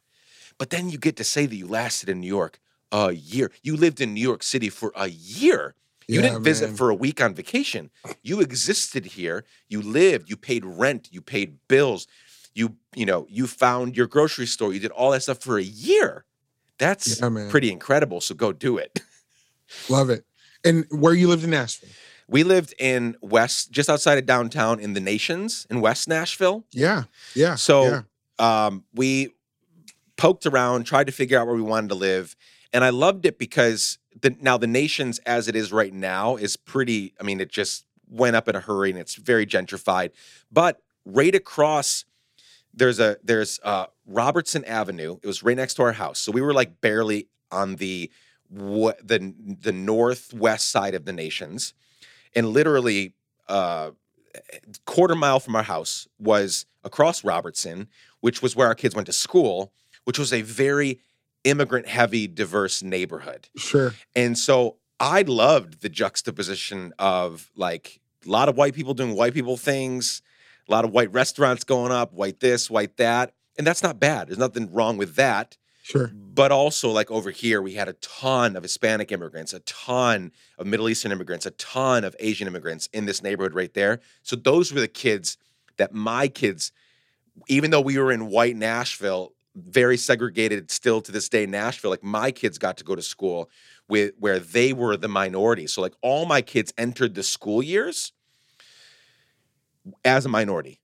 But 0.58 0.70
then 0.70 0.90
you 0.90 0.98
get 0.98 1.16
to 1.18 1.24
say 1.24 1.46
that 1.46 1.56
you 1.56 1.68
lasted 1.68 2.10
in 2.10 2.22
New 2.22 2.28
York 2.28 2.60
a 2.92 3.12
year. 3.12 3.52
You 3.62 3.76
lived 3.76 4.00
in 4.02 4.14
New 4.14 4.22
York 4.22 4.44
City 4.44 4.70
for 4.70 4.92
a 4.96 5.08
year. 5.08 5.76
You 6.08 6.22
Yeah, 6.22 6.30
didn't 6.30 6.44
visit 6.44 6.68
man. 6.68 6.76
for 6.78 6.90
a 6.90 6.96
week 6.96 7.20
on 7.22 7.34
vacation. 7.34 7.90
You 8.22 8.40
existed 8.40 9.06
here. 9.06 9.44
You 9.68 9.82
lived. 9.82 10.30
You 10.30 10.38
paid 10.38 10.64
rent. 10.64 11.10
You 11.12 11.22
paid 11.22 11.58
bills. 11.68 12.08
You 12.54 12.78
you 12.96 13.06
know 13.06 13.28
you 13.30 13.48
found 13.48 13.98
your 13.98 14.08
grocery 14.08 14.46
store. 14.46 14.74
You 14.74 14.80
did 14.80 14.92
all 14.92 15.12
that 15.12 15.24
stuff 15.24 15.40
for 15.40 15.58
a 15.58 15.64
year. 15.64 16.26
That's 16.78 17.20
Yeah, 17.20 17.48
pretty 17.50 17.72
incredible. 17.72 18.22
So 18.22 18.36
go 18.36 18.52
do 18.54 18.78
it. 18.78 19.00
Love 19.90 20.10
it. 20.10 20.26
And 20.64 20.86
where 20.90 21.14
you 21.14 21.28
lived 21.28 21.44
in 21.44 21.50
Nashville? 21.50 21.90
We 22.28 22.44
lived 22.44 22.74
in 22.80 23.16
West, 23.22 23.72
just 23.72 23.90
outside 23.90 24.18
of 24.18 24.26
downtown, 24.26 24.80
in 24.80 24.94
the 24.94 25.00
Nations 25.00 25.68
in 25.70 25.80
West 25.80 26.08
Nashville. 26.08 26.66
Yeah, 26.72 27.04
yeah. 27.36 27.56
So 27.56 27.84
yeah. 28.40 28.66
um, 28.66 28.84
we 28.94 29.35
poked 30.18 30.46
around, 30.46 30.86
tried 30.86 31.08
to 31.08 31.14
figure 31.14 31.40
out 31.40 31.48
where 31.48 31.56
we 31.56 31.62
wanted 31.62 31.90
to 31.90 31.96
live, 31.96 32.36
and 32.74 32.84
I 32.84 32.90
loved 32.90 33.26
it 33.26 33.38
because 33.38 33.98
the 34.22 34.36
now 34.40 34.58
the 34.58 34.68
nations 34.68 35.20
as 35.20 35.48
it 35.48 35.56
is 35.56 35.72
right 35.72 35.94
now 35.94 36.36
is 36.36 36.58
pretty. 36.58 37.14
I 37.20 37.24
mean, 37.24 37.40
it 37.40 37.50
just 37.50 37.86
went 38.10 38.36
up 38.36 38.48
in 38.48 38.56
a 38.56 38.60
hurry 38.60 38.92
and 38.92 39.00
it's 39.00 39.16
very 39.16 39.46
gentrified. 39.46 40.12
But 40.52 40.82
right 41.06 41.34
across, 41.34 42.06
there's 42.74 43.00
a 43.00 43.18
there's 43.24 43.60
uh, 43.64 43.88
Robertson 44.06 44.64
Avenue. 44.66 45.18
It 45.24 45.28
was 45.28 45.44
right 45.44 45.58
next 45.58 45.76
to 45.76 45.84
our 45.84 45.94
house, 45.94 46.20
so 46.20 46.32
we 46.32 46.42
were 46.42 46.54
like 46.54 46.82
barely 46.82 47.28
on 47.52 47.76
the 47.78 48.12
what 48.50 49.06
the 49.06 49.34
the 49.62 49.72
northwest 49.72 50.70
side 50.70 50.96
of 50.96 51.06
the 51.06 51.14
nations, 51.14 51.74
and 52.36 52.50
literally. 52.50 53.14
Uh, 53.48 53.92
quarter 54.86 55.16
mile 55.16 55.40
from 55.40 55.56
our 55.56 55.64
house 55.64 56.08
was 56.20 56.66
across 56.84 57.24
Robertson, 57.24 57.88
which 58.20 58.42
was 58.42 58.56
where 58.56 58.68
our 58.68 58.76
kids 58.76 58.96
went 58.96 59.06
to 59.06 59.14
school, 59.14 59.72
which 60.06 60.18
was 60.18 60.34
a 60.34 60.42
very 60.42 61.00
immigrant 61.44 61.88
heavy, 61.88 62.28
diverse 62.28 62.82
neighborhood. 62.82 63.50
sure. 63.56 63.94
And 64.16 64.38
so 64.38 64.78
I 65.00 65.22
loved 65.22 65.82
the 65.82 65.90
juxtaposition 65.90 66.94
of 66.98 67.52
like 67.56 68.00
a 68.26 68.30
lot 68.30 68.50
of 68.50 68.58
white 68.58 68.74
people 68.74 68.94
doing 68.94 69.16
white 69.16 69.34
people 69.34 69.58
things, 69.58 70.22
a 70.68 70.72
lot 70.72 70.86
of 70.86 70.92
white 70.92 71.12
restaurants 71.12 71.64
going 71.64 71.92
up, 71.92 72.14
white 72.14 72.40
this, 72.40 72.70
white 72.70 72.98
that. 72.98 73.34
And 73.58 73.68
that's 73.68 73.84
not 73.84 74.00
bad. 74.00 74.28
There's 74.28 74.40
nothing 74.40 74.72
wrong 74.74 74.98
with 74.98 75.16
that. 75.16 75.58
Sure. 75.84 76.12
But 76.16 76.52
also, 76.52 76.90
like 76.90 77.12
over 77.12 77.30
here, 77.30 77.62
we 77.62 77.74
had 77.76 77.88
a 77.88 77.94
ton 77.94 78.56
of 78.56 78.64
Hispanic 78.64 79.12
immigrants, 79.12 79.54
a 79.54 79.60
ton 79.60 80.32
of 80.58 80.66
Middle 80.66 80.90
Eastern 80.90 81.12
immigrants, 81.12 81.46
a 81.46 81.52
ton 81.52 82.04
of 82.04 82.16
Asian 82.20 82.48
immigrants 82.48 82.88
in 82.92 83.06
this 83.06 83.22
neighborhood 83.22 83.54
right 83.54 83.72
there. 83.76 84.00
So 84.24 84.36
those 84.36 84.74
were 84.74 84.80
the 84.80 84.88
kids 84.88 85.38
that 85.78 85.94
my 85.94 86.28
kids, 86.28 86.72
even 87.48 87.70
though 87.70 87.82
we 87.82 88.00
were 88.00 88.12
in 88.12 88.28
white 88.28 88.56
Nashville, 88.56 89.35
very 89.56 89.98
segregated 89.98 90.70
still 90.70 91.02
to 91.02 91.12
this 91.12 91.30
day, 91.30 91.46
Nashville, 91.46 91.92
like 91.92 92.04
my 92.04 92.32
kids 92.32 92.58
got 92.58 92.78
to 92.78 92.84
go 92.84 92.96
to 92.96 93.02
school 93.02 93.50
with 93.88 94.14
where 94.20 94.40
they 94.40 94.74
were 94.74 94.98
the 94.98 95.08
minority. 95.08 95.68
So 95.68 95.82
like 95.82 95.94
all 96.02 96.26
my 96.26 96.42
kids 96.42 96.74
entered 96.78 97.16
the 97.16 97.24
school 97.24 97.64
years 97.64 98.12
as 100.04 100.26
a 100.26 100.30
minority. 100.30 100.80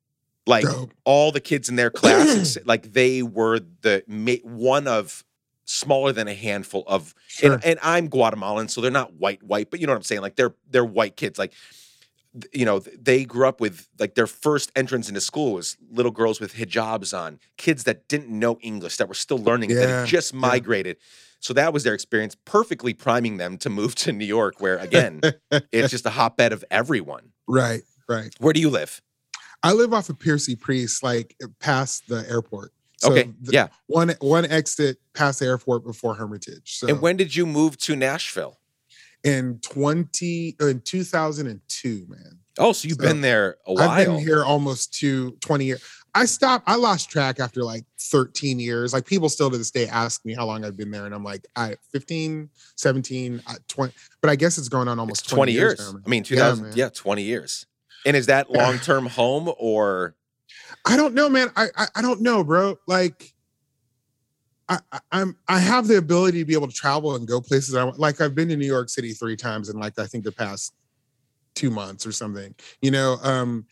Like 0.48 0.66
all 1.06 1.32
the 1.32 1.40
kids 1.40 1.70
in 1.70 1.76
their 1.76 1.90
class, 1.92 2.58
ex- 2.58 2.58
like 2.66 2.94
they 2.94 3.22
were 3.22 3.60
the 3.82 4.04
one 4.44 4.88
of 4.88 5.24
smaller 5.66 6.12
than 6.12 6.28
a 6.28 6.34
handful 6.34 6.84
of, 6.88 7.14
Sure. 7.28 7.54
and, 7.54 7.64
and 7.64 7.80
I'm 7.84 8.08
Guatemalan, 8.08 8.68
so 8.68 8.82
they're 8.82 8.92
not 8.92 9.14
white, 9.14 9.42
white, 9.44 9.70
but 9.70 9.80
you 9.80 9.86
know 9.88 9.94
what 9.94 9.98
I'm 9.98 10.04
saying? 10.04 10.22
Like 10.22 10.36
they're 10.36 10.54
they're 10.70 10.84
white 10.84 11.16
kids. 11.16 11.38
Like 11.38 11.54
you 12.54 12.66
know, 12.66 12.80
they 12.80 13.26
grew 13.26 13.48
up 13.48 13.60
with 13.60 13.88
like 14.00 14.16
their 14.16 14.28
first 14.28 14.72
entrance 14.76 15.10
into 15.10 15.22
school 15.22 15.54
was 15.54 15.78
little 15.92 16.12
girls 16.12 16.40
with 16.40 16.56
hijabs 16.56 17.18
on, 17.18 17.40
kids 17.58 17.84
that 17.84 18.08
didn't 18.08 18.30
know 18.30 18.58
English 18.62 18.98
that 18.98 19.08
were 19.08 19.14
still 19.14 19.38
learning, 19.38 19.72
it, 19.72 19.76
that 19.76 19.90
had 19.90 20.08
just 20.08 20.34
yeah. 20.34 20.40
migrated. 20.40 20.98
So 21.40 21.54
that 21.54 21.74
was 21.74 21.84
their 21.84 21.94
experience, 21.94 22.36
perfectly 22.46 22.94
priming 22.94 23.38
them 23.38 23.58
to 23.60 23.70
move 23.70 23.96
to 23.96 24.12
New 24.12 24.26
York, 24.26 24.62
where 24.62 24.78
again, 24.78 25.22
it's 25.72 25.90
just 25.92 26.06
a 26.06 26.12
hotbed 26.12 26.54
of 26.54 26.64
everyone. 26.70 27.32
right, 27.48 27.82
right. 28.08 28.34
Where 28.40 28.54
do 28.54 28.60
you 28.60 28.70
live? 28.70 29.02
I 29.64 29.74
live 29.74 29.94
off 29.94 30.10
of 30.10 30.20
Percy 30.20 30.56
Priest, 30.56 31.04
like 31.04 31.36
eh, 31.42 31.48
past 31.60 32.08
the 32.08 32.26
airport. 32.30 32.72
So 32.98 33.12
okay, 33.12 33.32
the- 33.42 33.52
yeah. 33.52 33.68
One 33.88 34.14
one 34.20 34.46
exit 34.46 34.98
past 35.14 35.40
the 35.40 35.48
airport 35.48 35.84
before 35.84 36.16
Hermitage. 36.16 36.78
So 36.78 36.88
And 36.88 37.02
when 37.02 37.18
did 37.18 37.36
you 37.36 37.46
move 37.46 37.78
to 37.80 37.96
Nashville? 37.96 38.60
In 39.24 39.60
20 39.62 40.56
in 40.60 40.82
2002, 40.82 42.06
man. 42.08 42.40
Oh, 42.60 42.74
so 42.74 42.88
you've 42.88 42.98
So, 42.98 43.04
been 43.04 43.22
there 43.22 43.58
a 43.66 43.74
while. 43.74 43.90
I've 43.90 44.08
been 44.08 44.20
here 44.20 44.44
almost 44.44 44.94
to 44.96 45.32
20 45.42 45.66
years. 45.66 45.82
I 46.14 46.26
stopped, 46.26 46.68
I 46.68 46.76
lost 46.76 47.10
track 47.10 47.40
after 47.40 47.64
like 47.64 47.86
13 48.00 48.60
years. 48.60 48.92
Like 48.92 49.06
people 49.06 49.30
still 49.30 49.50
to 49.50 49.58
this 49.58 49.72
day 49.72 49.88
ask 49.88 50.26
me 50.26 50.34
how 50.34 50.46
long 50.46 50.66
I've 50.66 50.76
been 50.76 50.92
there. 50.92 51.06
And 51.06 51.16
I'm 51.16 51.24
like, 51.24 51.46
I 51.56 51.76
15, 51.94 52.50
17, 52.76 53.42
uh, 53.48 53.54
20, 53.70 53.94
but 54.22 54.30
I 54.30 54.36
guess 54.36 54.58
it's 54.58 54.68
going 54.68 54.90
on 54.90 55.00
almost 55.00 55.22
It's 55.24 55.32
20 55.32 55.54
years. 55.54 55.80
now. 55.94 56.00
I 56.06 56.10
mean, 56.10 56.24
2000, 56.24 56.66
man. 56.66 56.74
yeah, 56.76 56.90
20 56.90 57.24
years. 57.24 57.66
And 58.06 58.18
is 58.18 58.26
that 58.26 58.50
long-term 58.52 59.06
home 59.06 59.52
or 59.58 60.16
I 60.86 60.98
don't 60.98 61.14
know, 61.14 61.30
man. 61.30 61.50
I, 61.56 61.68
I 61.78 61.88
I 61.96 62.02
don't 62.02 62.22
know, 62.22 62.44
bro. 62.44 62.78
Like, 62.88 63.34
I, 64.72 65.00
I'm 65.12 65.38
I 65.50 65.60
have 65.60 65.88
the 65.88 65.98
ability 65.98 66.40
to 66.40 66.46
be 66.46 66.54
able 66.54 66.68
to 66.68 66.74
travel 66.74 67.16
and 67.16 67.28
go 67.28 67.42
places. 67.42 67.76
I 67.76 67.84
want. 67.84 68.00
Like 68.00 68.22
I've 68.22 68.34
been 68.34 68.48
to 68.50 68.56
New 68.56 68.66
York 68.68 68.90
City 68.90 69.12
three 69.12 69.36
times 69.36 69.70
in 69.70 69.78
like 69.78 70.00
I 70.00 70.06
think 70.06 70.24
the 70.24 70.32
past 70.32 70.74
two 71.56 71.70
months 71.70 72.06
or 72.06 72.14
something. 72.14 72.56
You 72.82 72.92
know, 72.92 73.18
um, 73.22 73.66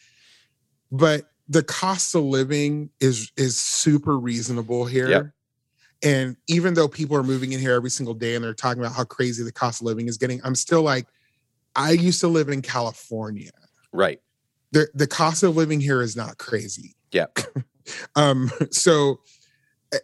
but 0.91 1.31
the 1.47 1.63
cost 1.63 2.15
of 2.15 2.23
living 2.23 2.89
is 2.99 3.31
is 3.37 3.57
super 3.57 4.17
reasonable 4.17 4.85
here. 4.85 5.09
Yep. 5.09 5.27
And 6.03 6.37
even 6.47 6.73
though 6.73 6.87
people 6.87 7.15
are 7.15 7.23
moving 7.23 7.53
in 7.53 7.59
here 7.59 7.73
every 7.73 7.89
single 7.89 8.13
day 8.13 8.35
and 8.35 8.43
they're 8.43 8.53
talking 8.53 8.81
about 8.81 8.93
how 8.95 9.03
crazy 9.03 9.43
the 9.43 9.51
cost 9.51 9.81
of 9.81 9.85
living 9.85 10.07
is 10.07 10.17
getting, 10.17 10.39
I'm 10.45 10.55
still 10.55 10.81
like, 10.81 11.07
I 11.75 11.91
used 11.91 12.21
to 12.21 12.29
live 12.29 12.47
in 12.47 12.61
California. 12.61 13.51
Right. 13.91 14.19
The 14.71 14.87
the 14.93 15.07
cost 15.07 15.43
of 15.43 15.55
living 15.55 15.79
here 15.79 16.01
is 16.01 16.15
not 16.17 16.37
crazy. 16.37 16.95
Yeah. 17.11 17.27
um. 18.15 18.51
So, 18.71 19.21
eh, 19.93 19.97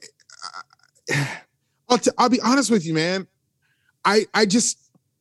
I'll 1.89 1.97
t- 1.97 2.11
I'll 2.17 2.29
be 2.29 2.41
honest 2.41 2.71
with 2.71 2.85
you, 2.85 2.93
man. 2.93 3.27
I 4.03 4.25
I 4.33 4.45
just 4.45 4.77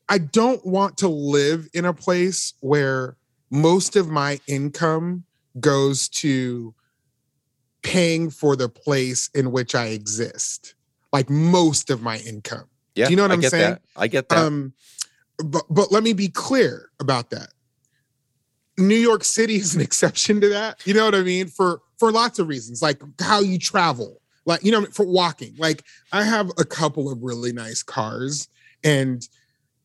I 0.09 0.18
don't 0.18 0.64
want 0.66 0.99
to 0.99 1.09
live 1.09 1.68
in 1.74 1.85
a 1.85 1.95
place 1.95 2.55
where 2.61 3.16
most 3.51 3.97
of 3.97 4.09
my 4.09 4.41
income 4.47 5.24
goes 5.61 6.09
to 6.09 6.74
paying 7.82 8.30
for 8.30 8.57
the 8.57 8.68
place 8.68 9.30
in 9.35 9.53
which 9.53 9.74
I 9.74 9.87
exist. 9.87 10.74
Like 11.12 11.30
most 11.30 11.91
of 11.91 12.03
my 12.03 12.18
income. 12.18 12.68
Yeah. 12.95 13.07
Do 13.07 13.12
you 13.12 13.16
know 13.16 13.22
what 13.22 13.30
I 13.30 13.35
I'm 13.35 13.43
saying? 13.43 13.70
That. 13.74 13.82
I 13.97 14.09
get 14.09 14.28
that. 14.30 14.39
Um, 14.39 14.72
but 15.39 15.64
but 15.70 15.93
let 15.93 16.03
me 16.03 16.12
be 16.12 16.28
clear 16.28 16.91
about 17.01 17.30
that. 17.30 17.49
New 18.76 18.97
York 18.97 19.24
City 19.24 19.57
is 19.57 19.74
an 19.74 19.80
exception 19.89 20.41
to 20.41 20.49
that. 20.49 20.85
You 20.87 20.95
know 20.95 21.05
what 21.05 21.14
I 21.14 21.22
mean? 21.22 21.47
For 21.47 21.80
for 21.99 22.11
lots 22.11 22.39
of 22.39 22.49
reasons, 22.49 22.82
like 22.82 23.01
how 23.20 23.41
you 23.41 23.59
travel, 23.59 24.20
like 24.45 24.64
you 24.64 24.72
know, 24.72 24.84
for 24.86 25.07
walking. 25.07 25.55
Like 25.59 25.84
I 26.12 26.24
have 26.24 26.51
a 26.59 26.64
couple 26.64 27.11
of 27.11 27.22
really 27.22 27.53
nice 27.53 27.82
cars, 27.82 28.49
and 28.82 29.26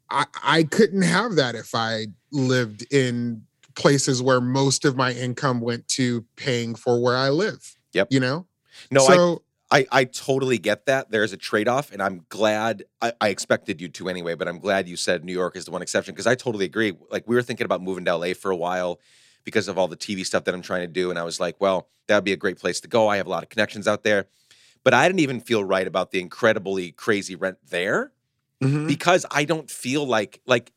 I 0.10 0.26
I 0.44 0.64
couldn't 0.64 1.04
have 1.04 1.36
that 1.36 1.56
if 1.56 1.74
I 1.74 2.08
lived 2.32 2.92
in 2.94 3.44
places 3.76 4.22
where 4.22 4.42
most 4.42 4.86
of 4.86 4.96
my 4.96 5.14
income 5.14 5.62
went 5.62 5.88
to 5.88 6.26
paying 6.36 6.76
for 6.76 7.02
where 7.02 7.16
I 7.16 7.30
live. 7.30 7.76
Yep. 7.94 8.08
You 8.12 8.20
know. 8.20 8.46
no, 8.92 9.02
I 9.06 9.16
so 9.16 9.44
I, 9.72 9.86
I 9.92 10.04
totally 10.06 10.58
get 10.58 10.88
that. 10.88 11.12
There's 11.12 11.32
a 11.32 11.38
trade 11.38 11.68
off, 11.68 11.92
and 11.92 12.02
I'm 12.02 12.26
glad. 12.30 12.86
I, 13.02 13.14
I 13.22 13.30
expected 13.30 13.80
you 13.80 13.88
to 13.90 14.10
anyway, 14.10 14.34
but 14.34 14.48
I'm 14.48 14.60
glad 14.60 14.88
you 14.88 14.96
said 14.96 15.24
New 15.24 15.34
York 15.34 15.56
is 15.56 15.66
the 15.66 15.72
one 15.72 15.82
exception 15.82 16.14
because 16.14 16.28
I 16.28 16.36
totally 16.36 16.66
agree. 16.66 16.94
Like 17.12 17.28
we 17.28 17.36
were 17.36 17.44
thinking 17.44 17.66
about 17.66 17.82
moving 17.82 18.06
to 18.06 18.16
LA 18.16 18.34
for 18.34 18.52
a 18.52 18.56
while 18.56 19.00
because 19.44 19.68
of 19.68 19.78
all 19.78 19.88
the 19.88 19.98
TV 19.98 20.26
stuff 20.26 20.44
that 20.46 20.56
I'm 20.56 20.62
trying 20.62 20.82
to 20.82 20.88
do, 20.88 21.12
and 21.12 21.20
I 21.20 21.24
was 21.24 21.40
like, 21.40 21.56
well, 21.60 21.88
that 22.08 22.16
would 22.16 22.24
be 22.24 22.34
a 22.34 22.38
great 22.38 22.58
place 22.58 22.80
to 22.82 22.88
go. 22.88 23.08
I 23.08 23.18
have 23.18 23.28
a 23.28 23.30
lot 23.30 23.44
of 23.44 23.50
connections 23.50 23.88
out 23.88 24.04
there, 24.04 24.26
but 24.84 24.94
I 24.94 25.08
didn't 25.08 25.20
even 25.20 25.40
feel 25.42 25.64
right 25.64 25.88
about 25.88 26.12
the 26.12 26.20
incredibly 26.20 26.92
crazy 26.92 27.36
rent 27.36 27.58
there 27.70 28.12
mhm. 28.62 28.88
because 28.88 29.26
I 29.32 29.46
don't 29.46 29.70
feel 29.70 30.06
like 30.06 30.42
like 30.46 30.72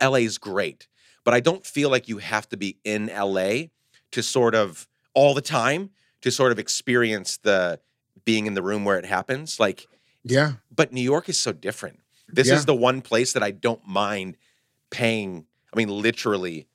LA 0.00 0.18
is 0.18 0.38
great, 0.38 0.88
but 1.24 1.34
I 1.34 1.40
don't 1.40 1.64
feel 1.64 1.90
like 1.90 2.08
you 2.08 2.18
have 2.18 2.48
to 2.50 2.56
be 2.56 2.78
in 2.84 3.06
LA 3.06 3.68
to 4.12 4.22
sort 4.22 4.54
of 4.54 4.86
all 5.14 5.34
the 5.34 5.42
time 5.42 5.90
to 6.22 6.30
sort 6.30 6.52
of 6.52 6.58
experience 6.58 7.36
the 7.38 7.80
being 8.24 8.46
in 8.46 8.54
the 8.54 8.62
room 8.62 8.84
where 8.84 8.98
it 8.98 9.04
happens. 9.04 9.60
Like, 9.60 9.86
yeah, 10.24 10.54
but 10.74 10.92
New 10.92 11.02
York 11.02 11.28
is 11.28 11.38
so 11.38 11.52
different. 11.52 12.00
This 12.28 12.48
Yeah. 12.48 12.56
is 12.56 12.66
the 12.66 12.74
one 12.74 13.00
place 13.00 13.32
that 13.32 13.42
I 13.42 13.50
don't 13.52 13.86
mind 13.86 14.36
paying. 14.90 15.46
I 15.72 15.76
mean, 15.76 15.88
literally, 15.88 16.66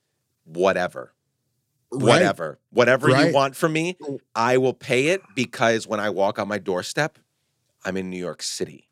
whatever, 0.46 1.14
right. 1.94 2.02
whatever, 2.04 2.60
whatever 2.72 3.10
you 3.10 3.34
want 3.34 3.56
from 3.56 3.74
me, 3.74 3.98
Oh. 4.02 4.20
I 4.36 4.58
will 4.58 4.74
pay 4.74 5.08
it 5.08 5.22
because 5.36 5.88
when 5.88 6.00
I 6.00 6.10
walk 6.10 6.40
on 6.40 6.48
my 6.48 6.58
doorstep, 6.58 7.18
I'm 7.86 7.98
in 7.98 8.10
New 8.10 8.20
York 8.20 8.42
City. 8.42 8.88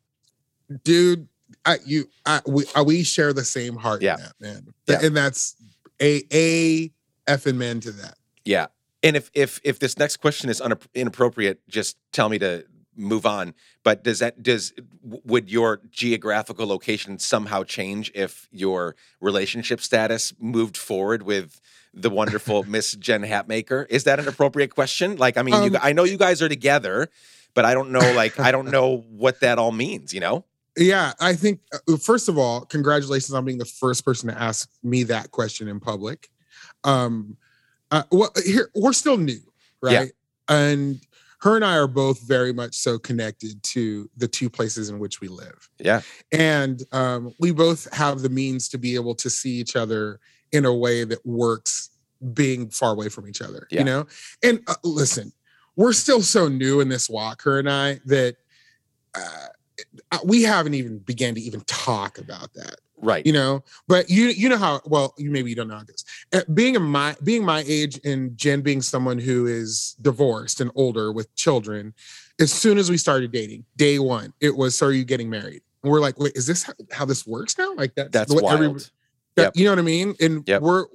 dude 0.84 1.28
I, 1.66 1.78
you 1.84 2.08
I, 2.24 2.40
we, 2.46 2.64
uh, 2.74 2.82
we 2.82 3.02
share 3.02 3.32
the 3.34 3.44
same 3.44 3.76
heart 3.76 4.00
Yeah. 4.02 4.16
that 4.16 4.32
man 4.40 4.66
Yeah. 4.88 5.00
and 5.02 5.14
that's 5.16 5.54
a 6.00 6.22
a 6.32 6.90
effing 7.28 7.56
man 7.56 7.80
to 7.80 7.92
that 7.92 8.16
Yeah. 8.44 8.66
And 9.02 9.16
if 9.16 9.30
if 9.34 9.60
if 9.64 9.78
this 9.78 9.98
next 9.98 10.16
question 10.18 10.48
is 10.48 10.60
unapp- 10.60 10.88
inappropriate, 10.94 11.60
just 11.68 11.96
tell 12.12 12.28
me 12.28 12.38
to 12.38 12.64
move 12.96 13.26
on. 13.26 13.52
But 13.82 14.02
does 14.04 14.20
that 14.20 14.42
does 14.42 14.72
would 15.02 15.50
your 15.50 15.80
geographical 15.90 16.66
location 16.66 17.18
somehow 17.18 17.64
change 17.64 18.10
if 18.14 18.48
your 18.52 18.94
relationship 19.20 19.80
status 19.80 20.32
moved 20.38 20.76
forward 20.76 21.22
with 21.22 21.60
the 21.94 22.10
wonderful 22.10 22.62
Miss 22.68 22.92
Jen 22.94 23.22
Hatmaker? 23.22 23.86
Is 23.90 24.04
that 24.04 24.18
an 24.18 24.28
appropriate 24.28 24.74
question? 24.74 25.16
Like, 25.16 25.36
I 25.36 25.42
mean, 25.42 25.54
you, 25.54 25.60
Um, 25.62 25.70
g- 25.72 25.78
I 25.82 25.92
know 25.92 26.04
you 26.04 26.16
guys 26.16 26.40
are 26.42 26.48
together, 26.48 27.08
but 27.54 27.64
I 27.64 27.74
don't 27.74 27.90
know. 27.90 28.12
Like, 28.14 28.38
I 28.40 28.50
don't 28.52 28.70
know 28.76 29.04
what 29.10 29.40
that 29.40 29.58
all 29.58 29.72
means. 29.72 30.12
You 30.14 30.20
know? 30.20 30.44
yeah 30.78 31.12
i 31.20 31.34
think 31.34 31.60
uh, 31.74 31.98
first 31.98 32.30
of 32.30 32.38
all 32.38 32.62
congratulations 32.62 33.34
on 33.34 33.44
being 33.44 33.58
the 33.58 33.64
first 33.66 34.06
person 34.06 34.30
to 34.30 34.42
ask 34.42 34.70
me 34.82 35.02
that 35.02 35.30
question 35.30 35.68
in 35.68 35.78
public 35.78 36.30
um 36.84 37.36
uh, 37.90 38.04
well 38.10 38.30
here 38.42 38.70
we're 38.74 38.94
still 38.94 39.18
new 39.18 39.38
right 39.82 39.92
Yeah. 39.92 40.56
and 40.56 40.98
her 41.40 41.56
and 41.56 41.62
i 41.66 41.76
are 41.76 41.86
both 41.86 42.22
very 42.22 42.54
much 42.54 42.74
so 42.74 42.98
connected 42.98 43.62
to 43.64 44.08
the 44.16 44.26
two 44.26 44.48
places 44.48 44.88
in 44.88 44.98
which 44.98 45.20
we 45.20 45.28
live 45.28 45.68
Yeah. 45.78 46.00
and 46.32 46.82
um, 46.92 47.34
we 47.38 47.50
both 47.52 47.92
have 47.92 48.22
the 48.22 48.30
means 48.30 48.70
to 48.70 48.78
be 48.78 48.94
able 48.94 49.14
to 49.16 49.28
see 49.28 49.50
each 49.50 49.76
other 49.76 50.20
in 50.52 50.64
a 50.64 50.74
way 50.74 51.04
that 51.04 51.24
works 51.26 51.90
being 52.34 52.68
far 52.70 52.92
away 52.92 53.08
from 53.08 53.26
each 53.28 53.42
other 53.42 53.66
Yeah. 53.70 53.80
you 53.80 53.84
know 53.84 54.06
and 54.42 54.60
uh, 54.68 54.74
listen 54.84 55.32
we're 55.76 55.92
still 55.92 56.22
so 56.22 56.46
new 56.48 56.80
in 56.80 56.88
this 56.88 57.08
walk 57.10 57.42
her 57.42 57.58
and 57.58 57.68
i 57.68 58.00
that 58.06 58.36
uh, 59.14 59.48
we 60.24 60.42
haven't 60.42 60.74
even 60.74 60.98
began 60.98 61.34
to 61.34 61.40
even 61.40 61.60
talk 61.62 62.18
about 62.18 62.52
that 62.54 62.76
Right. 63.04 63.26
you 63.26 63.32
know 63.32 63.64
but 63.88 64.08
you 64.08 64.26
you 64.26 64.48
know 64.48 64.56
how 64.56 64.80
well 64.86 65.12
you 65.18 65.28
maybe 65.32 65.50
you 65.50 65.56
don't 65.56 65.66
know 65.66 65.78
how 65.78 65.82
this 65.82 66.04
uh, 66.32 66.42
being 66.54 66.76
a 66.76 66.80
my 66.80 67.16
being 67.24 67.44
my 67.44 67.64
age 67.66 67.98
and 68.04 68.36
jen 68.38 68.60
being 68.60 68.80
someone 68.80 69.18
who 69.18 69.46
is 69.46 69.96
divorced 70.00 70.60
and 70.60 70.70
older 70.76 71.12
with 71.12 71.34
children 71.34 71.94
as 72.40 72.52
soon 72.52 72.78
as 72.78 72.88
we 72.90 72.96
started 72.96 73.32
dating 73.32 73.64
day 73.76 73.98
one 73.98 74.32
it 74.40 74.56
was 74.56 74.78
so 74.78 74.86
are 74.86 74.92
you 74.92 75.04
getting 75.04 75.28
married 75.28 75.62
and 75.82 75.90
we're 75.90 75.98
like 76.00 76.16
wait 76.20 76.30
is 76.36 76.46
this 76.46 76.62
how, 76.62 76.72
how 76.92 77.04
this 77.04 77.26
works 77.26 77.58
now 77.58 77.74
like 77.74 77.92
that, 77.96 78.12
That's 78.12 78.32
wild. 78.40 78.62
every- 78.62 78.80
Yep. 79.36 79.52
you 79.56 79.64
know 79.64 79.70
what 79.72 79.78
i 79.78 79.82
mean 79.82 80.14
and 80.20 80.46
Yep. 80.46 80.62
we're 80.62 80.86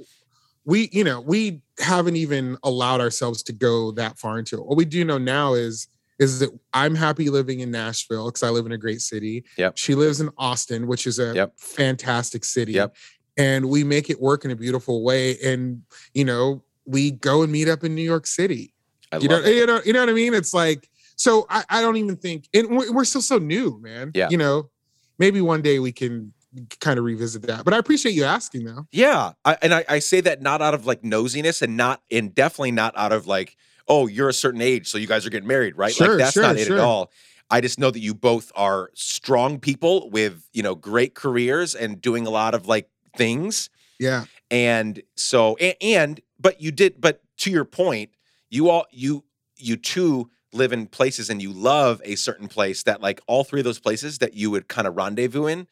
we 0.65 0.89
you 0.91 1.03
know 1.03 1.21
we 1.21 1.61
haven't 1.79 2.15
even 2.15 2.57
allowed 2.63 3.01
ourselves 3.01 3.41
to 3.43 3.53
go 3.53 3.91
that 3.93 4.17
far 4.19 4.37
into 4.39 4.57
it 4.57 4.65
what 4.65 4.77
we 4.77 4.85
do 4.85 5.03
know 5.05 5.17
now 5.17 5.53
is 5.53 5.87
is 6.19 6.39
that 6.39 6.49
i'm 6.73 6.95
happy 6.95 7.29
living 7.29 7.59
in 7.61 7.71
nashville 7.71 8.25
because 8.27 8.43
i 8.43 8.49
live 8.49 8.65
in 8.65 8.71
a 8.71 8.77
great 8.77 9.01
city 9.01 9.43
Yep. 9.57 9.77
she 9.77 9.95
lives 9.95 10.19
in 10.21 10.29
austin 10.37 10.87
which 10.87 11.07
is 11.07 11.19
a 11.19 11.33
Yep. 11.33 11.53
fantastic 11.59 12.43
city 12.45 12.73
Yep. 12.73 12.95
and 13.37 13.69
we 13.69 13.83
make 13.83 14.09
it 14.09 14.21
work 14.21 14.45
in 14.45 14.51
a 14.51 14.55
beautiful 14.55 15.03
way 15.03 15.37
and 15.39 15.81
you 16.13 16.25
know 16.25 16.63
we 16.85 17.11
go 17.11 17.41
and 17.43 17.51
meet 17.51 17.67
up 17.67 17.83
in 17.83 17.95
new 17.95 18.01
york 18.03 18.27
city 18.27 18.73
I 19.11 19.17
you 19.17 19.27
know 19.29 19.39
it. 19.39 19.55
you 19.55 19.65
know 19.65 19.81
you 19.85 19.93
know 19.93 19.99
what 20.01 20.09
i 20.09 20.13
mean 20.13 20.33
it's 20.33 20.53
like 20.53 20.89
so 21.15 21.45
i, 21.49 21.63
I 21.69 21.81
don't 21.81 21.97
even 21.97 22.17
think 22.17 22.47
and 22.53 22.69
we're, 22.77 22.91
we're 22.91 23.05
still 23.05 23.21
so 23.21 23.37
new 23.39 23.79
man 23.81 24.11
Yeah. 24.13 24.29
you 24.29 24.37
know 24.37 24.69
maybe 25.19 25.41
one 25.41 25.61
day 25.61 25.79
we 25.79 25.91
can 25.91 26.33
kind 26.79 26.97
of 26.97 27.05
revisit 27.05 27.41
that 27.43 27.65
but 27.65 27.73
i 27.73 27.77
appreciate 27.77 28.13
you 28.13 28.23
asking 28.23 28.65
though 28.65 28.87
Yeah, 28.91 29.33
I, 29.45 29.57
and 29.61 29.73
I, 29.73 29.85
I 29.87 29.99
say 29.99 30.21
that 30.21 30.41
not 30.41 30.61
out 30.61 30.73
of 30.73 30.85
like 30.85 31.01
nosiness, 31.01 31.61
and 31.61 31.77
not 31.77 32.01
and 32.11 32.33
definitely 32.33 32.71
not 32.71 32.97
out 32.97 33.11
of 33.11 33.27
like, 33.27 33.55
oh, 33.87 34.07
you're 34.07 34.29
a 34.29 34.33
certain 34.33 34.61
age, 34.61 34.87
so 34.87 34.97
you 34.97 35.07
guys 35.07 35.25
are 35.25 35.29
getting 35.29 35.47
married, 35.47 35.77
right? 35.77 35.93
Sure, 35.93 36.09
like 36.09 36.17
that's 36.17 36.33
sure, 36.33 36.43
not 36.43 36.57
it 36.57 36.67
sure. 36.67 36.77
at 36.77 36.83
all. 36.83 37.11
I 37.49 37.61
just 37.61 37.79
know 37.79 37.91
that 37.91 37.99
you 37.99 38.13
both 38.13 38.51
are 38.55 38.91
strong 38.93 39.59
people 39.59 40.09
with 40.09 40.47
you 40.53 40.63
know 40.63 40.75
great 40.75 41.15
careers 41.15 41.75
and 41.75 42.01
doing 42.01 42.25
a 42.25 42.29
lot 42.29 42.55
of 42.55 42.67
like 42.67 42.89
things, 43.15 43.69
yeah 43.99 44.25
and 44.49 45.01
so 45.15 45.55
and, 45.57 45.75
and 45.81 46.21
but 46.39 46.61
you 46.61 46.71
did, 46.71 46.99
but 46.99 47.21
to 47.39 47.51
your 47.51 47.65
point, 47.65 48.11
you 48.49 48.69
all 48.69 48.85
you 48.91 49.23
you 49.57 49.75
two 49.75 50.29
live 50.53 50.71
in 50.71 50.87
places 50.87 51.29
and 51.29 51.41
you 51.41 51.51
love 51.51 52.01
a 52.05 52.15
certain 52.15 52.47
place 52.47 52.83
that 52.83 53.01
like 53.01 53.21
all 53.27 53.43
three 53.43 53.59
of 53.59 53.65
those 53.65 53.79
places 53.79 54.19
that 54.19 54.33
you 54.33 54.49
would 54.49 54.67
kind 54.67 54.87
of 54.87 54.95
rendezvous 54.95 55.47
in, 55.47 55.67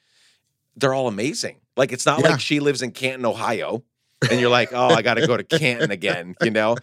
they're 0.75 0.93
all 0.93 1.07
amazing. 1.07 1.59
Like 1.77 1.91
it's 1.91 2.05
not 2.05 2.19
Yeah. 2.21 2.29
like 2.31 2.39
she 2.39 2.59
lives 2.59 2.81
in 2.81 2.91
Canton, 2.91 3.25
Ohio, 3.25 3.83
and 4.29 4.39
you're 4.39 4.49
like, 4.49 4.69
oh, 4.73 4.87
I 4.89 5.01
got 5.01 5.15
to 5.15 5.27
go 5.27 5.35
to 5.37 5.43
Canton 5.43 5.91
again. 5.91 6.35
You 6.41 6.51
know, 6.51 6.77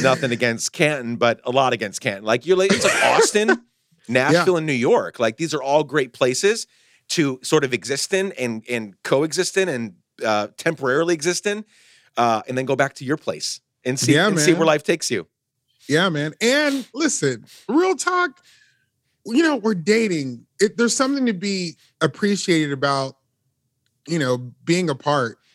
nothing 0.00 0.32
against 0.32 0.72
Canton, 0.72 1.16
but 1.16 1.40
a 1.44 1.50
lot 1.50 1.72
against 1.72 2.00
Canton. 2.00 2.24
Like 2.24 2.46
you're 2.46 2.56
like 2.56 2.72
it's 2.72 2.84
like 2.84 3.04
Austin, 3.04 3.62
Nashville, 4.08 4.56
and 4.56 4.66
New 4.66 4.72
York. 4.72 5.18
Like 5.20 5.36
these 5.36 5.52
are 5.54 5.62
all 5.62 5.84
great 5.84 6.12
places 6.12 6.66
to 7.10 7.38
sort 7.42 7.64
of 7.64 7.72
exist 7.74 8.14
in 8.14 8.32
and 8.32 8.64
and 8.68 8.94
coexist 9.02 9.56
in 9.56 9.68
and 9.68 9.94
uh, 10.24 10.48
temporarily 10.56 11.14
exist 11.14 11.46
in, 11.46 11.64
uh, 12.16 12.42
and 12.48 12.56
then 12.56 12.64
go 12.64 12.76
back 12.76 12.94
to 12.94 13.04
your 13.04 13.16
place 13.16 13.60
and 13.84 13.98
see 13.98 14.14
Yeah, 14.14 14.28
and 14.28 14.38
see 14.38 14.54
where 14.54 14.66
life 14.66 14.82
takes 14.84 15.10
you. 15.10 15.26
yeah 15.88 16.08
man 16.08 16.32
and 16.40 16.86
listen 16.94 17.44
real 17.68 17.96
talk 17.96 18.38
you 19.26 19.42
know 19.42 19.56
we're 19.56 19.74
dating 19.74 20.46
it, 20.60 20.76
there's 20.76 20.94
something 20.94 21.26
to 21.26 21.32
be 21.32 21.76
appreciated 22.00 22.70
about 22.72 23.16
you 24.08 24.18
know 24.18 24.38
being 24.64 24.90
apart 24.90 25.38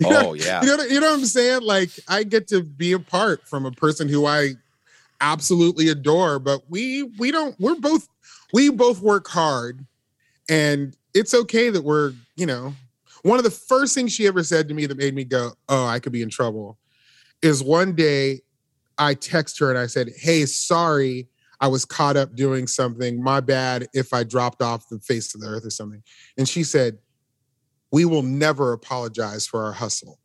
You 0.00 0.08
know- 0.10 0.28
Oh 0.28 0.32
yeah, 0.34 0.62
you 0.62 0.76
know, 0.76 0.84
you 0.84 1.00
know 1.00 1.10
what 1.10 1.18
I'm 1.18 1.24
saying? 1.26 1.62
Like 1.62 1.90
I 2.08 2.22
get 2.22 2.46
to 2.48 2.62
be 2.62 2.92
apart 2.92 3.48
from 3.48 3.66
a 3.66 3.72
person 3.72 4.08
who 4.08 4.26
I 4.26 4.52
absolutely 5.20 5.88
adore, 5.88 6.38
but 6.38 6.62
we 6.68 7.02
we 7.18 7.30
don't 7.32 7.58
we're 7.58 7.74
both 7.74 8.08
we 8.52 8.68
both 8.70 9.00
work 9.00 9.26
hard 9.28 9.84
and 10.48 10.96
it's 11.14 11.34
okay 11.34 11.68
that 11.70 11.82
we're, 11.82 12.12
you 12.36 12.46
know, 12.46 12.74
one 13.22 13.38
of 13.38 13.44
the 13.44 13.50
first 13.50 13.94
things 13.94 14.12
she 14.12 14.26
ever 14.26 14.42
said 14.42 14.68
to 14.68 14.74
me 14.74 14.86
that 14.86 14.96
made 14.96 15.14
me 15.14 15.24
go, 15.24 15.52
"Oh, 15.68 15.84
I 15.84 15.98
could 15.98 16.12
be 16.12 16.22
in 16.22 16.30
trouble." 16.30 16.78
is 17.42 17.60
one 17.62 17.92
day 17.96 18.40
I 18.98 19.14
text 19.14 19.58
her 19.58 19.68
and 19.68 19.78
I 19.78 19.86
said, 19.86 20.10
"Hey, 20.16 20.46
sorry, 20.46 21.26
I 21.60 21.66
was 21.66 21.84
caught 21.84 22.16
up 22.16 22.36
doing 22.36 22.66
something. 22.68 23.20
My 23.22 23.40
bad 23.40 23.88
if 23.94 24.12
I 24.14 24.22
dropped 24.22 24.62
off 24.62 24.88
the 24.88 25.00
face 25.00 25.34
of 25.34 25.40
the 25.40 25.48
earth 25.48 25.66
or 25.66 25.70
something." 25.70 26.02
And 26.38 26.48
she 26.48 26.62
said, 26.62 26.98
we 27.92 28.04
will 28.04 28.22
never 28.22 28.72
apologize 28.72 29.46
for 29.46 29.64
our 29.64 29.72
hustle. 29.72 30.18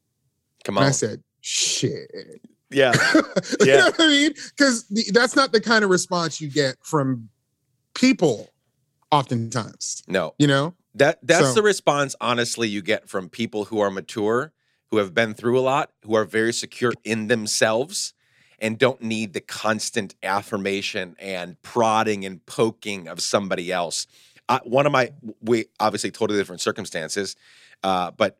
Come 0.63 0.77
And 0.77 0.85
on. 0.85 0.89
I 0.89 0.91
said, 0.93 1.21
shit. 1.41 2.09
yeah. 2.71 2.93
you 3.13 3.23
Yeah. 3.65 3.77
know 3.77 3.85
what 3.87 3.99
I 3.99 4.07
mean? 4.07 4.33
Because 4.57 4.85
that's 5.11 5.35
not 5.35 5.51
the 5.51 5.61
kind 5.61 5.83
of 5.83 5.89
response 5.89 6.41
you 6.41 6.49
get 6.49 6.77
from 6.81 7.29
people 7.93 8.49
oftentimes, 9.11 10.03
No. 10.07 10.33
you 10.39 10.47
know? 10.47 10.73
That 10.95 11.19
that's 11.21 11.47
So- 11.49 11.53
the 11.53 11.61
response 11.61 12.15
honestly 12.19 12.67
you 12.67 12.81
get 12.81 13.07
from 13.09 13.29
people 13.29 13.65
who 13.65 13.79
are 13.79 13.91
mature, 13.91 14.53
who 14.89 14.97
have 14.97 15.13
been 15.13 15.33
through 15.33 15.59
a 15.59 15.61
lot, 15.61 15.91
who 16.03 16.15
are 16.15 16.25
very 16.25 16.53
secure 16.53 16.93
in 17.03 17.27
themselves 17.27 18.13
and 18.59 18.79
don't 18.79 19.01
need 19.03 19.33
the 19.33 19.41
constant 19.41 20.15
affirmation 20.23 21.15
and 21.19 21.61
prodding 21.61 22.25
and 22.25 22.43
poking 22.47 23.07
of 23.07 23.21
somebody 23.21 23.71
else. 23.71 24.07
Uh, 24.49 24.59
one 24.63 24.85
of 24.85 24.91
my 24.91 25.11
we 25.41 25.65
obviously 25.79 26.11
totally 26.11 26.39
different 26.39 26.61
circumstances, 26.61 27.35
uh, 27.83 28.11
but 28.11 28.39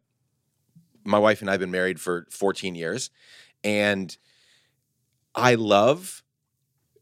my 1.04 1.20
wife 1.20 1.42
and 1.42 1.50
I 1.50 1.54
have 1.54 1.60
been 1.60 1.72
married 1.72 2.00
for 2.00 2.26
14 2.30 2.76
years, 2.76 3.10
and 3.64 4.16
I 5.36 5.56
love 5.56 6.24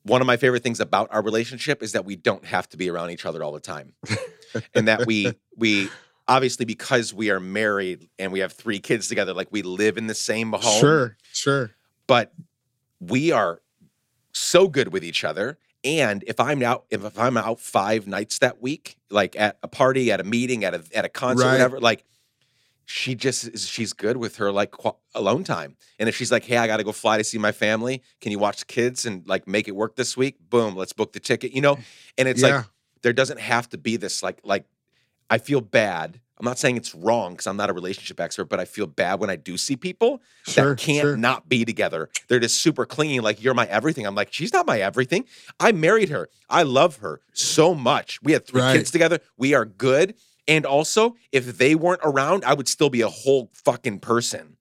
one 0.03 0.21
of 0.21 0.27
my 0.27 0.37
favorite 0.37 0.61
things 0.63 0.79
about 0.79 1.07
our 1.11 1.23
relationship 1.23 1.81
is 1.81 1.93
that 1.93 2.05
we 2.05 2.15
don't 2.15 2.45
have 2.45 2.69
to 2.69 2.77
be 2.77 2.89
around 2.89 3.09
each 3.09 3.25
other 3.25 3.43
all 3.43 3.51
the 3.51 3.59
time 3.59 3.93
and 4.75 4.87
that 4.87 5.05
we 5.07 5.33
we 5.57 5.89
obviously 6.27 6.65
because 6.65 7.11
we 7.13 7.31
are 7.31 7.39
married 7.39 8.09
and 8.19 8.31
we 8.31 8.39
have 8.39 8.53
three 8.53 8.79
kids 8.79 9.07
together 9.07 9.33
like 9.33 9.47
we 9.51 9.61
live 9.63 9.97
in 9.97 10.05
the 10.07 10.13
same 10.13 10.51
home 10.51 10.79
Sure, 10.79 11.17
sure. 11.31 11.71
but 12.05 12.33
we 12.99 13.31
are 13.31 13.61
so 14.31 14.67
good 14.67 14.91
with 14.93 15.03
each 15.03 15.23
other 15.23 15.57
and 15.85 16.23
if 16.27 16.39
i'm 16.39 16.61
out 16.61 16.83
if, 16.89 17.17
i'm 17.17 17.37
out 17.37 17.59
five 17.59 18.07
nights 18.07 18.39
that 18.39 18.61
week 18.61 18.97
like 19.09 19.35
at 19.39 19.57
a 19.63 19.67
party 19.67 20.11
at 20.11 20.19
a 20.19 20.23
meeting 20.23 20.65
at 20.65 20.73
a 20.73 20.83
at 20.93 21.05
a 21.05 21.09
concert 21.09 21.45
Right. 21.45 21.51
whatever 21.53 21.79
like 21.79 22.03
she 22.87 23.15
just 23.15 23.47
is 23.47 23.67
she's 23.67 23.93
good 23.93 24.17
with 24.17 24.35
her 24.37 24.51
like 24.51 24.71
qu- 24.71 24.95
alone 25.13 25.43
time 25.43 25.75
and 25.97 26.09
if 26.09 26.15
she's 26.15 26.31
like 26.31 26.43
hey 26.43 26.57
i 26.57 26.67
gotta 26.67 26.83
go 26.83 26.91
fly 26.91 27.17
to 27.17 27.23
see 27.23 27.37
my 27.37 27.51
family 27.51 28.01
can 28.19 28.31
you 28.31 28.39
watch 28.39 28.59
the 28.59 28.65
kids 28.65 29.05
and 29.05 29.25
like 29.27 29.47
make 29.47 29.67
it 29.67 29.75
work 29.75 29.95
this 29.95 30.17
week 30.17 30.35
boom 30.49 30.75
let's 30.75 30.93
book 30.93 31.13
the 31.13 31.19
ticket 31.19 31.51
you 31.53 31.61
know 31.61 31.77
and 32.17 32.27
it's 32.27 32.41
yeah. 32.41 32.57
like 32.57 32.65
there 33.01 33.13
doesn't 33.13 33.39
have 33.39 33.69
to 33.69 33.77
be 33.77 33.95
this 33.97 34.21
like 34.21 34.39
like 34.43 34.65
I 35.27 35.39
feel 35.39 35.59
bad. 35.59 36.19
I'm 36.37 36.43
not 36.45 36.59
saying 36.59 36.75
it's 36.77 36.93
wrong 36.93 37.33
because 37.33 37.47
I'm 37.47 37.55
not 37.55 37.69
a 37.69 37.73
relationship 37.73 38.19
expert, 38.19 38.45
but 38.45 38.59
I 38.59 38.65
feel 38.65 38.87
bad 38.87 39.19
when 39.21 39.29
I 39.29 39.37
do 39.37 39.55
see 39.55 39.75
people 39.77 40.21
sure, 40.45 40.71
that 40.71 40.77
can't 40.77 41.01
sure. 41.01 41.17
not 41.17 41.47
be 41.47 41.63
together. 41.63 42.09
They're 42.27 42.39
just 42.41 42.61
super 42.61 42.85
clingy, 42.85 43.21
like 43.21 43.41
you're 43.41 43.53
my 43.53 43.65
everything. 43.67 44.05
I'm 44.05 44.15
like, 44.15 44.33
she's 44.33 44.51
not 44.51 44.65
my 44.67 44.79
everything. 44.79 45.25
I 45.59 45.71
married 45.71 46.09
her. 46.09 46.27
I 46.49 46.63
love 46.63 46.97
her 46.97 47.21
so 47.33 47.73
much. 47.73 48.21
We 48.21 48.33
had 48.33 48.45
three 48.45 48.61
Right. 48.61 48.75
kids 48.77 48.91
together. 48.91 49.19
We 49.37 49.53
are 49.53 49.65
good. 49.65 50.15
And 50.47 50.65
also, 50.65 51.15
if 51.31 51.57
they 51.57 51.73
weren't 51.73 52.01
around, 52.03 52.43
I 52.45 52.53
would 52.53 52.67
still 52.67 52.89
be 52.89 53.01
a 53.01 53.07
whole 53.09 53.49
fucking 53.53 53.99
person. 53.99 54.57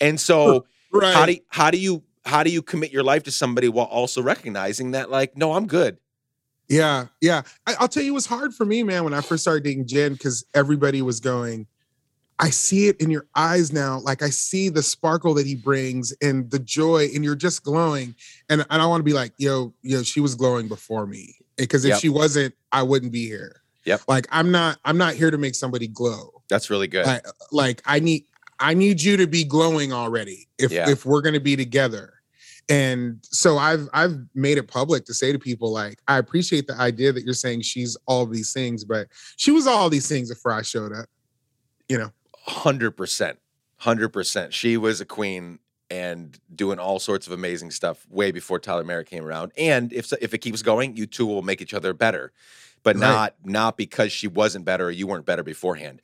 and 0.00 0.20
so 0.20 0.66
right. 0.92 1.14
how 1.14 1.26
do 1.26 1.36
how 1.48 1.70
do 1.70 1.78
you 1.78 2.02
how 2.26 2.42
do 2.42 2.50
you 2.50 2.60
commit 2.62 2.92
your 2.92 3.02
life 3.02 3.22
to 3.24 3.30
somebody 3.30 3.68
while 3.68 3.86
also 3.86 4.20
recognizing 4.22 4.90
that 4.90 5.10
like, 5.10 5.36
no, 5.36 5.54
I'm 5.54 5.66
good. 5.66 5.98
Yeah, 6.70 7.06
yeah. 7.20 7.42
I, 7.66 7.74
I'll 7.80 7.88
tell 7.88 8.02
you, 8.02 8.12
it 8.12 8.14
was 8.14 8.26
hard 8.26 8.54
for 8.54 8.64
me, 8.64 8.82
man, 8.84 9.04
when 9.04 9.12
I 9.12 9.20
first 9.20 9.42
started 9.42 9.64
dating 9.64 9.88
Jen, 9.88 10.12
because 10.12 10.44
everybody 10.54 11.02
was 11.02 11.18
going, 11.20 11.66
I 12.38 12.48
see 12.50 12.86
it 12.88 12.98
in 13.00 13.10
your 13.10 13.26
eyes 13.34 13.72
now. 13.72 13.98
Like 13.98 14.22
I 14.22 14.30
see 14.30 14.68
the 14.70 14.82
sparkle 14.82 15.34
that 15.34 15.46
he 15.46 15.56
brings 15.56 16.14
and 16.22 16.50
the 16.50 16.60
joy, 16.60 17.08
and 17.14 17.24
you're 17.24 17.34
just 17.34 17.64
glowing. 17.64 18.14
And, 18.48 18.64
and 18.70 18.80
I 18.80 18.86
want 18.86 19.00
to 19.00 19.04
be 19.04 19.12
like, 19.12 19.32
yo, 19.36 19.74
yo, 19.82 20.02
she 20.04 20.20
was 20.20 20.34
glowing 20.36 20.68
before 20.68 21.06
me. 21.06 21.34
Eh, 21.58 21.64
because 21.64 21.84
if 21.84 21.90
Yep. 21.90 22.00
she 22.00 22.08
wasn't, 22.08 22.54
I 22.72 22.82
wouldn't 22.84 23.12
be 23.12 23.26
here. 23.26 23.62
Yep. 23.84 24.02
Like 24.08 24.28
I'm 24.30 24.50
not, 24.52 24.78
I'm 24.84 24.96
not 24.96 25.14
here 25.14 25.30
to 25.30 25.38
make 25.38 25.54
somebody 25.56 25.88
glow. 25.88 26.42
That's 26.48 26.70
really 26.70 26.86
good. 26.86 27.04
Like, 27.04 27.26
like 27.50 27.82
I 27.84 27.98
need, 27.98 28.24
I 28.60 28.74
need 28.74 29.02
you 29.02 29.16
to 29.16 29.26
be 29.26 29.42
glowing 29.42 29.92
already 29.92 30.46
if 30.58 30.70
Yeah. 30.70 30.88
if 30.88 31.04
we're 31.04 31.22
gonna 31.22 31.40
be 31.40 31.56
together. 31.56 32.14
And 32.70 33.18
so 33.22 33.58
I've 33.58 33.88
I've 33.92 34.16
made 34.34 34.56
it 34.56 34.68
public 34.68 35.04
to 35.06 35.14
say 35.14 35.32
to 35.32 35.38
people 35.38 35.72
like 35.72 35.98
I 36.08 36.18
appreciate 36.18 36.68
the 36.68 36.74
idea 36.76 37.12
that 37.12 37.24
you're 37.24 37.34
saying 37.34 37.62
she's 37.62 37.96
all 38.06 38.24
these 38.26 38.52
things, 38.52 38.84
but 38.84 39.08
she 39.36 39.50
was 39.50 39.66
all 39.66 39.90
these 39.90 40.08
things 40.08 40.28
before 40.30 40.52
I 40.52 40.62
showed 40.62 40.92
up. 40.92 41.06
You 41.88 41.98
know, 41.98 42.12
Hundred 42.46 42.92
percent, 42.92 43.38
hundred 43.78 44.10
percent. 44.10 44.54
She 44.54 44.76
was 44.76 45.00
a 45.00 45.04
queen 45.04 45.58
and 45.90 46.38
doing 46.54 46.78
all 46.78 47.00
sorts 47.00 47.26
of 47.26 47.32
amazing 47.32 47.72
stuff 47.72 48.06
way 48.08 48.30
before 48.30 48.60
Tyler 48.60 48.84
Merritt 48.84 49.08
came 49.08 49.24
around. 49.24 49.50
And 49.58 49.92
if 49.92 50.12
if 50.20 50.32
it 50.32 50.38
keeps 50.38 50.62
going, 50.62 50.96
you 50.96 51.06
two 51.06 51.26
will 51.26 51.42
make 51.42 51.60
each 51.60 51.74
other 51.74 51.92
better, 51.92 52.32
but 52.84 52.96
Right. 52.96 53.08
not 53.08 53.34
not 53.44 53.76
because 53.76 54.12
she 54.12 54.28
wasn't 54.28 54.64
better 54.64 54.86
or 54.86 54.90
you 54.92 55.08
weren't 55.08 55.26
better 55.26 55.42
beforehand. 55.42 56.00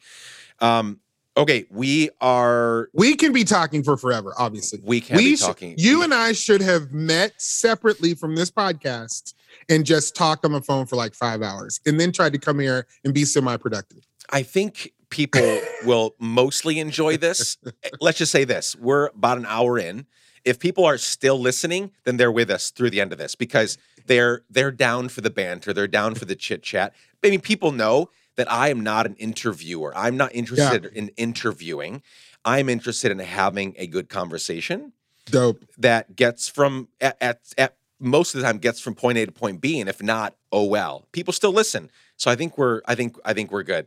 Um, 0.59 1.01
okay, 1.37 1.67
we 1.71 2.11
are 2.21 2.89
we 2.93 3.15
can 3.15 3.33
be 3.33 3.45
talking 3.45 3.83
for 3.83 3.97
forever, 3.97 4.33
obviously. 4.39 4.81
we 4.83 5.01
can 5.01 5.17
we 5.17 5.31
be 5.31 5.37
sh- 5.37 5.41
talking. 5.41 5.75
you 5.77 6.03
and 6.03 6.15
I 6.15 6.33
should 6.33 6.61
have 6.61 6.93
met 6.93 7.41
separately 7.41 8.15
from 8.15 8.35
this 8.35 8.51
podcast 8.51 9.35
and 9.69 9.85
just 9.85 10.15
talked 10.15 10.45
on 10.45 10.53
the 10.53 10.63
phone 10.63 10.87
for 10.87 10.97
like 10.97 11.15
five 11.15 11.43
hours 11.43 11.81
and 11.87 12.01
then 12.01 12.13
tried 12.13 12.33
to 12.33 12.39
come 12.39 12.59
here 12.59 12.87
and 13.05 13.13
be 13.15 13.25
semi-productive. 13.25 14.07
I 14.31 14.43
think 14.43 14.93
people 15.11 15.61
will 15.85 16.15
mostly 16.19 16.79
enjoy 16.79 17.17
this. 17.17 17.57
Eh, 17.83 17.91
let's 18.01 18.19
just 18.19 18.33
say 18.33 18.45
this: 18.45 18.77
we're 18.77 19.07
about 19.09 19.39
an 19.39 19.47
hour 19.47 19.79
in. 19.79 20.07
If 20.45 20.61
people 20.61 20.85
are 20.85 20.97
still 20.97 21.39
listening, 21.39 21.91
then 22.05 22.17
they're 22.17 22.31
with 22.31 22.51
us 22.51 22.71
through 22.71 22.91
the 22.91 23.01
end 23.01 23.13
of 23.13 23.19
this 23.19 23.35
because 23.35 23.79
they're 24.07 24.43
they're 24.49 24.71
down 24.71 25.09
for 25.09 25.21
the 25.21 25.31
banter, 25.31 25.73
they're 25.73 25.89
down 25.89 26.15
for 26.15 26.25
the 26.25 26.37
chit 26.37 26.63
chat. 26.63 26.95
I 27.25 27.31
mean, 27.31 27.41
people 27.41 27.73
know 27.73 28.11
that 28.37 28.51
I 28.51 28.69
am 28.69 28.81
not 28.81 29.07
an 29.07 29.15
interviewer. 29.17 29.93
I'm 29.97 30.17
not 30.17 30.35
interested 30.35 30.87
in 30.87 31.09
interviewing. 31.17 32.03
I'm 32.45 32.69
interested 32.69 33.11
in 33.11 33.19
having 33.19 33.75
a 33.77 33.87
good 33.87 34.09
conversation 34.09 34.93
Dope. 35.27 35.65
that 35.79 36.15
gets 36.15 36.49
from 36.49 36.89
at, 37.01 37.17
at, 37.21 37.41
at 37.59 37.77
most 37.99 38.35
of 38.35 38.41
the 38.41 38.47
time 38.47 38.59
gets 38.59 38.81
from 38.81 38.95
point 38.95 39.19
A 39.19 39.27
to 39.27 39.33
point 39.33 39.61
B, 39.61 39.81
and 39.81 39.89
if 39.89 40.03
not, 40.03 40.37
oh 40.53 40.65
well. 40.65 41.07
People 41.13 41.33
still 41.33 41.53
listen, 41.53 41.91
so 42.17 42.31
I 42.31 42.37
think 42.37 42.57
we're 42.57 42.83
I 42.87 42.95
think 42.95 43.17
I 43.25 43.33
think 43.33 43.51
we're 43.51 43.63
good. 43.63 43.87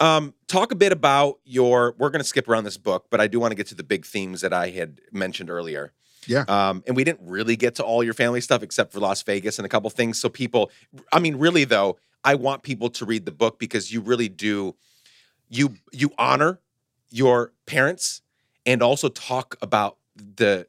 Um, 0.00 0.34
talk 0.46 0.72
a 0.72 0.74
bit 0.74 0.92
about 0.92 1.38
your. 1.44 1.94
We're 1.98 2.10
going 2.10 2.22
to 2.22 2.28
skip 2.28 2.48
around 2.48 2.64
this 2.64 2.78
book, 2.78 3.06
but 3.10 3.20
I 3.20 3.26
do 3.26 3.38
want 3.38 3.52
to 3.52 3.54
get 3.54 3.66
to 3.68 3.74
the 3.74 3.84
big 3.84 4.04
themes 4.04 4.40
that 4.40 4.52
I 4.52 4.70
had 4.70 5.00
mentioned 5.12 5.50
earlier. 5.50 5.92
Yeah. 6.26 6.44
Um, 6.48 6.82
and 6.86 6.96
we 6.96 7.04
didn't 7.04 7.28
really 7.28 7.56
get 7.56 7.76
to 7.76 7.84
all 7.84 8.02
your 8.02 8.14
family 8.14 8.40
stuff 8.40 8.62
except 8.62 8.92
for 8.92 9.00
Las 9.00 9.22
Vegas 9.22 9.58
and 9.58 9.66
a 9.66 9.68
couple 9.68 9.88
things. 9.90 10.20
So 10.20 10.28
people, 10.28 10.70
I 11.12 11.18
mean, 11.18 11.36
really 11.36 11.64
though, 11.64 11.98
I 12.24 12.34
want 12.34 12.62
people 12.62 12.90
to 12.90 13.04
read 13.04 13.24
the 13.24 13.32
book 13.32 13.58
because 13.58 13.92
you 13.92 14.00
really 14.00 14.28
do. 14.28 14.76
You 15.48 15.74
you 15.92 16.12
honor 16.18 16.60
your 17.10 17.52
parents 17.66 18.22
and 18.66 18.82
also 18.82 19.08
talk 19.08 19.56
about 19.62 19.96
the 20.16 20.66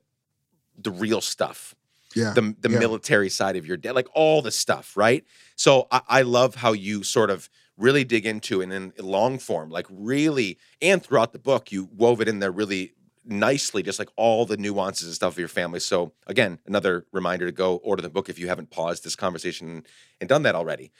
the 0.82 0.92
real 0.92 1.22
stuff 1.22 1.76
Yeah. 2.16 2.34
the 2.34 2.56
the 2.60 2.70
yeah. 2.72 2.80
military 2.80 3.30
side 3.30 3.56
of 3.58 3.66
your 3.68 3.78
dad, 3.78 3.94
like 3.96 4.08
all 4.14 4.42
the 4.42 4.52
stuff, 4.52 4.96
right? 4.98 5.24
So 5.56 5.88
I, 5.92 6.02
I 6.08 6.22
love 6.24 6.56
how 6.56 6.72
you 6.74 7.04
sort 7.04 7.30
of 7.30 7.50
really 7.78 8.04
dig 8.04 8.26
into 8.26 8.62
and 8.62 8.72
in 8.74 8.94
long 9.00 9.40
form, 9.40 9.70
like 9.70 9.88
really, 9.90 10.58
and 10.82 11.04
throughout 11.04 11.34
the 11.34 11.40
book, 11.40 11.72
you 11.72 11.90
wove 11.96 12.22
it 12.22 12.28
in 12.28 12.40
there 12.40 12.52
really 12.52 12.94
nicely, 13.24 13.84
just 13.84 14.00
like 14.00 14.10
all 14.16 14.46
the 14.46 14.58
nuances 14.58 15.08
and 15.08 15.16
stuff 15.16 15.34
of 15.34 15.40
your 15.40 15.48
family. 15.48 15.80
So 15.80 16.14
again, 16.28 16.60
another 16.66 17.06
reminder 17.12 17.46
to 17.46 17.52
go 17.52 17.76
order 17.78 18.02
the 18.02 18.10
book 18.10 18.30
if 18.30 18.40
you 18.40 18.48
haven't 18.48 18.70
paused 18.70 19.04
this 19.04 19.16
conversation 19.16 19.84
and 20.20 20.30
done 20.30 20.44
that 20.44 20.56
already. 20.56 20.92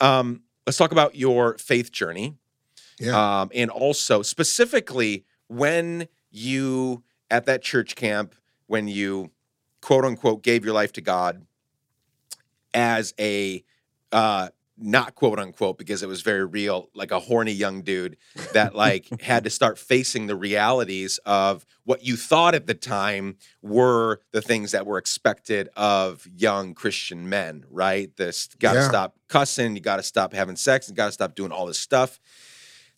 Um, 0.00 0.42
let's 0.66 0.78
talk 0.78 0.92
about 0.92 1.14
your 1.14 1.58
faith 1.58 1.92
journey. 1.92 2.36
Yeah. 2.98 3.40
Um, 3.40 3.50
and 3.54 3.70
also 3.70 4.22
specifically 4.22 5.24
when 5.48 6.08
you 6.30 7.02
at 7.30 7.46
that 7.46 7.62
church 7.62 7.96
camp, 7.96 8.34
when 8.66 8.88
you 8.88 9.30
quote 9.80 10.04
unquote 10.04 10.42
gave 10.42 10.64
your 10.64 10.74
life 10.74 10.92
to 10.92 11.00
God 11.00 11.46
as 12.74 13.14
a 13.18 13.64
uh 14.12 14.48
not 14.82 15.14
quote 15.14 15.38
unquote 15.38 15.76
because 15.78 16.02
it 16.02 16.08
was 16.08 16.22
very 16.22 16.44
real 16.44 16.88
like 16.94 17.10
a 17.10 17.20
horny 17.20 17.52
young 17.52 17.82
dude 17.82 18.16
that 18.54 18.74
like 18.74 19.08
had 19.20 19.44
to 19.44 19.50
start 19.50 19.78
facing 19.78 20.26
the 20.26 20.34
realities 20.34 21.18
of 21.26 21.66
what 21.84 22.02
you 22.04 22.16
thought 22.16 22.54
at 22.54 22.66
the 22.66 22.74
time 22.74 23.36
were 23.62 24.20
the 24.32 24.40
things 24.40 24.72
that 24.72 24.86
were 24.86 24.96
expected 24.98 25.68
of 25.76 26.26
young 26.34 26.72
christian 26.74 27.28
men 27.28 27.64
right? 27.70 28.16
This 28.16 28.48
got 28.58 28.72
to 28.72 28.78
Yeah. 28.80 28.88
stop 28.88 29.16
cussing 29.28 29.74
you 29.76 29.80
got 29.82 29.96
to 29.96 30.02
stop 30.02 30.32
having 30.32 30.56
sex 30.56 30.88
and 30.88 30.96
got 30.96 31.06
to 31.06 31.12
stop 31.12 31.34
doing 31.34 31.52
all 31.52 31.66
this 31.66 31.78
stuff. 31.78 32.18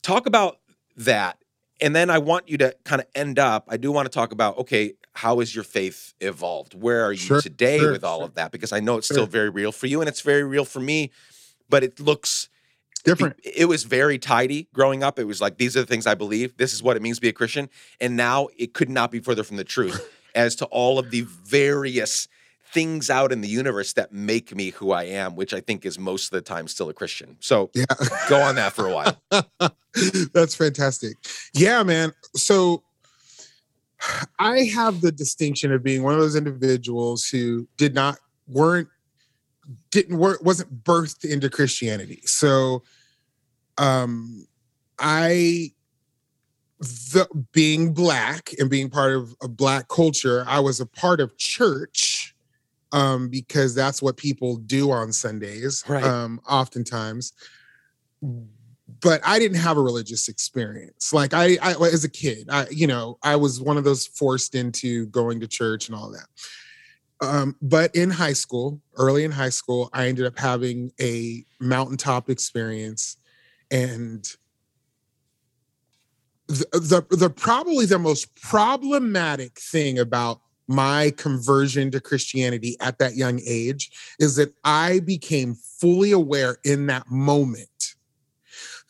Talk 0.03 0.27
about 0.27 0.59
that 0.97 1.39
and 1.81 1.97
then 1.97 2.11
i 2.11 2.19
want 2.19 2.49
you 2.51 2.59
to 2.59 2.77
kind 2.85 3.01
of 3.01 3.07
end 3.15 3.39
up 3.39 3.65
i 3.71 3.77
do 3.79 3.91
want 3.91 4.05
to 4.05 4.11
talk 4.11 4.31
about 4.31 4.59
okay 4.59 4.93
how 5.15 5.41
has 5.41 5.55
your 5.55 5.63
faith 5.65 6.15
evolved? 6.23 6.73
Where 6.75 7.05
are 7.05 7.13
you 7.13 7.19
Sure, 7.19 7.41
today 7.43 7.79
sure, 7.81 7.93
with 7.93 8.03
all 8.03 8.21
sure. 8.21 8.27
of 8.29 8.35
that? 8.35 8.51
Because 8.53 8.73
i 8.73 8.81
know 8.81 8.97
it's 8.99 9.07
still 9.09 9.27
very 9.27 9.51
real 9.51 9.73
for 9.73 9.87
you 9.87 10.01
and 10.01 10.09
it's 10.09 10.21
very 10.23 10.45
real 10.45 10.65
for 10.65 10.81
me 10.81 11.11
but 11.73 11.83
it 11.83 11.99
looks 11.99 12.49
Different. 13.05 13.35
it, 13.43 13.65
was 13.67 13.83
very 13.83 14.17
tidy 14.17 14.69
growing 14.73 15.03
up 15.03 15.19
it 15.19 15.25
was 15.27 15.41
like 15.41 15.59
these 15.59 15.77
are 15.77 15.81
the 15.81 15.87
things 15.87 16.07
i 16.07 16.15
believe 16.15 16.57
this 16.57 16.73
is 16.73 16.85
what 16.85 16.97
it 16.97 17.03
means 17.03 17.17
to 17.17 17.21
be 17.23 17.29
a 17.29 17.33
christian 17.33 17.69
and 18.01 18.17
now 18.17 18.47
it 18.57 18.75
could 18.75 18.89
not 18.89 19.11
be 19.11 19.19
further 19.19 19.43
from 19.43 19.57
the 19.57 19.65
truth 19.65 19.99
as 20.37 20.55
to 20.57 20.67
all 20.67 21.01
of 21.01 21.11
the 21.11 21.23
various 21.45 22.29
things 22.73 23.11
out 23.11 23.33
in 23.33 23.41
the 23.41 23.49
universe 23.49 23.93
that 23.95 24.13
make 24.13 24.55
me 24.55 24.71
who 24.71 24.93
i 24.93 25.03
am 25.03 25.35
which 25.35 25.53
i 25.53 25.61
think 25.61 25.85
is 25.85 25.99
most 25.99 26.27
of 26.27 26.31
the 26.31 26.41
time 26.41 26.69
still 26.69 26.89
a 26.89 26.95
christian 26.95 27.37
so 27.41 27.71
Yeah. 27.75 27.85
go 28.29 28.41
on 28.41 28.55
that 28.55 28.73
for 28.73 28.87
a 28.87 28.95
while 28.95 29.21
That's 30.33 30.55
fantastic. 30.55 31.19
Yeah, 31.53 31.83
man. 31.83 32.13
So 32.35 32.83
I 34.39 34.61
have 34.75 35.03
the 35.03 35.13
distinction 35.13 35.71
of 35.71 35.83
being 35.83 36.03
one 36.03 36.15
of 36.15 36.21
those 36.21 36.35
individuals 36.35 37.27
who 37.27 37.69
did 37.77 37.95
not 37.95 38.19
weren't 38.49 38.89
didn't 39.91 40.19
weren't 40.19 40.43
wasn't 40.43 40.85
birthed 40.85 41.25
into 41.25 41.49
Christianity. 41.49 42.21
So 42.25 42.83
um 43.79 44.47
I 44.99 45.73
the 46.81 47.29
being 47.53 47.95
black 47.95 48.51
and 48.59 48.69
being 48.69 48.91
part 48.91 49.13
of 49.13 49.35
a 49.41 49.49
black 49.49 49.89
culture, 49.89 50.45
I 50.49 50.61
was 50.61 50.81
a 50.81 50.87
part 50.87 51.21
of 51.21 51.37
church 51.37 52.35
um 52.93 53.29
because 53.29 53.75
that's 53.75 54.03
what 54.03 54.17
people 54.17 54.57
do 54.57 54.91
on 54.91 55.13
Sundays 55.13 55.85
Right. 55.89 56.05
um 56.05 56.41
oftentimes 56.49 57.33
but 59.01 59.21
I 59.25 59.39
didn't 59.39 59.59
have 59.59 59.77
a 59.77 59.83
religious 59.83 60.29
experience. 60.29 61.13
Like 61.13 61.35
I, 61.35 61.57
I 61.63 61.73
as 61.73 62.05
a 62.05 62.09
kid, 62.09 62.49
I, 62.51 62.67
you 62.71 62.87
know, 62.87 63.19
I 63.23 63.37
was 63.37 63.61
one 63.61 63.77
of 63.77 63.85
those 63.85 64.07
forced 64.07 64.55
into 64.55 65.07
going 65.07 65.41
to 65.41 65.49
church 65.49 65.89
and 65.89 65.97
all 65.97 66.11
that. 66.13 66.27
Um, 67.23 67.57
but 67.63 67.95
in 67.95 68.11
high 68.11 68.33
school, 68.33 68.81
early 68.97 69.23
in 69.23 69.31
high 69.31 69.51
school, 69.51 69.89
I 69.93 70.09
ended 70.09 70.27
up 70.27 70.37
having 70.37 70.91
a 71.01 71.45
mountaintop 71.61 72.29
experience, 72.29 73.17
and 73.71 74.25
the, 76.49 76.67
the 76.73 77.17
the 77.17 77.31
probably 77.31 77.87
the 77.87 78.01
most 78.01 78.35
problematic 78.35 79.59
thing 79.61 80.01
about 80.01 80.41
my 80.67 81.13
conversion 81.17 81.93
to 81.93 82.01
Christianity 82.01 82.77
at 82.81 82.99
that 82.99 83.15
young 83.15 83.41
age 83.47 83.91
is 84.19 84.35
that 84.37 84.53
I 84.65 84.99
became 85.01 85.55
fully 85.55 86.11
aware 86.11 86.57
in 86.65 86.87
that 86.87 87.09
moment 87.09 87.95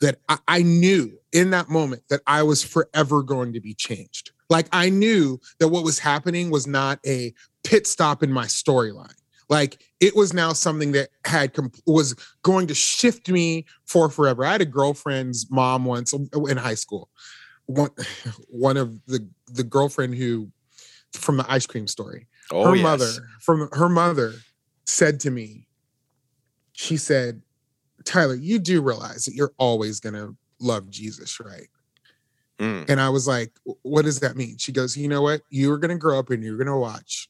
that 0.01 0.19
I, 0.27 0.37
I 0.47 0.61
knew 0.63 1.11
in 1.31 1.51
that 1.51 1.69
moment 1.69 2.03
that 2.09 2.21
I 2.25 2.43
was 2.43 2.63
forever 2.63 3.21
going 3.21 3.53
to 3.53 3.61
be 3.61 3.73
changed. 3.73 4.31
Like 4.49 4.67
I 4.71 4.89
knew 4.89 5.39
that 5.59 5.69
what 5.69 5.83
was 5.83 5.99
happening 5.99 6.49
was 6.49 6.67
not 6.67 6.99
a 7.05 7.33
pit 7.63 7.87
stop 7.87 8.23
in 8.23 8.31
my 8.31 8.45
storyline. 8.45 9.13
Like 9.49 9.83
it 9.99 10.15
was 10.15 10.33
now 10.33 10.53
something 10.53 10.93
that 10.93 11.09
had 11.25 11.53
com- 11.53 11.71
was 11.85 12.15
going 12.43 12.67
to 12.67 12.73
shift 12.73 13.29
me 13.29 13.65
for 13.85 14.09
forever. 14.09 14.45
I 14.45 14.53
had 14.53 14.61
a 14.61 14.65
girlfriend's 14.65 15.49
mom 15.51 15.85
once 15.85 16.13
in 16.13 16.57
high 16.57 16.75
school. 16.75 17.09
One 17.65 17.89
one 18.49 18.77
of 18.77 19.03
the 19.05 19.27
the 19.47 19.63
girlfriend 19.63 20.15
who 20.15 20.49
from 21.13 21.37
the 21.37 21.45
ice 21.51 21.65
cream 21.67 21.87
story 21.87 22.27
Oh, 22.51 22.65
her 22.65 22.75
yes. 22.75 22.83
mother 22.83 23.11
from 23.39 23.69
her 23.73 23.87
mother 23.89 24.33
said 24.85 25.19
to 25.21 25.31
me 25.31 25.67
she 26.73 26.97
said 26.97 27.41
tyler 28.03 28.33
you 28.35 28.57
do 28.59 28.81
realize 28.81 29.23
that 29.25 29.33
you're 29.35 29.53
always 29.57 29.99
going 29.99 30.15
to 30.15 30.35
love 30.59 30.89
jesus 30.89 31.39
right 31.39 31.67
Mm. 32.59 32.87
and 32.89 32.99
i 32.99 33.09
was 33.09 33.27
like 33.27 33.51
what 33.83 34.03
does 34.05 34.19
that 34.19 34.35
mean 34.35 34.57
she 34.57 34.71
goes 34.71 34.95
you 34.97 35.07
know 35.07 35.21
what 35.21 35.41
you're 35.49 35.77
going 35.77 35.89
to 35.91 35.97
grow 35.97 36.19
up 36.19 36.29
and 36.31 36.43
you're 36.43 36.57
going 36.57 36.67
to 36.67 36.75
watch 36.75 37.29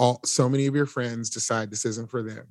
all 0.00 0.18
so 0.24 0.48
many 0.48 0.66
of 0.66 0.74
your 0.74 0.86
friends 0.86 1.28
decide 1.28 1.70
this 1.70 1.84
isn't 1.84 2.10
for 2.10 2.22
them 2.22 2.46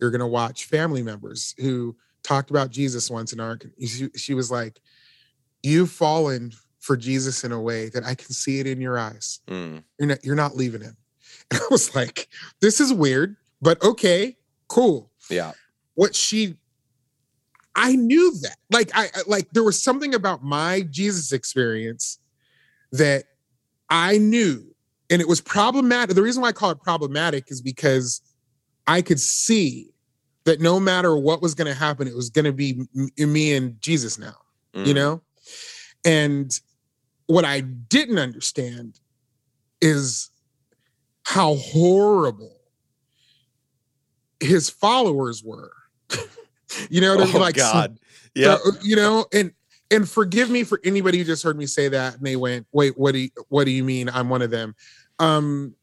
you're 0.00 0.10
going 0.10 0.20
to 0.20 0.26
watch 0.26 0.66
family 0.66 1.02
members 1.02 1.54
who 1.58 1.96
talked 2.22 2.50
about 2.50 2.70
jesus 2.70 3.10
once 3.10 3.32
and 3.32 3.40
aren't 3.40 3.64
she, 3.84 4.08
she 4.16 4.34
was 4.34 4.50
like 4.50 4.80
you've 5.64 5.90
fallen 5.90 6.52
for 6.78 6.96
jesus 6.96 7.42
in 7.44 7.50
a 7.52 7.60
way 7.60 7.88
that 7.88 8.04
i 8.04 8.14
can 8.14 8.32
see 8.32 8.60
it 8.60 8.66
in 8.66 8.80
your 8.80 8.98
eyes 8.98 9.40
Mm. 9.48 9.82
you're 9.98 10.08
not 10.08 10.24
you're 10.24 10.36
not 10.36 10.56
leaving 10.56 10.80
him. 10.82 10.96
And 11.50 11.60
I 11.60 11.64
was 11.70 11.94
like, 11.94 12.28
this 12.60 12.80
is 12.80 12.92
weird, 12.94 13.36
but 13.60 13.82
okay, 13.82 14.36
cool. 14.68 15.10
Yeah. 15.28 15.52
What 15.94 16.14
she 16.14 16.56
I 17.74 17.96
knew 17.96 18.32
that. 18.42 18.56
Like 18.70 18.90
I 18.94 19.04
I- 19.14 19.22
like 19.26 19.50
there 19.52 19.64
was 19.64 19.82
something 19.82 20.14
about 20.14 20.42
my 20.44 20.82
Jesus 20.90 21.32
experience 21.32 22.18
that 22.92 23.24
I 23.90 24.18
knew 24.18 24.71
and 25.12 25.20
it 25.20 25.28
was 25.28 25.40
problematic. 25.40 26.16
The 26.16 26.22
reason 26.22 26.42
why 26.42 26.48
I 26.48 26.52
call 26.52 26.70
it 26.70 26.80
problematic 26.80 27.50
is 27.52 27.60
because 27.60 28.20
I 28.86 29.02
could 29.02 29.20
see 29.20 29.90
that 30.44 30.60
no 30.60 30.80
matter 30.80 31.16
what 31.16 31.40
was 31.40 31.54
going 31.54 31.72
to 31.72 31.78
happen, 31.78 32.08
it 32.08 32.16
was 32.16 32.30
going 32.30 32.46
to 32.46 32.52
be 32.52 32.84
me 33.16 33.54
and 33.54 33.80
Jesus 33.80 34.18
now 34.18 34.34
you 34.84 34.92
Mm. 34.92 34.96
know 34.96 35.22
and 36.04 36.50
what 37.26 37.44
i 37.44 37.60
didn't 37.60 38.18
understand 38.18 38.98
is 39.80 40.30
how 41.24 41.54
horrible 41.56 42.56
his 44.40 44.68
followers 44.68 45.42
were 45.44 45.72
you 46.90 47.00
know 47.00 47.14
what 47.14 47.20
I 47.20 47.26
mean? 47.26 47.36
Oh, 47.36 47.40
like 47.40 47.56
God. 47.56 47.98
Yeah. 48.34 48.56
so, 48.56 48.72
you 48.82 48.96
know 48.96 49.26
and 49.32 49.52
and 49.90 50.08
forgive 50.08 50.50
me 50.50 50.64
for 50.64 50.80
anybody 50.84 51.18
who 51.18 51.24
just 51.24 51.42
heard 51.42 51.58
me 51.58 51.66
say 51.66 51.88
that 51.88 52.16
and 52.16 52.24
they 52.24 52.36
went 52.36 52.66
wait 52.72 52.98
what 52.98 53.12
do 53.12 53.18
you 53.18 53.30
what 53.48 53.64
do 53.64 53.70
you 53.70 53.84
mean 53.84 54.08
i'm 54.08 54.28
one 54.28 54.42
of 54.42 54.50
them 54.50 54.74
um 55.22 55.74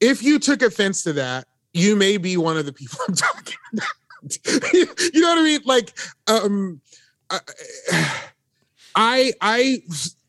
if 0.00 0.22
you 0.22 0.38
took 0.38 0.62
offense 0.62 1.02
to 1.02 1.12
that 1.12 1.46
you 1.72 1.96
may 1.96 2.16
be 2.16 2.36
one 2.36 2.56
of 2.56 2.66
the 2.66 2.72
people 2.72 2.98
i'm 3.08 3.14
talking 3.14 3.56
about. 3.72 3.88
You 5.14 5.20
know 5.20 5.28
what 5.28 5.38
i 5.38 5.42
mean? 5.42 5.60
Like 5.64 5.96
um 6.26 6.80
I- 7.30 7.40
i 8.96 9.32
i 9.40 9.82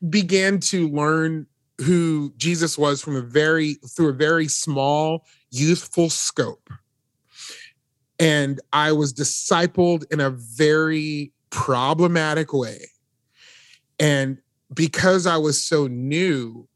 began 0.10 0.60
to 0.60 0.88
learn 0.90 1.48
who 1.80 2.32
jesus 2.38 2.78
was 2.78 3.02
from 3.02 3.16
a 3.16 3.22
very 3.22 3.76
through 3.96 4.10
a 4.10 4.14
very 4.14 4.48
small 4.48 5.26
youthful 5.52 6.10
scope. 6.10 6.70
And 8.20 8.60
I 8.74 8.92
was 8.92 9.14
discipled 9.14 10.04
in 10.12 10.20
a 10.20 10.30
very 10.30 11.32
problematic 11.50 12.54
way. 12.54 12.80
And 14.00 14.38
because 14.74 15.26
I 15.26 15.38
was 15.38 15.64
so 15.64 15.88
new, 15.88 16.68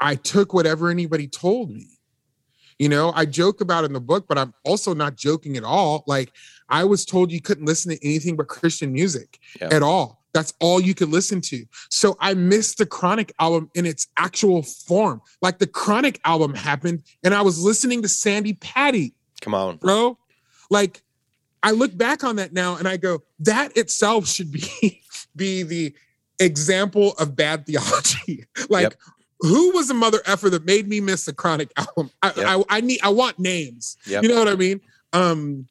I 0.00 0.14
took 0.14 0.52
whatever 0.52 0.90
anybody 0.90 1.26
told 1.28 1.70
me. 1.70 1.86
You 2.78 2.88
know, 2.88 3.12
I 3.14 3.24
joke 3.24 3.60
about 3.60 3.84
in 3.84 3.92
the 3.92 4.00
book, 4.00 4.26
but 4.28 4.38
I'm 4.38 4.54
also 4.64 4.94
not 4.94 5.16
joking 5.16 5.56
at 5.56 5.64
all. 5.64 6.04
Like, 6.06 6.32
I 6.68 6.84
was 6.84 7.04
told 7.04 7.32
you 7.32 7.40
couldn't 7.40 7.64
listen 7.66 7.90
to 7.90 8.04
anything 8.06 8.36
but 8.36 8.46
Christian 8.46 8.92
music 8.92 9.40
Yeah. 9.60 9.68
at 9.72 9.82
all. 9.82 10.22
That's 10.32 10.52
all 10.60 10.80
you 10.80 10.94
could 10.94 11.08
listen 11.08 11.40
to. 11.40 11.64
So 11.90 12.16
I 12.20 12.34
missed 12.34 12.78
the 12.78 12.86
Chronic 12.86 13.32
album 13.40 13.70
in 13.74 13.84
its 13.86 14.06
actual 14.16 14.62
form. 14.62 15.20
Like, 15.42 15.58
the 15.58 15.66
Chronic 15.66 16.20
album 16.24 16.54
happened, 16.54 17.02
and 17.24 17.34
I 17.34 17.42
was 17.42 17.58
listening 17.60 18.02
to 18.02 18.08
Sandi 18.08 18.52
Patty 18.52 19.14
Come 19.40 19.54
on. 19.54 19.78
bro. 19.78 20.16
Like 20.70 21.02
I 21.62 21.70
look 21.72 21.96
back 21.96 22.22
on 22.22 22.36
that 22.36 22.52
now 22.52 22.76
and 22.76 22.86
I 22.86 22.96
go, 22.98 23.22
that 23.40 23.76
itself 23.76 24.28
should 24.28 24.52
be 24.52 25.02
be 25.36 25.62
the 25.64 25.94
example 26.38 27.12
of 27.18 27.34
bad 27.34 27.66
theology. 27.66 28.44
like 28.68 28.82
Yep. 28.82 28.94
Who 29.40 29.72
was 29.72 29.88
the 29.88 29.94
mother 29.94 30.20
effer 30.26 30.50
that 30.50 30.64
made 30.64 30.88
me 30.88 31.00
miss 31.00 31.24
the 31.24 31.32
chronic 31.32 31.70
album? 31.76 32.10
I, 32.22 32.32
Yep. 32.36 32.46
I, 32.46 32.64
I 32.68 32.80
need 32.80 33.00
I 33.02 33.08
want 33.10 33.38
names. 33.38 33.96
Yep. 34.06 34.22
You 34.22 34.28
know 34.28 34.38
what 34.38 34.48
I 34.48 34.56
mean? 34.56 34.80
Um 35.12 35.68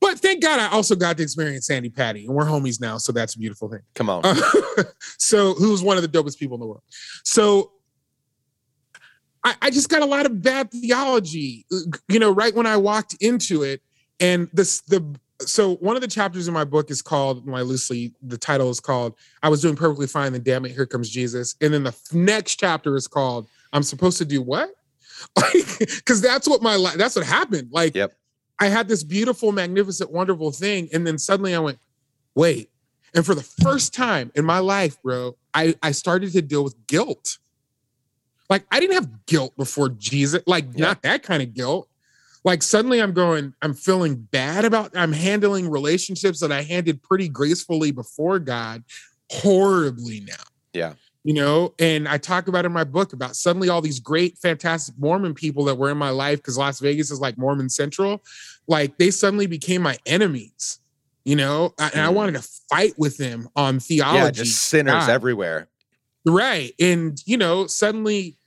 but 0.00 0.18
thank 0.18 0.42
God 0.42 0.60
I 0.60 0.68
also 0.68 0.94
got 0.94 1.16
to 1.18 1.22
experience 1.22 1.66
Sandi 1.66 1.90
Patty, 1.90 2.26
and 2.26 2.34
we're 2.34 2.44
homies 2.44 2.80
now, 2.80 2.98
so 2.98 3.12
that's 3.12 3.34
a 3.34 3.38
beautiful 3.38 3.68
thing. 3.68 3.80
Come 3.94 4.08
on. 4.08 4.22
Uh, 4.24 4.34
so 5.18 5.54
who's 5.54 5.82
one 5.82 5.96
of 5.96 6.02
the 6.02 6.08
dopest 6.08 6.38
people 6.38 6.54
in 6.56 6.60
the 6.60 6.66
world. 6.66 6.82
So 7.24 7.72
I, 9.44 9.54
I 9.62 9.70
just 9.70 9.88
got 9.88 10.02
a 10.02 10.06
lot 10.06 10.26
of 10.26 10.42
bad 10.42 10.70
theology, 10.70 11.66
you 12.08 12.18
know, 12.18 12.30
right 12.30 12.54
when 12.54 12.66
I 12.66 12.76
walked 12.76 13.16
into 13.20 13.62
it. 13.62 13.82
And 14.18 14.48
this 14.52 14.82
the 14.82 15.02
so 15.40 15.76
one 15.76 15.96
of 15.96 16.02
the 16.02 16.08
chapters 16.08 16.48
in 16.48 16.54
my 16.54 16.64
book 16.64 16.90
is 16.90 17.02
called 17.02 17.46
my 17.46 17.60
loosely 17.62 18.12
the 18.22 18.38
title 18.38 18.70
is 18.70 18.80
called 18.80 19.14
I 19.42 19.48
was 19.48 19.60
doing 19.62 19.76
perfectly 19.76 20.06
fine, 20.06 20.32
then 20.32 20.42
damn 20.42 20.64
it, 20.66 20.72
here 20.72 20.86
comes 20.86 21.08
Jesus. 21.10 21.54
And 21.60 21.72
then 21.74 21.82
the 21.84 21.94
next 22.12 22.56
chapter 22.56 22.96
is 22.96 23.06
called 23.08 23.46
I'm 23.72 23.82
supposed 23.82 24.18
to 24.18 24.24
do 24.24 24.42
what? 24.42 24.70
Like, 25.36 25.78
because 25.78 26.22
that's 26.22 26.48
what 26.48 26.62
my 26.62 26.76
life 26.76 26.94
that's 26.94 27.14
what 27.14 27.26
happened. 27.26 27.68
Like 27.70 27.94
Yep. 27.94 28.12
I 28.58 28.66
had 28.68 28.88
this 28.88 29.02
beautiful, 29.04 29.52
magnificent, 29.52 30.10
wonderful 30.10 30.50
thing, 30.50 30.88
and 30.94 31.06
then 31.06 31.18
suddenly 31.18 31.54
I 31.54 31.58
went, 31.58 31.78
wait. 32.34 32.70
And 33.14 33.26
for 33.26 33.34
the 33.34 33.42
first 33.42 33.92
time 33.92 34.32
in 34.34 34.44
my 34.46 34.60
life, 34.60 34.96
bro, 35.02 35.36
I, 35.52 35.74
I 35.82 35.92
started 35.92 36.32
to 36.32 36.40
deal 36.42 36.62
with 36.64 36.86
guilt. 36.86 37.36
Like 38.48 38.64
I 38.70 38.80
didn't 38.80 38.94
have 38.94 39.26
guilt 39.26 39.56
before 39.58 39.90
Jesus, 39.90 40.42
like 40.46 40.64
Yeah. 40.74 40.86
not 40.86 41.02
that 41.02 41.22
kind 41.22 41.42
of 41.42 41.52
guilt. 41.52 41.88
Like 42.44 42.62
suddenly 42.62 43.00
I'm 43.00 43.12
going, 43.12 43.54
I'm 43.62 43.74
feeling 43.74 44.16
bad 44.16 44.64
about 44.64 44.96
I'm 44.96 45.12
handling 45.12 45.68
relationships 45.70 46.40
that 46.40 46.50
I 46.50 46.62
handled 46.62 47.02
pretty 47.02 47.28
gracefully 47.28 47.90
before 47.90 48.38
God 48.38 48.82
horribly 49.30 50.20
now. 50.20 50.34
Yeah. 50.72 50.94
You 51.22 51.34
know, 51.34 51.74
and 51.78 52.08
I 52.08 52.16
talk 52.16 52.48
about 52.48 52.64
in 52.64 52.72
my 52.72 52.84
book 52.84 53.12
about 53.12 53.36
suddenly 53.36 53.68
all 53.68 53.82
these 53.82 54.00
great, 54.00 54.38
fantastic 54.38 54.94
Mormon 54.98 55.34
people 55.34 55.64
that 55.64 55.74
were 55.76 55.90
in 55.90 55.98
my 55.98 56.08
life 56.08 56.38
because 56.38 56.56
Las 56.56 56.80
Vegas 56.80 57.10
is 57.10 57.20
like 57.20 57.36
Mormon 57.36 57.68
Central, 57.68 58.22
like 58.66 58.96
they 58.96 59.10
suddenly 59.10 59.46
became 59.46 59.82
my 59.82 59.98
enemies. 60.06 60.78
You 61.26 61.36
know, 61.36 61.74
I- 61.78 61.90
and 61.90 62.00
I 62.00 62.08
Mm. 62.08 62.14
wanted 62.14 62.32
to 62.36 62.48
fight 62.70 62.94
with 62.96 63.18
them 63.18 63.50
on 63.54 63.80
theology. 63.80 64.18
Yeah. 64.18 64.30
Just 64.30 64.62
sinners 64.62 64.92
God. 65.06 65.10
everywhere. 65.10 65.68
Right. 66.24 66.72
And 66.80 67.20
you 67.26 67.36
know, 67.36 67.66
suddenly, 67.66 68.38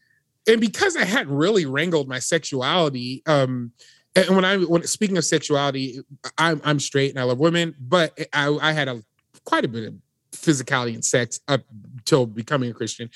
and 0.47 0.59
because 0.59 0.95
I 0.95 1.05
hadn't 1.05 1.33
really 1.33 1.65
wrangled 1.65 2.07
my 2.07 2.19
sexuality, 2.19 3.23
um, 3.25 3.71
and 4.15 4.35
when 4.35 4.45
I 4.45 4.57
when 4.57 4.83
speaking 4.83 5.17
of 5.17 5.25
sexuality, 5.25 5.99
I'm 6.37 6.61
I'm 6.63 6.79
straight 6.79 7.11
and 7.11 7.19
I 7.19 7.23
love 7.23 7.39
women, 7.39 7.75
but 7.79 8.17
I 8.33 8.47
I 8.61 8.71
had 8.71 8.87
a 8.87 9.03
quite 9.45 9.65
a 9.65 9.67
bit 9.67 9.87
of 9.87 9.95
physicality 10.31 10.93
and 10.93 11.03
sex 11.03 11.39
up 11.47 11.61
till 12.05 12.25
becoming 12.25 12.69
a 12.69 12.73
Christian. 12.73 13.09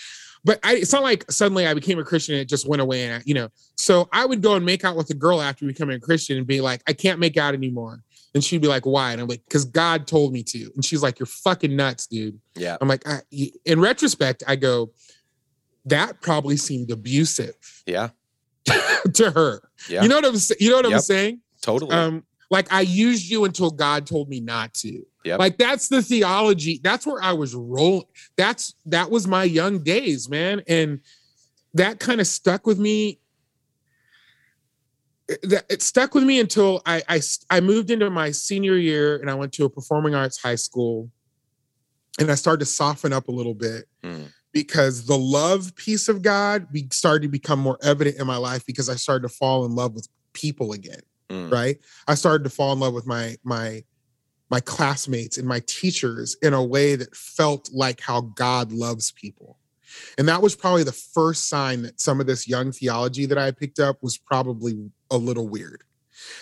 But 0.43 0.59
I, 0.63 0.75
it's 0.75 0.93
not 0.93 1.03
like 1.03 1.29
suddenly 1.29 1.67
I 1.67 1.73
became 1.73 1.99
a 1.99 2.03
Christian 2.03 2.35
and 2.35 2.41
it 2.41 2.47
just 2.47 2.67
went 2.67 2.81
away. 2.81 3.03
And 3.03 3.15
I, 3.15 3.21
you 3.25 3.33
know, 3.33 3.49
so 3.75 4.07
I 4.13 4.25
would 4.25 4.41
go 4.41 4.55
and 4.55 4.65
make 4.65 4.85
out 4.85 4.95
with 4.95 5.09
a 5.09 5.13
girl 5.13 5.41
after 5.41 5.65
becoming 5.65 5.97
a 5.97 5.99
Christian 5.99 6.37
and 6.37 6.47
be 6.47 6.61
like, 6.61 6.81
I 6.87 6.93
can't 6.93 7.19
make 7.19 7.37
out 7.37 7.53
anymore. 7.53 8.03
And 8.33 8.43
she'd 8.43 8.61
be 8.61 8.67
like, 8.67 8.85
why? 8.85 9.11
And 9.11 9.21
I'm 9.21 9.27
like, 9.27 9.43
because 9.45 9.65
God 9.65 10.07
told 10.07 10.31
me 10.31 10.43
to. 10.43 10.71
And 10.75 10.85
she's 10.85 11.01
like, 11.01 11.19
you're 11.19 11.25
fucking 11.25 11.75
nuts, 11.75 12.07
dude. 12.07 12.39
Yeah. 12.55 12.77
I'm 12.79 12.87
like, 12.87 13.07
I, 13.07 13.21
in 13.65 13.79
retrospect, 13.79 14.43
I 14.47 14.55
go, 14.55 14.91
that 15.87 16.21
probably 16.21 16.57
seemed 16.57 16.91
abusive 16.91 17.55
Yeah. 17.85 18.09
to 19.13 19.31
her. 19.31 19.61
Yeah. 19.89 20.03
You 20.03 20.09
know 20.09 20.15
what 20.15 20.25
I'm 20.25 20.37
saying? 20.37 20.57
You 20.61 20.69
know 20.71 20.77
what 20.77 20.85
I'm 20.93 20.99
saying? 20.99 21.41
Totally. 21.61 21.95
Um, 21.95 22.23
like 22.49 22.71
I 22.71 22.81
used 22.81 23.29
you 23.29 23.45
until 23.45 23.71
God 23.71 24.05
told 24.07 24.29
me 24.29 24.39
not 24.39 24.73
to. 24.75 25.03
Yep. 25.25 25.39
Like 25.39 25.57
that's 25.57 25.89
the 25.89 26.01
theology. 26.01 26.79
That's 26.83 27.05
where 27.05 27.21
I 27.21 27.33
was 27.33 27.53
rolling. 27.55 28.05
That's 28.37 28.73
that 28.85 29.11
was 29.11 29.27
my 29.27 29.43
young 29.43 29.83
days, 29.83 30.29
man. 30.29 30.61
And 30.67 31.01
that 31.73 31.99
kind 31.99 32.21
of 32.21 32.27
stuck 32.27 32.65
with 32.65 32.79
me. 32.79 33.19
It- 35.27 35.49
That 35.49 35.65
it 35.69 35.81
stuck 35.81 36.13
with 36.15 36.23
me 36.23 36.39
until 36.39 36.81
I 36.85 37.03
I 37.49 37.59
moved 37.59 37.91
into 37.91 38.09
my 38.09 38.31
senior 38.31 38.75
year 38.77 39.17
and 39.17 39.29
I 39.29 39.33
went 39.35 39.51
to 39.53 39.65
a 39.65 39.69
performing 39.69 40.15
arts 40.15 40.41
high 40.41 40.55
school, 40.55 41.11
and 42.19 42.31
I 42.31 42.35
started 42.35 42.59
to 42.59 42.65
soften 42.71 43.11
up 43.13 43.27
a 43.27 43.31
little 43.31 43.53
bit 43.53 43.85
Mm. 44.03 44.31
Because 44.65 45.05
the 45.05 45.17
love 45.17 45.75
piece 45.75 46.07
of 46.09 46.21
God 46.21 46.71
be, 46.71 46.87
started 46.91 47.23
to 47.23 47.27
become 47.29 47.59
more 47.59 47.77
evident 47.83 48.17
in 48.17 48.25
my 48.25 48.37
life 48.37 48.65
because 48.65 48.89
I 48.89 48.95
started 48.95 49.27
to 49.27 49.33
fall 49.33 49.65
in 49.65 49.75
love 49.75 49.93
with 49.93 50.07
people 50.33 50.71
again 50.73 51.01
Mm. 51.29 51.51
right 51.51 51.77
i 52.07 52.15
started 52.15 52.45
to 52.45 52.49
fall 52.49 52.71
in 52.71 52.79
love 52.79 52.93
with 52.93 53.05
my 53.05 53.35
my 53.43 53.83
my 54.49 54.61
classmates 54.61 55.37
and 55.37 55.45
my 55.45 55.61
teachers 55.67 56.37
in 56.41 56.53
a 56.53 56.63
way 56.63 56.95
that 56.95 57.13
felt 57.13 57.69
like 57.73 57.99
how 57.99 58.21
god 58.21 58.71
loves 58.71 59.11
people 59.11 59.59
and 60.17 60.25
that 60.29 60.41
was 60.41 60.55
probably 60.55 60.83
the 60.83 60.93
first 60.93 61.49
sign 61.49 61.81
that 61.81 61.99
some 61.99 62.21
of 62.21 62.27
this 62.27 62.47
young 62.47 62.71
theology 62.71 63.25
that 63.25 63.37
i 63.37 63.51
picked 63.51 63.77
up 63.77 64.01
was 64.01 64.17
probably 64.17 64.89
a 65.11 65.17
little 65.17 65.49
weird 65.49 65.83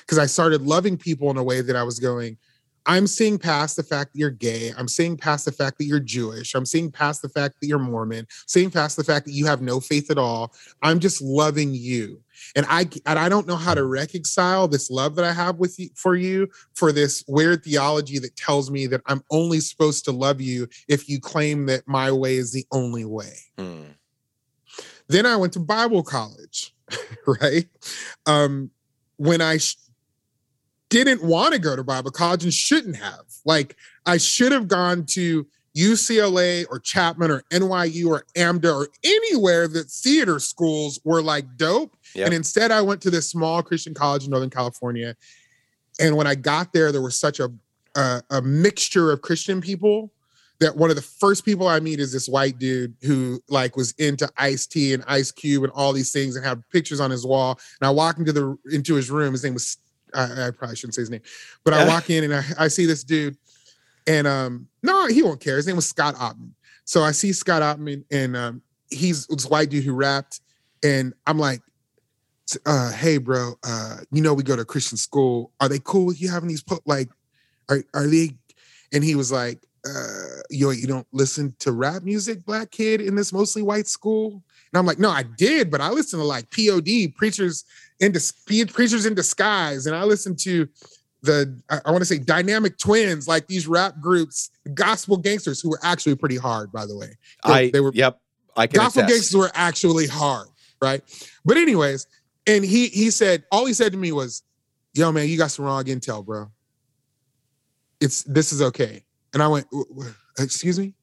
because 0.01 0.19
i 0.19 0.27
started 0.27 0.61
loving 0.61 0.97
people 0.97 1.31
in 1.31 1.37
a 1.37 1.43
way 1.43 1.61
that 1.61 1.75
i 1.75 1.81
was 1.81 1.99
going 1.99 2.37
i'm 2.85 3.07
seeing 3.07 3.37
past 3.37 3.75
the 3.75 3.83
fact 3.83 4.13
that 4.13 4.19
you're 4.19 4.29
gay 4.29 4.71
i'm 4.77 4.87
seeing 4.87 5.17
past 5.17 5.45
the 5.45 5.51
fact 5.51 5.77
that 5.77 5.85
you're 5.85 5.99
jewish 5.99 6.53
i'm 6.55 6.65
seeing 6.65 6.91
past 6.91 7.21
the 7.21 7.29
fact 7.29 7.55
that 7.59 7.67
you're 7.67 7.79
mormon 7.79 8.25
seeing 8.47 8.71
past 8.71 8.97
the 8.97 9.03
fact 9.03 9.25
that 9.25 9.33
you 9.33 9.45
have 9.45 9.61
no 9.61 9.79
faith 9.79 10.09
at 10.11 10.17
all 10.17 10.53
i'm 10.81 10.99
just 10.99 11.21
loving 11.21 11.73
you 11.73 12.21
and 12.55 12.65
I 12.69 12.87
and 13.05 13.19
I 13.19 13.29
don't 13.29 13.47
know 13.47 13.55
how 13.55 13.73
to 13.73 13.85
reconcile 13.85 14.67
this 14.67 14.89
love 14.89 15.15
that 15.15 15.25
I 15.25 15.31
have 15.31 15.57
with 15.57 15.79
you 15.79 15.89
for 15.95 16.15
you 16.15 16.49
for 16.73 16.91
this 16.91 17.23
weird 17.27 17.63
theology 17.63 18.19
that 18.19 18.35
tells 18.35 18.69
me 18.69 18.87
that 18.87 19.01
I'm 19.05 19.23
only 19.31 19.59
supposed 19.59 20.05
to 20.05 20.11
love 20.11 20.41
you 20.41 20.67
if 20.87 21.09
you 21.09 21.19
claim 21.19 21.65
that 21.67 21.87
my 21.87 22.11
way 22.11 22.35
is 22.35 22.51
the 22.51 22.65
only 22.71 23.05
way. 23.05 23.33
Mm. 23.57 23.95
Then 25.07 25.25
I 25.25 25.35
went 25.35 25.53
to 25.53 25.59
Bible 25.59 26.03
college, 26.03 26.73
right? 27.27 27.67
Um, 28.25 28.71
when 29.17 29.41
I 29.41 29.57
sh- 29.57 29.77
didn't 30.89 31.23
want 31.23 31.53
to 31.53 31.59
go 31.59 31.75
to 31.75 31.83
Bible 31.83 32.11
college 32.11 32.43
and 32.43 32.53
shouldn't 32.53 32.95
have. 32.97 33.25
Like 33.45 33.75
I 34.05 34.17
should 34.17 34.51
have 34.51 34.67
gone 34.67 35.05
to 35.07 35.45
UCLA 35.75 36.65
or 36.69 36.79
Chapman 36.79 37.31
or 37.31 37.43
NYU 37.51 38.07
or 38.07 38.25
AMDA 38.35 38.73
or 38.73 38.87
anywhere 39.03 39.67
that 39.67 39.89
theater 39.89 40.39
schools 40.39 40.99
were 41.03 41.21
like 41.21 41.57
dope. 41.57 41.97
Yep. 42.15 42.27
And 42.27 42.33
instead, 42.33 42.71
I 42.71 42.81
went 42.81 43.01
to 43.01 43.09
this 43.09 43.29
small 43.29 43.61
Christian 43.61 43.93
college 43.93 44.23
in 44.23 44.31
Northern 44.31 44.49
California. 44.49 45.15
And 45.99 46.15
when 46.15 46.27
I 46.27 46.35
got 46.35 46.71
there, 46.71 46.91
there 46.91 47.01
was 47.01 47.19
such 47.19 47.39
a 47.39 47.51
a, 47.95 48.21
a 48.29 48.41
mixture 48.41 49.11
of 49.11 49.21
Christian 49.21 49.61
people 49.61 50.11
that 50.59 50.75
one 50.75 50.89
of 50.89 50.95
the 50.95 51.01
first 51.01 51.43
people 51.43 51.67
I 51.67 51.79
meet 51.79 51.99
is 51.99 52.13
this 52.13 52.29
white 52.29 52.57
dude 52.57 52.95
who 53.01 53.41
like 53.49 53.75
was 53.75 53.91
into 53.93 54.29
Ice 54.37 54.65
T 54.65 54.93
and 54.93 55.03
Ice 55.07 55.31
Cube 55.31 55.63
and 55.63 55.73
all 55.73 55.91
these 55.91 56.13
things 56.13 56.35
and 56.35 56.45
had 56.45 56.63
pictures 56.69 56.99
on 56.99 57.11
his 57.11 57.25
wall. 57.25 57.59
And 57.81 57.87
I 57.87 57.91
walk 57.91 58.17
into 58.17 58.31
the 58.31 58.57
into 58.71 58.95
his 58.95 59.11
room. 59.11 59.33
His 59.33 59.43
name 59.43 59.53
was 59.53 59.77
I, 60.15 60.47
I 60.47 60.51
probably 60.51 60.75
shouldn't 60.75 60.95
say 60.95 61.01
his 61.01 61.09
name, 61.09 61.21
but 61.63 61.73
I 61.73 61.87
walk 61.87 62.09
in 62.09 62.23
and 62.23 62.35
I, 62.35 62.43
I 62.57 62.67
see 62.67 62.85
this 62.85 63.03
dude, 63.03 63.37
and 64.07 64.25
um 64.27 64.67
no, 64.83 65.07
he 65.07 65.21
won't 65.21 65.41
care. 65.41 65.57
His 65.57 65.67
name 65.67 65.75
was 65.75 65.87
Scott 65.87 66.15
Ottman. 66.15 66.51
So 66.85 67.03
I 67.03 67.11
see 67.11 67.33
Scott 67.33 67.61
Ottman, 67.61 68.03
and 68.11 68.35
um 68.35 68.61
he's 68.89 69.27
this 69.27 69.49
white 69.49 69.69
dude 69.69 69.83
who 69.83 69.93
rapped, 69.93 70.41
and 70.83 71.13
I'm 71.27 71.37
like, 71.37 71.61
uh, 72.65 72.91
hey 72.91 73.17
bro, 73.17 73.55
uh, 73.63 73.97
you 74.11 74.21
know 74.21 74.33
we 74.33 74.43
go 74.43 74.55
to 74.55 74.65
Christian 74.65 74.97
school. 74.97 75.51
Are 75.59 75.69
they 75.69 75.79
cool 75.79 76.05
with 76.05 76.21
you 76.21 76.29
having 76.29 76.49
these 76.49 76.63
po- 76.63 76.81
like, 76.85 77.09
are 77.69 77.83
are 77.93 78.07
they? 78.07 78.31
And 78.93 79.03
he 79.03 79.15
was 79.15 79.31
like, 79.31 79.59
uh, 79.85 80.41
yo, 80.49 80.69
you 80.71 80.87
don't 80.87 81.07
listen 81.11 81.55
to 81.59 81.71
rap 81.71 82.03
music, 82.03 82.45
black 82.45 82.71
kid, 82.71 83.01
in 83.01 83.15
this 83.15 83.33
mostly 83.33 83.61
white 83.61 83.87
school. 83.87 84.43
And 84.71 84.79
I'm 84.79 84.85
like, 84.85 84.99
no, 84.99 85.09
I 85.09 85.23
did, 85.23 85.69
but 85.69 85.81
I 85.81 85.89
listen 85.89 86.19
to 86.19 86.25
like 86.25 86.49
POD, 86.51 87.15
preachers 87.15 87.65
in 87.99 88.11
dis- 88.11 88.31
preachers 88.31 89.05
in 89.05 89.13
disguise, 89.15 89.85
and 89.85 89.95
I 89.95 90.03
listened 90.03 90.39
to 90.39 90.67
the 91.21 91.59
I, 91.69 91.79
I 91.85 91.91
want 91.91 92.01
to 92.01 92.05
say 92.05 92.17
dynamic 92.19 92.77
twins, 92.77 93.27
like 93.27 93.47
these 93.47 93.67
rap 93.67 93.99
groups, 93.99 94.51
gospel 94.73 95.17
gangsters 95.17 95.59
who 95.61 95.69
were 95.69 95.79
actually 95.83 96.15
pretty 96.15 96.37
hard, 96.37 96.71
by 96.71 96.85
the 96.85 96.95
way. 96.95 97.17
They- 97.45 97.51
I 97.53 97.69
they 97.71 97.79
were 97.79 97.91
yep. 97.93 98.19
I 98.57 98.67
can 98.67 98.79
gospel 98.79 99.03
attest. 99.03 99.15
gangsters 99.15 99.35
were 99.37 99.51
actually 99.53 100.07
hard, 100.07 100.47
right? 100.81 101.01
But 101.43 101.57
anyways, 101.57 102.07
and 102.47 102.63
he 102.63 102.87
he 102.87 103.09
said 103.11 103.43
all 103.51 103.65
he 103.65 103.73
said 103.73 103.91
to 103.91 103.97
me 103.97 104.11
was, 104.11 104.43
"Yo, 104.93 105.11
man, 105.11 105.27
you 105.27 105.37
got 105.37 105.51
some 105.51 105.65
wrong 105.65 105.83
intel, 105.85 106.25
bro. 106.25 106.51
It's 107.99 108.23
this 108.23 108.51
is 108.53 108.61
okay." 108.61 109.03
And 109.33 109.41
I 109.41 109.47
went, 109.47 109.69
"W- 109.71 109.87
w- 109.89 110.13
"Excuse 110.39 110.79
me," 110.79 110.93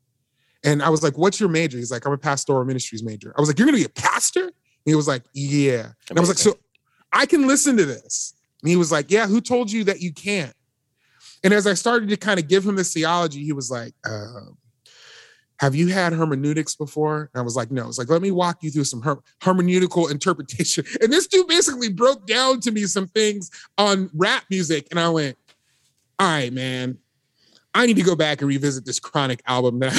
and 0.64 0.82
I 0.82 0.89
was 0.89 1.02
like, 1.02 1.19
"What's 1.19 1.40
your 1.40 1.48
major?" 1.48 1.78
He's 1.78 1.90
like, 1.90 2.06
"I'm 2.06 2.12
a 2.12 2.19
pastoral 2.19 2.64
ministries 2.64 3.02
major." 3.02 3.35
I 3.36 3.40
was 3.40 3.48
like, 3.48 3.59
"You're 3.59 3.66
gonna 3.66 3.78
be 3.78 3.85
a 3.85 3.89
pastor?" 3.90 4.44
And 4.44 4.52
he 4.85 4.94
was 4.94 5.09
like, 5.09 5.23
"Yeah." 5.35 5.90
And 6.09 6.19
I 6.19 6.20
was 6.20 6.28
like, 6.28 6.39
"So 6.39 6.59
I 7.12 7.26
can 7.26 7.47
listen 7.47 7.76
to 7.76 7.84
this?" 7.84 8.34
And 8.62 8.70
he 8.70 8.76
was 8.76 8.90
like, 8.93 9.10
"Yeah." 9.10 9.26
Who 9.26 9.40
told 9.40 9.70
you 9.70 9.84
that 9.84 10.01
you 10.01 10.12
can't? 10.12 10.55
And 11.44 11.52
as 11.52 11.66
I 11.66 11.74
started 11.74 12.09
to 12.10 12.16
kind 12.16 12.39
of 12.39 12.48
give 12.48 12.64
him 12.64 12.76
this 12.76 12.93
theology, 12.93 13.44
he 13.44 13.52
was 13.52 13.70
like, 13.70 13.94
um, 14.05 14.56
have 15.59 15.74
you 15.74 15.89
had 15.89 16.12
hermeneutics 16.12 16.74
before? 16.76 17.30
And 17.34 17.40
I 17.40 17.43
was 17.43 17.56
like, 17.56 17.70
no. 17.70 17.89
It's 17.89 17.98
like, 17.98 18.09
let 18.09 18.22
me 18.22 18.30
walk 18.30 18.59
you 18.62 18.70
through 18.70 18.84
some 18.84 19.02
her- 19.02 19.18
hermeneutical 19.40 20.10
interpretation. 20.10 20.84
And 21.02 21.12
this 21.12 21.26
dude 21.26 21.47
basically 21.48 21.89
broke 21.89 22.26
down 22.26 22.60
to 22.60 22.70
me 22.70 22.84
some 22.84 23.09
things 23.09 23.51
on 23.76 24.10
rap 24.14 24.44
music. 24.51 24.86
And 24.90 25.01
I 25.01 25.09
went, 25.09 25.36
all 26.18 26.28
right, 26.28 26.52
man, 26.52 26.98
I 27.74 27.86
need 27.86 27.97
to 27.97 28.02
go 28.02 28.14
back 28.14 28.40
and 28.40 28.48
revisit 28.48 28.84
this 28.84 29.01
chronic 29.01 29.43
album 29.47 29.80
that, 29.80 29.93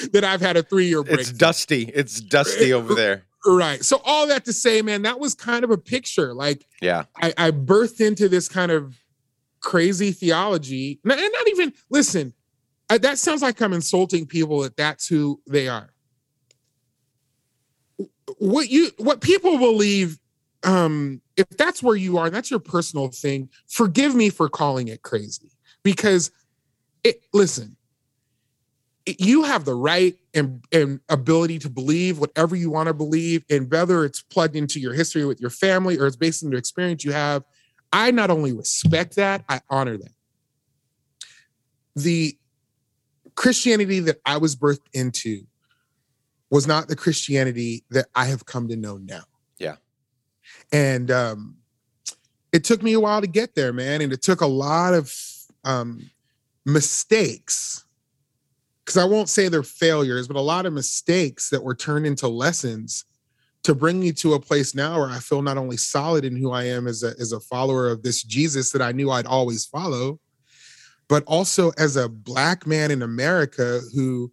that 0.12 0.24
I've 0.24 0.40
had 0.40 0.56
a 0.56 0.62
three-year 0.62 1.02
break. 1.02 1.20
It's 1.20 1.32
dusty. 1.32 1.90
It's 1.94 2.20
dusty 2.20 2.72
over 2.72 2.94
there. 3.02 3.24
Right. 3.46 3.82
So 3.84 4.00
all 4.04 4.26
that 4.26 4.44
to 4.44 4.52
say, 4.52 4.82
man, 4.82 5.02
that 5.02 5.18
was 5.18 5.34
kind 5.34 5.64
of 5.64 5.70
a 5.70 5.78
picture. 5.78 6.34
Like 6.34 6.66
Yeah. 6.82 7.04
I, 7.22 7.32
I 7.38 7.50
birthed 7.50 8.00
into 8.00 8.28
this 8.28 8.48
kind 8.48 8.70
of 8.70 8.98
crazy 9.60 10.12
theology. 10.12 11.00
And 11.04 11.16
not 11.16 11.48
even 11.48 11.72
listen. 11.90 12.34
I, 12.90 12.98
that 12.98 13.18
sounds 13.18 13.40
like 13.40 13.60
I'm 13.62 13.72
insulting 13.72 14.26
people 14.26 14.60
that 14.62 14.76
that's 14.76 15.06
who 15.06 15.40
they 15.46 15.68
are. 15.68 15.90
What 18.38 18.68
you 18.68 18.90
what 18.96 19.20
people 19.20 19.58
believe, 19.58 20.18
um, 20.64 21.20
if 21.36 21.48
that's 21.50 21.82
where 21.82 21.96
you 21.96 22.18
are, 22.18 22.26
and 22.26 22.34
that's 22.34 22.50
your 22.50 22.60
personal 22.60 23.08
thing. 23.08 23.48
Forgive 23.68 24.14
me 24.14 24.30
for 24.30 24.48
calling 24.48 24.88
it 24.88 25.02
crazy 25.02 25.52
because 25.82 26.30
it. 27.04 27.22
Listen, 27.32 27.76
you 29.06 29.44
have 29.44 29.64
the 29.64 29.74
right 29.74 30.16
and, 30.34 30.62
and 30.72 31.00
ability 31.08 31.58
to 31.60 31.70
believe 31.70 32.18
whatever 32.18 32.54
you 32.54 32.70
want 32.70 32.88
to 32.88 32.94
believe, 32.94 33.44
and 33.50 33.70
whether 33.70 34.04
it's 34.04 34.22
plugged 34.22 34.56
into 34.56 34.78
your 34.78 34.94
history 34.94 35.24
with 35.24 35.40
your 35.40 35.50
family 35.50 35.98
or 35.98 36.06
it's 36.06 36.16
based 36.16 36.44
on 36.44 36.50
the 36.50 36.56
experience 36.56 37.04
you 37.04 37.12
have. 37.12 37.42
I 37.92 38.10
not 38.10 38.30
only 38.30 38.52
respect 38.52 39.16
that, 39.16 39.44
I 39.48 39.60
honor 39.68 39.96
that. 39.96 40.12
The 41.96 42.38
Christianity 43.34 44.00
that 44.00 44.20
I 44.24 44.36
was 44.36 44.54
birthed 44.54 44.86
into 44.92 45.44
was 46.50 46.66
not 46.66 46.88
the 46.88 46.96
Christianity 46.96 47.84
that 47.90 48.06
I 48.14 48.26
have 48.26 48.44
come 48.44 48.68
to 48.68 48.76
know 48.76 48.98
now. 48.98 49.22
Yeah. 49.58 49.76
And 50.72 51.10
um, 51.10 51.56
it 52.52 52.64
took 52.64 52.82
me 52.82 52.92
a 52.92 53.00
while 53.00 53.20
to 53.20 53.26
get 53.26 53.54
there, 53.54 53.72
man. 53.72 54.02
And 54.02 54.12
it 54.12 54.22
took 54.22 54.40
a 54.40 54.46
lot 54.46 54.94
of 54.94 55.12
um, 55.64 56.10
mistakes 56.64 57.84
because 58.90 59.04
I 59.04 59.08
won't 59.08 59.28
say 59.28 59.46
they're 59.46 59.62
failures, 59.62 60.26
but 60.26 60.36
a 60.36 60.40
lot 60.40 60.66
of 60.66 60.72
mistakes 60.72 61.48
that 61.50 61.62
were 61.62 61.76
turned 61.76 62.06
into 62.08 62.26
lessons 62.26 63.04
to 63.62 63.72
bring 63.72 64.00
me 64.00 64.10
to 64.14 64.34
a 64.34 64.40
place 64.40 64.74
now 64.74 64.98
where 64.98 65.10
I 65.10 65.20
feel 65.20 65.42
not 65.42 65.58
only 65.58 65.76
solid 65.76 66.24
in 66.24 66.34
who 66.34 66.50
I 66.50 66.64
am 66.64 66.88
as 66.88 67.04
a 67.04 67.14
as 67.20 67.30
a 67.30 67.38
follower 67.38 67.88
of 67.88 68.02
this 68.02 68.24
Jesus 68.24 68.72
that 68.72 68.82
I 68.82 68.90
knew 68.90 69.12
I'd 69.12 69.26
always 69.26 69.64
follow, 69.64 70.18
but 71.08 71.22
also 71.28 71.70
as 71.78 71.94
a 71.94 72.08
black 72.08 72.66
man 72.66 72.90
in 72.90 73.02
America 73.02 73.80
who 73.94 74.32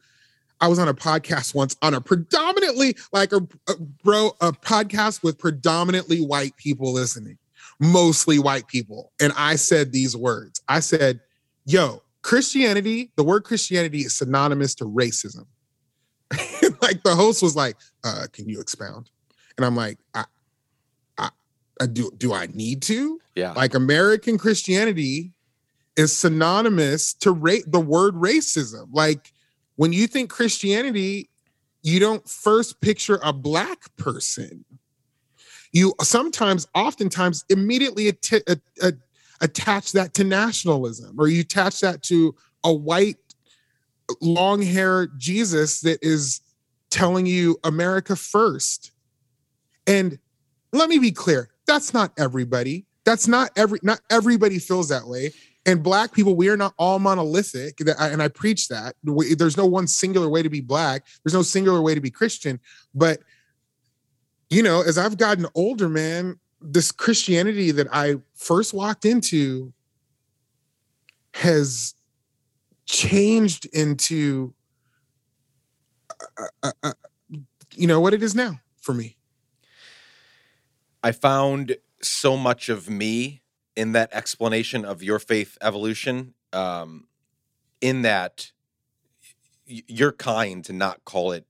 I 0.59 0.67
was 0.67 0.79
on 0.79 0.87
a 0.87 0.93
podcast 0.95 1.53
once 1.53 1.75
on 1.83 1.93
a 1.93 2.01
predominantly 2.01 2.95
like 3.13 3.33
a, 3.33 3.47
a 3.69 3.75
bro 4.03 4.31
a 4.41 4.53
podcast 4.53 5.21
with 5.21 5.37
predominantly 5.37 6.19
white 6.19 6.57
people 6.57 6.93
listening, 6.93 7.37
mostly 7.79 8.39
white 8.39 8.67
people, 8.67 9.11
and 9.21 9.33
I 9.37 9.55
said 9.55 9.91
these 9.91 10.17
words. 10.17 10.63
I 10.67 10.79
said, 10.79 11.19
"Yo, 11.67 12.01
Christianity, 12.27 13.09
the 13.15 13.23
word 13.23 13.45
Christianity 13.45 13.99
is 13.99 14.17
synonymous 14.17 14.75
to 14.75 14.83
racism. 14.83 15.45
like 16.81 17.01
the 17.03 17.15
host 17.15 17.41
was 17.41 17.55
like, 17.55 17.77
uh, 18.03 18.25
can 18.33 18.49
you 18.49 18.59
expound? 18.59 19.09
And 19.55 19.65
I'm 19.65 19.77
like, 19.77 19.97
I, 20.13 20.25
I, 21.17 21.29
I 21.79 21.85
do 21.85 22.11
do 22.17 22.33
I 22.33 22.47
need 22.47 22.81
to? 22.81 23.21
Yeah. 23.35 23.53
Like 23.53 23.75
American 23.75 24.37
Christianity 24.37 25.31
is 25.95 26.11
synonymous 26.11 27.13
to 27.13 27.31
rate 27.31 27.63
the 27.65 27.79
word 27.79 28.15
racism. 28.15 28.89
Like 28.91 29.31
when 29.77 29.93
you 29.93 30.05
think 30.05 30.29
Christianity, 30.29 31.29
you 31.81 31.97
don't 32.01 32.27
first 32.27 32.81
picture 32.81 33.21
a 33.23 33.31
black 33.31 33.95
person. 33.95 34.65
You 35.71 35.93
sometimes, 36.01 36.67
oftentimes, 36.75 37.45
immediately 37.47 38.09
att- 38.09 38.59
attach 39.41 39.91
that 39.93 40.13
to 40.15 40.23
nationalism, 40.23 41.15
or 41.19 41.27
you 41.27 41.41
attach 41.41 41.79
that 41.81 42.03
to 42.03 42.35
a 42.63 42.73
white, 42.73 43.17
long 44.21 44.61
haired 44.61 45.11
Jesus 45.17 45.81
that 45.81 45.99
is 46.01 46.41
telling 46.89 47.25
you 47.25 47.57
America 47.63 48.15
first. 48.15 48.91
And 49.85 50.19
let 50.71 50.89
me 50.89 50.99
be 50.99 51.11
clear 51.11 51.49
that's 51.65 51.93
not 51.93 52.11
everybody. 52.17 52.85
That's 53.05 53.27
not 53.27 53.51
every, 53.55 53.79
not 53.83 54.01
everybody 54.09 54.59
feels 54.59 54.89
that 54.89 55.07
way 55.07 55.31
and 55.67 55.83
black 55.83 56.13
people 56.13 56.33
we 56.33 56.49
are 56.49 56.57
not 56.57 56.73
all 56.77 56.97
monolithic 56.97 57.79
and 57.99 58.23
i 58.23 58.27
preach 58.27 58.69
that 58.69 58.95
there's 59.03 59.57
no 59.57 59.65
one 59.65 59.85
singular 59.85 60.29
way 60.29 60.41
to 60.41 60.49
be 60.49 60.61
black 60.61 61.05
there's 61.23 61.33
no 61.33 61.43
singular 61.43 61.81
way 61.81 61.93
to 61.93 62.01
be 62.01 62.09
christian 62.09 62.59
but 62.95 63.19
you 64.49 64.63
know 64.63 64.81
as 64.81 64.97
i've 64.97 65.17
gotten 65.17 65.45
older 65.53 65.89
man 65.89 66.39
this 66.61 66.91
christianity 66.91 67.71
that 67.71 67.87
i 67.91 68.15
first 68.33 68.73
walked 68.73 69.05
into 69.05 69.73
has 71.33 71.93
changed 72.85 73.65
into 73.73 74.53
uh, 76.37 76.47
uh, 76.63 76.71
uh, 76.83 76.93
you 77.75 77.85
know 77.85 77.99
what 77.99 78.13
it 78.13 78.23
is 78.23 78.33
now 78.33 78.59
for 78.81 78.93
me. 78.93 79.17
I 81.03 81.11
found 81.11 81.77
so 82.01 82.35
much 82.35 82.69
of 82.69 82.89
me 82.89 83.41
in 83.75 83.91
that 83.91 84.09
explanation 84.13 84.83
of 84.83 85.03
your 85.03 85.19
faith 85.19 85.57
evolution, 85.61 86.33
um, 86.53 87.07
in 87.81 88.01
that 88.01 88.51
you're 89.65 90.13
kind 90.13 90.65
to 90.65 90.73
not 90.73 91.05
call 91.05 91.31
it 91.33 91.45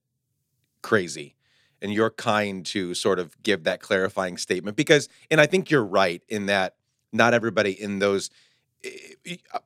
crazy 0.81 1.36
and 1.81 1.93
you're 1.93 2.09
kind 2.09 2.65
to 2.65 2.93
sort 2.93 3.19
of 3.19 3.41
give 3.43 3.63
that 3.63 3.81
clarifying 3.81 4.37
statement 4.37 4.77
because 4.77 5.09
and 5.31 5.39
i 5.41 5.45
think 5.45 5.69
you're 5.69 5.85
right 5.85 6.23
in 6.27 6.47
that 6.47 6.75
not 7.13 7.33
everybody 7.33 7.71
in 7.71 7.99
those 7.99 8.29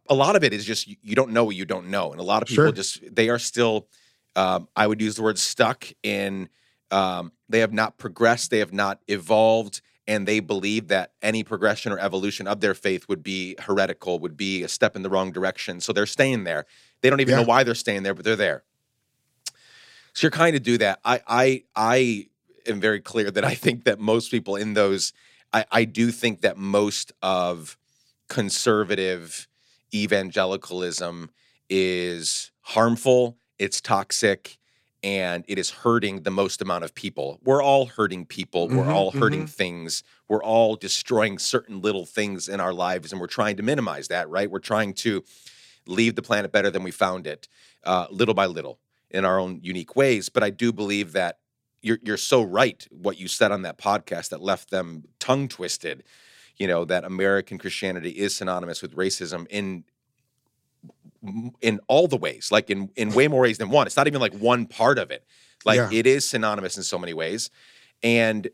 a 0.10 0.16
lot 0.16 0.36
of 0.36 0.44
it 0.44 0.54
is 0.54 0.66
just 0.66 0.88
you 0.88 1.16
don't 1.16 1.32
know 1.32 1.44
what 1.44 1.56
you 1.56 1.66
don't 1.66 1.88
know 1.88 2.12
and 2.12 2.20
a 2.20 2.24
lot 2.24 2.42
of 2.42 2.48
people 2.48 2.66
sure. 2.66 2.72
just 2.72 3.04
they 3.14 3.30
are 3.30 3.40
still 3.40 3.88
um, 4.36 4.68
i 4.76 4.88
would 4.88 5.02
use 5.02 5.16
the 5.16 5.22
word 5.22 5.38
stuck 5.38 5.86
in 6.04 6.50
um, 6.92 7.32
they 7.48 7.60
have 7.60 7.74
not 7.74 7.98
progressed 7.98 8.52
they 8.52 8.60
have 8.60 8.74
not 8.74 9.00
evolved 9.08 9.82
and 10.08 10.28
they 10.28 10.40
believe 10.40 10.88
that 10.88 11.14
any 11.22 11.44
progression 11.44 11.92
or 11.92 12.00
evolution 12.00 12.48
of 12.48 12.60
their 12.60 12.74
faith 12.74 13.08
would 13.08 13.24
be 13.24 13.56
heretical, 13.60 14.20
would 14.20 14.36
be 14.36 14.64
a 14.64 14.68
step 14.68 14.96
in 14.96 15.04
the 15.04 15.10
wrong 15.10 15.32
direction. 15.32 15.80
So 15.80 15.94
they're 15.94 16.06
staying 16.06 16.44
there. 16.44 16.66
They 17.02 17.10
don't 17.10 17.22
even 17.22 17.34
yeah. 17.34 17.42
know 17.42 17.48
why 17.48 17.64
they're 17.64 17.76
staying 17.76 18.04
there, 18.04 18.14
but 18.14 18.26
they're 18.26 18.36
there. 18.36 18.64
So 20.14 20.26
you're 20.26 20.32
kind 20.32 20.56
of 20.56 20.64
do 20.64 20.78
that. 20.80 21.00
I 21.06 21.22
I 21.28 21.64
I 21.76 22.28
am 22.68 22.80
very 22.80 23.00
clear 23.00 23.32
that 23.32 23.46
I 23.46 23.56
think 23.56 23.86
that 23.86 24.00
most 24.00 24.32
people 24.32 24.56
in 24.56 24.74
those, 24.74 25.14
I, 25.54 25.66
I 25.72 25.86
do 25.86 26.12
think 26.12 26.42
that 26.42 26.58
most 26.58 27.12
of 27.22 27.78
conservative 28.30 29.48
evangelicalism 29.94 31.32
is 31.70 32.52
harmful, 32.62 33.38
it's 33.60 33.82
toxic, 33.82 34.58
and 35.04 35.44
it 35.48 35.58
is 35.58 35.70
hurting 35.70 36.22
the 36.24 36.32
most 36.32 36.62
amount 36.62 36.84
of 36.84 36.94
people. 36.94 37.40
We're 37.44 37.64
all 37.64 37.88
hurting 37.88 38.26
people. 38.26 38.68
Mm-hmm, 38.68 38.78
we're 38.78 38.92
all 38.92 39.12
hurting 39.12 39.42
mm-hmm. 39.42 39.48
things. 39.48 40.04
We're 40.28 40.44
all 40.44 40.76
destroying 40.76 41.40
certain 41.40 41.82
little 41.82 42.06
things 42.06 42.48
in 42.48 42.60
our 42.60 42.74
lives, 42.74 43.12
and 43.12 43.20
we're 43.20 43.28
trying 43.28 43.58
to 43.58 43.64
minimize 43.64 44.10
that, 44.10 44.30
right? 44.30 44.50
We're 44.50 44.60
trying 44.60 44.94
to 44.96 45.24
leave 45.88 46.16
the 46.16 46.22
planet 46.22 46.52
better 46.52 46.70
than 46.70 46.84
we 46.84 46.92
found 46.92 47.26
it, 47.26 47.48
uh, 47.84 48.08
little 48.12 48.36
by 48.36 48.46
little, 48.46 48.80
in 49.14 49.26
our 49.26 49.40
own 49.40 49.60
unique 49.62 49.96
ways. 49.96 50.30
But 50.30 50.44
I 50.44 50.50
do 50.50 50.72
believe 50.72 51.14
that 51.14 51.40
you're 51.82 52.00
you're 52.04 52.18
so 52.18 52.42
right 52.42 52.88
what 52.92 53.20
you 53.20 53.28
said 53.28 53.52
on 53.52 53.64
that 53.64 53.78
podcast 53.78 54.30
that 54.30 54.42
left 54.42 54.70
them 54.70 55.04
tongue 55.20 55.48
twisted. 55.48 56.04
You 56.58 56.68
know 56.68 56.86
that 56.86 57.04
American 57.04 57.58
Christianity 57.58 58.12
is 58.12 58.36
synonymous 58.36 58.82
with 58.82 58.96
racism 58.96 59.48
in 59.50 59.84
in 61.62 61.80
all 61.88 62.08
the 62.08 62.18
ways, 62.18 62.52
like 62.52 62.70
in 62.70 62.90
in 62.96 63.14
way 63.14 63.28
more 63.28 63.42
ways 63.42 63.58
than 63.58 63.70
one. 63.70 63.88
It's 63.88 63.98
not 63.98 64.08
even 64.08 64.22
like 64.22 64.34
one 64.34 64.66
part 64.66 64.98
of 64.98 65.12
it. 65.12 65.26
Like 65.66 65.78
yeah. 65.78 65.90
it 65.92 66.08
is 66.08 66.28
synonymous 66.28 66.78
in 66.78 66.84
so 66.84 66.98
many 66.98 67.14
ways. 67.14 67.50
And 68.04 68.50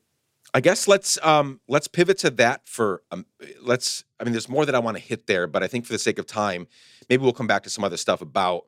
I 0.53 0.61
guess 0.61 0.87
let's 0.87 1.17
um 1.23 1.59
let's 1.67 1.87
pivot 1.87 2.17
to 2.19 2.29
that 2.31 2.67
for 2.67 3.03
um 3.11 3.25
let's 3.61 4.03
I 4.19 4.23
mean 4.23 4.33
there's 4.33 4.49
more 4.49 4.65
that 4.65 4.75
I 4.75 4.79
want 4.79 4.97
to 4.97 5.03
hit 5.03 5.27
there, 5.27 5.47
but 5.47 5.63
I 5.63 5.67
think 5.67 5.85
for 5.85 5.93
the 5.93 5.99
sake 5.99 6.19
of 6.19 6.25
time, 6.25 6.67
maybe 7.09 7.23
we'll 7.23 7.33
come 7.33 7.47
back 7.47 7.63
to 7.63 7.69
some 7.69 7.83
other 7.83 7.97
stuff 7.97 8.21
about 8.21 8.65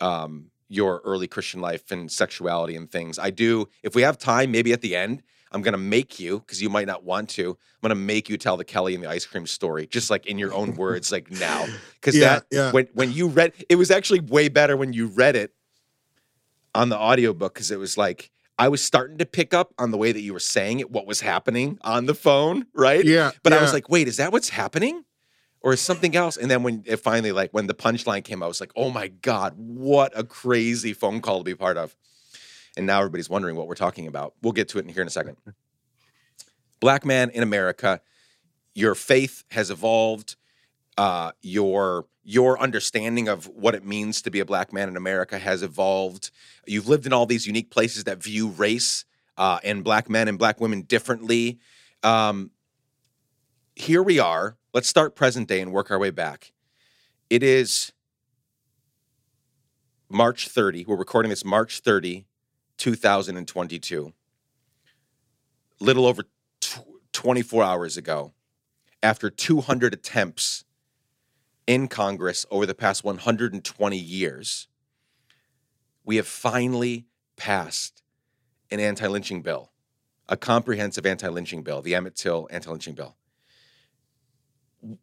um 0.00 0.50
your 0.68 1.00
early 1.04 1.26
Christian 1.26 1.60
life 1.60 1.90
and 1.90 2.10
sexuality 2.10 2.76
and 2.76 2.90
things. 2.90 3.18
I 3.18 3.30
do 3.30 3.68
if 3.82 3.94
we 3.94 4.02
have 4.02 4.18
time, 4.18 4.50
maybe 4.50 4.72
at 4.72 4.80
the 4.80 4.96
end, 4.96 5.22
I'm 5.52 5.62
gonna 5.62 5.78
make 5.78 6.18
you 6.18 6.40
because 6.40 6.60
you 6.60 6.68
might 6.68 6.86
not 6.86 7.04
want 7.04 7.28
to. 7.30 7.50
I'm 7.50 7.88
gonna 7.88 7.94
make 7.94 8.28
you 8.28 8.36
tell 8.36 8.56
the 8.56 8.64
Kelly 8.64 8.94
and 8.94 9.04
the 9.04 9.08
ice 9.08 9.24
cream 9.24 9.46
story, 9.46 9.86
just 9.86 10.10
like 10.10 10.26
in 10.26 10.38
your 10.38 10.52
own 10.52 10.74
words, 10.76 11.12
like 11.12 11.30
now. 11.30 11.66
Because 11.94 12.16
yeah, 12.16 12.20
that 12.20 12.46
yeah. 12.50 12.72
when 12.72 12.88
when 12.94 13.12
you 13.12 13.28
read, 13.28 13.52
it 13.68 13.76
was 13.76 13.90
actually 13.90 14.20
way 14.20 14.48
better 14.48 14.76
when 14.76 14.92
you 14.92 15.06
read 15.06 15.36
it 15.36 15.52
on 16.74 16.88
the 16.88 16.98
audiobook 16.98 17.54
because 17.54 17.70
it 17.70 17.78
was 17.78 17.96
like 17.96 18.30
I 18.58 18.68
was 18.68 18.82
starting 18.82 19.18
to 19.18 19.26
pick 19.26 19.52
up 19.54 19.72
on 19.78 19.90
the 19.90 19.96
way 19.96 20.12
that 20.12 20.20
you 20.20 20.32
were 20.32 20.40
saying 20.40 20.80
it, 20.80 20.90
what 20.90 21.06
was 21.06 21.20
happening 21.20 21.78
on 21.82 22.06
the 22.06 22.14
phone, 22.14 22.66
right? 22.74 23.04
Yeah. 23.04 23.32
But 23.42 23.52
yeah. 23.52 23.58
I 23.58 23.62
was 23.62 23.72
like, 23.72 23.88
wait, 23.88 24.08
is 24.08 24.18
that 24.18 24.32
what's 24.32 24.48
happening? 24.48 25.04
Or 25.64 25.76
something 25.76 26.14
else? 26.14 26.36
And 26.36 26.50
then 26.50 26.62
when 26.62 26.82
it 26.84 26.98
finally, 26.98 27.32
like 27.32 27.52
when 27.52 27.66
the 27.66 27.74
punchline 27.74 28.22
came, 28.22 28.42
I 28.42 28.46
was 28.46 28.60
like, 28.60 28.70
oh 28.76 28.90
my 28.90 29.08
God, 29.08 29.54
what 29.56 30.12
a 30.14 30.22
crazy 30.22 30.92
phone 30.92 31.22
call 31.22 31.38
to 31.38 31.44
be 31.44 31.54
part 31.54 31.78
of. 31.78 31.96
And 32.76 32.86
now 32.86 32.98
everybody's 32.98 33.30
wondering 33.30 33.56
what 33.56 33.66
we're 33.66 33.74
talking 33.74 34.06
about. 34.06 34.34
We'll 34.42 34.52
get 34.52 34.68
to 34.68 34.78
it 34.78 34.82
in 34.82 34.90
here 34.90 35.00
in 35.00 35.08
a 35.08 35.10
second. 35.10 35.38
Black 36.80 37.06
man 37.06 37.30
in 37.30 37.42
America, 37.42 38.02
your 38.74 38.94
faith 38.94 39.44
has 39.52 39.70
evolved. 39.70 40.36
Uh, 40.98 41.32
your 41.40 42.06
your 42.24 42.60
understanding 42.60 43.26
of 43.26 43.46
what 43.46 43.74
it 43.74 43.84
means 43.84 44.22
to 44.22 44.30
be 44.30 44.40
a 44.40 44.44
black 44.44 44.72
man 44.72 44.88
in 44.88 44.96
America 44.96 45.38
has 45.38 45.62
evolved. 45.62 46.30
You've 46.66 46.88
lived 46.88 47.04
in 47.04 47.12
all 47.12 47.26
these 47.26 47.46
unique 47.46 47.70
places 47.70 48.04
that 48.04 48.22
view 48.22 48.48
race 48.48 49.04
uh, 49.36 49.58
and 49.64 49.82
black 49.82 50.08
men 50.08 50.28
and 50.28 50.38
black 50.38 50.60
women 50.60 50.82
differently. 50.82 51.58
Um, 52.02 52.50
here 53.74 54.02
we 54.02 54.18
are. 54.18 54.56
Let's 54.74 54.88
start 54.88 55.14
present 55.14 55.46
day 55.46 55.60
and 55.60 55.70
work 55.72 55.92
our 55.92 56.00
way 56.00 56.10
back. 56.10 56.52
It 57.30 57.44
is 57.44 57.92
March 60.08 60.48
30. 60.48 60.84
We're 60.88 60.96
recording 60.96 61.30
this 61.30 61.44
March 61.44 61.78
30, 61.78 62.26
2022, 62.76 64.12
little 65.78 66.06
over 66.06 66.24
24 67.12 67.62
hours 67.62 67.96
ago, 67.96 68.32
after 69.00 69.30
200 69.30 69.94
attempts 69.94 70.64
in 71.68 71.86
Congress 71.86 72.44
over 72.50 72.66
the 72.66 72.74
past 72.74 73.04
120 73.04 73.96
years, 73.96 74.66
we 76.04 76.16
have 76.16 76.26
finally 76.26 77.06
passed 77.36 78.02
an 78.72 78.80
anti 78.80 79.06
lynching 79.06 79.40
bill, 79.40 79.70
a 80.28 80.36
comprehensive 80.36 81.06
anti 81.06 81.28
lynching 81.28 81.62
bill, 81.62 81.80
the 81.80 81.94
Emmett 81.94 82.16
Till 82.16 82.48
anti 82.50 82.68
lynching 82.68 82.94
bill. 82.94 83.14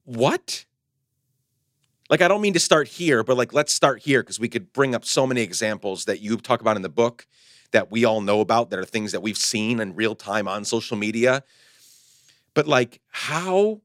What? 0.06 0.66
Like, 2.10 2.22
I 2.22 2.28
don't 2.28 2.42
mean 2.42 2.54
to 2.54 2.60
start 2.60 2.88
here, 2.88 3.24
but 3.24 3.38
like, 3.38 3.54
let's 3.54 3.74
start 3.74 4.02
here 4.02 4.22
because 4.22 4.40
we 4.40 4.50
could 4.50 4.74
bring 4.74 4.94
up 4.94 5.06
so 5.06 5.26
many 5.26 5.42
examples 5.42 6.06
that 6.06 6.20
you 6.20 6.38
talk 6.38 6.62
about 6.62 6.76
in 6.76 6.82
the 6.82 6.90
book 6.90 7.26
that 7.72 7.90
we 7.90 8.04
all 8.04 8.20
know 8.22 8.42
about 8.42 8.70
that 8.70 8.80
are 8.80 8.86
things 8.86 9.14
that 9.14 9.22
we've 9.22 9.38
seen 9.38 9.80
in 9.80 9.96
real 9.96 10.14
time 10.14 10.48
on 10.48 10.66
social 10.66 10.98
media. 10.98 11.44
But 12.54 12.68
like 12.68 13.00
how 13.08 13.82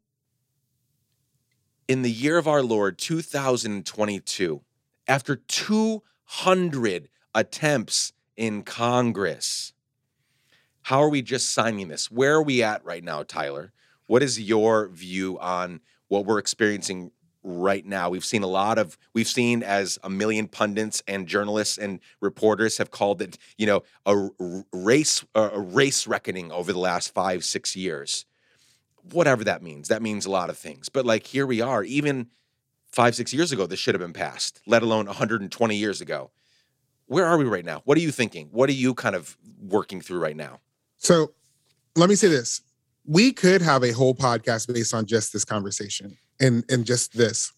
in 1.87 2.03
the 2.03 2.11
year 2.11 2.37
of 2.37 2.49
our 2.49 2.63
Lord 2.63 2.99
2022 2.99 4.61
after 5.07 5.37
200 5.37 7.09
attempts 7.33 8.13
in 8.37 8.63
Congress 8.63 9.73
how 10.87 11.03
are 11.03 11.09
we 11.09 11.21
just 11.21 11.53
signing 11.53 11.89
this? 11.89 12.13
Where 12.13 12.35
are 12.35 12.43
we 12.45 12.63
at 12.63 12.85
right 12.85 13.03
now, 13.03 13.25
Tyler? 13.25 13.73
What 14.07 14.23
is 14.23 14.41
your 14.41 14.89
view 14.89 15.39
on 15.41 15.81
what 16.09 16.25
we're 16.25 16.39
experiencing 16.39 17.11
right 17.47 17.87
now. 17.87 18.11
We've 18.11 18.25
seen 18.25 18.43
a 18.43 18.49
lot 18.49 18.77
of, 18.77 18.99
we've 19.15 19.29
seen 19.29 19.63
as 19.63 19.99
a 20.03 20.11
million 20.11 20.49
pundits 20.49 21.03
and 21.07 21.29
journalists 21.29 21.79
and 21.79 22.01
reporters 22.21 22.79
have 22.79 22.91
called 22.91 23.23
it, 23.23 23.39
you 23.57 23.67
know, 23.67 23.83
a 24.05 24.29
race, 24.73 25.25
a 25.35 25.61
race 25.61 26.07
reckoning 26.09 26.51
over 26.51 26.73
the 26.73 26.79
last 26.79 27.15
five, 27.15 27.45
six 27.45 27.77
years. 27.77 28.27
Whatever 29.13 29.45
that 29.45 29.63
means. 29.63 29.87
That 29.89 30.03
means 30.03 30.27
a 30.27 30.31
lot 30.31 30.51
of 30.51 30.59
things. 30.59 30.89
But 30.89 31.07
like 31.07 31.29
here 31.29 31.47
we 31.47 31.61
are, 31.61 31.85
even 31.85 32.27
five, 32.91 33.15
six 33.15 33.33
years 33.33 33.53
ago 33.53 33.67
this 33.67 33.79
should 33.79 33.95
have 33.95 34.03
been 34.03 34.13
passed, 34.13 34.61
let 34.67 34.83
alone 34.83 35.07
120 35.07 35.77
years 35.77 36.01
ago. 36.01 36.33
Where 37.07 37.27
are 37.27 37.39
we 37.39 37.45
right 37.45 37.65
now? 37.65 37.83
What 37.85 37.97
are 37.97 38.01
you 38.01 38.11
thinking? 38.11 38.49
What 38.51 38.69
are 38.69 38.73
you 38.73 38.93
kind 38.93 39.15
of 39.15 39.39
working 39.61 40.01
through 40.01 40.19
right 40.19 40.37
now? 40.37 40.59
So 40.97 41.33
let 41.95 42.09
me 42.09 42.17
say 42.17 42.27
this. 42.27 42.63
We 43.07 43.33
could 43.33 43.63
have 43.63 43.85
a 43.85 43.93
whole 43.93 44.15
podcast 44.15 44.73
based 44.73 44.93
on 44.95 45.07
just 45.07 45.33
this 45.33 45.45
conversation 45.45 46.17
and, 46.41 46.65
and 46.71 46.85
just 46.85 47.17
this. 47.17 47.53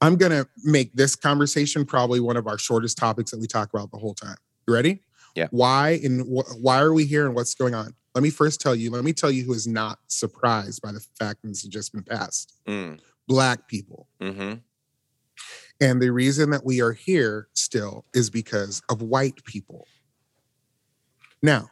I'm 0.00 0.16
going 0.16 0.32
to 0.32 0.48
make 0.64 0.92
this 0.94 1.14
conversation 1.14 1.84
probably 1.84 2.18
one 2.20 2.36
of 2.36 2.46
our 2.46 2.58
shortest 2.58 2.98
topics 2.98 3.30
that 3.30 3.38
we 3.38 3.46
talk 3.46 3.72
about 3.72 3.90
the 3.92 3.98
whole 3.98 4.14
time. 4.14 4.36
You 4.66 4.74
ready? 4.74 5.02
Yeah. 5.36 5.46
Why 5.50 6.00
and 6.02 6.22
wh- 6.22 6.60
why 6.60 6.80
are 6.80 6.92
we 6.92 7.04
here 7.04 7.26
and 7.26 7.34
what's 7.34 7.54
going 7.54 7.74
on? 7.74 7.94
Let 8.14 8.22
me 8.22 8.30
first 8.30 8.60
tell 8.60 8.74
you, 8.74 8.90
let 8.90 9.04
me 9.04 9.12
tell 9.12 9.30
you 9.30 9.44
who 9.44 9.52
is 9.52 9.68
not 9.68 10.00
surprised 10.08 10.82
by 10.82 10.90
the 10.90 11.00
fact 11.18 11.42
that 11.42 11.48
this 11.48 11.62
has 11.62 11.68
just 11.68 11.92
been 11.92 12.02
passed. 12.02 12.54
Mm, 12.66 12.98
Black 13.28 13.68
people. 13.68 14.08
hmm 14.20 14.54
And 15.80 16.02
the 16.02 16.10
reason 16.10 16.50
that 16.50 16.64
we 16.64 16.80
are 16.82 16.92
here 16.92 17.46
still 17.54 18.04
is 18.12 18.28
because 18.30 18.82
of 18.88 19.02
white 19.02 19.44
people. 19.44 19.86
Now, 21.42 21.70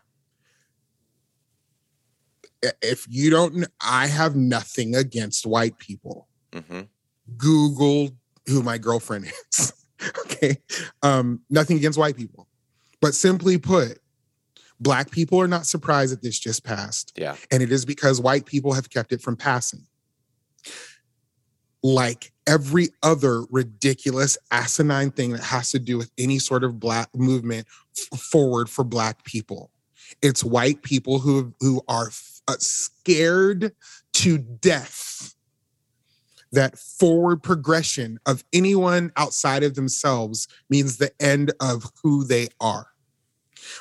if 2.83 3.07
you 3.09 3.31
don't, 3.31 3.67
I 3.81 4.07
have 4.07 4.35
nothing 4.37 4.95
against 4.95 5.47
white 5.47 5.79
people. 5.79 6.29
hmm 6.53 6.83
Google 7.37 8.11
who 8.47 8.63
my 8.63 8.79
girlfriend 8.79 9.31
is. 9.53 9.73
okay. 10.21 10.57
Um, 11.03 11.41
nothing 11.51 11.77
against 11.77 11.99
white 11.99 12.17
people. 12.17 12.49
But 13.03 13.15
simply 13.15 13.59
put, 13.59 13.99
black 14.81 15.11
people 15.11 15.39
are 15.39 15.47
not 15.49 15.67
surprised 15.67 16.13
that 16.13 16.23
this 16.23 16.39
just 16.39 16.65
passed. 16.65 17.13
Yeah. 17.17 17.37
And 17.51 17.63
it 17.63 17.71
is 17.71 17.85
because 17.85 18.21
white 18.21 18.47
people 18.47 18.73
have 18.73 18.89
kept 18.89 19.13
it 19.13 19.21
from 19.21 19.37
passing. 19.37 19.87
Like 21.83 22.33
every 22.47 22.89
other 23.03 23.43
ridiculous, 23.51 24.37
asinine 24.51 25.11
thing 25.11 25.33
that 25.33 25.43
has 25.43 25.71
to 25.73 25.79
do 25.79 25.97
with 25.99 26.11
any 26.19 26.39
sort 26.39 26.65
of 26.65 26.81
black 26.81 27.15
movement 27.15 27.67
f- 28.13 28.19
forward 28.19 28.69
for 28.69 28.83
black 28.85 29.23
people. 29.25 29.71
It's 30.23 30.43
white 30.43 30.83
people 30.83 31.19
who 31.21 31.55
who 31.61 31.83
are 31.87 32.11
scared 32.59 33.73
to 34.15 34.39
death 34.39 35.35
that 36.53 36.79
forward 36.79 37.43
progression 37.43 38.19
of 38.27 38.43
anyone 38.53 39.13
outside 39.17 39.63
of 39.63 39.75
themselves 39.75 40.49
means 40.71 40.97
the 40.97 41.13
end 41.21 41.53
of 41.61 41.91
who 42.03 42.25
they 42.25 42.49
are. 42.61 42.87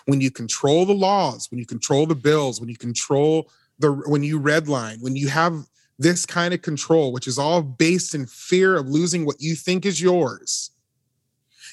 When 0.06 0.22
you 0.22 0.32
control 0.32 0.86
the 0.86 0.94
laws, 0.94 1.50
when 1.50 1.60
you 1.60 1.66
control 1.66 2.06
the 2.06 2.16
bills, 2.16 2.60
when 2.60 2.70
you 2.70 2.76
control 2.76 3.50
the 3.80 3.92
when 3.92 4.24
you 4.24 4.40
redline, 4.40 5.02
when 5.02 5.16
you 5.16 5.30
have 5.30 5.66
this 6.00 6.26
kind 6.26 6.54
of 6.54 6.62
control, 6.62 7.12
which 7.12 7.28
is 7.28 7.40
all 7.40 7.62
based 7.62 8.14
in 8.14 8.26
fear 8.26 8.76
of 8.76 8.88
losing 8.88 9.26
what 9.26 9.38
you 9.40 9.56
think 9.56 9.86
is 9.86 10.02
yours, 10.02 10.72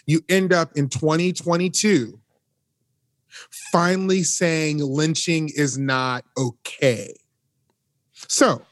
you 0.06 0.22
end 0.28 0.52
up 0.52 0.70
in 0.76 0.88
2022 0.88 2.20
finally 3.72 4.22
saying 4.22 4.78
lynching 4.78 5.50
is 5.54 5.78
not 5.78 6.24
okay. 6.36 7.14
So, 8.28 8.62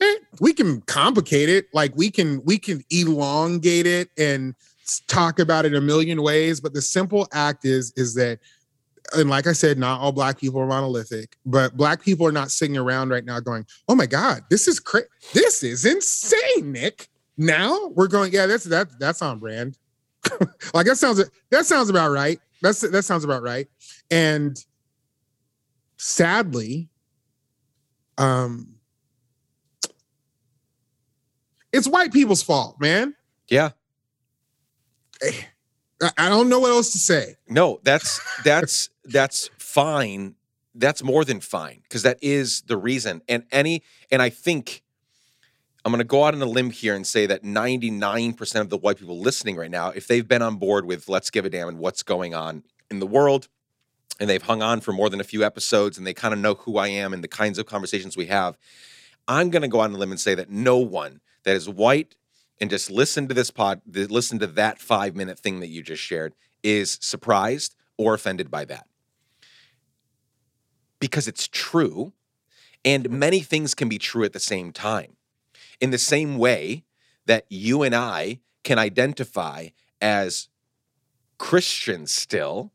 eh, 0.00 0.14
we 0.40 0.52
can 0.52 0.80
complicate 0.82 1.48
it. 1.48 1.66
Like 1.72 1.92
we 1.96 2.10
can 2.10 2.42
we 2.44 2.58
can 2.58 2.82
elongate 2.90 3.86
it 3.86 4.08
and 4.18 4.54
talk 5.06 5.38
about 5.38 5.64
it 5.64 5.74
a 5.74 5.80
million 5.80 6.22
ways 6.22 6.60
but 6.60 6.74
the 6.74 6.82
simple 6.82 7.26
act 7.32 7.64
is 7.64 7.92
is 7.96 8.14
that 8.14 8.38
and 9.16 9.30
like 9.30 9.46
i 9.46 9.52
said 9.52 9.78
not 9.78 10.00
all 10.00 10.10
black 10.10 10.38
people 10.38 10.60
are 10.60 10.66
monolithic 10.66 11.36
but 11.46 11.76
black 11.76 12.02
people 12.02 12.26
are 12.26 12.32
not 12.32 12.50
sitting 12.50 12.76
around 12.76 13.08
right 13.08 13.24
now 13.24 13.38
going 13.38 13.64
oh 13.88 13.94
my 13.94 14.06
god 14.06 14.42
this 14.50 14.66
is 14.66 14.80
crazy 14.80 15.06
this 15.32 15.62
is 15.62 15.84
insane 15.84 16.72
nick. 16.72 17.08
Now 17.38 17.88
we're 17.94 18.08
going 18.08 18.32
yeah 18.32 18.46
that's 18.46 18.64
that 18.64 18.98
that's 18.98 19.22
on 19.22 19.38
brand. 19.38 19.78
Like 20.74 20.86
that 20.86 20.96
sounds 20.96 21.22
that 21.50 21.66
sounds 21.66 21.90
about 21.90 22.10
right. 22.10 22.38
That's 22.62 22.80
that 22.80 23.04
sounds 23.04 23.24
about 23.24 23.42
right 23.42 23.68
and 24.12 24.64
sadly 25.96 26.88
um 28.18 28.76
it's 31.72 31.88
white 31.88 32.12
people's 32.12 32.42
fault, 32.42 32.78
man. 32.78 33.14
Yeah. 33.48 33.70
I- 36.18 36.28
don't 36.28 36.48
know 36.48 36.58
what 36.58 36.70
else 36.70 36.92
to 36.92 36.98
say. 36.98 37.36
No, 37.48 37.80
that's 37.84 38.20
that's 38.44 38.90
that's 39.04 39.48
fine. 39.56 40.34
That's 40.74 41.02
more 41.02 41.24
than 41.24 41.40
fine 41.40 41.80
because 41.84 42.02
that 42.02 42.18
is 42.20 42.62
the 42.62 42.76
reason. 42.76 43.22
And 43.28 43.44
any 43.52 43.82
and 44.10 44.20
I 44.20 44.28
think 44.28 44.82
I'm 45.84 45.92
going 45.92 45.98
to 45.98 46.04
go 46.04 46.24
out 46.24 46.34
on 46.34 46.42
a 46.42 46.46
limb 46.46 46.70
here 46.70 46.94
and 46.94 47.06
say 47.06 47.26
that 47.26 47.42
99% 47.42 48.60
of 48.60 48.68
the 48.70 48.76
white 48.76 48.98
people 48.98 49.18
listening 49.18 49.56
right 49.56 49.70
now, 49.70 49.90
if 49.90 50.06
they've 50.06 50.26
been 50.26 50.42
on 50.42 50.56
board 50.56 50.86
with 50.86 51.08
Let's 51.08 51.30
Give 51.30 51.44
a 51.44 51.50
Damn 51.50 51.68
and 51.68 51.78
what's 51.78 52.02
going 52.02 52.34
on 52.34 52.62
in 52.90 53.00
the 53.00 53.06
world, 53.06 53.48
and 54.20 54.28
they've 54.28 54.42
hung 54.42 54.62
on 54.62 54.80
for 54.80 54.92
more 54.92 55.10
than 55.10 55.20
a 55.20 55.24
few 55.24 55.44
episodes 55.44 55.98
and 55.98 56.06
they 56.06 56.14
kind 56.14 56.34
of 56.34 56.40
know 56.40 56.54
who 56.54 56.76
I 56.76 56.88
am 56.88 57.12
and 57.12 57.22
the 57.22 57.28
kinds 57.28 57.58
of 57.58 57.66
conversations 57.66 58.16
we 58.16 58.26
have, 58.26 58.56
I'm 59.28 59.50
going 59.50 59.62
to 59.62 59.68
go 59.68 59.80
out 59.80 59.90
on 59.90 59.94
a 59.94 59.98
limb 59.98 60.10
and 60.10 60.20
say 60.20 60.34
that 60.34 60.50
no 60.50 60.76
one 60.78 61.20
that 61.44 61.56
is 61.56 61.68
white 61.68 62.16
and 62.60 62.70
just 62.70 62.90
listen 62.90 63.28
to 63.28 63.34
this 63.34 63.50
pod, 63.50 63.80
listen 63.86 64.38
to 64.38 64.46
that 64.46 64.78
five 64.78 65.16
minute 65.16 65.38
thing 65.38 65.60
that 65.60 65.68
you 65.68 65.82
just 65.82 66.02
shared, 66.02 66.34
is 66.62 66.98
surprised 67.00 67.74
or 67.96 68.14
offended 68.14 68.50
by 68.50 68.64
that. 68.64 68.86
Because 71.00 71.26
it's 71.26 71.48
true, 71.48 72.12
and 72.84 73.04
mm-hmm. 73.04 73.18
many 73.18 73.40
things 73.40 73.74
can 73.74 73.88
be 73.88 73.98
true 73.98 74.24
at 74.24 74.32
the 74.32 74.40
same 74.40 74.72
time. 74.72 75.16
In 75.80 75.90
the 75.90 75.98
same 75.98 76.38
way 76.38 76.84
that 77.26 77.46
you 77.48 77.82
and 77.82 77.94
I 77.94 78.40
can 78.62 78.78
identify 78.78 79.68
as 80.00 80.48
Christians 81.38 82.12
still, 82.12 82.72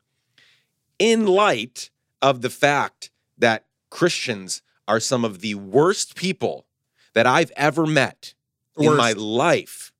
in 0.99 1.25
light 1.27 1.89
of 2.21 2.41
the 2.41 2.49
fact 2.49 3.11
that 3.37 3.65
Christians 3.89 4.61
are 4.87 4.99
some 4.99 5.23
of 5.25 5.39
the 5.39 5.55
worst 5.55 6.15
people 6.15 6.65
that 7.13 7.25
I've 7.27 7.51
ever 7.55 7.85
met 7.85 8.33
in 8.77 8.95
my 8.97 9.11
life 9.13 9.91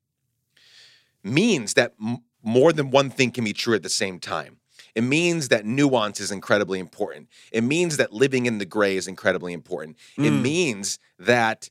means 1.23 1.73
that 1.73 1.93
m- 2.01 2.19
more 2.43 2.71
than 2.71 2.91
one 2.91 3.09
thing 3.09 3.31
can 3.31 3.43
be 3.43 3.53
true 3.53 3.75
at 3.75 3.83
the 3.83 3.89
same 3.89 4.19
time. 4.19 4.57
It 4.95 5.01
means 5.01 5.49
that 5.49 5.65
nuance 5.65 6.19
is 6.19 6.31
incredibly 6.31 6.79
important. 6.79 7.27
It 7.51 7.61
means 7.61 7.97
that 7.97 8.13
living 8.13 8.45
in 8.45 8.57
the 8.57 8.65
gray 8.65 8.95
is 8.97 9.07
incredibly 9.07 9.53
important. 9.53 9.97
It 10.17 10.31
Mm. 10.31 10.41
means 10.41 10.99
that 11.19 11.69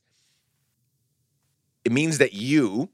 it 1.83 1.91
means 1.93 2.17
that 2.17 2.33
you 2.33 2.89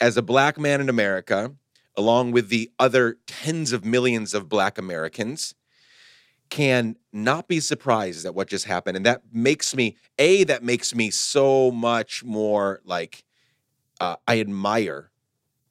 as 0.00 0.16
a 0.16 0.22
black 0.22 0.58
man 0.58 0.80
in 0.80 0.88
America 0.88 1.54
along 1.96 2.32
with 2.32 2.48
the 2.48 2.70
other 2.78 3.16
tens 3.26 3.72
of 3.72 3.84
millions 3.84 4.34
of 4.34 4.48
black 4.48 4.78
Americans 4.78 5.54
can 6.48 6.96
not 7.12 7.48
be 7.48 7.58
surprised 7.58 8.24
at 8.24 8.34
what 8.34 8.48
just 8.48 8.66
happened 8.66 8.96
and 8.96 9.04
that 9.06 9.22
makes 9.32 9.74
me 9.74 9.96
a 10.18 10.44
that 10.44 10.62
makes 10.62 10.94
me 10.94 11.10
so 11.10 11.70
much 11.70 12.22
more 12.24 12.80
like 12.84 13.24
uh, 14.00 14.16
I 14.28 14.40
admire 14.40 15.10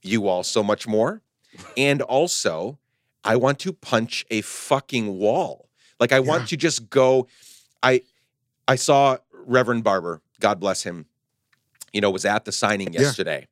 you 0.01 0.27
all 0.27 0.43
so 0.43 0.63
much 0.63 0.87
more. 0.87 1.21
And 1.77 2.01
also, 2.01 2.79
I 3.23 3.35
want 3.37 3.59
to 3.59 3.71
punch 3.71 4.25
a 4.29 4.41
fucking 4.41 5.17
wall. 5.17 5.69
Like 5.99 6.11
I 6.11 6.17
Yeah. 6.17 6.21
want 6.31 6.47
to 6.49 6.57
just 6.57 6.89
go. 6.89 7.27
I 7.81 8.01
I 8.67 8.75
saw 8.75 9.17
Reverend 9.31 9.83
Barber, 9.83 10.21
God 10.39 10.59
bless 10.59 10.83
him, 10.83 11.05
you 11.93 12.01
know, 12.01 12.09
was 12.09 12.25
at 12.25 12.43
the 12.45 12.51
signing 12.51 12.93
yesterday. 12.93 13.47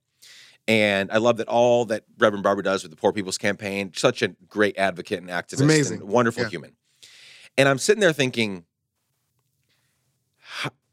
And 0.67 1.11
I 1.11 1.17
love 1.17 1.37
that 1.37 1.47
all 1.47 1.85
that 1.85 2.05
Reverend 2.17 2.43
Barber 2.43 2.61
does 2.61 2.83
with 2.83 2.91
the 2.91 2.95
Poor 2.95 3.11
People's 3.11 3.37
Campaign, 3.37 3.91
such 3.95 4.21
a 4.21 4.29
great 4.47 4.77
advocate 4.77 5.19
and 5.19 5.29
activist, 5.29 5.61
amazing. 5.61 6.01
and 6.01 6.09
wonderful 6.09 6.43
Yeah. 6.43 6.49
human. 6.49 6.75
And 7.57 7.67
I'm 7.67 7.77
sitting 7.77 7.99
there 8.01 8.13
thinking, 8.13 8.65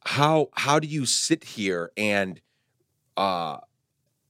how 0.04 0.48
how 0.54 0.78
do 0.78 0.88
you 0.88 1.04
sit 1.06 1.44
here 1.44 1.92
and 1.96 2.40
uh 3.16 3.58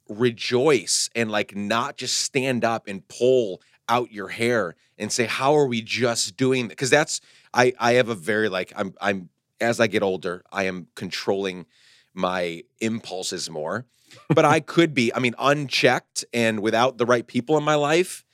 rejoice 0.09 1.09
and 1.15 1.31
like 1.31 1.55
not 1.55 1.97
just 1.97 2.19
stand 2.19 2.65
up 2.65 2.89
and 2.89 3.07
pull 3.07 3.63
out 3.89 4.11
your 4.11 4.29
hair 4.29 4.75
and 4.99 5.13
say 5.13 5.27
how 5.27 5.55
are 5.55 5.67
we 5.67 5.81
just 5.81 6.37
doing 6.37 6.65
that 6.65 6.71
because 6.71 6.91
that's 6.91 7.21
i 7.55 7.73
i 7.79 7.93
have 7.93 8.09
a 8.09 8.15
very 8.15 8.49
like 8.49 8.73
i'm 8.75 8.93
i'm 9.01 9.29
as 9.61 9.79
i 9.79 9.87
get 9.87 10.03
older 10.03 10.43
i 10.51 10.65
am 10.65 10.89
controlling 10.97 11.65
my 12.13 12.63
impulses 12.81 13.49
more 13.49 13.87
but 14.29 14.45
i 14.45 14.61
could 14.61 14.95
be 14.95 15.13
i 15.15 15.19
mean 15.19 15.35
unchecked 15.39 16.25
and 16.33 16.61
without 16.61 16.99
the 16.99 17.07
right 17.07 17.27
people 17.27 17.57
in 17.57 17.65
my 17.65 17.75
life 17.75 18.25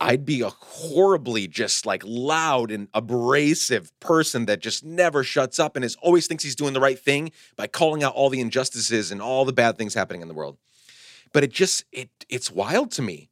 i'd 0.00 0.24
be 0.24 0.40
a 0.40 0.48
horribly 0.50 1.46
just 1.46 1.86
like 1.86 2.02
loud 2.04 2.70
and 2.70 2.88
abrasive 2.92 3.98
person 4.00 4.46
that 4.46 4.60
just 4.60 4.84
never 4.84 5.22
shuts 5.22 5.58
up 5.58 5.76
and 5.76 5.84
is 5.84 5.96
always 6.02 6.26
thinks 6.26 6.42
he's 6.42 6.56
doing 6.56 6.72
the 6.72 6.80
right 6.80 6.98
thing 6.98 7.30
by 7.56 7.66
calling 7.66 8.02
out 8.02 8.14
all 8.14 8.28
the 8.28 8.40
injustices 8.40 9.10
and 9.10 9.22
all 9.22 9.44
the 9.44 9.52
bad 9.52 9.78
things 9.78 9.94
happening 9.94 10.22
in 10.22 10.28
the 10.28 10.34
world 10.34 10.56
but 11.32 11.44
it 11.44 11.52
just 11.52 11.84
it 11.92 12.10
it's 12.28 12.50
wild 12.50 12.90
to 12.90 13.02
me 13.02 13.28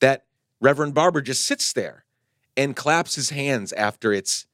that 0.00 0.24
Reverend 0.60 0.94
Barber 0.94 1.22
just 1.22 1.44
sits 1.44 1.72
there 1.72 2.04
and 2.56 2.76
claps 2.76 3.14
his 3.14 3.30
hands 3.30 3.72
after 3.72 4.12
it's 4.12 4.46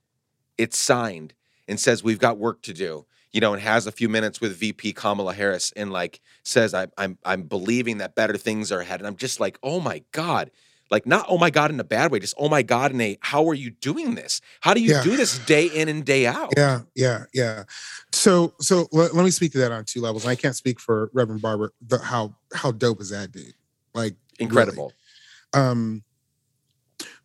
it's 0.56 0.78
signed 0.78 1.34
and 1.66 1.78
says 1.78 2.02
we've 2.02 2.18
got 2.18 2.38
work 2.38 2.62
to 2.62 2.72
do. 2.72 3.06
You 3.32 3.40
know, 3.40 3.52
and 3.52 3.62
has 3.62 3.86
a 3.86 3.92
few 3.92 4.08
minutes 4.08 4.40
with 4.40 4.56
VP 4.56 4.92
Kamala 4.94 5.34
Harris 5.34 5.72
and 5.76 5.92
like 5.92 6.20
says, 6.44 6.74
I, 6.74 6.88
I'm 6.96 7.18
I'm 7.24 7.42
believing 7.42 7.98
that 7.98 8.14
better 8.14 8.36
things 8.36 8.72
are 8.72 8.80
ahead. 8.80 9.00
And 9.00 9.06
I'm 9.06 9.16
just 9.16 9.40
like, 9.40 9.58
oh 9.62 9.80
my 9.80 10.02
God. 10.12 10.50
Like 10.90 11.04
not 11.06 11.26
oh 11.28 11.36
my 11.36 11.50
God 11.50 11.70
in 11.70 11.78
a 11.80 11.84
bad 11.84 12.10
way, 12.10 12.18
just 12.18 12.34
oh 12.38 12.48
my 12.48 12.62
God 12.62 12.92
in 12.92 13.00
a 13.02 13.18
how 13.20 13.46
are 13.48 13.54
you 13.54 13.70
doing 13.70 14.14
this? 14.14 14.40
How 14.60 14.72
do 14.72 14.80
you 14.80 14.92
Yeah. 14.92 15.02
do 15.02 15.16
this 15.18 15.38
day 15.40 15.66
in 15.66 15.86
and 15.90 16.02
day 16.02 16.26
out? 16.26 16.54
Yeah, 16.56 16.80
yeah, 16.94 17.24
yeah. 17.34 17.64
So, 18.12 18.54
so 18.58 18.88
let, 18.90 19.14
let 19.14 19.22
me 19.22 19.30
speak 19.30 19.52
to 19.52 19.58
that 19.58 19.70
on 19.70 19.84
two 19.84 20.00
levels. 20.00 20.24
And 20.24 20.30
I 20.30 20.34
can't 20.34 20.56
speak 20.56 20.80
for 20.80 21.10
Reverend 21.12 21.42
Barber. 21.42 21.74
The, 21.86 21.98
how 21.98 22.34
how 22.54 22.72
dope 22.72 23.02
is 23.02 23.10
that 23.10 23.32
dude? 23.32 23.52
Like 23.92 24.14
really. 24.40 24.44
Incredible. 24.48 24.92
Um, 25.52 26.02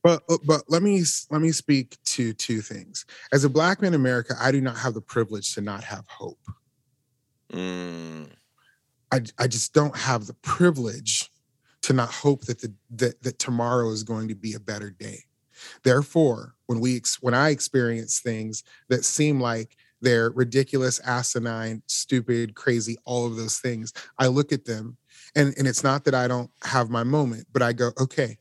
but 0.04 0.22
but 0.46 0.64
let 0.68 0.84
me 0.84 1.04
let 1.32 1.42
me 1.42 1.52
speak 1.52 1.98
to 2.04 2.34
two 2.34 2.62
things. 2.62 3.06
As 3.32 3.46
a 3.46 3.50
black 3.50 3.82
man 3.82 3.94
in 3.94 4.00
America, 4.00 4.36
I 4.40 4.52
do 4.52 4.62
not 4.62 4.78
have 4.78 4.94
the 4.94 5.02
privilege 5.02 5.56
to 5.56 5.62
not 5.62 5.84
have 5.84 6.06
hope. 6.08 6.40
Mm, 7.52 8.30
I 9.12 9.22
I 9.40 9.48
just 9.48 9.74
don't 9.74 9.96
have 9.96 10.28
the 10.28 10.34
privilege 10.36 11.32
to 11.84 11.94
not 11.94 12.10
hope 12.10 12.46
that 12.46 12.60
the 12.60 12.74
that, 12.92 13.24
that 13.24 13.40
tomorrow 13.40 13.90
is 13.92 14.04
going 14.04 14.28
to 14.28 14.36
be 14.36 14.54
a 14.54 14.60
better 14.60 14.90
day. 14.90 15.20
Therefore, 15.84 16.56
when 16.66 16.82
we 16.82 17.02
when 17.22 17.34
I 17.34 17.50
experience 17.50 18.20
things 18.20 18.64
that 18.90 19.06
seem 19.06 19.40
like 19.40 19.78
they're 20.02 20.32
ridiculous, 20.32 21.00
asinine, 21.00 21.82
stupid, 21.88 22.56
crazy, 22.56 22.98
all 23.06 23.26
of 23.26 23.38
those 23.38 23.60
things, 23.60 23.94
I 24.20 24.28
look 24.28 24.52
at 24.52 24.66
them 24.66 24.98
and 25.36 25.54
and 25.58 25.68
it's 25.68 25.84
not 25.84 26.04
that 26.06 26.16
I 26.16 26.28
don't 26.28 26.52
have 26.64 26.90
my 26.90 27.04
moment, 27.04 27.48
but 27.54 27.62
I 27.62 27.74
go, 27.74 27.92
okay, 28.00 28.38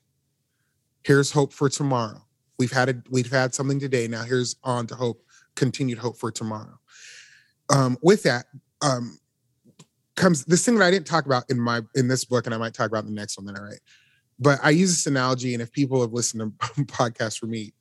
here's 1.04 1.30
hope 1.30 1.52
for 1.52 1.68
tomorrow. 1.68 2.22
We've 2.58 2.72
had 2.72 2.88
a, 2.88 3.02
we've 3.10 3.30
had 3.30 3.54
something 3.54 3.80
today. 3.80 4.08
Now 4.08 4.22
here's 4.22 4.56
on 4.62 4.86
to 4.88 4.94
hope, 4.94 5.22
continued 5.56 5.98
hope 5.98 6.16
for 6.16 6.30
tomorrow. 6.30 6.78
Um, 7.70 7.96
with 8.02 8.22
that, 8.24 8.46
um, 8.82 9.18
comes 10.16 10.44
this 10.44 10.64
thing 10.64 10.76
that 10.76 10.84
I 10.84 10.90
didn't 10.90 11.06
talk 11.06 11.26
about 11.26 11.44
in 11.50 11.58
my 11.58 11.80
in 11.94 12.08
this 12.08 12.24
book, 12.24 12.46
and 12.46 12.54
I 12.54 12.58
might 12.58 12.74
talk 12.74 12.88
about 12.88 13.06
the 13.06 13.12
next 13.12 13.38
one 13.38 13.46
that 13.46 13.58
I 13.58 13.62
write. 13.62 13.80
But 14.38 14.58
I 14.62 14.70
use 14.70 14.90
this 14.90 15.06
analogy, 15.06 15.54
and 15.54 15.62
if 15.62 15.72
people 15.72 16.00
have 16.00 16.12
listened 16.12 16.52
to 16.60 16.66
podcasts 16.84 17.38
for 17.38 17.46
me, 17.46 17.72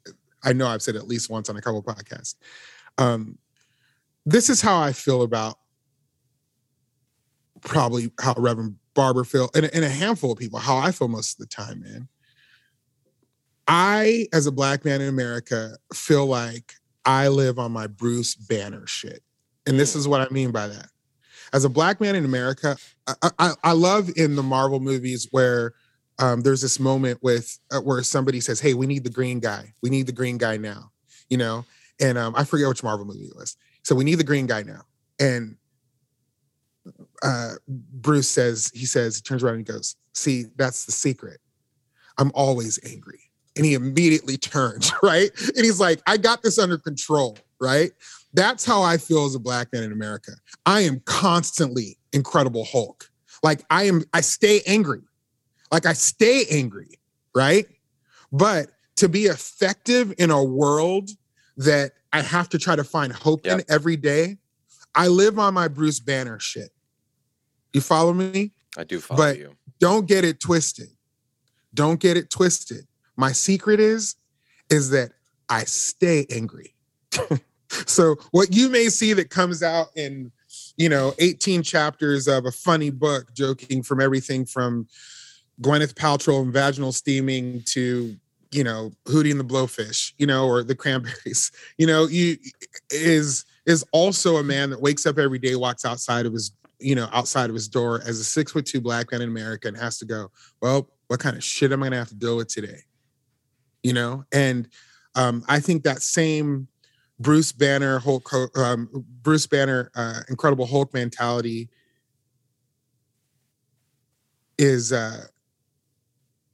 I 0.43 0.53
know 0.53 0.67
I've 0.67 0.81
said 0.81 0.95
at 0.95 1.07
least 1.07 1.29
once 1.29 1.49
on 1.49 1.57
a 1.57 1.61
couple 1.61 1.83
podcasts. 1.83 2.35
Um, 2.97 3.37
this 4.25 4.49
is 4.49 4.61
how 4.61 4.79
I 4.79 4.93
feel 4.93 5.23
about 5.23 5.57
probably 7.61 8.11
how 8.19 8.33
Reverend 8.37 8.75
Barber 8.93 9.23
feel, 9.23 9.49
and, 9.55 9.69
and 9.73 9.83
a 9.83 9.89
handful 9.89 10.31
of 10.31 10.39
people, 10.39 10.59
how 10.59 10.77
I 10.77 10.91
feel 10.91 11.07
most 11.07 11.39
of 11.39 11.47
the 11.47 11.53
time, 11.53 11.81
man. 11.81 12.07
I, 13.67 14.27
as 14.33 14.47
a 14.47 14.51
black 14.51 14.85
man 14.85 15.01
in 15.01 15.07
America, 15.09 15.77
feel 15.93 16.25
like 16.25 16.73
I 17.05 17.27
live 17.29 17.59
on 17.59 17.71
my 17.71 17.87
Bruce 17.87 18.35
Banner 18.35 18.85
shit. 18.87 19.23
And 19.65 19.79
this 19.79 19.93
Mm. 19.93 19.97
is 19.97 20.07
what 20.07 20.21
I 20.21 20.33
mean 20.33 20.51
by 20.51 20.67
that. 20.67 20.89
As 21.53 21.65
a 21.65 21.69
black 21.69 21.99
man 21.99 22.15
in 22.15 22.25
America, 22.25 22.77
I, 23.07 23.29
I, 23.39 23.51
I 23.63 23.71
love 23.73 24.09
in 24.15 24.35
the 24.35 24.43
Marvel 24.43 24.79
movies 24.79 25.27
where 25.31 25.73
um, 26.19 26.41
there's 26.41 26.61
this 26.61 26.79
moment 26.79 27.21
with 27.23 27.57
uh, 27.71 27.79
where 27.79 28.03
somebody 28.03 28.39
says, 28.41 28.59
"Hey, 28.59 28.73
we 28.73 28.87
need 28.87 29.03
the 29.03 29.09
green 29.09 29.39
guy. 29.39 29.73
We 29.81 29.89
need 29.89 30.05
the 30.05 30.11
green 30.11 30.37
guy 30.37 30.57
now." 30.57 30.91
You 31.29 31.37
know, 31.37 31.65
and 31.99 32.17
um, 32.17 32.35
I 32.35 32.43
forget 32.43 32.67
which 32.67 32.83
Marvel 32.83 33.05
movie 33.05 33.25
it 33.25 33.35
was. 33.35 33.57
So 33.83 33.95
we 33.95 34.03
need 34.03 34.15
the 34.15 34.23
green 34.23 34.45
guy 34.47 34.63
now. 34.63 34.83
And 35.19 35.57
uh, 37.23 37.53
Bruce 37.67 38.29
says, 38.29 38.71
he 38.73 38.85
says, 38.85 39.15
he 39.15 39.21
turns 39.21 39.43
around 39.43 39.55
and 39.55 39.67
he 39.67 39.73
goes, 39.73 39.95
"See, 40.13 40.45
that's 40.55 40.85
the 40.85 40.91
secret. 40.91 41.39
I'm 42.17 42.31
always 42.33 42.79
angry." 42.85 43.20
And 43.55 43.65
he 43.65 43.73
immediately 43.73 44.37
turns, 44.37 44.91
right? 45.03 45.29
And 45.55 45.65
he's 45.65 45.79
like, 45.79 46.01
I 46.07 46.17
got 46.17 46.41
this 46.43 46.57
under 46.57 46.77
control, 46.77 47.37
right? 47.59 47.91
That's 48.33 48.65
how 48.65 48.81
I 48.81 48.97
feel 48.97 49.25
as 49.25 49.35
a 49.35 49.39
black 49.39 49.73
man 49.73 49.83
in 49.83 49.91
America. 49.91 50.31
I 50.65 50.81
am 50.81 51.01
constantly 51.05 51.97
Incredible 52.13 52.63
Hulk. 52.65 53.09
Like 53.43 53.63
I 53.69 53.83
am, 53.83 54.03
I 54.13 54.21
stay 54.21 54.61
angry. 54.65 55.01
Like 55.71 55.85
I 55.85 55.93
stay 55.93 56.45
angry, 56.49 56.99
right? 57.35 57.65
But 58.31 58.67
to 58.97 59.09
be 59.09 59.23
effective 59.25 60.13
in 60.17 60.31
a 60.31 60.41
world 60.43 61.09
that 61.57 61.91
I 62.13 62.21
have 62.21 62.47
to 62.49 62.57
try 62.57 62.75
to 62.75 62.83
find 62.83 63.11
hope 63.11 63.45
in 63.45 63.63
every 63.69 63.97
day, 63.97 64.37
I 64.95 65.07
live 65.07 65.39
on 65.39 65.53
my 65.53 65.67
Bruce 65.67 65.99
Banner 65.99 66.39
shit. 66.39 66.69
You 67.73 67.81
follow 67.81 68.13
me? 68.13 68.51
I 68.77 68.83
do 68.85 68.99
follow 68.99 69.17
But- 69.17 69.37
you. 69.37 69.55
don't 69.79 70.07
get 70.07 70.23
it 70.23 70.39
twisted. 70.39 70.89
Don't 71.73 71.99
get 71.99 72.15
it 72.17 72.29
twisted. 72.29 72.85
My 73.21 73.33
secret 73.33 73.79
is 73.79 74.15
is 74.71 74.89
that 74.89 75.11
I 75.47 75.65
stay 75.65 76.25
angry. 76.31 76.73
so 77.85 78.15
what 78.31 78.51
you 78.51 78.67
may 78.67 78.89
see 78.89 79.13
that 79.13 79.29
comes 79.29 79.61
out 79.61 79.89
in 79.95 80.31
you 80.75 80.89
know 80.89 81.13
18 81.19 81.61
chapters 81.61 82.27
of 82.27 82.47
a 82.47 82.51
funny 82.51 82.89
book 82.89 83.31
joking 83.35 83.83
from 83.83 84.01
everything 84.01 84.43
from 84.43 84.87
Gwyneth 85.61 85.93
Paltrow 85.93 86.41
and 86.41 86.51
vaginal 86.51 86.91
steaming 86.91 87.61
to 87.67 88.15
you 88.49 88.63
know 88.63 88.91
Hootie 89.05 89.29
and 89.29 89.39
the 89.39 89.45
Blowfish, 89.45 90.13
you 90.17 90.25
know, 90.25 90.47
or 90.47 90.63
the 90.63 90.73
Cranberries, 90.73 91.51
you 91.77 91.85
know, 91.85 92.07
you 92.07 92.37
is 92.89 93.45
is 93.67 93.85
also 93.91 94.37
a 94.37 94.43
man 94.43 94.71
that 94.71 94.81
wakes 94.81 95.05
up 95.05 95.19
every 95.19 95.37
day, 95.37 95.53
walks 95.53 95.85
outside 95.85 96.25
of 96.25 96.33
his 96.33 96.53
you 96.79 96.95
know 96.95 97.07
outside 97.13 97.51
of 97.51 97.53
his 97.53 97.67
door 97.67 98.01
as 98.03 98.19
a 98.19 98.23
six 98.23 98.51
foot 98.51 98.65
two 98.65 98.81
black 98.81 99.11
man 99.11 99.21
in 99.21 99.29
America 99.29 99.67
and 99.67 99.77
has 99.77 99.99
to 99.99 100.05
go, 100.05 100.31
well, 100.59 100.89
what 101.05 101.19
kind 101.19 101.37
of 101.37 101.43
shit 101.43 101.71
am 101.71 101.83
I 101.83 101.85
gonna 101.85 101.97
have 101.97 102.09
to 102.09 102.15
deal 102.15 102.35
with 102.35 102.47
today? 102.47 102.81
You 103.83 103.93
know, 103.93 104.25
and 104.31 104.67
um, 105.15 105.43
I 105.47 105.59
think 105.59 105.83
that 105.83 106.01
same 106.01 106.67
Bruce 107.19 107.51
Banner 107.51 107.99
Hulk, 107.99 108.31
um, 108.57 108.89
Bruce 109.21 109.47
Banner, 109.47 109.91
uh, 109.95 110.21
Incredible 110.29 110.65
Hulk 110.65 110.93
mentality 110.93 111.69
is 114.57 114.91
uh, 114.91 115.25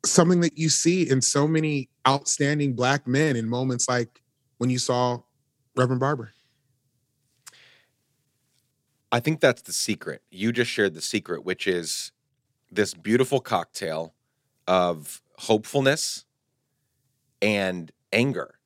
something 0.05 0.41
that 0.41 0.57
you 0.57 0.69
see 0.69 1.09
in 1.09 1.21
so 1.21 1.47
many 1.47 1.89
outstanding 2.07 2.73
black 2.73 3.07
men 3.07 3.35
in 3.35 3.47
moments 3.47 3.87
like 3.89 4.21
when 4.57 4.69
you 4.69 4.79
saw 4.79 5.19
Reverend 5.75 5.99
Barber. 5.99 6.31
I 9.11 9.19
think 9.19 9.39
that's 9.39 9.61
the 9.61 9.73
secret. 9.73 10.21
You 10.29 10.51
just 10.51 10.69
shared 10.69 10.93
the 10.93 11.01
secret, 11.01 11.45
which 11.45 11.67
is 11.67 12.11
this 12.71 12.93
beautiful 12.93 13.39
cocktail 13.39 14.13
of 14.67 15.21
hopefulness 15.37 16.25
and 17.41 17.91
anger. 18.11 18.59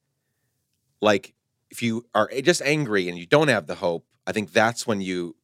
Like, 1.02 1.34
if 1.70 1.82
you 1.82 2.06
are 2.14 2.30
just 2.42 2.62
angry 2.62 3.10
and 3.10 3.18
you 3.18 3.26
don't 3.26 3.48
have 3.48 3.68
the 3.68 3.76
hope, 3.76 4.06
I 4.28 4.32
think 4.32 4.52
that's 4.52 4.86
when 4.86 5.02
you 5.02 5.36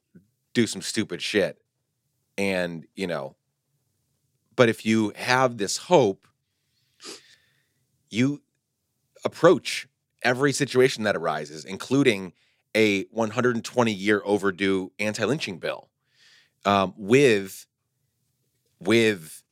do 0.53 0.67
some 0.67 0.81
stupid 0.81 1.21
shit. 1.21 1.59
And, 2.37 2.85
you 2.95 3.07
know, 3.07 3.35
but 4.55 4.69
if 4.69 4.85
you 4.85 5.13
have 5.15 5.57
this 5.57 5.77
hope, 5.77 6.27
you 8.09 8.41
approach 9.23 9.87
every 10.21 10.51
situation 10.51 11.03
that 11.03 11.15
arises, 11.15 11.65
including 11.65 12.33
a 12.75 13.03
120 13.05 13.91
year 13.91 14.21
overdue 14.25 14.91
anti-lynching 14.99 15.57
bill 15.57 15.89
um, 16.65 16.93
with 16.97 17.65
with 18.79 19.43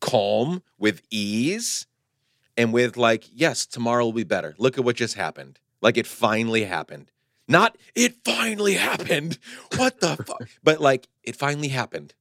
calm 0.00 0.62
with 0.78 1.02
ease 1.10 1.86
and 2.58 2.72
with 2.72 2.98
like 2.98 3.24
yes 3.32 3.64
tomorrow 3.64 4.04
will 4.04 4.12
be 4.12 4.24
better 4.24 4.54
look 4.58 4.76
at 4.76 4.84
what 4.84 4.96
just 4.96 5.14
happened 5.14 5.58
like 5.80 5.96
it 5.96 6.06
finally 6.06 6.64
happened 6.64 7.10
not 7.46 7.78
it 7.94 8.16
finally 8.24 8.74
happened 8.74 9.38
what 9.76 10.00
the 10.00 10.16
fuck 10.16 10.48
but 10.62 10.80
like 10.80 11.08
it 11.22 11.34
finally 11.34 11.68
happened 11.68 12.12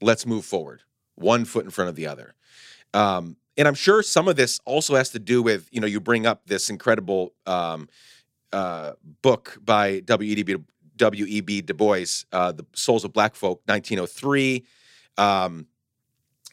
let's 0.00 0.24
move 0.24 0.46
forward 0.46 0.82
one 1.16 1.44
foot 1.44 1.64
in 1.64 1.70
front 1.70 1.90
of 1.90 1.96
the 1.96 2.06
other 2.06 2.34
um, 2.94 3.36
and 3.58 3.68
i'm 3.68 3.74
sure 3.74 4.02
some 4.02 4.28
of 4.28 4.36
this 4.36 4.60
also 4.64 4.94
has 4.94 5.10
to 5.10 5.18
do 5.18 5.42
with 5.42 5.68
you 5.70 5.80
know 5.80 5.86
you 5.86 6.00
bring 6.00 6.24
up 6.24 6.46
this 6.46 6.70
incredible 6.70 7.34
um, 7.44 7.88
uh, 8.52 8.92
book 9.22 9.58
by 9.62 10.00
W.E.B. 10.00 10.56
W.E.B. 10.96 11.62
Du 11.62 11.74
Bois, 11.74 12.24
uh, 12.32 12.52
The 12.52 12.66
Souls 12.72 13.04
of 13.04 13.12
Black 13.12 13.36
Folk, 13.36 13.62
1903, 13.66 14.64
um, 15.16 15.66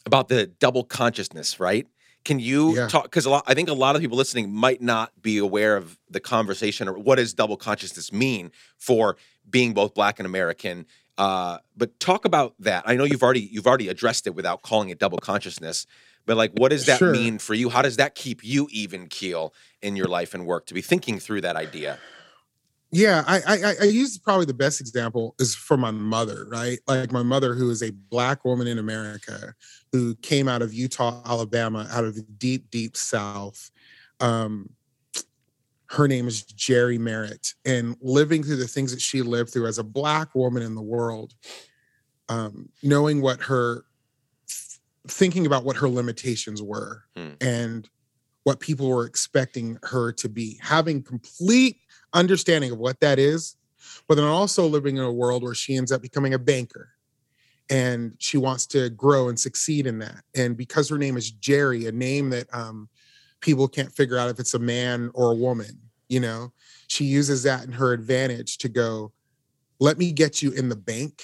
about 0.06 0.27
the 0.27 0.48
double 0.48 0.84
consciousness, 0.84 1.60
right? 1.60 1.88
Can 2.26 2.39
you 2.39 2.76
Yeah. 2.76 2.88
talk? 2.88 3.03
Because 3.03 3.26
a 3.26 3.30
lot, 3.30 3.43
I 3.47 3.53
think 3.53 3.69
a 3.69 3.73
lot 3.73 3.95
of 3.95 4.02
people 4.02 4.18
listening 4.18 4.52
might 4.52 4.81
not 4.81 5.11
be 5.22 5.38
aware 5.38 5.77
of 5.77 5.97
the 6.10 6.19
conversation 6.19 6.88
or 6.89 6.93
what 6.93 7.15
does 7.15 7.34
double 7.34 7.56
consciousness 7.56 8.11
mean 8.11 8.52
for 8.77 9.15
being 9.49 9.73
both 9.73 9.93
Black 9.93 10.19
and 10.19 10.26
American. 10.26 10.88
Uh, 11.18 11.60
but 11.77 11.97
talk 11.99 12.26
about 12.26 12.56
that. 12.60 12.84
I 12.85 12.95
know 12.95 13.06
you've 13.06 13.23
already 13.23 13.41
you've 13.41 13.68
already 13.68 13.88
addressed 13.88 14.27
it 14.27 14.35
without 14.35 14.64
calling 14.64 14.89
it 14.89 14.99
double 14.99 15.19
consciousness. 15.19 15.85
But 16.26 16.35
like, 16.35 16.52
what 16.53 16.69
does 16.69 16.85
that 16.88 16.97
Sure. 16.97 17.11
mean 17.11 17.38
for 17.38 17.53
you? 17.53 17.69
How 17.69 17.84
does 17.84 17.97
that 17.97 18.15
keep 18.15 18.43
you 18.43 18.68
even 18.72 19.07
keel 19.07 19.53
in 19.84 19.95
your 19.95 20.07
life 20.07 20.34
and 20.34 20.45
work 20.47 20.65
to 20.65 20.73
be 20.73 20.81
thinking 20.81 21.19
through 21.19 21.41
that 21.41 21.56
idea? 21.56 21.99
Yeah, 22.95 23.26
I, 23.27 23.41
I 23.45 23.55
I- 23.72 23.76
I 23.81 23.84
use 23.85 24.17
probably 24.17 24.45
the 24.45 24.53
best 24.53 24.80
example 24.80 25.35
is 25.38 25.53
for 25.53 25.76
my 25.76 25.91
mother, 25.91 26.47
right? 26.49 26.80
Like 26.88 27.11
my 27.11 27.23
mother, 27.23 27.53
who 27.53 27.69
is 27.69 27.84
a 27.84 27.91
black 27.91 28.45
woman 28.45 28.67
in 28.67 28.80
America, 28.80 29.53
who 29.91 30.15
came 30.15 30.47
out 30.47 30.61
of 30.61 30.72
Eutaw, 30.72 31.22
Alabama, 31.26 31.89
out 31.91 32.05
of 32.05 32.15
the 32.15 32.22
deep, 32.22 32.72
deep 32.72 32.95
South. 32.95 33.69
Um, 34.22 34.69
her 35.88 36.07
name 36.07 36.26
is 36.26 36.43
jerry 36.43 36.97
Merritt, 36.97 37.53
and 37.65 37.97
living 37.99 38.43
through 38.43 38.55
the 38.55 38.67
things 38.67 38.91
that 38.93 39.01
she 39.01 39.22
lived 39.22 39.51
through 39.51 39.67
as 39.67 39.77
a 39.77 39.84
black 39.84 40.34
woman 40.34 40.63
in 40.63 40.73
the 40.73 40.81
world, 40.81 41.34
um, 42.30 42.69
knowing 42.81 43.22
what 43.22 43.41
her, 43.41 43.84
thinking 45.09 45.45
about 45.45 45.65
what 45.65 45.76
her 45.76 45.89
limitations 45.89 46.61
were, 46.61 47.03
Hmm. 47.17 47.34
and 47.41 47.89
what 48.43 48.59
people 48.61 48.88
were 48.88 49.05
expecting 49.05 49.77
her 49.84 50.13
to 50.13 50.30
be, 50.30 50.57
having 50.61 51.03
complete 51.03 51.77
understanding 52.15 52.71
of 52.71 52.79
what 52.79 52.99
that 53.01 53.19
is, 53.19 53.55
but 54.07 54.15
then 54.15 54.25
also 54.25 54.65
living 54.65 54.97
in 54.97 55.03
a 55.03 55.11
world 55.11 55.43
where 55.43 55.53
she 55.53 55.75
ends 55.75 55.91
up 55.91 56.01
becoming 56.01 56.33
a 56.33 56.39
banker 56.39 56.89
and 57.69 58.13
she 58.19 58.37
wants 58.37 58.65
to 58.67 58.89
grow 58.91 59.29
and 59.29 59.39
succeed 59.39 59.87
in 59.87 59.99
that. 59.99 60.23
And 60.35 60.55
because 60.55 60.89
her 60.89 60.97
name 60.97 61.17
is 61.17 61.31
Jerry, 61.31 61.85
a 61.85 61.91
name 61.91 62.29
that 62.29 62.47
um, 62.53 62.89
people 63.41 63.67
can't 63.67 63.91
figure 63.91 64.17
out 64.17 64.29
if 64.29 64.39
it's 64.39 64.53
a 64.53 64.59
man 64.59 65.11
or 65.13 65.31
a 65.31 65.35
woman, 65.35 65.79
you 66.07 66.19
know, 66.19 66.53
she 66.87 67.05
uses 67.05 67.43
that 67.43 67.63
in 67.63 67.71
her 67.71 67.93
advantage 67.93 68.59
to 68.59 68.69
go, 68.69 69.11
let 69.79 69.97
me 69.97 70.11
get 70.11 70.41
you 70.41 70.51
in 70.51 70.69
the 70.69 70.75
bank. 70.75 71.23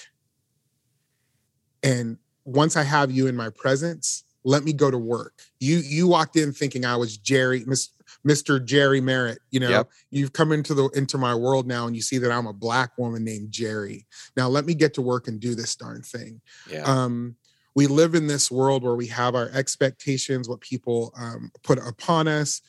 And 1.83 2.17
once 2.43 2.75
I 2.75 2.83
have 2.83 3.11
you 3.11 3.27
in 3.27 3.35
my 3.35 3.49
presence, 3.49 4.23
let 4.43 4.63
me 4.63 4.73
go 4.73 4.89
to 4.89 4.97
work. 4.97 5.39
You 5.59 5.77
you 5.77 6.07
walked 6.07 6.35
in 6.35 6.51
thinking 6.51 6.83
I 6.83 6.95
was 6.95 7.17
Jerry, 7.17 7.63
Miss, 7.65 7.89
Mr. 8.27 8.63
Jerry 8.63 9.01
Merritt. 9.01 9.39
You 9.49 9.59
know, 9.61 9.69
Yep. 9.69 9.91
you've 10.11 10.33
come 10.33 10.51
into 10.51 10.73
the 10.73 10.89
into 10.89 11.17
my 11.17 11.33
world 11.35 11.67
now 11.67 11.87
and 11.87 11.95
you 11.95 12.01
see 12.01 12.17
that 12.19 12.31
I'm 12.31 12.47
a 12.47 12.53
black 12.53 12.97
woman 12.97 13.23
named 13.23 13.51
Jerry. 13.51 14.07
Now 14.37 14.47
let 14.49 14.65
me 14.65 14.73
get 14.75 14.93
to 14.95 15.01
work 15.01 15.27
and 15.27 15.39
do 15.39 15.55
this 15.55 15.75
darn 15.75 16.01
thing 16.03 16.41
Yeah. 16.69 16.83
um, 16.83 17.35
we 17.73 17.87
live 17.87 18.15
in 18.15 18.27
this 18.27 18.51
world 18.51 18.83
where 18.83 18.95
we 18.95 19.07
have 19.07 19.33
our 19.33 19.49
expectations, 19.49 20.49
what 20.49 20.59
people 20.59 21.13
um, 21.17 21.51
put 21.63 21.79
upon 21.79 22.27
us, 22.27 22.61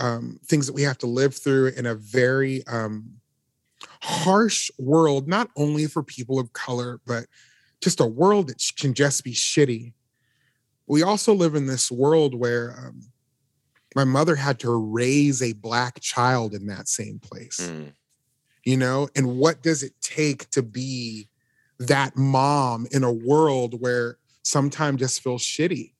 um, 0.00 0.40
things 0.46 0.66
that 0.66 0.72
we 0.72 0.82
have 0.82 0.98
to 0.98 1.06
live 1.06 1.34
through 1.34 1.68
in 1.68 1.86
a 1.86 1.94
very 1.94 2.66
um, 2.66 3.20
harsh 4.00 4.70
world, 4.78 5.28
not 5.28 5.48
only 5.56 5.86
for 5.86 6.02
people 6.02 6.38
of 6.40 6.52
color, 6.52 7.00
but 7.06 7.26
just 7.80 8.00
a 8.00 8.06
world 8.06 8.48
that 8.48 8.60
can 8.76 8.94
just 8.94 9.22
be 9.22 9.32
shitty. 9.32 9.92
We 10.88 11.02
also 11.04 11.32
live 11.34 11.54
in 11.54 11.66
this 11.66 11.90
world 11.90 12.34
where 12.34 12.74
um, 12.78 13.11
my 13.94 14.04
mother 14.04 14.36
had 14.36 14.58
to 14.60 14.70
raise 14.70 15.42
a 15.42 15.52
black 15.52 16.00
child 16.00 16.54
in 16.54 16.66
that 16.66 16.88
same 16.88 17.18
place. 17.18 17.58
Mm. 17.60 17.92
you 18.64 18.76
know 18.76 19.08
and 19.16 19.38
what 19.38 19.62
does 19.62 19.82
it 19.82 19.92
take 20.00 20.48
to 20.50 20.62
be 20.62 21.28
that 21.78 22.16
mom 22.16 22.86
in 22.92 23.02
a 23.04 23.12
world 23.12 23.80
where 23.80 24.18
sometimes 24.42 25.00
just 25.00 25.22
feels 25.22 25.42
shitty? 25.42 25.92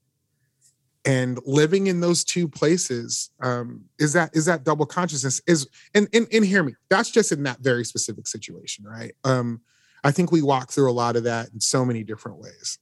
And 1.04 1.40
living 1.44 1.88
in 1.88 1.98
those 1.98 2.22
two 2.22 2.46
places 2.46 3.30
um, 3.40 3.86
is 3.98 4.12
that 4.12 4.30
is 4.36 4.44
that 4.46 4.62
double 4.62 4.86
consciousness 4.86 5.40
is 5.48 5.66
and, 5.94 6.08
and 6.12 6.28
and 6.32 6.44
hear 6.44 6.62
me 6.62 6.74
that's 6.88 7.10
just 7.10 7.32
in 7.32 7.42
that 7.42 7.58
very 7.58 7.84
specific 7.84 8.28
situation 8.28 8.84
right? 8.84 9.12
Um 9.24 9.62
i 10.04 10.12
think 10.12 10.30
we 10.30 10.42
walk 10.42 10.70
through 10.70 10.90
a 10.90 10.94
lot 10.94 11.16
of 11.16 11.24
that 11.24 11.48
in 11.52 11.58
so 11.60 11.84
many 11.84 12.04
different 12.04 12.38
ways. 12.38 12.78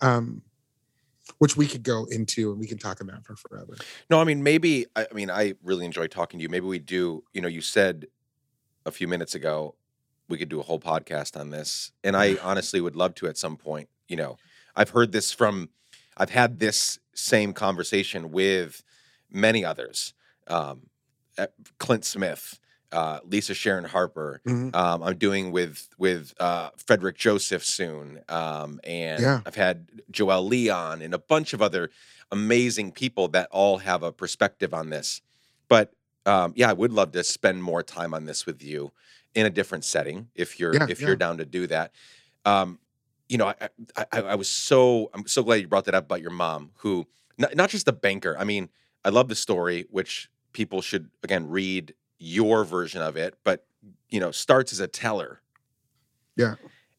Um 0.00 0.42
which 1.38 1.56
we 1.56 1.66
could 1.66 1.82
go 1.82 2.06
into 2.10 2.50
and 2.50 2.58
we 2.58 2.66
can 2.66 2.78
talk 2.78 3.00
about 3.00 3.24
for 3.24 3.36
forever 3.36 3.76
No, 4.10 4.20
I 4.20 4.24
mean 4.24 4.42
maybe. 4.42 4.86
I, 4.96 5.06
I 5.10 5.14
mean 5.14 5.30
I 5.30 5.54
really 5.62 5.84
enjoy 5.84 6.06
talking 6.06 6.38
to 6.38 6.42
you. 6.42 6.48
Maybe 6.48 6.66
we 6.66 6.78
do. 6.78 7.24
You 7.32 7.42
know, 7.42 7.48
you 7.48 7.60
said 7.60 8.06
a 8.86 8.90
few 8.90 9.06
minutes 9.06 9.34
ago 9.34 9.74
we 10.28 10.38
could 10.38 10.48
do 10.48 10.60
a 10.60 10.62
whole 10.62 10.80
podcast 10.80 11.38
on 11.38 11.50
this, 11.50 11.92
and 12.04 12.16
I 12.16 12.36
honestly 12.42 12.80
would 12.80 12.96
love 12.96 13.14
to 13.16 13.26
at 13.28 13.38
some 13.38 13.56
point. 13.56 13.88
You 14.08 14.16
know, 14.16 14.36
I've 14.76 14.90
heard 14.90 15.12
this 15.12 15.32
from. 15.32 15.70
I've 16.16 16.30
had 16.30 16.58
this 16.58 16.98
same 17.14 17.52
conversation 17.52 18.30
with 18.30 18.82
many 19.30 19.64
others. 19.64 20.14
Um, 20.48 20.88
Clint 21.78 22.04
Smith, 22.04 22.58
uh, 22.92 23.20
Lisa 23.24 23.54
Sharon 23.54 23.84
Harper. 23.84 24.40
Mhm. 24.46 24.74
Um, 24.74 25.02
I'm 25.02 25.16
doing 25.18 25.52
with 25.52 25.88
with 25.98 26.34
uh, 26.40 26.70
Frederick 26.76 27.16
Joseph 27.18 27.64
soon, 27.64 28.22
um, 28.28 28.80
and 28.84 29.22
Yeah. 29.22 29.40
I've 29.46 29.54
had 29.56 30.02
Joel 30.10 30.46
Leon 30.46 31.02
and 31.02 31.14
a 31.14 31.18
bunch 31.18 31.52
of 31.52 31.60
other 31.62 31.90
amazing 32.30 32.92
people 32.92 33.28
that 33.28 33.48
all 33.50 33.78
have 33.78 34.02
a 34.02 34.12
perspective 34.12 34.72
on 34.74 34.90
this. 34.90 35.20
But 35.68 35.92
um, 36.26 36.52
yeah, 36.56 36.68
I 36.70 36.72
would 36.74 36.92
love 36.92 37.12
to 37.12 37.24
spend 37.24 37.62
more 37.62 37.82
time 37.82 38.12
on 38.14 38.24
this 38.26 38.44
with 38.46 38.62
you 38.62 38.92
in 39.34 39.46
a 39.46 39.50
different 39.50 39.84
setting 39.84 40.28
if 40.34 40.58
you're 40.60 40.74
Yeah, 40.74 40.86
if 40.88 41.00
yeah. 41.00 41.08
you're 41.08 41.16
down 41.16 41.38
to 41.38 41.44
do 41.46 41.66
that. 41.68 41.92
Um, 42.44 42.78
you 43.28 43.36
know, 43.38 43.46
I, 43.48 43.68
I 43.96 44.06
I 44.12 44.20
I 44.20 44.34
was 44.34 44.48
so 44.48 45.10
I'm 45.14 45.26
so 45.26 45.42
glad 45.42 45.56
you 45.56 45.68
brought 45.68 45.84
that 45.86 45.94
up 45.94 46.04
about 46.04 46.22
your 46.22 46.30
mom, 46.30 46.70
who 46.78 47.06
not, 47.36 47.54
not 47.54 47.68
just 47.70 47.86
a 47.88 47.92
banker. 47.92 48.36
I 48.38 48.44
mean, 48.44 48.70
I 49.04 49.10
love 49.10 49.28
the 49.28 49.34
story, 49.34 49.86
which 49.90 50.30
people 50.52 50.80
should 50.82 51.10
again 51.22 51.48
read 51.48 51.94
your 52.18 52.64
version 52.64 53.02
of 53.02 53.16
it, 53.16 53.34
but 53.44 53.64
you 54.08 54.20
know, 54.20 54.30
starts 54.30 54.72
as 54.72 54.80
a 54.80 54.88
teller. 54.88 55.40
Yeah. 56.36 56.54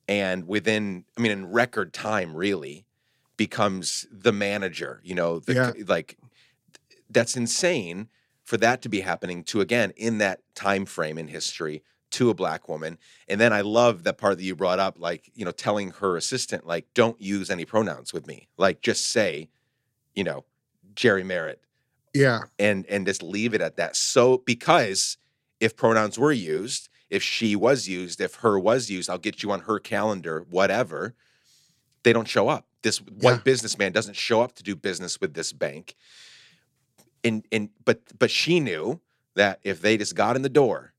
And 0.08 0.48
within, 0.48 1.06
I 1.18 1.22
mean, 1.22 1.32
in 1.32 1.52
record 1.52 1.94
time, 1.94 2.36
really 2.36 2.86
becomes 3.38 4.08
the 4.12 4.32
manager. 4.32 5.02
You 5.04 5.16
know, 5.16 5.40
the, 5.40 5.54
Yeah. 5.54 5.72
like 5.88 6.18
that's 7.10 7.36
insane 7.36 8.10
for 8.44 8.58
that 8.58 8.82
to 8.82 8.90
be 8.90 9.02
happening 9.02 9.44
to 9.46 9.62
again 9.62 9.92
in 9.96 10.18
that 10.20 10.42
time 10.56 10.86
frame 10.86 11.18
in 11.18 11.28
history 11.28 11.84
to 12.12 12.30
a 12.30 12.34
black 12.34 12.68
woman. 12.68 12.98
And 13.28 13.40
then 13.40 13.54
I 13.54 13.62
love 13.62 14.04
that 14.04 14.18
part 14.18 14.38
that 14.38 14.44
you 14.44 14.56
brought 14.56 14.80
up, 14.80 15.00
like, 15.00 15.32
you 15.36 15.46
know, 15.46 15.52
telling 15.52 15.92
her 15.92 16.18
assistant, 16.18 16.66
like, 16.66 16.88
don't 16.96 17.22
use 17.22 17.52
any 17.52 17.66
pronouns 17.66 18.12
with 18.14 18.26
me. 18.26 18.48
Like 18.58 18.82
just 18.82 19.06
say, 19.08 19.50
you 20.16 20.24
know, 20.24 20.44
Jerry 20.96 21.24
Merritt 21.24 21.62
yeah 22.14 22.42
and 22.58 22.86
and 22.88 23.06
just 23.06 23.22
leave 23.24 23.54
it 23.54 23.62
at 23.62 23.76
that. 23.78 23.96
So 23.96 24.40
because 24.46 25.18
if 25.60 25.76
pronouns 25.76 26.18
were 26.18 26.32
used, 26.32 26.90
if 27.10 27.22
she 27.24 27.56
was 27.56 27.88
used, 27.88 28.22
if 28.22 28.36
her 28.36 28.58
was 28.60 28.90
used, 28.90 29.10
I'll 29.10 29.18
get 29.18 29.44
you 29.44 29.52
on 29.52 29.62
her 29.62 29.80
calendar, 29.80 30.46
whatever. 30.50 31.16
They 32.04 32.14
don't 32.14 32.28
show 32.28 32.48
up. 32.48 32.66
This 32.82 33.00
white 33.00 33.32
Yeah. 33.38 33.42
businessman 33.44 33.92
doesn't 33.92 34.16
show 34.16 34.42
up 34.42 34.54
to 34.56 34.64
do 34.64 34.76
business 34.76 35.20
with 35.20 35.34
this 35.34 35.52
bank. 35.52 35.96
And 37.24 37.46
and 37.52 37.70
but 37.84 38.02
but 38.18 38.32
she 38.32 38.60
knew 38.60 39.02
that 39.36 39.60
if 39.64 39.82
they 39.82 39.98
just 39.98 40.16
got 40.16 40.36
in 40.36 40.42
the 40.42 40.50
door, 40.50 40.94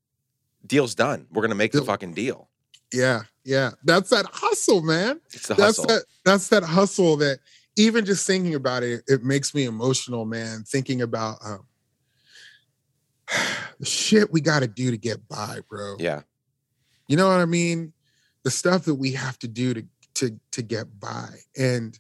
deal's 0.66 0.95
done. 0.95 1.27
We're 1.32 1.43
gonna 1.43 1.55
make 1.55 1.73
the 1.73 1.82
fucking 1.82 2.12
deal. 2.15 2.49
yeah 2.93 3.23
yeah 3.45 3.70
that's 3.85 4.11
that 4.11 4.27
hustle 4.31 4.82
man 4.82 5.19
It's 5.32 5.49
the 5.49 5.55
that's 5.55 5.78
hustle. 5.78 5.87
that 5.87 6.05
that's 6.27 6.49
that 6.49 6.62
hustle 6.62 7.16
that 7.16 7.39
even 7.77 8.05
just 8.05 8.27
thinking 8.27 8.55
about 8.55 8.83
it 8.83 9.03
it 9.07 9.23
makes 9.23 9.55
me 9.55 9.65
emotional 9.65 10.25
man 10.25 10.65
thinking 10.67 11.03
about 11.03 11.39
um 11.45 11.67
the 13.79 13.87
shit 13.87 14.33
we 14.33 14.41
got 14.41 14.61
to 14.61 14.69
do 14.69 14.91
to 14.91 14.97
get 14.97 15.27
by 15.29 15.59
bro 15.69 15.97
yeah. 15.99 16.23
you 17.09 17.17
know 17.17 17.29
what 17.29 17.39
i 17.41 17.47
mean 17.47 17.93
the 18.43 18.51
stuff 18.51 18.85
that 18.85 18.95
we 18.95 19.13
have 19.13 19.39
to 19.39 19.49
do 19.49 19.75
to 19.75 19.85
to 20.15 20.39
to 20.51 20.63
get 20.63 20.99
by 20.99 21.29
and 21.57 21.99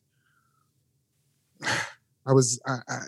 i 2.26 2.32
was 2.32 2.60
i, 2.66 2.78
I 2.88 2.98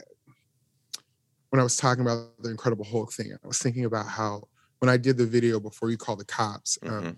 when 1.50 1.60
i 1.60 1.62
was 1.62 1.76
talking 1.76 2.02
about 2.02 2.30
the 2.40 2.50
incredible 2.50 2.84
hulk 2.84 3.12
thing 3.12 3.36
i 3.42 3.46
was 3.46 3.58
thinking 3.58 3.84
about 3.84 4.06
how 4.06 4.48
when 4.78 4.88
i 4.88 4.96
did 4.96 5.16
the 5.16 5.26
video 5.26 5.60
before 5.60 5.90
you 5.90 5.96
call 5.96 6.16
the 6.16 6.24
cops 6.24 6.78
um, 6.84 6.90
Mhm. 6.90 7.16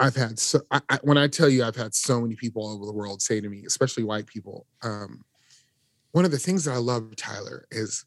I've 0.00 0.16
had 0.16 0.38
so 0.38 0.60
I, 0.70 0.80
I, 0.88 0.98
when 1.02 1.18
I 1.18 1.28
tell 1.28 1.48
you 1.48 1.62
I've 1.62 1.76
had 1.76 1.94
so 1.94 2.20
many 2.22 2.34
people 2.34 2.62
all 2.62 2.74
over 2.74 2.86
the 2.86 2.92
world 2.92 3.20
say 3.20 3.40
to 3.40 3.48
me, 3.48 3.64
especially 3.66 4.02
white 4.02 4.26
people. 4.26 4.66
Um, 4.82 5.22
one 6.12 6.24
of 6.24 6.30
the 6.30 6.38
things 6.38 6.64
that 6.64 6.72
I 6.72 6.78
love, 6.78 7.14
Tyler, 7.16 7.66
is 7.70 8.04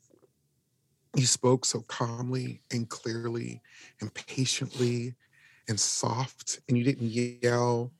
you 1.15 1.25
spoke 1.27 1.65
so 1.65 1.81
calmly 1.81 2.61
and 2.71 2.89
clearly 2.89 3.61
and 4.01 4.13
patiently 4.13 5.15
and 5.69 5.79
soft, 5.79 6.59
and 6.67 6.77
you 6.77 6.83
didn't 6.83 7.09
yell. 7.43 7.91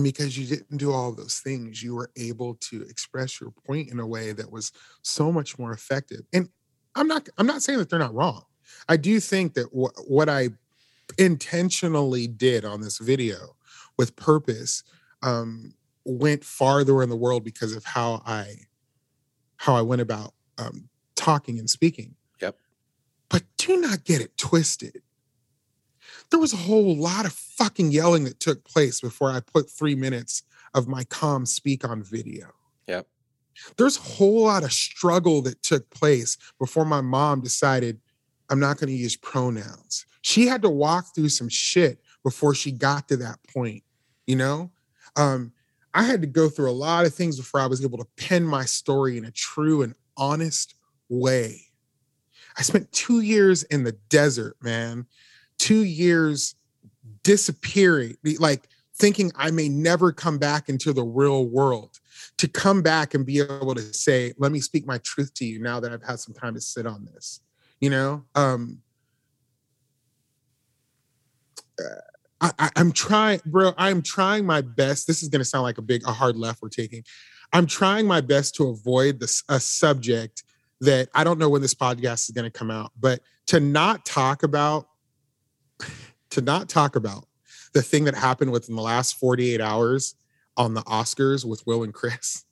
Because 0.00 0.38
you 0.38 0.46
didn't 0.46 0.76
do 0.76 0.92
all 0.92 1.12
those 1.12 1.40
things, 1.40 1.82
you 1.82 1.92
were 1.92 2.12
able 2.16 2.54
to 2.70 2.82
express 2.82 3.40
your 3.40 3.50
point 3.66 3.90
in 3.90 3.98
a 3.98 4.06
way 4.06 4.30
that 4.30 4.48
was 4.48 4.70
so 5.02 5.32
much 5.32 5.58
more 5.58 5.72
effective. 5.72 6.20
And 6.32 6.48
I'm 6.94 7.08
not 7.08 7.28
I'm 7.36 7.48
not 7.48 7.62
saying 7.62 7.80
that 7.80 7.90
they're 7.90 7.98
not 7.98 8.14
wrong. 8.14 8.44
I 8.88 8.96
do 8.96 9.18
think 9.18 9.54
that 9.54 9.66
wh- 9.72 10.08
what 10.08 10.28
I 10.28 10.50
intentionally 11.16 12.26
did 12.26 12.64
on 12.64 12.80
this 12.80 12.98
video 12.98 13.56
with 13.96 14.16
purpose 14.16 14.82
um, 15.22 15.74
went 16.04 16.44
farther 16.44 17.02
in 17.02 17.08
the 17.08 17.16
world 17.16 17.44
because 17.44 17.74
of 17.74 17.84
how 17.84 18.22
I 18.26 18.54
how 19.56 19.74
I 19.74 19.82
went 19.82 20.00
about 20.00 20.34
um, 20.56 20.88
talking 21.16 21.58
and 21.58 21.68
speaking. 21.68 22.14
Yep. 22.40 22.56
But 23.28 23.42
do 23.56 23.80
not 23.80 24.04
get 24.04 24.20
it 24.20 24.36
twisted. 24.36 25.02
There 26.30 26.38
was 26.38 26.52
a 26.52 26.56
whole 26.56 26.96
lot 26.96 27.26
of 27.26 27.32
fucking 27.32 27.90
yelling 27.90 28.24
that 28.24 28.38
took 28.38 28.64
place 28.64 29.00
before 29.00 29.30
I 29.30 29.40
put 29.40 29.70
three 29.70 29.94
minutes 29.94 30.42
of 30.74 30.86
my 30.86 31.04
calm 31.04 31.44
speak 31.44 31.88
on 31.88 32.02
video. 32.02 32.52
Yep. 32.86 33.06
There's 33.76 33.96
a 33.96 34.02
whole 34.02 34.44
lot 34.44 34.62
of 34.62 34.72
struggle 34.72 35.42
that 35.42 35.62
took 35.62 35.90
place 35.90 36.38
before 36.58 36.84
my 36.84 37.00
mom 37.00 37.40
decided 37.40 38.00
I'm 38.50 38.60
not 38.60 38.78
going 38.78 38.88
to 38.88 38.94
use 38.96 39.16
pronouns. 39.16 40.06
She 40.28 40.46
had 40.46 40.60
to 40.60 40.68
walk 40.68 41.14
through 41.14 41.30
some 41.30 41.48
shit 41.48 42.02
before 42.22 42.54
she 42.54 42.70
got 42.70 43.08
to 43.08 43.16
that 43.16 43.38
point, 43.50 43.82
you 44.26 44.36
know? 44.36 44.70
Um, 45.16 45.54
I 45.94 46.02
had 46.02 46.20
to 46.20 46.26
go 46.26 46.50
through 46.50 46.70
a 46.70 46.72
lot 46.72 47.06
of 47.06 47.14
things 47.14 47.38
before 47.38 47.60
I 47.60 47.66
was 47.66 47.82
able 47.82 47.96
to 47.96 48.06
pen 48.18 48.44
my 48.44 48.66
story 48.66 49.16
in 49.16 49.24
a 49.24 49.30
true 49.30 49.80
and 49.80 49.94
honest 50.18 50.74
way. 51.08 51.62
I 52.58 52.60
spent 52.60 52.92
two 52.92 53.20
years 53.20 53.62
in 53.62 53.84
the 53.84 53.92
desert, 54.10 54.58
man. 54.60 55.06
Two 55.56 55.82
years 55.82 56.56
disappearing, 57.22 58.18
like 58.38 58.68
thinking 58.96 59.32
I 59.34 59.50
may 59.50 59.70
never 59.70 60.12
come 60.12 60.36
back 60.36 60.68
into 60.68 60.92
the 60.92 61.04
real 61.04 61.46
world. 61.46 62.00
To 62.36 62.48
come 62.48 62.82
back 62.82 63.14
and 63.14 63.24
be 63.24 63.40
able 63.40 63.74
to 63.74 63.94
say, 63.94 64.34
let 64.36 64.52
me 64.52 64.60
speak 64.60 64.86
my 64.86 64.98
truth 64.98 65.32
to 65.36 65.46
you 65.46 65.58
now 65.58 65.80
that 65.80 65.90
I've 65.90 66.04
had 66.04 66.20
some 66.20 66.34
time 66.34 66.52
to 66.52 66.60
sit 66.60 66.86
on 66.86 67.06
this. 67.06 67.40
You 67.80 67.88
know? 67.88 68.26
Um 68.34 68.82
I, 72.40 72.52
I, 72.58 72.70
I'm 72.76 72.92
trying, 72.92 73.40
bro. 73.44 73.72
I'm 73.76 74.02
trying 74.02 74.46
my 74.46 74.60
best. 74.60 75.06
This 75.06 75.22
is 75.22 75.28
going 75.28 75.40
to 75.40 75.44
sound 75.44 75.64
like 75.64 75.78
a 75.78 75.82
big, 75.82 76.06
a 76.06 76.12
hard 76.12 76.36
left 76.36 76.62
we're 76.62 76.68
taking. 76.68 77.02
I'm 77.52 77.66
trying 77.66 78.06
my 78.06 78.20
best 78.20 78.54
to 78.56 78.68
avoid 78.68 79.20
this 79.20 79.42
a 79.48 79.58
subject 79.58 80.44
that 80.80 81.08
I 81.14 81.24
don't 81.24 81.38
know 81.38 81.48
when 81.48 81.62
this 81.62 81.74
podcast 81.74 82.28
is 82.28 82.30
going 82.30 82.44
to 82.44 82.56
come 82.56 82.70
out, 82.70 82.92
but 82.98 83.20
to 83.46 83.58
not 83.58 84.04
talk 84.04 84.42
about, 84.42 84.88
to 86.30 86.40
not 86.40 86.68
talk 86.68 86.94
about 86.94 87.26
the 87.72 87.82
thing 87.82 88.04
that 88.04 88.14
happened 88.14 88.52
within 88.52 88.76
the 88.76 88.82
last 88.82 89.18
48 89.18 89.60
hours 89.60 90.14
on 90.56 90.74
the 90.74 90.82
Oscars 90.82 91.44
with 91.44 91.66
Will 91.66 91.82
and 91.82 91.94
Chris. 91.94 92.44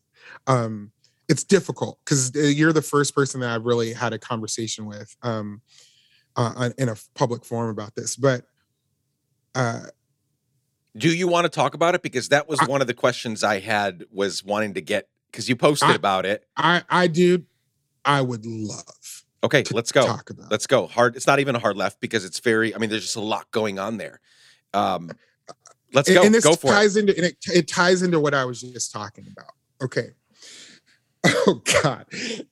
Um, 0.46 0.92
it's 1.28 1.44
difficult 1.44 1.98
because 2.04 2.32
you're 2.34 2.72
the 2.72 2.82
first 2.82 3.14
person 3.14 3.40
that 3.40 3.50
I've 3.50 3.64
really 3.64 3.92
had 3.92 4.12
a 4.12 4.18
conversation 4.18 4.86
with 4.86 5.14
um, 5.22 5.60
uh, 6.36 6.70
in 6.78 6.88
a 6.88 6.96
public 7.14 7.44
forum 7.44 7.70
about 7.70 7.94
this. 7.94 8.16
But 8.16 8.44
uh, 9.56 9.80
do 10.96 11.14
you 11.14 11.28
want 11.28 11.44
to 11.44 11.48
talk 11.48 11.74
about 11.74 11.94
it? 11.94 12.02
Because 12.02 12.28
that 12.28 12.48
was 12.48 12.60
I, 12.60 12.66
one 12.66 12.80
of 12.80 12.86
the 12.86 12.94
questions 12.94 13.44
I 13.44 13.60
had 13.60 14.04
was 14.10 14.44
wanting 14.44 14.74
to 14.74 14.80
get 14.80 15.08
because 15.30 15.48
you 15.48 15.56
posted 15.56 15.90
I, 15.90 15.94
about 15.94 16.26
it. 16.26 16.44
I 16.56 16.82
I 16.88 17.06
do. 17.06 17.44
I 18.04 18.22
would 18.22 18.46
love. 18.46 19.24
Okay, 19.44 19.64
let's 19.72 19.92
go. 19.92 20.06
Talk 20.06 20.30
about. 20.30 20.50
Let's 20.50 20.66
go. 20.66 20.86
Hard. 20.86 21.16
It's 21.16 21.26
not 21.26 21.40
even 21.40 21.54
a 21.54 21.58
hard 21.58 21.76
left 21.76 22.00
because 22.00 22.24
it's 22.24 22.40
very. 22.40 22.74
I 22.74 22.78
mean, 22.78 22.90
there's 22.90 23.02
just 23.02 23.16
a 23.16 23.20
lot 23.20 23.50
going 23.50 23.78
on 23.78 23.96
there. 23.96 24.20
Um, 24.72 25.10
let's 25.92 26.10
go. 26.10 26.22
And 26.22 26.34
this 26.34 26.44
go 26.44 26.54
for 26.54 26.68
ties 26.68 26.96
it. 26.96 27.00
into 27.00 27.16
and 27.16 27.26
it, 27.26 27.36
it 27.52 27.68
ties 27.68 28.02
into 28.02 28.20
what 28.20 28.34
I 28.34 28.44
was 28.44 28.62
just 28.62 28.92
talking 28.92 29.26
about. 29.30 29.52
Okay. 29.82 30.10
Oh 31.48 31.62
God! 31.82 32.06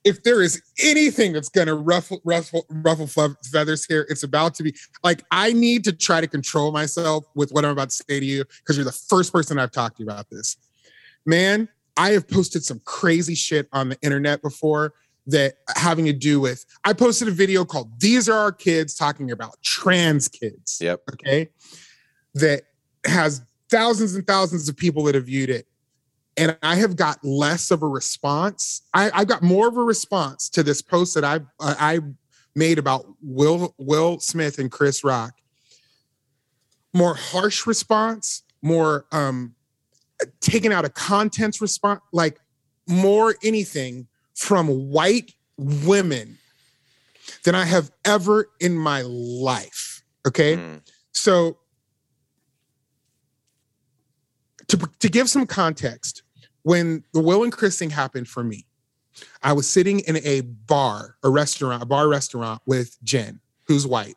If 0.04 0.22
there 0.22 0.40
is 0.42 0.62
anything 0.78 1.32
that's 1.32 1.48
going 1.48 1.66
to 1.66 1.74
ruffle, 1.74 2.20
ruffle, 2.24 2.64
ruffle 2.70 3.06
feathers 3.06 3.84
here, 3.84 4.06
it's 4.08 4.22
about 4.22 4.54
to 4.54 4.62
be 4.62 4.74
like 5.02 5.22
I 5.30 5.52
need 5.52 5.84
to 5.84 5.92
try 5.92 6.20
to 6.20 6.26
control 6.26 6.72
myself 6.72 7.24
with 7.34 7.50
what 7.50 7.64
I'm 7.64 7.72
about 7.72 7.90
to 7.90 8.04
say 8.08 8.20
to 8.20 8.26
you 8.26 8.44
because 8.44 8.76
you're 8.76 8.84
the 8.84 8.92
first 8.92 9.32
person 9.32 9.58
I've 9.58 9.72
talked 9.72 9.98
to 9.98 10.02
about 10.02 10.30
this. 10.30 10.56
Man, 11.26 11.68
I 11.96 12.10
have 12.10 12.28
posted 12.28 12.64
some 12.64 12.80
crazy 12.84 13.34
shit 13.34 13.68
on 13.72 13.88
the 13.88 13.98
internet 14.02 14.42
before 14.42 14.94
that 15.26 15.54
having 15.76 16.04
to 16.06 16.12
do 16.12 16.40
with. 16.40 16.64
I 16.84 16.92
posted 16.92 17.28
a 17.28 17.32
video 17.32 17.64
called 17.64 18.00
"These 18.00 18.28
Are 18.28 18.38
Our 18.38 18.52
Kids" 18.52 18.94
talking 18.94 19.30
about 19.30 19.56
trans 19.62 20.28
kids. 20.28 20.78
Yep. 20.80 21.02
Okay. 21.12 21.48
That 22.34 22.62
has 23.06 23.42
thousands 23.70 24.14
and 24.14 24.26
thousands 24.26 24.68
of 24.68 24.76
people 24.76 25.04
that 25.04 25.14
have 25.14 25.26
viewed 25.26 25.50
it 25.50 25.66
and 26.36 26.56
I 26.62 26.76
have 26.76 26.96
got 26.96 27.24
less 27.24 27.70
of 27.70 27.82
a 27.82 27.86
response. 27.86 28.82
I, 28.92 29.10
I 29.12 29.24
got 29.24 29.42
more 29.42 29.68
of 29.68 29.76
a 29.76 29.82
response 29.82 30.48
to 30.50 30.62
this 30.62 30.82
post 30.82 31.14
that 31.14 31.24
I 31.24 31.40
I 31.60 32.00
made 32.54 32.78
about 32.78 33.06
Will 33.22 33.74
Will 33.78 34.20
Smith 34.20 34.58
and 34.58 34.70
Chris 34.70 35.04
Rock. 35.04 35.34
More 36.92 37.14
harsh 37.14 37.66
response, 37.66 38.42
more 38.62 39.06
um 39.12 39.54
taken 40.40 40.72
out 40.72 40.84
of 40.84 40.94
contents 40.94 41.60
response, 41.60 42.00
like 42.12 42.40
more 42.88 43.34
anything 43.42 44.06
from 44.34 44.68
white 44.90 45.32
women 45.56 46.38
than 47.44 47.54
I 47.54 47.64
have 47.64 47.90
ever 48.04 48.50
in 48.60 48.76
my 48.76 49.02
life. 49.02 50.02
Okay. 50.26 50.56
Mm. 50.56 50.80
So 51.12 51.58
to, 54.68 54.90
to 55.00 55.08
give 55.08 55.28
some 55.28 55.46
context, 55.46 56.22
when 56.64 57.04
the 57.12 57.20
Will 57.20 57.44
and 57.44 57.52
Chris 57.52 57.78
thing 57.78 57.90
happened 57.90 58.26
for 58.26 58.42
me, 58.42 58.66
I 59.42 59.52
was 59.52 59.70
sitting 59.70 60.00
in 60.00 60.16
a 60.24 60.40
bar, 60.40 61.16
a 61.22 61.30
restaurant, 61.30 61.82
a 61.82 61.86
bar 61.86 62.08
restaurant 62.08 62.60
with 62.66 62.96
Jen, 63.04 63.38
who's 63.68 63.86
white. 63.86 64.16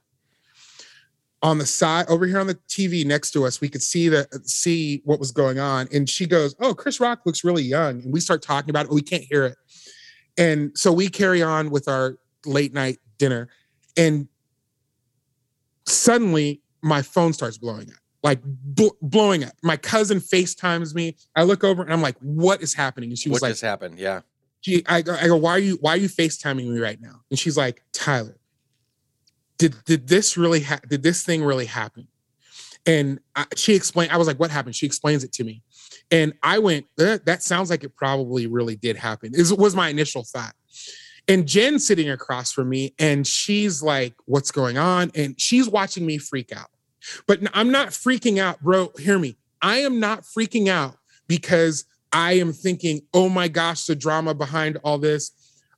On 1.44 1.60
the 1.60 1.65
side 1.68 2.07
over 2.10 2.26
here 2.26 2.40
on 2.40 2.48
the 2.48 2.56
TV 2.68 3.06
next 3.06 3.32
to 3.32 3.45
us, 3.45 3.61
we 3.61 3.69
could 3.69 3.84
see 3.84 4.10
the 4.10 4.28
see 4.44 5.02
what 5.06 5.19
was 5.19 5.32
going 5.32 5.60
on. 5.60 5.88
And 5.94 6.10
she 6.10 6.26
goes, 6.26 6.56
Oh, 6.60 6.74
Chris 6.74 6.99
Rock 6.99 7.22
looks 7.26 7.44
really 7.44 7.61
young. 7.61 8.02
And 8.02 8.11
we 8.11 8.19
start 8.19 8.41
talking 8.41 8.72
about 8.72 8.88
it. 8.88 8.91
We 8.91 9.03
can't 9.03 9.24
hear 9.24 9.45
it. 9.45 9.57
And 10.38 10.76
so 10.76 10.91
we 10.91 11.10
carry 11.10 11.44
on 11.44 11.69
with 11.69 11.88
our 11.88 12.18
late 12.45 12.74
night 12.74 12.98
dinner. 13.19 13.49
And 13.95 14.28
suddenly 15.86 16.61
my 16.82 17.03
phone 17.03 17.34
starts 17.34 17.57
blowing 17.57 17.91
up 17.91 18.06
like 18.27 18.41
bl- 18.43 18.97
blowing 19.01 19.43
up. 19.43 19.53
My 19.63 19.77
cousin 19.77 20.19
FaceTimes 20.19 20.93
me. 20.93 21.15
I 21.35 21.43
look 21.43 21.63
over 21.63 21.81
and 21.81 21.93
I'm 21.93 22.01
like, 22.01 22.17
"What 22.19 22.61
is 22.61 22.73
happening?" 22.73 23.09
And 23.09 23.17
she 23.17 23.29
was 23.29 23.37
what 23.37 23.43
like, 23.43 23.49
"What 23.49 23.53
just 23.53 23.61
happened?" 23.63 23.99
Yeah. 23.99 24.21
She, 24.61 24.83
I, 24.85 24.97
I 24.97 25.01
go, 25.01 25.37
"Why 25.37 25.51
are 25.51 25.59
you 25.59 25.77
Why 25.79 25.93
are 25.93 25.97
you 25.97 26.09
FaceTiming 26.09 26.67
me 26.67 26.79
right 26.79 26.99
now?" 26.99 27.21
And 27.29 27.39
she's 27.39 27.55
like, 27.55 27.83
"Tyler, 27.93 28.37
did 29.57 29.75
did 29.85 30.07
this 30.07 30.35
really 30.35 30.61
ha- 30.61 30.81
did 30.87 31.03
this 31.03 31.23
thing 31.23 31.43
really 31.43 31.65
happen?" 31.65 32.07
And 32.85 33.19
I, 33.35 33.45
she 33.55 33.75
explained. 33.75 34.11
I 34.11 34.17
was 34.17 34.27
like, 34.27 34.39
"What 34.39 34.51
happened?" 34.51 34.75
She 34.75 34.85
explains 34.85 35.23
it 35.23 35.31
to 35.33 35.43
me, 35.45 35.63
and 36.11 36.33
I 36.43 36.59
went, 36.59 36.85
eh, 36.99 37.19
"That 37.25 37.43
sounds 37.43 37.69
like 37.69 37.85
it 37.85 37.95
probably 37.95 38.45
really 38.45 38.75
did 38.75 38.97
happen." 38.97 39.33
Is 39.33 39.53
was 39.53 39.73
my 39.75 39.89
initial 39.89 40.23
thought. 40.23 40.53
And 41.29 41.45
Jen 41.45 41.77
sitting 41.77 42.09
across 42.09 42.53
from 42.53 42.69
me, 42.69 42.93
and 42.99 43.25
she's 43.25 43.81
like, 43.81 44.15
"What's 44.25 44.51
going 44.51 44.77
on?" 44.77 45.11
And 45.15 45.39
she's 45.39 45.69
watching 45.69 46.05
me 46.05 46.17
freak 46.17 46.51
out. 46.51 46.69
But 47.27 47.39
I'm 47.53 47.71
not 47.71 47.89
freaking 47.89 48.39
out, 48.39 48.61
bro. 48.61 48.91
Hear 48.97 49.19
me. 49.19 49.38
I 49.61 49.77
am 49.77 49.99
not 49.99 50.23
freaking 50.23 50.67
out 50.67 50.97
because 51.27 51.85
I 52.13 52.34
am 52.34 52.53
thinking, 52.53 53.01
oh 53.13 53.29
my 53.29 53.47
gosh, 53.47 53.85
the 53.85 53.95
drama 53.95 54.34
behind 54.34 54.77
all 54.84 54.97
this. 54.97 55.31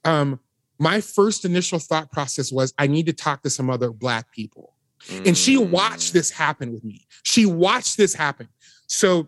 Um, 0.06 0.40
my 0.78 1.02
first 1.02 1.46
initial 1.46 1.80
thought 1.80 2.12
process 2.12 2.52
was 2.52 2.74
I 2.78 2.88
need 2.88 3.06
to 3.08 3.14
talk 3.14 3.44
to 3.44 3.50
some 3.50 3.70
other 3.70 3.92
Black 3.92 4.32
people. 4.32 4.74
Mm. 5.08 5.28
And 5.28 5.38
she 5.38 5.58
watched 5.58 6.14
this 6.14 6.32
happen 6.32 6.72
with 6.72 6.84
me. 6.84 7.06
She 7.24 7.46
watched 7.46 7.98
this 7.98 8.14
happen. 8.14 8.48
So 8.88 9.28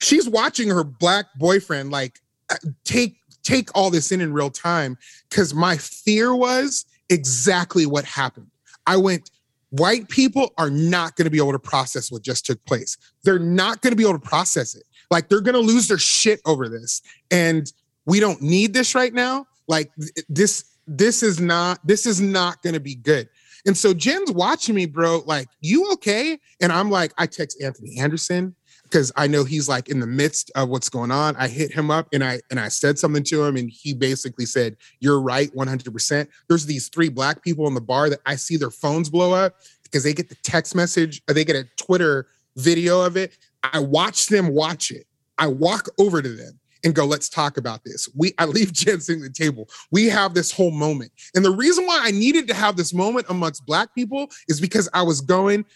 she's 0.00 0.28
watching 0.28 0.68
her 0.68 0.84
Black 0.84 1.26
boyfriend 1.36 1.90
like 1.90 2.20
uh, 2.50 2.56
take 2.84 3.16
take 3.42 3.70
all 3.76 3.90
this 3.90 4.10
in 4.10 4.20
in 4.20 4.32
real 4.32 4.50
time 4.50 4.98
because 5.28 5.54
my 5.54 5.76
fear 5.76 6.34
was 6.34 6.84
exactly 7.08 7.86
what 7.86 8.04
happened. 8.04 8.50
I 8.86 8.96
went, 8.96 9.30
white 9.78 10.08
people 10.08 10.52
are 10.58 10.70
not 10.70 11.16
going 11.16 11.24
to 11.24 11.30
be 11.30 11.38
able 11.38 11.52
to 11.52 11.58
process 11.58 12.10
what 12.10 12.22
just 12.22 12.46
took 12.46 12.64
place. 12.64 12.96
They're 13.24 13.38
not 13.38 13.82
going 13.82 13.92
to 13.92 13.96
be 13.96 14.02
able 14.02 14.18
to 14.18 14.28
process 14.28 14.74
it. 14.74 14.84
Like 15.10 15.28
they're 15.28 15.40
going 15.40 15.54
to 15.54 15.60
lose 15.60 15.88
their 15.88 15.98
shit 15.98 16.40
over 16.46 16.68
this. 16.68 17.02
And 17.30 17.70
we 18.04 18.20
don't 18.20 18.40
need 18.42 18.74
this 18.74 18.94
right 18.94 19.12
now. 19.12 19.46
Like 19.68 19.90
this 20.28 20.64
this 20.86 21.22
is 21.22 21.40
not 21.40 21.84
this 21.84 22.06
is 22.06 22.20
not 22.20 22.62
going 22.62 22.74
to 22.74 22.80
be 22.80 22.94
good. 22.94 23.28
And 23.66 23.76
so 23.76 23.92
Jen's 23.92 24.30
watching 24.30 24.76
me, 24.76 24.86
bro, 24.86 25.22
like, 25.26 25.48
you 25.60 25.92
okay? 25.94 26.38
And 26.60 26.70
I'm 26.70 26.88
like, 26.88 27.12
I 27.18 27.26
text 27.26 27.60
Anthony 27.60 27.98
Anderson 27.98 28.54
because 28.96 29.12
I 29.14 29.26
know 29.26 29.44
he's 29.44 29.68
like 29.68 29.90
in 29.90 30.00
the 30.00 30.06
midst 30.06 30.50
of 30.54 30.70
what's 30.70 30.88
going 30.88 31.10
on. 31.10 31.36
I 31.36 31.48
hit 31.48 31.70
him 31.70 31.90
up 31.90 32.08
and 32.14 32.24
I 32.24 32.40
and 32.50 32.58
I 32.58 32.68
said 32.68 32.98
something 32.98 33.22
to 33.24 33.44
him, 33.44 33.56
and 33.56 33.68
he 33.70 33.92
basically 33.92 34.46
said, 34.46 34.78
"You're 35.00 35.20
right, 35.20 35.54
100." 35.54 35.92
percent 35.92 36.30
There's 36.48 36.64
these 36.64 36.88
three 36.88 37.10
black 37.10 37.42
people 37.42 37.66
in 37.66 37.74
the 37.74 37.80
bar 37.82 38.08
that 38.08 38.20
I 38.24 38.36
see 38.36 38.56
their 38.56 38.70
phones 38.70 39.10
blow 39.10 39.34
up 39.34 39.56
because 39.82 40.02
they 40.02 40.14
get 40.14 40.30
the 40.30 40.36
text 40.36 40.74
message 40.74 41.20
or 41.28 41.34
they 41.34 41.44
get 41.44 41.56
a 41.56 41.64
Twitter 41.76 42.28
video 42.56 43.02
of 43.02 43.18
it. 43.18 43.36
I 43.62 43.80
watch 43.80 44.28
them 44.28 44.48
watch 44.48 44.90
it. 44.90 45.06
I 45.36 45.48
walk 45.48 45.90
over 45.98 46.22
to 46.22 46.28
them 46.30 46.58
and 46.82 46.94
go, 46.94 47.04
let's 47.04 47.28
talk 47.28 47.58
about 47.58 47.84
this. 47.84 48.08
We 48.16 48.32
I 48.38 48.46
leave 48.46 48.72
Jensen 48.72 49.16
at 49.16 49.34
the 49.34 49.44
table. 49.44 49.68
We 49.90 50.06
have 50.06 50.32
this 50.32 50.50
whole 50.50 50.70
moment. 50.70 51.12
And 51.34 51.44
the 51.44 51.50
reason 51.50 51.84
why 51.84 52.00
I 52.02 52.12
needed 52.12 52.48
to 52.48 52.54
have 52.54 52.76
this 52.76 52.94
moment 52.94 53.26
amongst 53.28 53.66
black 53.66 53.94
people 53.94 54.30
is 54.48 54.58
because 54.58 54.88
I 54.94 55.02
was 55.02 55.20
going, 55.20 55.66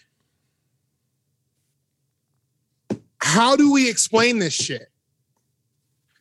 How 3.21 3.55
do 3.55 3.71
we 3.71 3.89
explain 3.89 4.39
this 4.39 4.53
shit 4.53 4.89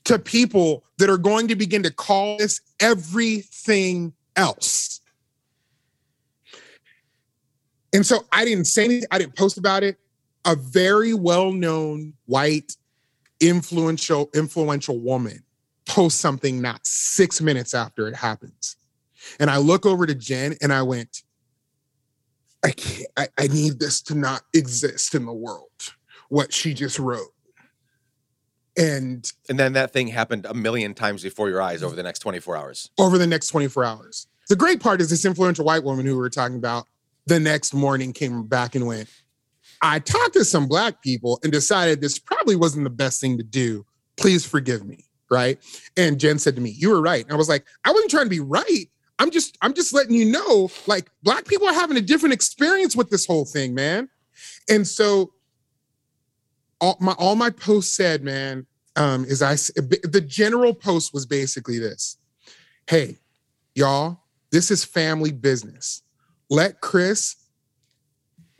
to 0.04 0.18
people 0.18 0.84
that 0.98 1.08
are 1.08 1.18
going 1.18 1.48
to 1.48 1.56
begin 1.56 1.82
to 1.82 1.90
call 1.90 2.36
this 2.36 2.60
everything 2.78 4.12
else? 4.36 5.00
And 7.92 8.06
so 8.06 8.24
I 8.30 8.44
didn't 8.44 8.66
say 8.66 8.84
anything, 8.84 9.08
I 9.10 9.18
didn't 9.18 9.34
post 9.34 9.58
about 9.58 9.82
it. 9.82 9.98
A 10.44 10.54
very 10.54 11.12
well-known 11.12 12.14
white 12.26 12.76
influential 13.40 14.30
influential 14.34 14.98
woman 14.98 15.42
posts 15.86 16.20
something 16.20 16.60
not 16.60 16.86
6 16.86 17.40
minutes 17.40 17.74
after 17.74 18.06
it 18.08 18.14
happens. 18.14 18.76
And 19.38 19.50
I 19.50 19.56
look 19.56 19.86
over 19.86 20.06
to 20.06 20.14
Jen 20.14 20.56
and 20.62 20.72
I 20.72 20.82
went 20.82 21.22
I 22.64 22.70
can't 22.70 23.08
I, 23.16 23.28
I 23.38 23.46
need 23.48 23.78
this 23.80 24.02
to 24.02 24.14
not 24.14 24.42
exist 24.54 25.14
in 25.14 25.24
the 25.24 25.32
world 25.32 25.94
what 26.30 26.54
she 26.54 26.72
just 26.72 26.98
wrote. 26.98 27.34
And 28.78 29.30
and 29.48 29.58
then 29.58 29.74
that 29.74 29.92
thing 29.92 30.08
happened 30.08 30.46
a 30.46 30.54
million 30.54 30.94
times 30.94 31.22
before 31.22 31.50
your 31.50 31.60
eyes 31.60 31.82
over 31.82 31.94
the 31.94 32.02
next 32.02 32.20
24 32.20 32.56
hours. 32.56 32.90
Over 32.98 33.18
the 33.18 33.26
next 33.26 33.48
24 33.48 33.84
hours. 33.84 34.26
The 34.48 34.56
great 34.56 34.80
part 34.80 35.00
is 35.00 35.10
this 35.10 35.24
influential 35.24 35.64
white 35.64 35.84
woman 35.84 36.06
who 36.06 36.12
we 36.12 36.18
were 36.18 36.30
talking 36.30 36.56
about 36.56 36.86
the 37.26 37.38
next 37.38 37.74
morning 37.74 38.12
came 38.12 38.44
back 38.44 38.74
and 38.74 38.86
went, 38.86 39.08
I 39.82 39.98
talked 39.98 40.32
to 40.34 40.44
some 40.44 40.66
black 40.66 41.02
people 41.02 41.38
and 41.42 41.52
decided 41.52 42.00
this 42.00 42.18
probably 42.18 42.56
wasn't 42.56 42.84
the 42.84 42.90
best 42.90 43.20
thing 43.20 43.36
to 43.38 43.44
do. 43.44 43.84
Please 44.16 44.44
forgive 44.44 44.84
me. 44.84 45.04
Right. 45.30 45.58
And 45.96 46.18
Jen 46.18 46.38
said 46.38 46.56
to 46.56 46.60
me, 46.60 46.70
You 46.70 46.90
were 46.90 47.02
right. 47.02 47.22
And 47.22 47.32
I 47.32 47.36
was 47.36 47.48
like, 47.48 47.66
I 47.84 47.92
wasn't 47.92 48.10
trying 48.10 48.26
to 48.26 48.30
be 48.30 48.40
right. 48.40 48.86
I'm 49.18 49.30
just, 49.30 49.58
I'm 49.60 49.74
just 49.74 49.92
letting 49.92 50.14
you 50.14 50.24
know, 50.24 50.70
like, 50.86 51.10
black 51.22 51.46
people 51.46 51.68
are 51.68 51.74
having 51.74 51.98
a 51.98 52.00
different 52.00 52.32
experience 52.32 52.96
with 52.96 53.10
this 53.10 53.26
whole 53.26 53.44
thing, 53.44 53.74
man. 53.74 54.08
And 54.68 54.88
so 54.88 55.32
all 56.80 56.96
my 57.00 57.12
all 57.12 57.36
my 57.36 57.50
posts 57.50 57.94
said, 57.94 58.22
man, 58.22 58.66
um, 58.96 59.24
is 59.24 59.42
I 59.42 59.54
the 59.54 60.24
general 60.26 60.74
post 60.74 61.12
was 61.14 61.26
basically 61.26 61.78
this: 61.78 62.16
Hey, 62.88 63.18
y'all, 63.74 64.20
this 64.50 64.70
is 64.70 64.84
family 64.84 65.32
business. 65.32 66.02
Let 66.48 66.80
Chris, 66.80 67.36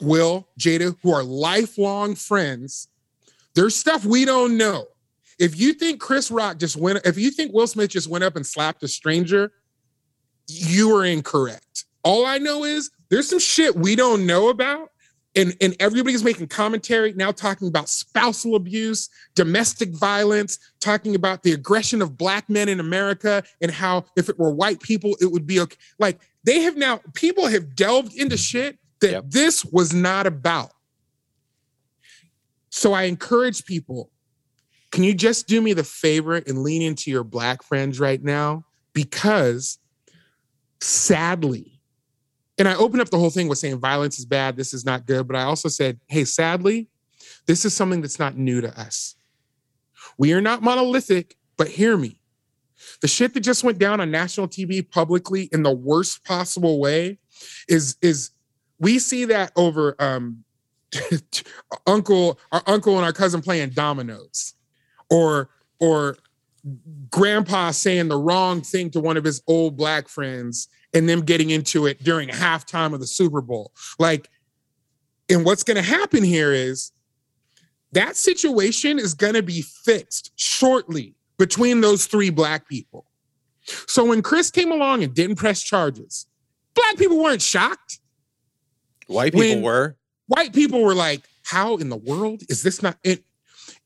Will, 0.00 0.48
Jada, 0.58 0.96
who 1.02 1.12
are 1.12 1.24
lifelong 1.24 2.14
friends, 2.14 2.88
there's 3.54 3.74
stuff 3.74 4.04
we 4.04 4.24
don't 4.24 4.56
know. 4.56 4.86
If 5.38 5.58
you 5.58 5.72
think 5.72 6.00
Chris 6.00 6.30
Rock 6.30 6.58
just 6.58 6.76
went, 6.76 7.00
if 7.04 7.18
you 7.18 7.30
think 7.30 7.52
Will 7.52 7.66
Smith 7.66 7.90
just 7.90 8.08
went 8.08 8.24
up 8.24 8.36
and 8.36 8.46
slapped 8.46 8.82
a 8.82 8.88
stranger, 8.88 9.52
you 10.46 10.94
are 10.94 11.04
incorrect. 11.04 11.86
All 12.04 12.26
I 12.26 12.38
know 12.38 12.64
is 12.64 12.90
there's 13.08 13.28
some 13.28 13.38
shit 13.38 13.74
we 13.74 13.96
don't 13.96 14.26
know 14.26 14.50
about 14.50 14.90
and, 15.40 15.56
and 15.62 15.74
everybody's 15.80 16.22
making 16.22 16.48
commentary 16.48 17.14
now 17.14 17.32
talking 17.32 17.66
about 17.66 17.88
spousal 17.88 18.56
abuse, 18.56 19.08
domestic 19.34 19.94
violence, 19.94 20.58
talking 20.80 21.14
about 21.14 21.42
the 21.42 21.52
aggression 21.52 22.02
of 22.02 22.18
black 22.18 22.50
men 22.50 22.68
in 22.68 22.78
America 22.78 23.42
and 23.62 23.70
how 23.70 24.04
if 24.16 24.28
it 24.28 24.38
were 24.38 24.52
white 24.52 24.80
people, 24.80 25.16
it 25.20 25.32
would 25.32 25.46
be 25.46 25.58
okay. 25.60 25.76
Like 25.98 26.20
they 26.44 26.60
have 26.60 26.76
now, 26.76 27.00
people 27.14 27.46
have 27.46 27.74
delved 27.74 28.14
into 28.14 28.36
shit 28.36 28.78
that 29.00 29.10
yep. 29.10 29.24
this 29.28 29.64
was 29.64 29.94
not 29.94 30.26
about. 30.26 30.72
So 32.68 32.92
I 32.92 33.04
encourage 33.04 33.64
people, 33.64 34.10
can 34.92 35.04
you 35.04 35.14
just 35.14 35.48
do 35.48 35.62
me 35.62 35.72
the 35.72 35.84
favor 35.84 36.36
and 36.36 36.62
lean 36.62 36.82
into 36.82 37.10
your 37.10 37.24
black 37.24 37.62
friends 37.62 37.98
right 37.98 38.22
now? 38.22 38.64
Because 38.92 39.78
sadly, 40.82 41.69
and 42.58 42.68
I 42.68 42.74
opened 42.74 43.00
up 43.00 43.10
the 43.10 43.18
whole 43.18 43.30
thing 43.30 43.48
with 43.48 43.58
saying 43.58 43.78
violence 43.78 44.18
is 44.18 44.26
bad, 44.26 44.56
this 44.56 44.74
is 44.74 44.84
not 44.84 45.06
good. 45.06 45.26
But 45.26 45.36
I 45.36 45.42
also 45.42 45.68
said, 45.68 45.98
hey, 46.08 46.24
sadly, 46.24 46.88
this 47.46 47.64
is 47.64 47.74
something 47.74 48.00
that's 48.00 48.18
not 48.18 48.36
new 48.36 48.60
to 48.60 48.80
us. 48.80 49.16
We 50.18 50.32
are 50.32 50.40
not 50.40 50.62
monolithic, 50.62 51.36
but 51.56 51.68
hear 51.68 51.96
me. 51.96 52.20
The 53.00 53.08
shit 53.08 53.34
that 53.34 53.40
just 53.40 53.64
went 53.64 53.78
down 53.78 54.00
on 54.00 54.10
national 54.10 54.48
TV 54.48 54.88
publicly 54.88 55.48
in 55.52 55.62
the 55.62 55.72
worst 55.72 56.24
possible 56.24 56.80
way 56.80 57.18
is 57.68 57.96
is 58.02 58.30
we 58.78 58.98
see 58.98 59.26
that 59.26 59.52
over 59.56 59.94
um 59.98 60.44
uncle 61.86 62.38
our 62.52 62.62
uncle 62.66 62.96
and 62.96 63.04
our 63.04 63.12
cousin 63.12 63.42
playing 63.42 63.70
dominoes 63.70 64.54
or 65.10 65.50
or 65.78 66.16
grandpa 67.10 67.70
saying 67.70 68.08
the 68.08 68.18
wrong 68.18 68.60
thing 68.60 68.90
to 68.90 69.00
one 69.00 69.16
of 69.16 69.24
his 69.24 69.42
old 69.46 69.76
black 69.76 70.08
friends 70.08 70.68
and 70.92 71.08
them 71.08 71.22
getting 71.22 71.50
into 71.50 71.86
it 71.86 72.02
during 72.02 72.28
halftime 72.28 72.92
of 72.92 73.00
the 73.00 73.06
Super 73.06 73.40
Bowl. 73.40 73.72
Like, 73.98 74.28
and 75.28 75.44
what's 75.44 75.62
going 75.62 75.76
to 75.76 75.82
happen 75.82 76.24
here 76.24 76.52
is 76.52 76.92
that 77.92 78.16
situation 78.16 78.98
is 78.98 79.14
going 79.14 79.34
to 79.34 79.42
be 79.42 79.62
fixed 79.62 80.32
shortly 80.36 81.14
between 81.38 81.80
those 81.80 82.06
three 82.06 82.30
black 82.30 82.68
people. 82.68 83.06
So 83.86 84.04
when 84.04 84.22
Chris 84.22 84.50
came 84.50 84.72
along 84.72 85.02
and 85.04 85.14
didn't 85.14 85.36
press 85.36 85.62
charges, 85.62 86.26
black 86.74 86.96
people 86.96 87.22
weren't 87.22 87.42
shocked. 87.42 88.00
White 89.06 89.32
people 89.32 89.48
when 89.48 89.62
were. 89.62 89.96
White 90.26 90.52
people 90.52 90.82
were 90.82 90.94
like, 90.94 91.22
how 91.44 91.76
in 91.76 91.88
the 91.88 91.96
world 91.96 92.42
is 92.48 92.62
this 92.62 92.82
not 92.82 92.96
it? 93.02 93.24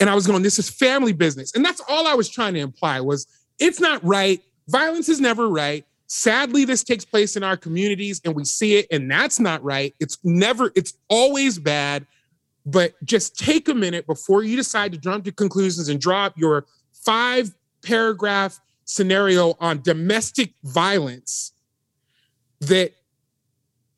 And 0.00 0.10
I 0.10 0.14
was 0.14 0.26
going, 0.26 0.42
this 0.42 0.58
is 0.58 0.68
family 0.68 1.12
business. 1.12 1.54
And 1.54 1.64
that's 1.64 1.80
all 1.88 2.06
I 2.06 2.14
was 2.14 2.28
trying 2.28 2.54
to 2.54 2.60
imply 2.60 3.00
was 3.00 3.26
it's 3.58 3.80
not 3.80 4.04
right. 4.04 4.40
Violence 4.68 5.08
is 5.08 5.20
never 5.20 5.48
right. 5.48 5.84
Sadly, 6.16 6.64
this 6.64 6.84
takes 6.84 7.04
place 7.04 7.34
in 7.34 7.42
our 7.42 7.56
communities 7.56 8.20
and 8.24 8.36
we 8.36 8.44
see 8.44 8.76
it, 8.76 8.86
and 8.92 9.10
that's 9.10 9.40
not 9.40 9.60
right. 9.64 9.96
It's 9.98 10.16
never, 10.22 10.70
it's 10.76 10.94
always 11.08 11.58
bad. 11.58 12.06
But 12.64 12.92
just 13.02 13.36
take 13.36 13.68
a 13.68 13.74
minute 13.74 14.06
before 14.06 14.44
you 14.44 14.54
decide 14.54 14.92
to 14.92 14.98
jump 14.98 15.24
to 15.24 15.32
conclusions 15.32 15.88
and 15.88 16.00
drop 16.00 16.38
your 16.38 16.66
five 16.92 17.52
paragraph 17.84 18.60
scenario 18.84 19.56
on 19.58 19.82
domestic 19.82 20.54
violence 20.62 21.52
that 22.60 22.92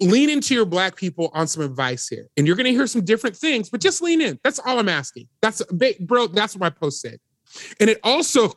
lean 0.01 0.31
into 0.31 0.55
your 0.55 0.65
black 0.65 0.97
people 0.97 1.31
on 1.35 1.47
some 1.47 1.63
advice 1.63 2.09
here. 2.09 2.29
And 2.39 2.47
you're 2.47 2.57
going 2.57 2.65
to 2.65 2.73
hear 2.73 2.87
some 2.87 3.05
different 3.05 3.37
things, 3.37 3.69
but 3.69 3.83
just 3.83 4.01
lean 4.01 4.23
in. 4.23 4.41
That's 4.43 4.59
all 4.61 4.79
I'm 4.79 4.89
asking. 4.89 5.29
That's 5.43 5.63
bro, 6.01 6.29
that's 6.29 6.55
what 6.55 6.61
my 6.61 6.71
post 6.71 7.03
said. 7.03 7.19
And 7.79 7.91
it 7.91 8.01
also 8.03 8.55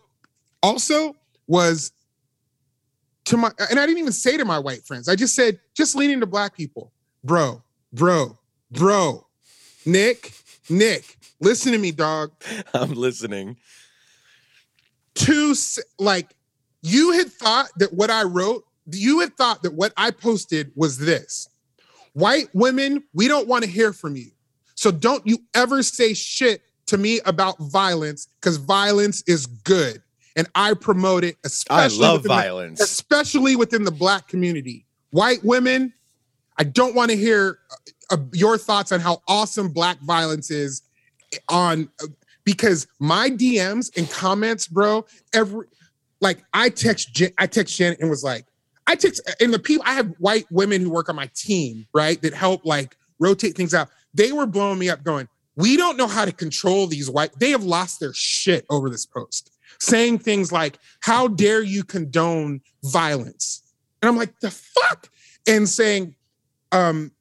also 0.64 1.18
was 1.46 1.92
to 3.30 3.38
my 3.38 3.52
and 3.70 3.80
I 3.80 3.86
didn't 3.86 4.00
even 4.00 4.12
say 4.12 4.38
to 4.38 4.46
my 4.46 4.58
white 4.58 4.86
friends. 4.86 5.08
I 5.08 5.16
just 5.16 5.36
said, 5.36 5.60
just 5.76 5.96
leaning 5.96 6.20
to 6.20 6.26
black 6.26 6.56
people. 6.56 6.92
Bro, 7.24 7.62
bro, 7.94 8.40
bro. 8.72 9.28
Nick, 9.86 10.34
Nick, 10.68 11.18
listen 11.40 11.72
to 11.72 11.78
me, 11.78 11.92
dog. 11.92 12.32
I'm 12.74 12.94
listening. 12.94 13.58
To 15.16 15.54
like 16.00 16.36
you 16.82 17.12
had 17.12 17.32
thought 17.32 17.68
that 17.78 17.94
what 17.94 18.10
I 18.10 18.24
wrote, 18.24 18.66
you 18.92 19.20
had 19.20 19.38
thought 19.38 19.62
that 19.62 19.74
what 19.74 19.94
I 19.96 20.10
posted 20.10 20.72
was 20.76 20.98
this. 20.98 21.50
White 22.14 22.50
women, 22.54 23.04
we 23.14 23.28
don't 23.28 23.48
want 23.48 23.64
to 23.64 23.70
hear 23.70 23.94
from 23.94 24.16
you. 24.16 24.32
So 24.74 24.90
don't 24.90 25.26
you 25.28 25.38
ever 25.54 25.84
say 25.84 26.16
shit 26.16 26.64
to 26.88 26.98
me 26.98 27.20
about 27.26 27.60
violence 27.60 28.28
because 28.42 28.58
violence 28.58 29.22
is 29.28 29.46
good 29.46 30.02
and 30.40 30.48
I 30.56 30.74
promote 30.74 31.26
it, 31.26 31.36
especially 31.44 32.06
I 32.06 32.10
love 32.12 32.24
violence, 32.24 32.80
the, 32.80 32.86
especially 32.86 33.58
within 33.58 33.84
the 33.84 33.92
black 33.92 34.30
community. 34.30 34.86
White 35.12 35.44
women, 35.44 35.94
I 36.58 36.64
don't 36.64 36.96
want 36.96 37.12
to 37.12 37.18
hear 37.18 37.60
uh, 38.10 38.16
uh, 38.16 38.18
your 38.32 38.58
thoughts 38.58 38.94
on 38.94 39.02
how 39.02 39.22
awesome 39.28 39.74
black 39.74 40.00
violence 40.00 40.50
is 40.50 40.82
on 41.50 41.90
uh, 42.02 42.08
because 42.46 42.88
my 43.00 43.30
DMs 43.30 43.96
and 43.98 44.10
comments, 44.10 44.66
bro, 44.66 45.06
every 45.34 45.68
like 46.22 46.42
I 46.54 46.70
text 46.70 47.14
Jen, 47.14 47.32
I 47.38 47.46
text 47.46 47.76
Jen 47.76 47.98
and 48.00 48.10
was 48.10 48.24
like, 48.24 48.46
I 48.88 48.96
text 48.96 49.20
and 49.42 49.54
the 49.54 49.60
people 49.60 49.84
I 49.86 49.94
have 49.94 50.14
white 50.20 50.46
women 50.50 50.80
who 50.80 50.90
work 50.90 51.10
on 51.10 51.18
my 51.18 51.30
team, 51.36 51.86
right, 51.94 52.22
that 52.22 52.34
help 52.34 52.66
like 52.66 52.96
rotate 53.20 53.58
things 53.58 53.74
out. 53.74 53.90
They 54.14 54.32
were 54.32 54.46
blowing 54.46 54.80
me 54.80 54.90
up, 54.90 55.04
going, 55.04 55.28
"We 55.58 55.76
don't 55.76 55.98
know 55.98 56.08
how 56.08 56.24
to 56.24 56.32
control 56.32 56.88
these 56.88 57.10
white." 57.10 57.38
They 57.38 57.52
have 57.52 57.66
lost 57.66 58.00
their 58.00 58.14
shit 58.14 58.66
over 58.70 58.90
this 58.90 59.06
post 59.06 59.49
saying 59.80 60.20
things 60.20 60.52
like, 60.52 60.78
How 61.02 61.28
dare 61.28 61.62
you 61.62 61.84
condone 61.84 62.62
violence? 62.84 63.64
And 64.02 64.10
I'm 64.10 64.18
like, 64.18 64.40
The 64.40 64.52
fuck? 64.52 65.10
And 65.48 65.68
saying, 65.68 66.16
um, 66.72 67.12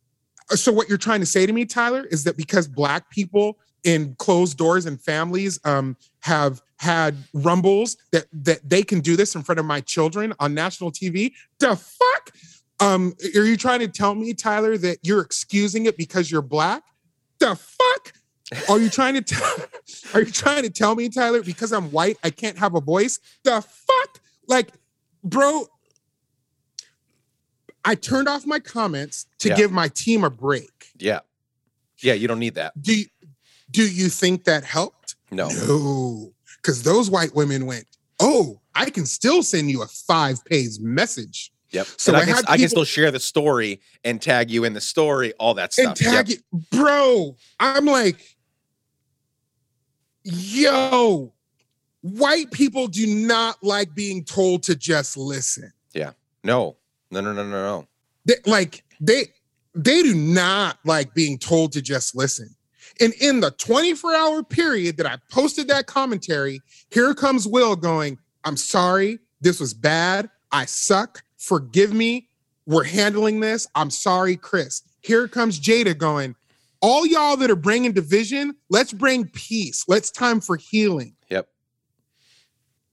so 0.50 0.72
what 0.72 0.88
you're 0.88 0.98
trying 0.98 1.20
to 1.20 1.26
say 1.26 1.46
to 1.46 1.52
me, 1.52 1.64
Tyler, 1.64 2.04
is 2.10 2.24
that 2.24 2.36
because 2.36 2.68
black 2.68 3.10
people 3.10 3.58
in 3.84 4.14
closed 4.18 4.58
doors 4.58 4.86
and 4.86 5.00
families 5.00 5.60
um, 5.64 5.96
have 6.20 6.60
had 6.76 7.16
rumbles 7.32 7.96
that 8.12 8.26
that 8.32 8.68
they 8.68 8.82
can 8.82 9.00
do 9.00 9.16
this 9.16 9.34
in 9.34 9.42
front 9.42 9.58
of 9.58 9.66
my 9.66 9.80
children 9.80 10.32
on 10.40 10.54
national 10.54 10.92
TV. 10.92 11.32
The 11.58 11.76
fuck? 11.76 12.32
Um, 12.80 13.14
are 13.34 13.44
you 13.44 13.56
trying 13.56 13.80
to 13.80 13.88
tell 13.88 14.14
me, 14.14 14.34
Tyler, 14.34 14.78
that 14.78 14.98
you're 15.02 15.20
excusing 15.20 15.86
it 15.86 15.96
because 15.96 16.30
you're 16.30 16.42
black? 16.42 16.82
The 17.40 17.56
fuck? 17.56 18.12
Are 18.68 18.78
you 18.78 18.88
trying 18.88 19.14
to 19.14 19.22
tell 19.22 19.56
are 20.14 20.20
you 20.20 20.30
trying 20.30 20.62
to 20.62 20.70
tell 20.70 20.94
me, 20.94 21.08
Tyler, 21.08 21.42
because 21.42 21.72
I'm 21.72 21.90
white, 21.90 22.16
I 22.22 22.30
can't 22.30 22.58
have 22.58 22.74
a 22.74 22.80
voice? 22.80 23.20
The 23.44 23.60
fuck? 23.60 24.20
Like, 24.46 24.70
bro, 25.22 25.66
I 27.84 27.94
turned 27.94 28.28
off 28.28 28.46
my 28.46 28.58
comments 28.58 29.26
to 29.40 29.48
yeah. 29.48 29.56
give 29.56 29.72
my 29.72 29.88
team 29.88 30.24
a 30.24 30.30
break. 30.30 30.86
Yeah. 30.98 31.20
Yeah, 31.98 32.14
you 32.14 32.28
don't 32.28 32.38
need 32.38 32.54
that. 32.54 32.80
Do 32.80 32.98
you, 32.98 33.06
do 33.70 33.88
you 33.88 34.08
think 34.08 34.44
that 34.44 34.64
helped? 34.64 35.16
No. 35.30 35.48
No. 35.48 36.32
Because 36.56 36.82
those 36.82 37.10
white 37.10 37.34
women 37.34 37.66
went, 37.66 37.86
oh, 38.20 38.60
I 38.74 38.90
can 38.90 39.06
still 39.06 39.42
send 39.42 39.70
you 39.70 39.82
a 39.82 39.86
five 39.86 40.44
page 40.44 40.78
message. 40.80 41.50
Yep. 41.70 41.86
So 41.96 42.14
I, 42.14 42.18
I, 42.18 42.24
can, 42.24 42.36
people, 42.36 42.52
I, 42.52 42.56
can, 42.56 42.68
still 42.68 42.84
share 42.84 43.10
the 43.10 43.20
story 43.20 43.80
and 44.04 44.22
tag 44.22 44.50
you 44.50 44.64
in 44.64 44.72
the 44.72 44.80
story, 44.80 45.34
all 45.34 45.54
that 45.54 45.72
stuff. 45.72 45.86
And 45.86 45.96
tag 45.96 46.28
yep. 46.28 46.38
it, 46.38 46.70
bro. 46.70 47.36
I'm 47.60 47.84
like, 47.84 48.37
yo, 50.28 51.32
white 52.02 52.50
people 52.50 52.86
do 52.86 53.06
not 53.06 53.62
like 53.62 53.94
being 53.94 54.24
told 54.24 54.62
to 54.64 54.76
just 54.76 55.16
listen. 55.16 55.72
Yeah. 55.92 56.12
No. 56.44 56.76
No, 57.10 57.20
no, 57.20 57.32
no, 57.32 57.44
no, 57.44 57.50
no. 57.50 57.88
They, 58.26 58.34
like 58.44 58.84
they 59.00 59.24
they 59.74 60.02
do 60.02 60.14
not 60.14 60.78
like 60.84 61.14
being 61.14 61.38
told 61.38 61.72
to 61.72 61.82
just 61.82 62.14
listen. 62.14 62.54
And 63.00 63.14
in 63.20 63.40
the 63.40 63.52
24 63.52 64.14
hour 64.14 64.42
period 64.42 64.96
that 64.96 65.06
I 65.06 65.18
posted 65.30 65.68
that 65.68 65.86
commentary, 65.86 66.60
here 66.90 67.14
comes 67.14 67.46
Will 67.46 67.76
going, 67.76 68.18
I'm 68.44 68.56
sorry, 68.56 69.20
this 69.40 69.60
was 69.60 69.72
bad. 69.72 70.28
I 70.50 70.64
suck. 70.64 71.22
forgive 71.36 71.92
me. 71.92 72.28
We're 72.66 72.84
handling 72.84 73.40
this. 73.40 73.66
I'm 73.74 73.90
sorry, 73.90 74.36
Chris. 74.36 74.82
Here 75.00 75.28
comes 75.28 75.60
Jada 75.60 75.96
going, 75.96 76.34
all 76.80 77.06
y'all 77.06 77.36
that 77.36 77.50
are 77.50 77.56
bringing 77.56 77.92
division, 77.92 78.54
let's 78.68 78.92
bring 78.92 79.26
peace. 79.28 79.84
Let's 79.88 80.10
time 80.10 80.40
for 80.40 80.56
healing. 80.56 81.14
Yep. 81.30 81.48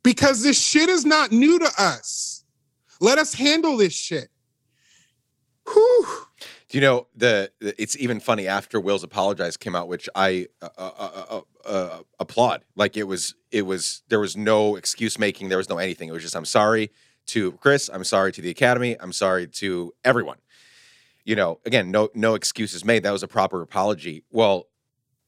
Because 0.04 0.44
this 0.44 0.62
shit 0.62 0.90
is 0.90 1.06
not 1.06 1.32
new 1.32 1.60
to 1.60 1.70
us. 1.78 2.44
Let 3.00 3.18
us 3.18 3.34
handle 3.34 3.78
this 3.78 3.94
shit. 3.94 4.30
Whew. 5.72 6.06
Do 6.70 6.78
you 6.78 6.82
know 6.82 7.08
the, 7.16 7.52
the? 7.60 7.80
It's 7.82 7.98
even 7.98 8.20
funny 8.20 8.48
after 8.48 8.80
Will's 8.80 9.04
apologize 9.04 9.58
came 9.58 9.76
out, 9.76 9.88
which 9.88 10.10
I 10.16 10.48
uh, 10.62 10.70
uh, 10.78 10.92
uh, 10.98 11.24
uh, 11.30 11.68
uh 11.68 12.00
applaud. 12.20 12.64
Like 12.76 12.98
it 12.98 13.04
was, 13.04 13.36
it 13.52 13.64
was 13.64 14.04
there 14.10 14.20
was 14.20 14.36
no 14.36 14.76
excuse 14.76 15.18
making, 15.18 15.50
there 15.50 15.58
was 15.58 15.70
no 15.70 15.78
anything. 15.78 16.10
It 16.10 16.12
was 16.12 16.24
just 16.24 16.36
I'm 16.36 16.46
sorry 16.46 16.92
to 17.28 17.54
Chris, 17.54 17.90
I'm 17.92 18.04
sorry 18.04 18.32
to 18.34 18.42
the 18.42 18.50
Academy, 18.50 18.96
I'm 19.00 19.14
sorry 19.14 19.48
to 19.48 19.94
everyone. 20.04 20.38
You 21.26 21.36
know, 21.36 21.60
again, 21.66 21.92
no 21.92 22.10
no 22.14 22.36
excuses 22.36 22.86
made. 22.86 23.04
That 23.04 23.12
was 23.12 23.24
a 23.24 23.28
proper 23.28 23.62
apology. 23.62 24.24
Well, 24.32 24.68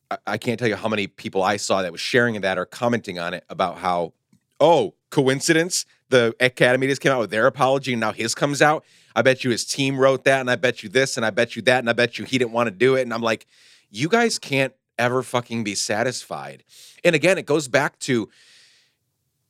I, 0.09 0.17
I 0.27 0.37
can't 0.37 0.59
tell 0.59 0.67
you 0.67 0.75
how 0.75 0.87
many 0.87 1.07
people 1.07 1.43
I 1.43 1.57
saw 1.57 1.81
that 1.81 1.91
was 1.91 2.01
sharing 2.01 2.39
that 2.41 2.57
or 2.57 2.65
commenting 2.65 3.19
on 3.19 3.33
it 3.33 3.43
about 3.49 3.79
how, 3.79 4.13
oh, 4.59 4.93
coincidence. 5.09 5.85
The 6.09 6.33
Academy 6.39 6.87
just 6.87 7.01
came 7.01 7.11
out 7.11 7.19
with 7.19 7.31
their 7.31 7.47
apology, 7.47 7.91
and 7.91 7.99
now 7.99 8.13
his 8.13 8.33
comes 8.33 8.61
out. 8.61 8.85
I 9.13 9.23
bet 9.23 9.43
you 9.43 9.51
his 9.51 9.65
team 9.65 9.99
wrote 9.99 10.23
that, 10.23 10.39
and 10.39 10.49
I 10.49 10.55
bet 10.55 10.83
you 10.83 10.89
this, 10.89 11.17
and 11.17 11.25
I 11.25 11.31
bet 11.31 11.55
you 11.55 11.61
that, 11.63 11.79
and 11.79 11.89
I 11.89 11.93
bet 11.93 12.17
you 12.17 12.23
he 12.23 12.37
didn't 12.37 12.53
want 12.53 12.67
to 12.67 12.71
do 12.71 12.95
it. 12.95 13.01
And 13.01 13.13
I'm 13.13 13.21
like, 13.21 13.45
you 13.89 14.07
guys 14.07 14.39
can't 14.39 14.73
ever 14.97 15.21
fucking 15.21 15.63
be 15.63 15.75
satisfied. 15.75 16.63
And 17.03 17.15
again, 17.15 17.37
it 17.37 17.45
goes 17.45 17.67
back 17.67 17.99
to 17.99 18.29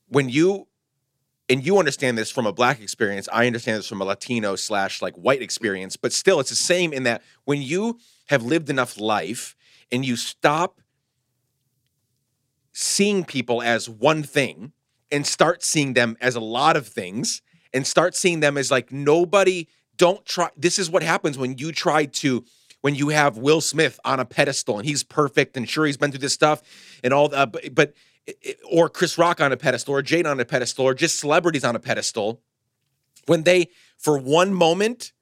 when 0.08 0.28
you 0.28 0.66
and 1.48 1.64
you 1.64 1.78
understand 1.78 2.18
this 2.18 2.30
from 2.30 2.46
a 2.46 2.52
black 2.52 2.80
experience. 2.80 3.28
I 3.32 3.46
understand 3.46 3.78
this 3.78 3.88
from 3.88 4.02
a 4.02 4.04
Latino 4.04 4.54
slash 4.56 5.00
like 5.00 5.14
white 5.14 5.42
experience, 5.42 5.96
but 5.96 6.12
still, 6.12 6.40
it's 6.40 6.50
the 6.50 6.56
same 6.56 6.92
in 6.92 7.04
that 7.04 7.22
when 7.44 7.62
you 7.62 7.98
have 8.26 8.42
lived 8.42 8.68
enough 8.68 9.00
life 9.00 9.56
and 9.90 10.04
you 10.04 10.16
stop 10.16 10.80
seeing 12.72 13.24
people 13.24 13.62
as 13.62 13.88
one 13.88 14.22
thing 14.22 14.72
and 15.10 15.26
start 15.26 15.64
seeing 15.64 15.94
them 15.94 16.16
as 16.20 16.36
a 16.36 16.40
lot 16.40 16.76
of 16.76 16.86
things 16.86 17.42
and 17.72 17.86
start 17.86 18.14
seeing 18.14 18.40
them 18.40 18.56
as 18.56 18.70
like 18.70 18.92
nobody 18.92 19.66
don't 19.96 20.24
try 20.24 20.48
this 20.56 20.78
is 20.78 20.88
what 20.88 21.02
happens 21.02 21.36
when 21.36 21.58
you 21.58 21.72
try 21.72 22.04
to 22.04 22.44
when 22.80 22.94
you 22.94 23.08
have 23.08 23.36
Will 23.36 23.60
Smith 23.60 23.98
on 24.04 24.20
a 24.20 24.24
pedestal 24.24 24.78
and 24.78 24.86
he's 24.86 25.02
perfect 25.02 25.56
and 25.56 25.68
sure 25.68 25.86
he's 25.86 25.96
been 25.96 26.12
through 26.12 26.20
this 26.20 26.34
stuff 26.34 26.62
and 27.02 27.12
all 27.12 27.28
that 27.30 27.50
but, 27.50 27.74
but 27.74 27.94
or 28.70 28.88
Chris 28.88 29.18
Rock 29.18 29.40
on 29.40 29.52
a 29.52 29.56
pedestal 29.56 29.94
or 29.94 30.02
Jada 30.02 30.30
on 30.30 30.40
a 30.40 30.44
pedestal 30.44 30.84
or 30.84 30.94
just 30.94 31.18
celebrities 31.18 31.64
on 31.64 31.76
a 31.76 31.80
pedestal 31.80 32.40
when 33.26 33.42
they 33.42 33.68
for 33.96 34.18
one 34.18 34.52
moment 34.52 35.12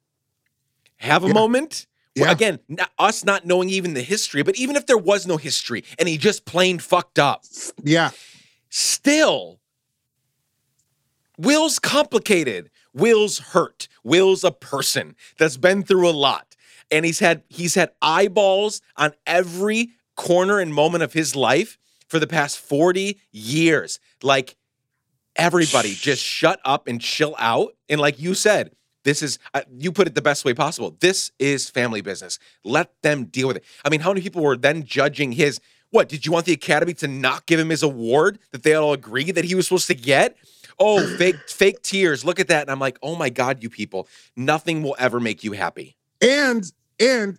have 0.96 1.24
a 1.24 1.28
yeah. 1.28 1.32
moment 1.32 1.86
yeah. 2.14 2.30
again 2.30 2.58
not, 2.68 2.90
us 2.98 3.24
not 3.24 3.44
knowing 3.44 3.68
even 3.68 3.94
the 3.94 4.02
history 4.02 4.42
but 4.42 4.56
even 4.56 4.76
if 4.76 4.86
there 4.86 4.98
was 4.98 5.26
no 5.26 5.36
history 5.36 5.84
and 5.98 6.08
he 6.08 6.16
just 6.16 6.44
plain 6.44 6.78
fucked 6.78 7.18
up 7.18 7.44
yeah 7.82 8.10
still 8.70 9.60
Will's 11.38 11.78
complicated. 11.78 12.70
Will's 12.94 13.38
hurt. 13.38 13.88
Will's 14.02 14.44
a 14.44 14.52
person 14.52 15.16
that's 15.38 15.56
been 15.56 15.82
through 15.82 16.08
a 16.08 16.12
lot. 16.12 16.56
And 16.90 17.04
he's 17.04 17.18
had 17.18 17.42
he's 17.48 17.74
had 17.74 17.90
eyeballs 18.00 18.80
on 18.96 19.12
every 19.26 19.90
corner 20.14 20.60
and 20.60 20.72
moment 20.72 21.02
of 21.02 21.12
his 21.12 21.34
life 21.34 21.78
for 22.08 22.18
the 22.18 22.26
past 22.26 22.58
40 22.58 23.18
years. 23.32 24.00
Like 24.22 24.56
everybody 25.34 25.94
just 25.94 26.22
shut 26.22 26.60
up 26.64 26.88
and 26.88 27.00
chill 27.00 27.34
out. 27.38 27.74
And 27.88 28.00
like 28.00 28.20
you 28.20 28.34
said, 28.34 28.72
this 29.04 29.22
is 29.22 29.38
uh, 29.54 29.62
you 29.70 29.92
put 29.92 30.08
it 30.08 30.14
the 30.14 30.22
best 30.22 30.44
way 30.44 30.52
possible. 30.54 30.96
This 31.00 31.30
is 31.38 31.70
family 31.70 32.00
business. 32.00 32.38
Let 32.64 32.90
them 33.02 33.26
deal 33.26 33.48
with 33.48 33.58
it. 33.58 33.64
I 33.84 33.90
mean, 33.90 34.00
how 34.00 34.10
many 34.10 34.20
people 34.20 34.42
were 34.42 34.56
then 34.56 34.84
judging 34.84 35.32
his 35.32 35.60
what? 35.90 36.08
Did 36.08 36.26
you 36.26 36.32
want 36.32 36.46
the 36.46 36.52
academy 36.52 36.94
to 36.94 37.06
not 37.06 37.46
give 37.46 37.60
him 37.60 37.68
his 37.68 37.84
award 37.84 38.40
that 38.50 38.64
they 38.64 38.74
all 38.74 38.92
agree 38.92 39.30
that 39.30 39.44
he 39.44 39.54
was 39.54 39.66
supposed 39.66 39.86
to 39.86 39.94
get? 39.94 40.36
oh, 40.78 41.06
fake 41.18 41.36
fake 41.48 41.82
tears. 41.82 42.24
Look 42.24 42.40
at 42.40 42.48
that. 42.48 42.62
And 42.62 42.70
I'm 42.70 42.78
like, 42.78 42.98
oh 43.02 43.16
my 43.16 43.30
God, 43.30 43.62
you 43.62 43.70
people, 43.70 44.08
nothing 44.36 44.82
will 44.82 44.96
ever 44.98 45.20
make 45.20 45.44
you 45.44 45.52
happy. 45.52 45.96
And 46.20 46.64
and 46.98 47.38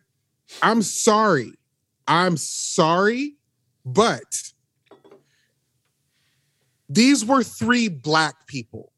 I'm 0.62 0.82
sorry. 0.82 1.54
I'm 2.08 2.38
sorry, 2.38 3.36
but 3.86 4.54
these 6.90 7.26
were 7.26 7.44
three 7.44 7.88
black 7.90 8.48
people. 8.48 8.92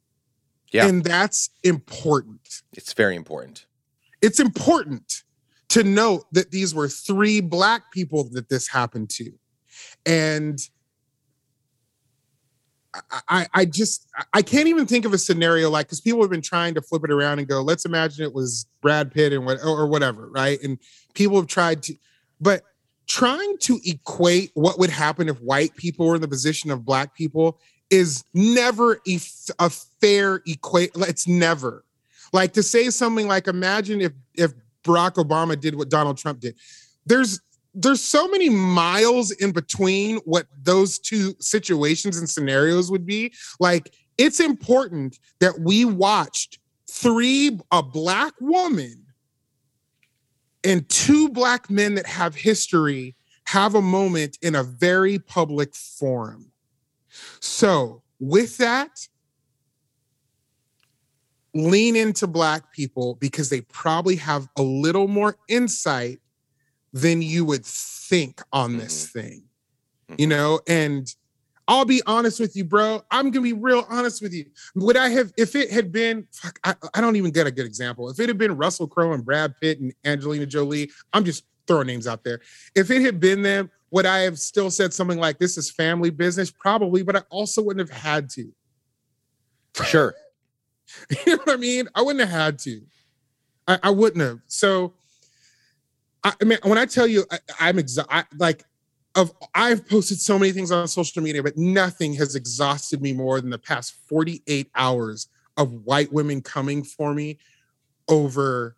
Yeah. 0.72 0.88
And 0.88 1.03
that's 1.03 1.49
important. 1.64 2.61
It's 2.74 2.94
very 2.94 3.16
important. 3.16 3.66
It's 4.22 4.40
important 4.40 5.24
to 5.70 5.84
note 5.84 6.26
that 6.32 6.52
these 6.52 6.76
were 6.76 6.88
three 6.88 7.41
black 7.41 7.91
people 7.91 8.30
that 8.32 8.49
this 8.49 8.68
happened 8.68 9.10
to. 9.11 9.32
And 10.06 10.60
I, 13.30 13.48
I 13.53 13.66
just 13.66 14.07
I 14.34 14.41
can't 14.41 14.68
even 14.68 14.88
think 14.88 15.06
of 15.06 15.14
a 15.14 15.18
scenario 15.18 15.70
like 15.70 15.88
because 15.88 16.02
people 16.02 16.22
have 16.22 16.32
been 16.32 16.41
trying 16.41 16.74
to 16.74 16.82
flip 16.82 17.03
it 17.03 17.11
around 17.11 17.40
and 17.40 17.48
go, 17.48 17.61
let's 17.61 17.86
imagine 17.86 18.24
it 18.24 18.34
was 18.34 18.66
Brad 18.82 19.11
Pitt 19.11 19.32
and 19.32 19.45
what 19.45 19.60
or 19.64 19.88
whatever, 19.88 20.30
right? 20.30 20.60
And 20.64 20.80
people 21.14 21.38
have 21.38 21.48
tried 21.48 21.84
to, 21.84 21.95
but 22.41 22.64
trying 23.07 23.57
to 23.60 23.80
equate 23.86 24.52
what 24.53 24.80
would 24.80 24.90
happen 24.90 25.30
if 25.30 25.38
white 25.40 25.76
people 25.76 26.07
were 26.07 26.16
in 26.16 26.22
the 26.22 26.28
position 26.28 26.72
of 26.72 26.84
black 26.84 27.16
people 27.16 27.60
is 27.90 28.24
never 28.34 28.99
a, 29.07 29.70
fair 29.99 30.41
equate. 30.45 30.91
It's 30.95 31.28
never 31.28 31.84
like 32.34 32.53
to 32.53 32.64
say 32.64 32.90
something 32.90 33.28
like, 33.28 33.48
imagine 33.48 34.02
if 34.02 34.14
if 34.36 34.53
Barack 34.84 35.16
Obama 35.16 35.60
did 35.60 35.76
what 35.76 35.90
Donald 35.90 36.18
Trump 36.18 36.40
did. 36.40 36.56
There's 37.06 37.41
there's 37.74 38.02
so 38.02 38.28
many 38.28 38.49
miles 38.49 39.32
in 39.32 39.52
between 39.52 40.18
what 40.26 40.48
those 40.64 40.99
two 40.99 41.36
situations 41.40 42.18
and 42.18 42.30
scenarios 42.30 42.90
would 42.90 43.06
be. 43.06 43.32
Like, 43.60 43.94
it's 44.18 44.40
important 44.40 45.20
that 45.40 45.60
we 45.60 45.86
watched 45.86 46.60
three, 46.90 47.60
a 47.72 47.84
black 47.84 48.34
woman 48.41 49.06
and 50.64 50.88
two 50.90 51.30
black 51.30 51.70
men 51.70 51.95
that 51.95 52.07
have 52.07 52.36
history 52.36 53.16
have 53.45 53.76
a 53.76 53.82
moment 53.82 54.38
in 54.41 54.56
a 54.56 54.64
very 54.64 55.20
public 55.20 55.76
forum. 55.76 56.52
So, 57.40 58.02
with 58.19 58.57
that, 58.57 59.07
lean 61.53 61.95
into 61.95 62.27
black 62.27 62.72
people 62.72 63.15
because 63.15 63.49
they 63.49 63.61
probably 63.61 64.15
have 64.18 64.48
a 64.56 64.61
little 64.61 65.07
more 65.07 65.38
insight 65.48 66.19
than 66.94 67.22
you 67.22 67.45
would 67.45 67.65
think 67.65 68.41
on 68.52 68.77
this 68.77 69.07
mm-hmm. 69.07 69.19
thing. 69.19 69.44
Mm-hmm. 70.10 70.15
You 70.18 70.27
know, 70.27 70.60
and 70.68 71.15
I'll 71.68 71.86
be 71.86 72.02
honest 72.07 72.40
with 72.40 72.56
you, 72.56 72.65
bro. 72.65 73.03
I'm 73.11 73.30
gonna 73.30 73.44
be 73.44 73.53
real 73.53 73.86
honest 73.90 74.23
with 74.23 74.34
you. 74.34 74.45
Would 74.76 74.98
I 74.98 75.10
have 75.10 75.31
if 75.38 75.56
it 75.56 75.69
had 75.69 75.91
been 75.91 76.27
fuck, 76.31 76.60
I, 76.64 76.76
I 76.95 77.02
don't 77.02 77.15
even 77.15 77.31
get 77.31 77.45
a 77.45 77.52
good 77.52 77.68
example. 77.68 78.10
If 78.10 78.19
it 78.19 78.27
had 78.27 78.40
been 78.40 78.57
Russell 78.57 78.88
Crowe 78.88 79.14
and 79.14 79.23
Brad 79.23 79.53
Pitt 79.61 79.80
and 79.80 79.94
Angelina 80.03 80.48
Jolie, 80.48 80.90
I'm 81.14 81.23
just 81.23 81.44
throwing 81.68 81.86
names 81.86 82.07
out 82.07 82.23
there. 82.23 82.41
If 82.76 82.90
it 82.90 83.03
had 83.03 83.19
been 83.19 83.44
them, 83.44 83.69
would 83.91 84.06
I 84.06 84.20
have 84.20 84.38
still 84.40 84.70
said 84.70 84.94
something 84.94 85.20
like 85.20 85.40
this 85.40 85.57
is 85.57 85.72
family 85.72 86.10
business? 86.10 86.52
Probably, 86.52 87.03
but 87.03 87.16
I 87.16 87.22
also 87.30 87.61
wouldn't 87.61 87.90
have 87.90 87.98
had 87.98 88.30
to. 88.32 88.52
Sure. 89.84 90.14
you 91.26 91.36
know 91.36 91.44
what 91.44 91.53
I 91.53 91.57
mean? 91.57 91.88
I 91.95 92.02
wouldn't 92.02 92.28
have 92.28 92.40
had 92.40 92.60
to. 92.60 92.82
I, 93.68 93.80
I 93.84 93.90
wouldn't 93.90 94.24
have. 94.24 94.40
So 94.48 94.94
I, 96.24 96.34
I 96.41 96.45
mean, 96.45 96.60
when 96.64 96.78
I 96.78 96.86
tell 96.86 97.07
you, 97.07 97.26
I, 97.60 97.70
am 97.70 97.78
exa- 97.78 98.26
like, 98.38 98.64
of 99.16 99.32
I've 99.56 99.88
posted 99.88 100.20
so 100.20 100.38
many 100.38 100.52
things 100.52 100.72
on 100.72 100.88
social 100.88 101.24
media, 101.24 101.41
but 101.41 101.57
nothing 101.57 102.14
has 102.14 102.36
exhausted 102.36 103.02
me 103.02 103.14
more 103.14 103.41
than 103.41 103.49
the 103.49 103.57
past 103.57 103.95
48 104.07 104.70
hours 104.76 105.28
of 105.57 105.72
white 105.86 106.14
women 106.14 106.41
coming 106.41 106.84
for 106.84 107.14
me 107.14 107.40
over 108.07 108.76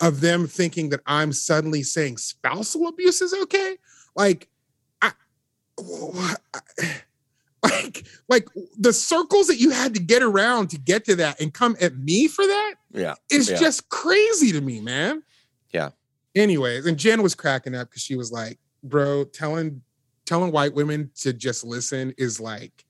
of 0.00 0.20
them 0.20 0.46
thinking 0.46 0.90
that 0.90 1.00
I'm 1.06 1.32
suddenly 1.32 1.82
saying 1.82 2.18
spousal 2.18 2.88
abuse 2.88 3.20
is 3.22 3.34
okay. 3.42 3.76
Like, 4.14 4.48
I, 5.00 5.12
like, 7.62 8.06
like 8.28 8.48
the 8.78 8.92
circles 8.92 9.46
that 9.48 9.58
you 9.58 9.70
had 9.70 9.94
to 9.94 10.00
get 10.00 10.22
around 10.22 10.70
to 10.70 10.78
get 10.78 11.04
to 11.06 11.16
that 11.16 11.40
and 11.40 11.52
come 11.52 11.76
at 11.80 11.96
me 11.96 12.28
for 12.28 12.46
that 12.46 12.74
yeah. 12.92 13.14
It's 13.30 13.50
yeah. 13.50 13.58
just 13.58 13.88
crazy 13.88 14.52
to 14.52 14.60
me, 14.60 14.80
man. 14.80 15.22
Yeah. 15.72 15.90
Anyways, 16.34 16.86
and 16.86 16.98
Jen 16.98 17.22
was 17.22 17.34
cracking 17.34 17.74
up 17.74 17.90
because 17.90 18.02
she 18.02 18.16
was 18.16 18.32
like, 18.32 18.58
bro, 18.82 19.24
telling 19.24 19.82
telling 20.24 20.52
white 20.52 20.74
women 20.74 21.10
to 21.16 21.32
just 21.32 21.64
listen 21.64 22.12
is 22.18 22.38
like 22.38 22.84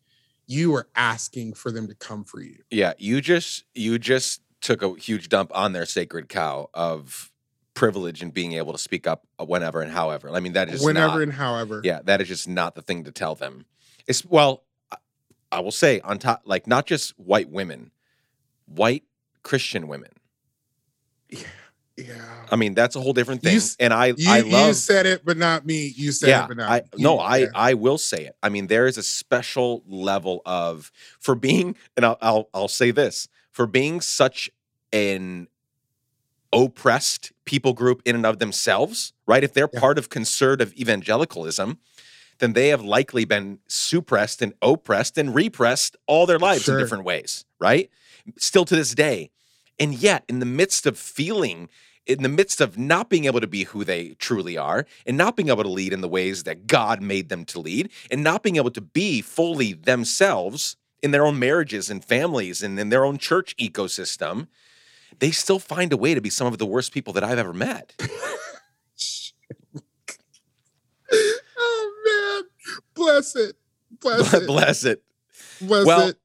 you 0.46 0.74
are 0.74 0.88
asking 0.96 1.54
for 1.54 1.70
them 1.70 1.86
to 1.86 1.94
come 1.94 2.24
for 2.24 2.40
you. 2.40 2.58
Yeah, 2.70 2.94
you 2.98 3.20
just 3.20 3.64
you 3.74 3.98
just 3.98 4.40
took 4.68 4.82
a 4.82 5.00
huge 5.00 5.30
dump 5.30 5.50
on 5.54 5.72
their 5.72 5.86
sacred 5.86 6.28
cow 6.28 6.68
of 6.74 7.32
privilege 7.72 8.20
and 8.22 8.34
being 8.34 8.52
able 8.52 8.72
to 8.72 8.78
speak 8.78 9.06
up 9.06 9.26
uh, 9.40 9.44
whenever 9.46 9.80
and 9.80 9.90
however. 9.90 10.28
I 10.30 10.40
mean, 10.40 10.52
that 10.52 10.68
is 10.68 10.84
whenever 10.84 11.14
not, 11.14 11.22
and 11.22 11.32
however. 11.32 11.80
Yeah, 11.82 12.00
that 12.04 12.20
is 12.20 12.28
just 12.28 12.46
not 12.46 12.74
the 12.74 12.82
thing 12.82 13.04
to 13.04 13.10
tell 13.10 13.34
them. 13.34 13.64
It's 14.06 14.24
well, 14.26 14.64
I 15.50 15.60
will 15.60 15.70
say 15.72 16.00
on 16.00 16.18
top, 16.18 16.42
like 16.44 16.66
not 16.66 16.84
just 16.86 17.18
white 17.18 17.48
women, 17.48 17.92
white 18.66 19.04
Christian 19.42 19.88
women. 19.88 20.10
Yeah. 21.30 21.38
Yeah. 21.96 22.46
I 22.52 22.56
mean, 22.56 22.74
that's 22.74 22.94
a 22.94 23.00
whole 23.00 23.12
different 23.14 23.42
thing. 23.42 23.56
s- 23.56 23.74
and 23.80 23.92
I, 23.92 24.08
You, 24.16 24.30
I 24.30 24.38
you 24.38 24.72
said 24.74 25.04
it, 25.06 25.24
but 25.24 25.36
not 25.36 25.66
me. 25.66 25.92
You 25.96 26.12
said 26.12 26.28
yeah, 26.28 26.44
it, 26.44 26.48
but 26.48 26.56
not 26.58 26.70
I 26.70 26.82
no, 26.96 27.14
You- 27.14 27.20
I. 27.54 27.70
I 27.70 27.74
will 27.74 27.98
say 27.98 28.26
it. 28.26 28.36
I 28.42 28.50
mean, 28.50 28.66
there 28.68 28.86
is 28.86 28.98
a 28.98 29.02
special 29.02 29.82
level 29.88 30.42
of 30.46 30.92
for 31.18 31.34
being, 31.34 31.74
and 31.96 32.04
I'll 32.06 32.18
I'll, 32.20 32.48
I'll 32.54 32.68
say 32.68 32.90
this 32.92 33.28
for 33.50 33.66
being 33.66 34.00
such 34.00 34.48
an 34.92 35.48
oppressed 36.52 37.32
people 37.44 37.72
group 37.74 38.00
in 38.04 38.14
and 38.16 38.24
of 38.26 38.38
themselves, 38.38 39.12
right? 39.26 39.44
If 39.44 39.52
they're 39.52 39.68
Yeah. 39.72 39.80
part 39.80 39.98
of 39.98 40.08
conservative 40.08 40.72
evangelicalism, 40.74 41.78
then 42.38 42.52
they 42.52 42.68
have 42.68 42.82
likely 42.82 43.24
been 43.24 43.58
suppressed 43.66 44.40
and 44.40 44.54
oppressed 44.62 45.18
and 45.18 45.34
repressed 45.34 45.96
all 46.06 46.24
their 46.24 46.38
lives 46.38 46.64
Sure. 46.64 46.78
in 46.78 46.82
different 46.82 47.04
ways, 47.04 47.44
right? 47.58 47.90
Still 48.38 48.64
to 48.64 48.76
this 48.76 48.94
day. 48.94 49.30
And 49.78 49.94
yet, 49.94 50.24
in 50.28 50.38
the 50.38 50.46
midst 50.46 50.86
of 50.86 50.98
feeling, 50.98 51.68
in 52.06 52.22
the 52.22 52.28
midst 52.28 52.60
of 52.60 52.78
not 52.78 53.10
being 53.10 53.26
able 53.26 53.40
to 53.40 53.46
be 53.46 53.64
who 53.64 53.84
they 53.84 54.10
truly 54.18 54.56
are, 54.56 54.86
and 55.04 55.16
not 55.16 55.36
being 55.36 55.48
able 55.50 55.62
to 55.64 55.68
lead 55.68 55.92
in 55.92 56.00
the 56.00 56.08
ways 56.08 56.44
that 56.44 56.66
God 56.66 57.02
made 57.02 57.28
them 57.28 57.44
to 57.46 57.60
lead, 57.60 57.90
and 58.10 58.22
not 58.24 58.42
being 58.42 58.56
able 58.56 58.70
to 58.70 58.80
be 58.80 59.20
fully 59.20 59.74
themselves 59.74 60.76
in 61.02 61.10
their 61.10 61.26
own 61.26 61.38
marriages 61.38 61.90
and 61.90 62.04
families 62.04 62.62
and 62.62 62.78
in 62.80 62.88
their 62.88 63.04
own 63.04 63.18
church 63.18 63.54
ecosystem, 63.58 64.48
they 65.18 65.30
still 65.30 65.58
find 65.58 65.92
a 65.92 65.96
way 65.96 66.14
to 66.14 66.20
be 66.20 66.30
some 66.30 66.46
of 66.46 66.58
the 66.58 66.66
worst 66.66 66.92
people 66.92 67.12
that 67.14 67.24
I've 67.24 67.38
ever 67.38 67.52
met. 67.52 67.94
oh 71.58 72.42
man, 72.42 72.74
bless 72.94 73.36
it, 73.36 73.56
bless 74.00 74.32
it, 74.34 74.46
Bless 74.46 74.84
it. 74.84 75.02
bless 75.60 75.86
Well, 75.86 76.08
it. 76.08 76.18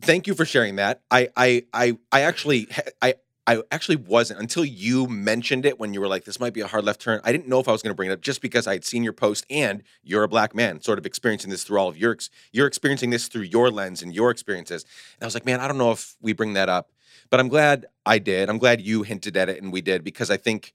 thank 0.00 0.26
you 0.26 0.34
for 0.34 0.44
sharing 0.44 0.76
that. 0.76 1.02
I 1.10 1.28
I 1.36 1.64
I 1.72 1.98
I 2.12 2.20
actually 2.22 2.68
I 3.02 3.14
I 3.46 3.62
actually 3.70 3.96
wasn't 3.96 4.40
until 4.40 4.64
you 4.64 5.06
mentioned 5.06 5.64
it 5.64 5.78
when 5.80 5.94
you 5.94 6.00
were 6.02 6.08
like, 6.08 6.24
this 6.24 6.38
might 6.38 6.52
be 6.52 6.60
a 6.60 6.66
hard 6.66 6.84
left 6.84 7.00
turn. 7.00 7.18
I 7.24 7.32
didn't 7.32 7.48
know 7.48 7.60
if 7.60 7.66
I 7.68 7.72
was 7.72 7.80
going 7.82 7.92
to 7.92 7.94
bring 7.96 8.10
it 8.10 8.12
up 8.12 8.20
just 8.20 8.42
because 8.42 8.66
I 8.66 8.74
had 8.74 8.84
seen 8.84 9.02
your 9.02 9.14
post 9.14 9.46
and 9.48 9.82
you're 10.02 10.22
a 10.22 10.28
black 10.28 10.54
man, 10.54 10.82
sort 10.82 10.98
of 10.98 11.06
experiencing 11.06 11.48
this 11.50 11.64
through 11.64 11.78
all 11.78 11.88
of 11.88 11.96
your 11.96 12.12
ex- 12.12 12.28
you're 12.52 12.66
experiencing 12.66 13.08
this 13.08 13.26
through 13.26 13.42
your 13.44 13.70
lens 13.70 14.02
and 14.02 14.14
your 14.14 14.30
experiences. 14.30 14.84
And 15.16 15.22
I 15.22 15.26
was 15.26 15.32
like, 15.34 15.46
man, 15.46 15.60
I 15.60 15.68
don't 15.68 15.78
know 15.78 15.92
if 15.92 16.14
we 16.20 16.34
bring 16.34 16.52
that 16.54 16.68
up, 16.68 16.90
but 17.30 17.40
I'm 17.40 17.48
glad 17.48 17.86
I 18.06 18.18
did. 18.18 18.48
I'm 18.48 18.58
glad 18.58 18.80
you 18.80 19.02
hinted 19.02 19.36
at 19.36 19.48
it 19.48 19.62
and 19.62 19.72
we 19.72 19.80
did 19.80 20.04
because 20.04 20.30
I 20.30 20.36
think. 20.36 20.74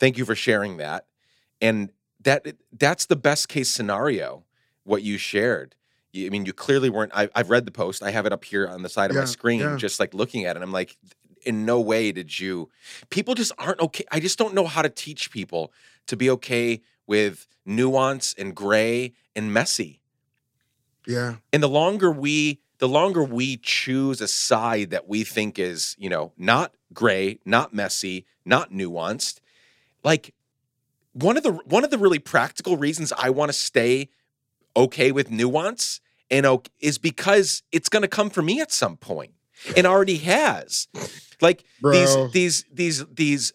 Thank 0.00 0.16
you 0.16 0.24
for 0.24 0.36
sharing 0.36 0.76
that, 0.76 1.06
and 1.60 1.90
that 2.20 2.46
that's 2.72 3.06
the 3.06 3.16
best 3.16 3.48
case 3.48 3.68
scenario. 3.68 4.44
What 4.84 5.02
you 5.02 5.18
shared. 5.18 5.74
I 6.16 6.28
mean, 6.30 6.46
you 6.46 6.52
clearly 6.52 6.88
weren't. 6.88 7.10
I, 7.12 7.28
I've 7.34 7.50
read 7.50 7.66
the 7.66 7.72
post. 7.72 8.02
I 8.02 8.12
have 8.12 8.24
it 8.24 8.32
up 8.32 8.44
here 8.44 8.66
on 8.68 8.82
the 8.82 8.88
side 8.88 9.10
of 9.10 9.16
my 9.16 9.24
screen, 9.24 9.60
yeah. 9.60 9.76
just 9.76 9.98
like 9.98 10.14
looking 10.14 10.44
at 10.44 10.56
it. 10.56 10.62
I'm 10.62 10.70
like, 10.70 10.96
in 11.42 11.64
no 11.64 11.80
way 11.80 12.12
did 12.12 12.38
you. 12.38 12.70
People 13.10 13.34
just 13.34 13.52
aren't 13.58 13.80
okay. 13.80 14.04
I 14.12 14.20
just 14.20 14.38
don't 14.38 14.54
know 14.54 14.66
how 14.66 14.82
to 14.82 14.88
teach 14.88 15.30
people 15.30 15.72
to 16.06 16.16
be 16.16 16.30
okay 16.30 16.80
with 17.06 17.46
nuance 17.64 18.34
and 18.38 18.54
gray 18.54 19.14
and 19.34 19.52
messy. 19.52 20.00
Yeah, 21.06 21.36
And 21.54 21.62
the 21.62 21.68
longer 21.68 22.10
we, 22.10 22.60
the 22.78 22.88
longer 22.88 23.22
we 23.22 23.56
choose 23.56 24.20
a 24.20 24.28
side 24.28 24.90
that 24.90 25.08
we 25.08 25.24
think 25.24 25.58
is, 25.58 25.96
you 25.98 26.08
know, 26.08 26.32
not 26.36 26.74
gray, 26.92 27.38
not 27.44 27.74
messy, 27.74 28.24
not 28.44 28.70
nuanced, 28.70 29.40
like 30.04 30.34
one 31.12 31.36
of 31.36 31.42
the 31.42 31.52
one 31.52 31.84
of 31.84 31.90
the 31.90 31.98
really 31.98 32.18
practical 32.18 32.76
reasons 32.76 33.12
I 33.16 33.30
want 33.30 33.48
to 33.48 33.52
stay 33.52 34.08
okay 34.76 35.10
with 35.10 35.30
nuance 35.30 36.00
and 36.30 36.46
ok- 36.46 36.70
is 36.80 36.98
because 36.98 37.62
it's 37.72 37.88
going 37.88 38.02
to 38.02 38.08
come 38.08 38.30
for 38.30 38.42
me 38.42 38.60
at 38.60 38.70
some 38.70 38.96
point 38.96 39.32
and 39.76 39.86
already 39.86 40.18
has. 40.18 40.88
Like 41.40 41.64
Bro. 41.80 41.92
these 41.92 42.32
these 42.32 42.64
these 42.72 43.06
these 43.06 43.52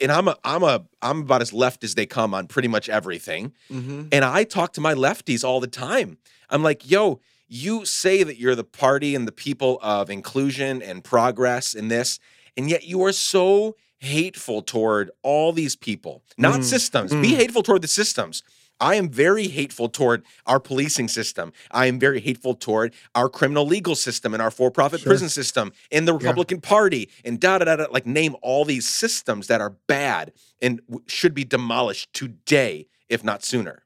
and 0.00 0.10
I'm 0.10 0.28
a 0.28 0.36
I'm 0.44 0.62
a 0.62 0.84
I'm 1.02 1.20
about 1.22 1.42
as 1.42 1.52
left 1.52 1.84
as 1.84 1.94
they 1.94 2.06
come 2.06 2.34
on 2.34 2.46
pretty 2.46 2.68
much 2.68 2.88
everything. 2.88 3.52
mm-hmm. 3.70 4.08
And 4.12 4.24
I 4.24 4.44
talk 4.44 4.72
to 4.74 4.80
my 4.80 4.94
lefties 4.94 5.44
all 5.44 5.60
the 5.60 5.66
time. 5.66 6.18
I'm 6.48 6.62
like, 6.62 6.90
yo, 6.90 7.20
you 7.50 7.84
say 7.84 8.22
that 8.22 8.38
you're 8.38 8.54
the 8.54 8.64
party 8.64 9.14
and 9.14 9.26
the 9.28 9.32
people 9.32 9.78
of 9.82 10.08
inclusion 10.08 10.80
and 10.80 11.02
progress 11.04 11.74
in 11.74 11.88
this, 11.88 12.18
and 12.56 12.70
yet 12.70 12.84
you 12.84 13.02
are 13.04 13.12
so 13.12 13.76
hateful 13.98 14.62
toward 14.62 15.10
all 15.22 15.52
these 15.52 15.76
people, 15.76 16.22
not 16.38 16.60
Mm, 16.60 16.64
systems. 16.64 17.12
mm. 17.12 17.20
Be 17.20 17.34
hateful 17.34 17.62
toward 17.62 17.82
the 17.82 17.88
systems. 17.88 18.42
I 18.82 18.94
am 18.94 19.10
very 19.10 19.48
hateful 19.48 19.90
toward 19.90 20.22
our 20.46 20.58
policing 20.58 21.08
system. 21.08 21.52
I 21.70 21.84
am 21.84 21.98
very 21.98 22.18
hateful 22.20 22.54
toward 22.54 22.94
our 23.14 23.28
criminal 23.28 23.66
legal 23.66 23.94
system 23.94 24.32
and 24.32 24.40
our 24.42 24.50
for 24.50 24.70
profit 24.70 25.00
Sure. 25.00 25.10
prison 25.10 25.28
system 25.28 25.72
and 25.92 26.08
the 26.08 26.14
Republican 26.14 26.62
Party 26.62 27.10
and 27.22 27.38
da 27.38 27.58
da 27.58 27.66
da 27.66 27.76
da. 27.76 27.86
Like, 27.90 28.06
name 28.06 28.36
all 28.40 28.64
these 28.64 28.88
systems 28.88 29.48
that 29.48 29.60
are 29.60 29.74
bad 29.86 30.32
and 30.62 30.80
w- 30.88 31.04
should 31.08 31.34
be 31.34 31.44
demolished 31.44 32.10
today, 32.14 32.86
if 33.10 33.22
not 33.22 33.44
sooner. 33.44 33.82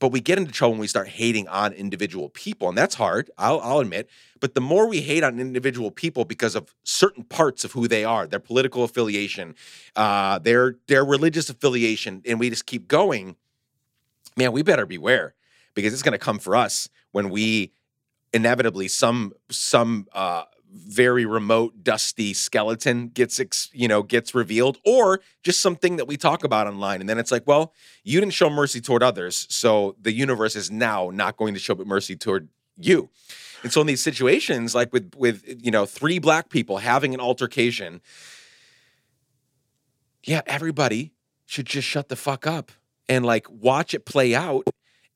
But 0.00 0.08
we 0.08 0.20
get 0.20 0.38
into 0.38 0.52
trouble 0.52 0.72
when 0.72 0.80
we 0.80 0.86
start 0.86 1.08
hating 1.08 1.48
on 1.48 1.72
individual 1.72 2.28
people, 2.28 2.68
and 2.68 2.76
that's 2.76 2.96
hard. 2.96 3.30
I'll, 3.38 3.60
I'll 3.60 3.78
admit. 3.78 4.10
But 4.40 4.54
the 4.54 4.60
more 4.60 4.88
we 4.88 5.00
hate 5.00 5.22
on 5.22 5.38
individual 5.38 5.90
people 5.90 6.24
because 6.24 6.54
of 6.54 6.74
certain 6.82 7.24
parts 7.24 7.64
of 7.64 7.72
who 7.72 7.88
they 7.88 8.04
are, 8.04 8.26
their 8.26 8.40
political 8.40 8.84
affiliation, 8.84 9.54
uh, 9.96 10.38
their 10.40 10.76
their 10.88 11.04
religious 11.04 11.48
affiliation, 11.48 12.22
and 12.26 12.40
we 12.40 12.50
just 12.50 12.66
keep 12.66 12.88
going, 12.88 13.36
man, 14.36 14.52
we 14.52 14.62
better 14.62 14.86
beware 14.86 15.34
because 15.74 15.92
it's 15.92 16.02
going 16.02 16.12
to 16.12 16.18
come 16.18 16.38
for 16.38 16.56
us 16.56 16.88
when 17.12 17.30
we 17.30 17.72
inevitably 18.32 18.88
some 18.88 19.32
some 19.48 20.06
uh, 20.12 20.42
very 20.74 21.24
remote 21.24 21.84
dusty 21.84 22.34
skeleton 22.34 23.08
gets 23.08 23.38
ex, 23.38 23.70
you 23.72 23.86
know 23.86 24.02
gets 24.02 24.34
revealed 24.34 24.78
or 24.84 25.20
just 25.42 25.60
something 25.60 25.96
that 25.96 26.06
we 26.06 26.16
talk 26.16 26.44
about 26.44 26.66
online. 26.66 27.00
And 27.00 27.08
then 27.08 27.18
it's 27.18 27.30
like 27.30 27.46
well 27.46 27.72
you 28.02 28.20
didn't 28.20 28.34
show 28.34 28.50
mercy 28.50 28.80
toward 28.80 29.02
others 29.02 29.46
so 29.48 29.96
the 30.00 30.12
universe 30.12 30.56
is 30.56 30.70
now 30.70 31.10
not 31.12 31.36
going 31.36 31.54
to 31.54 31.60
show 31.60 31.74
mercy 31.76 32.16
toward 32.16 32.48
you. 32.76 33.08
And 33.62 33.72
so 33.72 33.80
in 33.80 33.86
these 33.86 34.02
situations 34.02 34.74
like 34.74 34.92
with 34.92 35.14
with 35.16 35.44
you 35.64 35.70
know 35.70 35.86
three 35.86 36.18
black 36.18 36.50
people 36.50 36.78
having 36.78 37.14
an 37.14 37.20
altercation 37.20 38.00
yeah 40.24 40.42
everybody 40.46 41.12
should 41.46 41.66
just 41.66 41.86
shut 41.86 42.08
the 42.08 42.16
fuck 42.16 42.46
up 42.46 42.72
and 43.08 43.24
like 43.24 43.46
watch 43.50 43.94
it 43.94 44.04
play 44.04 44.34
out 44.34 44.64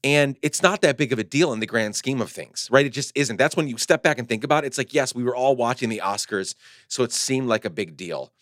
and 0.05 0.37
it's 0.43 0.63
not 0.63 0.81
that 0.83 0.97
big 0.97 1.13
of 1.13 1.19
a 1.19 1.25
deal 1.25 1.53
in 1.53 1.61
the 1.61 1.67
grand 1.67 1.97
scheme 1.97 2.21
of 2.21 2.31
things, 2.31 2.69
right? 2.71 2.87
It 2.87 2.91
just 2.91 3.13
isn't. 3.17 3.37
That's 3.37 3.57
when 3.57 3.69
you 3.69 3.77
step 3.79 4.03
back 4.03 4.19
and 4.19 4.29
think 4.29 4.45
about 4.45 4.65
it. 4.65 4.69
It's 4.69 4.79
like, 4.79 4.95
yes, 4.95 5.15
we 5.15 5.25
were 5.25 5.35
all 5.35 5.57
watching 5.57 5.89
the 5.89 6.01
Oscars, 6.05 6.55
so 6.87 7.03
it 7.03 7.13
seemed 7.13 7.49
like 7.49 7.65
a 7.65 7.71
big 7.71 7.97
deal. 7.97 8.33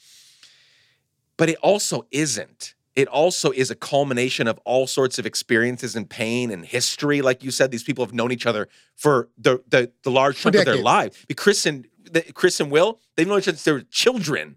But 1.37 1.49
it 1.49 1.57
also 1.63 2.07
isn't. 2.11 2.75
It 2.95 3.09
also 3.09 3.51
is 3.51 3.71
a 3.71 3.75
culmination 3.75 4.49
of 4.49 4.59
all 4.65 4.87
sorts 4.87 5.19
of 5.19 5.27
experiences 5.27 5.97
and 5.97 6.09
pain 6.09 6.51
and 6.51 6.65
history. 6.65 7.21
Like 7.21 7.45
you 7.45 7.51
said, 7.51 7.71
these 7.71 7.85
people 7.85 8.05
have 8.05 8.15
known 8.15 8.33
each 8.33 8.47
other 8.47 8.69
for 8.95 9.29
the 9.37 9.63
the, 9.69 9.93
the 10.03 10.11
large 10.11 10.39
chunk 10.39 10.55
of 10.57 10.65
their 10.65 10.77
lives. 10.77 11.25
Chris 11.37 11.67
and 11.67 11.87
the, 12.11 12.23
Chris 12.33 12.59
and 12.61 12.71
Will, 12.71 13.01
they've 13.15 13.29
known 13.29 13.39
each 13.39 13.49
other 13.49 13.57
since 13.57 13.65
they 13.65 13.73
were 13.73 13.83
children. 13.83 14.57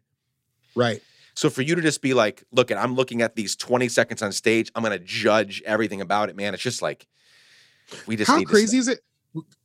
right. 0.75 1.01
So 1.39 1.49
for 1.49 1.61
you 1.61 1.73
to 1.73 1.81
just 1.81 2.01
be 2.01 2.13
like, 2.13 2.43
look, 2.51 2.69
I'm 2.69 2.95
looking 2.95 3.21
at 3.21 3.37
these 3.37 3.55
20 3.55 3.87
seconds 3.87 4.21
on 4.21 4.33
stage, 4.33 4.69
I'm 4.75 4.83
gonna 4.83 4.99
judge 4.99 5.63
everything 5.65 6.01
about 6.01 6.27
it, 6.27 6.35
man. 6.35 6.53
It's 6.53 6.61
just 6.61 6.81
like 6.81 7.07
we 8.07 8.17
just 8.17 8.29
How 8.29 8.39
need 8.39 8.47
to 8.47 8.51
crazy 8.51 8.77
is 8.77 8.89
it, 8.89 8.99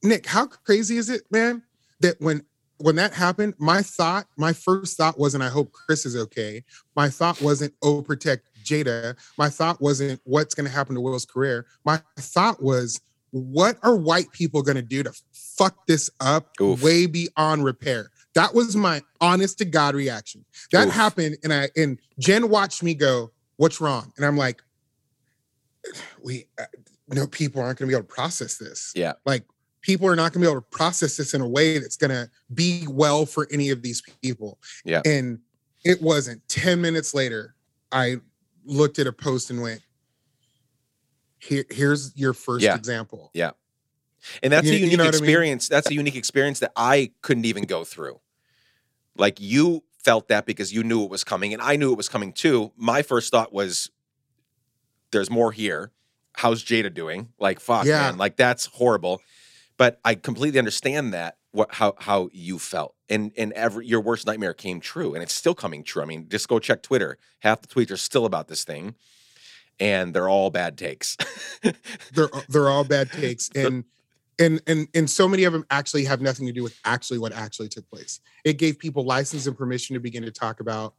Nick? 0.00 0.24
How 0.24 0.46
crazy 0.46 0.98
is 0.98 1.10
it, 1.10 1.22
man? 1.32 1.64
That 1.98 2.20
when 2.20 2.44
when 2.76 2.94
that 2.94 3.12
happened, 3.12 3.54
my 3.58 3.82
thought, 3.82 4.26
my 4.36 4.52
first 4.52 4.96
thought 4.96 5.18
wasn't, 5.18 5.42
I 5.42 5.48
hope 5.48 5.72
Chris 5.72 6.06
is 6.06 6.14
okay. 6.14 6.62
My 6.94 7.08
thought 7.08 7.42
wasn't, 7.42 7.74
oh, 7.82 8.02
protect 8.02 8.48
Jada. 8.64 9.16
My 9.36 9.48
thought 9.48 9.80
wasn't, 9.80 10.20
what's 10.24 10.54
going 10.54 10.66
to 10.66 10.72
happen 10.72 10.94
to 10.94 11.00
Will's 11.00 11.24
career. 11.24 11.66
My 11.84 12.00
thought 12.18 12.62
was, 12.62 13.00
what 13.30 13.78
are 13.82 13.96
white 13.96 14.30
people 14.32 14.62
going 14.62 14.76
to 14.76 14.82
do 14.82 15.02
to 15.02 15.12
fuck 15.32 15.86
this 15.86 16.10
up 16.20 16.50
Oof. 16.60 16.82
way 16.82 17.06
beyond 17.06 17.64
repair? 17.64 18.10
That 18.34 18.54
was 18.54 18.74
my 18.76 19.02
honest 19.20 19.58
to 19.58 19.64
God 19.64 19.94
reaction. 19.94 20.44
That 20.72 20.88
Oof. 20.88 20.94
happened, 20.94 21.36
and 21.44 21.52
I 21.52 21.70
and 21.76 21.98
Jen 22.18 22.48
watched 22.48 22.82
me 22.82 22.94
go, 22.94 23.30
"What's 23.56 23.80
wrong?" 23.80 24.12
And 24.16 24.26
I'm 24.26 24.36
like, 24.36 24.62
"We, 26.22 26.46
uh, 26.58 26.64
no, 27.08 27.26
people 27.26 27.60
aren't 27.62 27.78
going 27.78 27.88
to 27.88 27.92
be 27.92 27.96
able 27.96 28.06
to 28.08 28.12
process 28.14 28.56
this. 28.56 28.92
Yeah. 28.94 29.12
like 29.24 29.44
people 29.82 30.06
are 30.08 30.16
not 30.16 30.32
going 30.32 30.40
to 30.42 30.46
be 30.48 30.50
able 30.50 30.62
to 30.62 30.66
process 30.76 31.18
this 31.18 31.34
in 31.34 31.42
a 31.42 31.46
way 31.48 31.78
that's 31.78 31.96
going 31.98 32.10
to 32.10 32.30
be 32.54 32.86
well 32.88 33.26
for 33.26 33.46
any 33.50 33.70
of 33.70 33.82
these 33.82 34.02
people." 34.22 34.58
Yeah. 34.84 35.02
and 35.04 35.38
it 35.84 36.00
wasn't. 36.02 36.46
Ten 36.48 36.80
minutes 36.80 37.12
later, 37.14 37.54
I 37.92 38.16
looked 38.64 38.98
at 38.98 39.06
a 39.06 39.12
post 39.12 39.50
and 39.50 39.60
went, 39.60 39.82
Here, 41.38 41.64
here's 41.70 42.16
your 42.16 42.32
first 42.32 42.64
Yeah. 42.64 42.74
example. 42.74 43.30
Yeah, 43.34 43.50
and 44.42 44.50
that's 44.52 44.66
You- 44.66 44.72
a 44.72 44.76
you 44.76 44.84
unique 44.84 44.96
know 44.98 45.04
what 45.04 45.14
I 45.14 45.18
mean? 45.18 45.24
experience. 45.24 45.68
That's 45.68 45.90
a 45.90 45.94
unique 45.94 46.16
experience 46.16 46.58
that 46.60 46.72
I 46.74 47.12
couldn't 47.20 47.44
even 47.44 47.64
go 47.64 47.84
through. 47.84 48.18
Like 49.16 49.40
you 49.40 49.84
felt 50.04 50.28
that 50.28 50.46
because 50.46 50.72
you 50.72 50.82
knew 50.82 51.04
it 51.04 51.10
was 51.10 51.24
coming, 51.24 51.52
and 51.52 51.62
I 51.62 51.76
knew 51.76 51.92
it 51.92 51.96
was 51.96 52.08
coming 52.08 52.32
too. 52.32 52.72
My 52.76 53.02
first 53.02 53.30
thought 53.30 53.52
was, 53.52 53.90
"There's 55.12 55.30
more 55.30 55.52
here. 55.52 55.92
How's 56.34 56.64
Jada 56.64 56.92
doing?" 56.92 57.28
Like, 57.38 57.60
fuck, 57.60 57.86
Yeah. 57.86 58.00
man, 58.02 58.18
like 58.18 58.36
that's 58.36 58.66
horrible. 58.66 59.20
But 59.76 60.00
I 60.04 60.14
completely 60.14 60.58
understand 60.58 61.12
that 61.14 61.36
what 61.52 61.74
how 61.74 61.94
how 61.98 62.28
you 62.32 62.58
felt 62.58 62.94
and 63.08 63.30
and 63.36 63.52
every 63.52 63.86
your 63.86 64.00
worst 64.00 64.26
nightmare 64.26 64.52
came 64.54 64.80
true 64.80 65.14
and 65.14 65.22
it's 65.22 65.32
still 65.32 65.54
coming 65.54 65.84
true 65.84 66.02
i 66.02 66.04
mean 66.04 66.28
just 66.28 66.48
go 66.48 66.58
check 66.58 66.82
twitter 66.82 67.16
half 67.40 67.62
the 67.62 67.68
tweets 67.68 67.92
are 67.92 67.96
still 67.96 68.26
about 68.26 68.48
this 68.48 68.64
thing 68.64 68.96
and 69.78 70.12
they're 70.14 70.28
all 70.28 70.50
bad 70.50 70.76
takes 70.76 71.16
they're 72.12 72.28
they're 72.48 72.68
all 72.68 72.82
bad 72.82 73.08
takes 73.12 73.50
and 73.54 73.84
and 74.38 74.60
and 74.66 74.88
and 74.94 75.08
so 75.08 75.28
many 75.28 75.44
of 75.44 75.52
them 75.52 75.64
actually 75.70 76.04
have 76.04 76.20
nothing 76.20 76.46
to 76.46 76.52
do 76.52 76.62
with 76.62 76.78
actually 76.84 77.18
what 77.18 77.32
actually 77.32 77.68
took 77.68 77.88
place. 77.90 78.20
It 78.44 78.58
gave 78.58 78.78
people 78.78 79.04
license 79.04 79.46
and 79.46 79.56
permission 79.56 79.94
to 79.94 80.00
begin 80.00 80.22
to 80.24 80.30
talk 80.30 80.60
about 80.60 80.94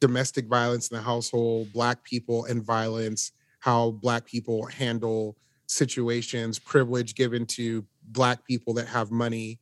domestic 0.00 0.46
violence 0.46 0.88
in 0.88 0.96
the 0.96 1.02
household 1.02 1.72
black 1.72 2.02
people 2.04 2.46
and 2.46 2.62
violence 2.62 3.32
how 3.60 3.90
black 3.90 4.24
people 4.24 4.66
handle 4.66 5.36
situations 5.66 6.58
privilege 6.58 7.14
given 7.14 7.46
to 7.46 7.84
black 8.08 8.44
people 8.44 8.74
that 8.74 8.88
have 8.88 9.10
money. 9.10 9.60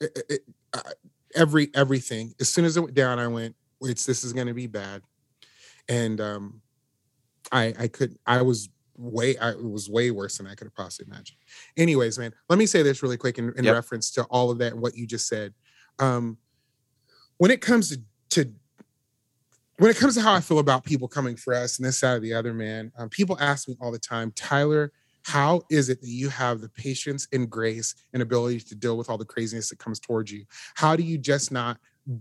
It, 0.00 0.24
it, 0.28 0.40
uh, 0.74 0.80
every 1.34 1.70
everything. 1.74 2.34
As 2.40 2.48
soon 2.48 2.64
as 2.64 2.76
it 2.76 2.80
went 2.80 2.94
down 2.94 3.18
i 3.18 3.26
went 3.26 3.56
it's 3.80 4.06
this 4.06 4.22
is 4.22 4.32
going 4.32 4.46
to 4.46 4.54
be 4.54 4.66
bad. 4.66 5.02
And 5.88 6.20
um 6.20 6.60
i 7.50 7.74
i 7.78 7.88
could 7.88 8.16
i 8.26 8.42
was 8.42 8.68
way 9.02 9.36
I, 9.38 9.50
it 9.50 9.62
was 9.64 9.90
way 9.90 10.10
worse 10.10 10.38
than 10.38 10.46
i 10.46 10.54
could 10.54 10.66
have 10.66 10.74
possibly 10.74 11.10
imagined 11.12 11.38
anyways 11.76 12.18
man 12.18 12.32
let 12.48 12.58
me 12.58 12.66
say 12.66 12.82
this 12.82 13.02
really 13.02 13.16
quick 13.16 13.38
in, 13.38 13.52
in 13.56 13.64
Yep. 13.64 13.74
reference 13.74 14.10
to 14.12 14.24
all 14.24 14.50
of 14.50 14.58
that 14.58 14.72
and 14.72 14.80
what 14.82 14.96
you 14.96 15.06
just 15.06 15.28
said 15.28 15.54
um 15.98 16.38
when 17.38 17.50
it 17.50 17.60
comes 17.60 17.90
to 17.90 18.00
to 18.30 18.52
when 19.78 19.90
it 19.90 19.96
comes 19.96 20.14
to 20.14 20.20
how 20.20 20.34
I 20.34 20.40
feel 20.40 20.60
about 20.60 20.84
people 20.84 21.08
coming 21.08 21.36
for 21.36 21.54
us 21.54 21.78
and 21.78 21.86
this 21.86 21.98
side 21.98 22.16
of 22.16 22.22
the 22.22 22.34
other, 22.34 22.54
man, 22.54 22.92
um, 22.96 23.08
people 23.08 23.36
ask 23.40 23.68
me 23.68 23.76
all 23.80 23.90
the 23.90 23.98
time, 23.98 24.32
Tyler, 24.36 24.92
how 25.24 25.62
is 25.70 25.88
it 25.88 26.00
that 26.00 26.08
you 26.08 26.28
have 26.28 26.60
the 26.60 26.68
patience 26.68 27.26
and 27.32 27.50
grace 27.50 27.94
and 28.12 28.22
ability 28.22 28.60
to 28.60 28.74
deal 28.74 28.96
with 28.96 29.10
all 29.10 29.18
the 29.18 29.24
craziness 29.24 29.70
that 29.70 29.78
comes 29.78 29.98
towards 29.98 30.30
you? 30.30 30.44
How 30.74 30.94
do 30.96 31.02
you 31.02 31.18
just 31.18 31.50
not 31.50 31.78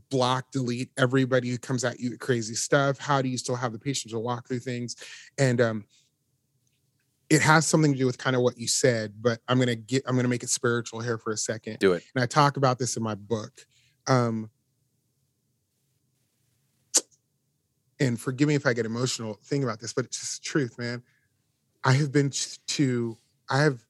block, 0.09 0.51
delete 0.51 0.89
everybody 0.97 1.49
who 1.49 1.57
comes 1.57 1.83
at 1.83 1.99
you 1.99 2.11
with 2.11 2.19
crazy 2.19 2.55
stuff? 2.55 2.97
How 2.99 3.21
do 3.21 3.29
you 3.29 3.37
still 3.37 3.55
have 3.55 3.73
the 3.73 3.79
patience 3.79 4.13
to 4.13 4.19
walk 4.19 4.47
through 4.47 4.59
things? 4.59 4.95
And 5.37 5.61
um, 5.61 5.85
it 7.31 7.41
has 7.41 7.65
something 7.65 7.93
to 7.93 7.97
do 7.97 8.05
with 8.05 8.17
kind 8.17 8.35
of 8.35 8.41
what 8.41 8.57
you 8.57 8.67
said, 8.67 9.13
but 9.21 9.39
I'm 9.47 9.57
gonna 9.57 9.75
get 9.75 10.03
I'm 10.05 10.17
gonna 10.17 10.27
make 10.27 10.43
it 10.43 10.49
spiritual 10.49 10.99
here 10.99 11.17
for 11.17 11.31
a 11.31 11.37
second 11.37 11.79
do 11.79 11.93
it 11.93 12.03
and 12.13 12.21
I 12.21 12.27
talk 12.27 12.57
about 12.57 12.77
this 12.77 12.97
in 12.97 13.03
my 13.03 13.15
book. 13.15 13.65
Um, 14.05 14.49
and 18.01 18.19
forgive 18.19 18.49
me 18.49 18.55
if 18.55 18.65
I 18.65 18.73
get 18.73 18.85
emotional 18.85 19.39
thinking 19.43 19.63
about 19.63 19.79
this, 19.79 19.93
but 19.93 20.05
it's 20.05 20.19
just 20.19 20.43
the 20.43 20.49
truth, 20.49 20.77
man. 20.77 21.03
I 21.85 21.93
have 21.93 22.11
been 22.11 22.31
to, 22.67 23.17
I 23.49 23.59
have 23.61 23.85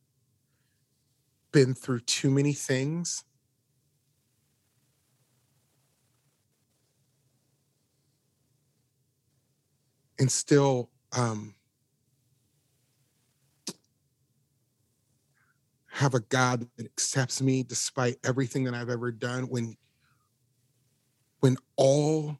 been 1.51 1.73
through 1.73 2.01
too 2.01 2.29
many 2.29 2.53
things. 2.53 3.23
And 10.19 10.31
still 10.31 10.91
um, 11.17 11.55
have 16.01 16.15
a 16.15 16.19
God 16.19 16.67
that 16.77 16.85
accepts 16.87 17.43
me 17.43 17.61
despite 17.61 18.17
everything 18.23 18.63
that 18.63 18.73
I've 18.73 18.89
ever 18.89 19.11
done 19.11 19.43
when 19.43 19.77
when 21.41 21.57
all 21.75 22.39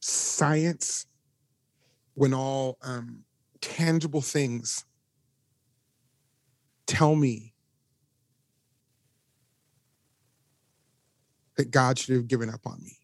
science 0.00 1.06
when 2.14 2.34
all 2.34 2.78
um, 2.82 3.22
tangible 3.60 4.20
things 4.20 4.84
tell 6.86 7.14
me 7.14 7.54
that 11.56 11.70
God 11.70 11.96
should 11.96 12.16
have 12.16 12.26
given 12.26 12.50
up 12.50 12.66
on 12.66 12.82
me. 12.82 12.98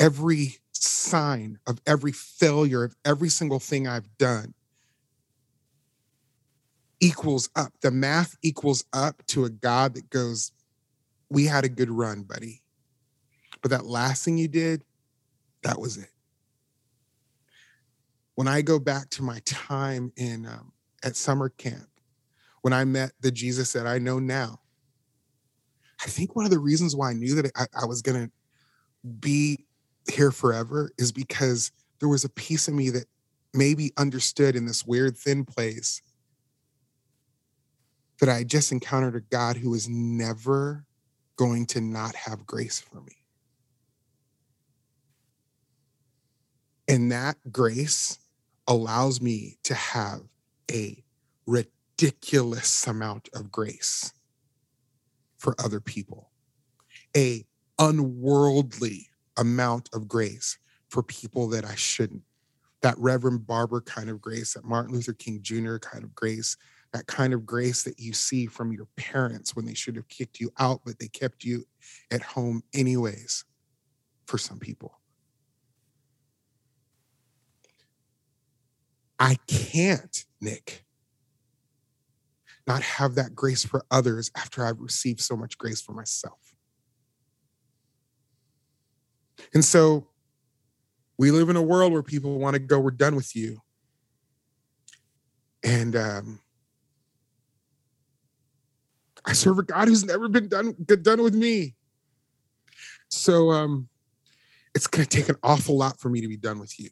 Every 0.00 0.56
sign 0.72 1.58
of 1.64 1.80
every 1.86 2.12
failure 2.12 2.82
of 2.82 2.96
every 3.04 3.28
single 3.28 3.60
thing 3.60 3.86
I've 3.86 4.18
done 4.18 4.54
equals 7.00 7.48
up. 7.56 7.72
The 7.80 7.90
math 7.90 8.36
equals 8.42 8.84
up 8.92 9.22
to 9.28 9.44
a 9.44 9.50
God 9.50 9.94
that 9.94 10.10
goes, 10.10 10.52
We 11.30 11.44
had 11.44 11.64
a 11.64 11.68
good 11.68 11.90
run, 11.90 12.22
buddy. 12.22 12.62
But 13.62 13.70
that 13.70 13.86
last 13.86 14.24
thing 14.24 14.38
you 14.38 14.48
did, 14.48 14.82
that 15.62 15.80
was 15.80 15.96
it. 15.96 16.10
When 18.34 18.46
I 18.46 18.62
go 18.62 18.78
back 18.78 19.10
to 19.10 19.22
my 19.22 19.40
time 19.44 20.12
in 20.16 20.46
um, 20.46 20.72
at 21.02 21.16
summer 21.16 21.48
camp, 21.48 21.88
when 22.62 22.72
I 22.72 22.84
met 22.84 23.12
the 23.20 23.30
Jesus 23.30 23.72
that 23.72 23.86
I 23.86 23.98
know 23.98 24.18
now, 24.18 24.60
I 26.00 26.06
think 26.06 26.36
one 26.36 26.44
of 26.44 26.52
the 26.52 26.60
reasons 26.60 26.94
why 26.94 27.10
I 27.10 27.14
knew 27.14 27.34
that 27.34 27.50
I, 27.56 27.66
I 27.82 27.86
was 27.86 28.02
going 28.02 28.26
to 28.26 28.32
be 29.20 29.64
here 30.08 30.30
forever 30.30 30.92
is 30.98 31.10
because 31.10 31.72
there 31.98 32.08
was 32.08 32.24
a 32.24 32.28
piece 32.30 32.68
of 32.68 32.74
me 32.74 32.90
that 32.90 33.06
maybe 33.52 33.92
understood 33.96 34.54
in 34.54 34.66
this 34.66 34.86
weird 34.86 35.16
thin 35.16 35.44
place 35.44 36.02
that 38.20 38.28
I 38.28 38.44
just 38.44 38.72
encountered 38.72 39.16
a 39.16 39.20
God 39.20 39.56
who 39.56 39.70
was 39.70 39.88
never 39.88 40.84
going 41.36 41.66
to 41.66 41.80
not 41.80 42.14
have 42.14 42.46
grace 42.46 42.80
for 42.80 43.00
me. 43.00 43.16
And 46.88 47.12
that 47.12 47.36
grace 47.52 48.18
allows 48.66 49.20
me 49.20 49.58
to 49.64 49.74
have 49.74 50.22
a 50.70 51.02
ridiculous 51.46 52.86
amount 52.86 53.28
of 53.34 53.52
grace 53.52 54.12
for 55.38 55.54
other 55.62 55.80
people, 55.80 56.30
a 57.16 57.44
unworldly 57.78 59.08
amount 59.36 59.88
of 59.92 60.08
grace 60.08 60.58
for 60.88 61.02
people 61.02 61.48
that 61.48 61.64
I 61.64 61.74
shouldn't. 61.74 62.22
That 62.80 62.98
Reverend 62.98 63.46
Barber 63.46 63.80
kind 63.80 64.08
of 64.08 64.20
grace, 64.20 64.54
that 64.54 64.64
Martin 64.64 64.94
Luther 64.94 65.12
King 65.12 65.40
Jr. 65.42 65.76
kind 65.78 66.04
of 66.04 66.14
grace, 66.14 66.56
that 66.92 67.06
kind 67.06 67.34
of 67.34 67.44
grace 67.44 67.82
that 67.82 67.98
you 67.98 68.12
see 68.12 68.46
from 68.46 68.72
your 68.72 68.86
parents 68.96 69.54
when 69.54 69.66
they 69.66 69.74
should 69.74 69.96
have 69.96 70.08
kicked 70.08 70.40
you 70.40 70.50
out, 70.58 70.80
but 70.84 70.98
they 70.98 71.08
kept 71.08 71.44
you 71.44 71.64
at 72.10 72.22
home 72.22 72.62
anyways 72.72 73.44
for 74.26 74.38
some 74.38 74.58
people. 74.58 74.98
I 79.18 79.36
can't, 79.46 80.24
Nick, 80.40 80.84
not 82.66 82.82
have 82.82 83.16
that 83.16 83.34
grace 83.34 83.64
for 83.64 83.84
others 83.90 84.30
after 84.36 84.64
I've 84.64 84.80
received 84.80 85.20
so 85.20 85.36
much 85.36 85.58
grace 85.58 85.80
for 85.80 85.92
myself. 85.92 86.38
And 89.54 89.64
so 89.64 90.08
we 91.18 91.30
live 91.30 91.48
in 91.48 91.56
a 91.56 91.62
world 91.62 91.92
where 91.92 92.02
people 92.02 92.38
want 92.38 92.54
to 92.54 92.60
go, 92.60 92.78
we're 92.78 92.90
done 92.90 93.16
with 93.16 93.34
you. 93.34 93.60
And 95.64 95.96
um, 95.96 96.40
I 99.28 99.34
serve 99.34 99.58
a 99.58 99.62
God 99.62 99.88
who's 99.88 100.04
never 100.04 100.26
been 100.28 100.48
done, 100.48 100.74
done 101.02 101.22
with 101.22 101.34
me. 101.34 101.74
So 103.08 103.50
um, 103.50 103.88
it's 104.74 104.86
going 104.86 105.06
to 105.06 105.16
take 105.16 105.28
an 105.28 105.36
awful 105.42 105.76
lot 105.76 106.00
for 106.00 106.08
me 106.08 106.22
to 106.22 106.28
be 106.28 106.38
done 106.38 106.58
with 106.58 106.80
you. 106.80 106.88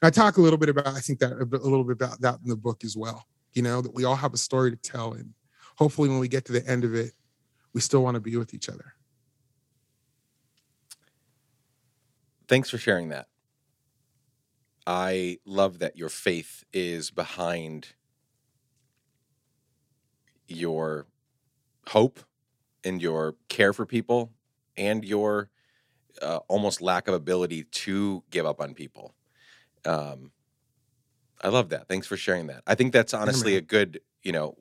And 0.00 0.06
I 0.06 0.10
talk 0.10 0.36
a 0.36 0.40
little 0.40 0.58
bit 0.58 0.68
about, 0.68 0.86
I 0.86 1.00
think 1.00 1.18
that 1.18 1.32
a, 1.32 1.44
bit, 1.44 1.60
a 1.60 1.64
little 1.64 1.82
bit 1.82 1.94
about 1.94 2.20
that 2.20 2.38
in 2.44 2.48
the 2.48 2.56
book 2.56 2.84
as 2.84 2.96
well. 2.96 3.26
You 3.52 3.62
know, 3.62 3.80
that 3.80 3.92
we 3.92 4.04
all 4.04 4.14
have 4.14 4.32
a 4.32 4.38
story 4.38 4.70
to 4.70 4.76
tell. 4.76 5.14
And 5.14 5.34
hopefully 5.76 6.08
when 6.08 6.20
we 6.20 6.28
get 6.28 6.44
to 6.44 6.52
the 6.52 6.64
end 6.68 6.84
of 6.84 6.94
it, 6.94 7.12
we 7.74 7.80
still 7.80 8.04
want 8.04 8.14
to 8.14 8.20
be 8.20 8.36
with 8.36 8.54
each 8.54 8.68
other. 8.68 8.94
Thanks 12.46 12.70
for 12.70 12.78
sharing 12.78 13.08
that. 13.08 13.26
I 14.86 15.38
love 15.44 15.80
that 15.80 15.96
your 15.96 16.08
faith 16.08 16.62
is 16.72 17.10
behind 17.10 17.88
your 20.48 21.06
hope 21.88 22.20
and 22.84 23.00
your 23.00 23.34
care 23.48 23.72
for 23.72 23.86
people 23.86 24.32
and 24.76 25.04
your 25.04 25.50
uh, 26.22 26.38
almost 26.48 26.80
lack 26.80 27.08
of 27.08 27.14
ability 27.14 27.64
to 27.64 28.22
give 28.30 28.46
up 28.46 28.60
on 28.60 28.74
people. 28.74 29.14
Um, 29.84 30.32
I 31.42 31.48
love 31.48 31.68
that. 31.70 31.88
Thanks 31.88 32.06
for 32.06 32.16
sharing 32.16 32.48
that. 32.48 32.62
I 32.66 32.74
think 32.74 32.92
that's 32.92 33.14
honestly 33.14 33.56
a 33.56 33.60
good, 33.60 34.00
you 34.22 34.32
know, 34.32 34.56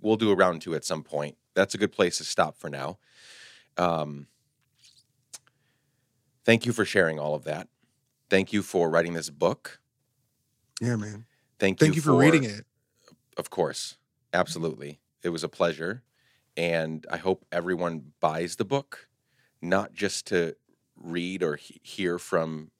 we'll 0.00 0.16
do 0.16 0.30
a 0.30 0.34
round 0.34 0.62
two 0.62 0.74
at 0.74 0.84
some 0.84 1.02
point. 1.02 1.36
That's 1.54 1.74
a 1.74 1.78
good 1.78 1.92
place 1.92 2.18
to 2.18 2.24
stop 2.24 2.58
for 2.58 2.68
now. 2.68 2.98
Um, 3.78 4.26
thank 6.44 6.66
you 6.66 6.72
for 6.72 6.84
sharing 6.84 7.18
all 7.18 7.34
of 7.34 7.44
that. 7.44 7.68
Thank 8.28 8.52
you 8.52 8.62
for 8.62 8.90
writing 8.90 9.14
this 9.14 9.30
book. 9.30 9.80
Yeah, 10.80 10.96
man. 10.96 11.24
Thank, 11.58 11.78
Thank 11.78 11.96
you 11.96 12.02
for 12.02 12.14
reading 12.14 12.44
it. 12.44 12.66
Of 13.36 13.48
course. 13.50 13.96
Absolutely. 14.36 15.00
It 15.22 15.30
was 15.30 15.42
a 15.42 15.48
pleasure. 15.48 16.02
And 16.58 17.06
I 17.10 17.16
hope 17.16 17.46
everyone 17.50 18.12
buys 18.20 18.56
the 18.56 18.64
book, 18.64 19.08
not 19.62 19.94
just 19.94 20.26
to 20.28 20.56
read 20.94 21.42
or 21.42 21.56
he- 21.56 21.80
hear 21.82 22.18
from 22.18 22.70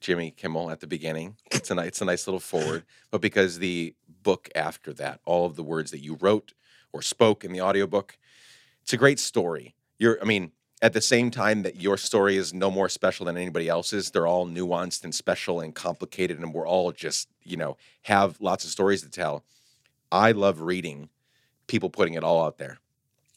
Jimmy 0.00 0.32
Kimmel 0.32 0.70
at 0.70 0.80
the 0.80 0.86
beginning. 0.88 1.36
It's 1.52 1.70
a 1.70 1.74
nice, 1.76 1.88
it's 1.88 2.00
a 2.02 2.04
nice 2.04 2.26
little 2.26 2.40
foreword, 2.40 2.84
but 3.10 3.20
because 3.20 3.58
the 3.58 3.94
book 4.22 4.48
after 4.56 4.92
that. 4.94 5.20
All 5.24 5.46
of 5.46 5.56
the 5.56 5.62
words 5.62 5.92
that 5.92 6.00
you 6.02 6.16
wrote 6.20 6.52
or 6.92 7.02
spoke 7.02 7.44
in 7.44 7.52
the 7.52 7.60
audiobook. 7.60 8.18
It's 8.82 8.92
a 8.92 8.96
great 8.96 9.20
story. 9.20 9.74
You're, 9.98 10.20
I 10.20 10.24
mean, 10.24 10.52
at 10.82 10.92
the 10.92 11.00
same 11.00 11.30
time 11.30 11.62
that 11.62 11.76
your 11.80 11.96
story 11.96 12.36
is 12.36 12.54
no 12.54 12.70
more 12.70 12.88
special 12.88 13.26
than 13.26 13.36
anybody 13.36 13.68
else's, 13.68 14.10
they're 14.10 14.26
all 14.26 14.46
nuanced 14.46 15.04
and 15.04 15.14
special 15.14 15.60
and 15.60 15.74
complicated, 15.74 16.38
and 16.40 16.54
we're 16.54 16.66
all 16.68 16.92
just, 16.92 17.28
you 17.44 17.56
know, 17.56 17.76
have 18.02 18.40
lots 18.40 18.64
of 18.64 18.70
stories 18.70 19.02
to 19.02 19.10
tell. 19.10 19.44
I 20.10 20.32
love 20.32 20.60
reading 20.60 21.08
people 21.66 21.90
putting 21.90 22.14
it 22.14 22.24
all 22.24 22.44
out 22.44 22.58
there. 22.58 22.78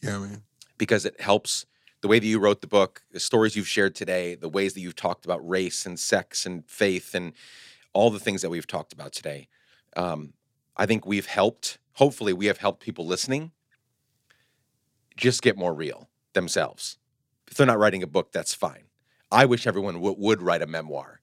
Yeah, 0.02 0.20
man. 0.20 0.44
Because 0.78 1.06
it 1.06 1.20
helps 1.20 1.66
the 2.02 2.08
way 2.08 2.20
that 2.20 2.26
you 2.26 2.40
wrote 2.40 2.62
the 2.62 2.68
book, 2.68 3.04
the 3.12 3.20
stories 3.20 3.56
you've 3.56 3.68
shared 3.68 3.96
today, 3.96 4.36
the 4.36 4.50
ways 4.50 4.74
that 4.74 4.82
you've 4.82 4.96
talked 4.96 5.26
about 5.26 5.48
race 5.48 5.86
and 5.86 6.00
sex 6.00 6.46
and 6.46 6.66
faith 6.66 7.14
and 7.14 7.34
all 7.94 8.10
the 8.10 8.20
things 8.20 8.42
that 8.42 8.50
we've 8.50 8.68
talked 8.68 8.94
about 8.94 9.12
today. 9.12 9.48
Um, 9.98 10.34
I 10.78 10.86
think 10.86 11.06
we've 11.06 11.26
helped, 11.26 11.80
hopefully, 11.94 12.32
we 12.32 12.46
have 12.46 12.60
helped 12.60 12.82
people 12.82 13.06
listening 13.06 13.52
just 15.18 15.42
get 15.42 15.58
more 15.58 15.74
real 15.74 16.10
themselves. 16.34 16.98
If 17.50 17.58
they're 17.58 17.68
not 17.68 17.80
writing 17.80 18.04
a 18.04 18.08
book, 18.08 18.32
that's 18.32 18.54
fine. 18.54 18.84
I 19.32 19.46
wish 19.46 19.68
everyone 19.68 19.96
w- 19.96 20.16
would 20.18 20.42
write 20.42 20.62
a 20.62 20.68
memoir. 20.68 21.19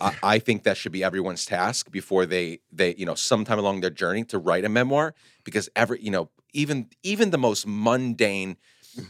I, 0.00 0.14
I 0.22 0.38
think 0.38 0.62
that 0.62 0.76
should 0.76 0.92
be 0.92 1.04
everyone's 1.04 1.44
task 1.44 1.90
before 1.90 2.24
they 2.26 2.60
they 2.72 2.94
you 2.94 3.04
know 3.06 3.14
sometime 3.14 3.58
along 3.58 3.80
their 3.82 3.90
journey 3.90 4.24
to 4.24 4.38
write 4.38 4.64
a 4.64 4.68
memoir 4.68 5.14
because 5.44 5.68
every 5.76 6.00
you 6.02 6.10
know 6.10 6.30
even 6.54 6.88
even 7.02 7.30
the 7.30 7.38
most 7.38 7.66
mundane 7.66 8.56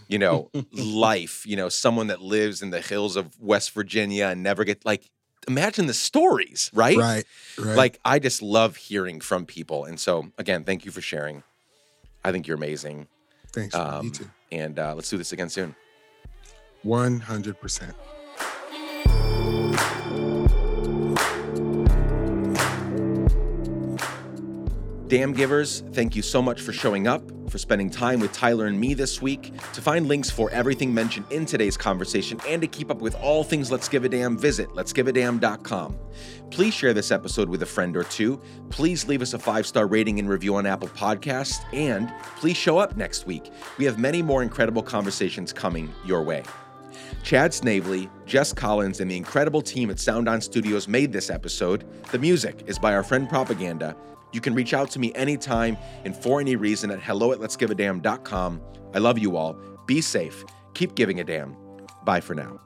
you 0.09 0.18
know 0.18 0.50
life 0.72 1.46
you 1.46 1.56
know 1.56 1.68
someone 1.68 2.09
that 2.09 2.20
lives 2.20 2.62
in 2.62 2.70
the 2.70 2.80
hills 2.80 3.14
of 3.16 3.38
West 3.40 3.70
Virginia 3.72 4.26
and 4.26 4.42
never 4.42 4.64
get 4.64 4.84
like 4.84 5.10
imagine 5.48 5.86
the 5.86 5.94
stories 5.94 6.70
right 6.74 6.96
Right. 6.98 7.24
Right. 7.59 7.76
like 7.76 8.00
I 8.04 8.18
just 8.18 8.42
love 8.42 8.76
hearing 8.76 9.20
from 9.20 9.46
people 9.46 9.84
and 9.84 10.00
so 10.00 10.30
again 10.38 10.64
thank 10.64 10.84
you 10.84 10.90
for 10.90 11.00
sharing 11.00 11.42
I 12.24 12.32
think 12.32 12.46
you're 12.46 12.56
amazing 12.56 13.06
thanks. 13.52 13.74
um, 13.74 14.06
you 14.06 14.10
too. 14.10 14.30
and 14.50 14.78
uh, 14.78 14.94
let's 14.94 15.10
do 15.10 15.16
this 15.18 15.32
again 15.32 15.48
soon 15.48 15.74
One 16.82 17.20
hundred 17.20 17.60
percent. 17.60 17.94
Damn 25.12 25.34
Givers, 25.34 25.82
thank 25.93 26.16
you 26.16 26.22
so 26.22 26.40
much 26.40 26.62
for 26.62 26.72
showing 26.72 27.06
up, 27.06 27.22
for 27.51 27.59
spending 27.59 27.90
time 27.90 28.18
with 28.18 28.32
Tyler 28.32 28.64
and 28.64 28.80
me 28.80 28.94
this 28.94 29.20
week. 29.20 29.52
To 29.74 29.82
find 29.82 30.09
links 30.09 30.30
for 30.30 30.51
everything 30.52 30.94
mentioned 30.94 31.26
in 31.28 31.44
today's 31.44 31.76
conversation 31.76 32.40
and 32.48 32.62
to 32.62 32.66
keep 32.66 32.90
up 32.90 33.02
with 33.02 33.14
all 33.16 33.44
things 33.44 33.70
Let's 33.70 33.90
Give 33.90 34.06
a 34.06 34.09
Damn, 34.09 34.39
visit 34.39 34.70
letsgiveadamn.com. 34.70 35.98
Please 36.51 36.72
share 36.72 36.94
this 36.94 37.10
episode 37.10 37.51
with 37.51 37.60
a 37.60 37.66
friend 37.66 37.94
or 37.94 38.05
two. 38.05 38.40
Please 38.70 39.06
leave 39.06 39.20
us 39.20 39.34
a 39.34 39.39
five 39.39 39.66
star 39.66 39.86
rating 39.86 40.18
and 40.18 40.30
review 40.30 40.56
on 40.56 40.64
Apple 40.64 40.89
Podcasts. 40.89 41.62
And 41.74 42.10
please 42.36 42.56
show 42.56 42.78
up 42.78 42.97
next 42.97 43.26
week. 43.26 43.51
We 43.76 43.84
have 43.84 43.98
many 43.98 44.22
more 44.22 44.43
incredible 44.43 44.82
conversations 44.82 45.52
coming 45.52 45.93
your 46.06 46.22
way. 46.22 46.43
Chad 47.22 47.52
Snavely, 47.52 48.09
Jess 48.24 48.55
Collins, 48.55 49.01
and 49.01 49.10
the 49.10 49.18
incredible 49.18 49.60
team 49.60 49.90
at 49.90 50.01
Sound 50.01 50.26
On 50.26 50.40
Studios 50.40 50.89
made 50.89 51.12
this 51.12 51.28
episode. 51.28 51.84
The 52.12 52.18
music 52.18 52.62
is 52.66 52.78
by 52.78 52.94
our 52.94 53.02
friend 53.02 53.28
Propaganda. 53.28 53.94
You 54.32 54.40
can 54.40 54.54
reach 54.54 54.74
out 54.74 54.90
to 54.92 54.98
me 54.98 55.12
anytime 55.14 55.76
and 56.04 56.16
for 56.16 56.40
any 56.40 56.56
reason 56.56 56.90
at 56.90 57.00
hello 57.00 57.32
at. 57.32 58.60
I 58.94 58.98
love 58.98 59.18
you 59.18 59.36
all. 59.36 59.56
Be 59.86 60.00
safe. 60.00 60.44
Keep 60.74 60.94
giving 60.94 61.20
a 61.20 61.24
damn. 61.24 61.56
Bye 62.04 62.20
for 62.20 62.34
now. 62.34 62.60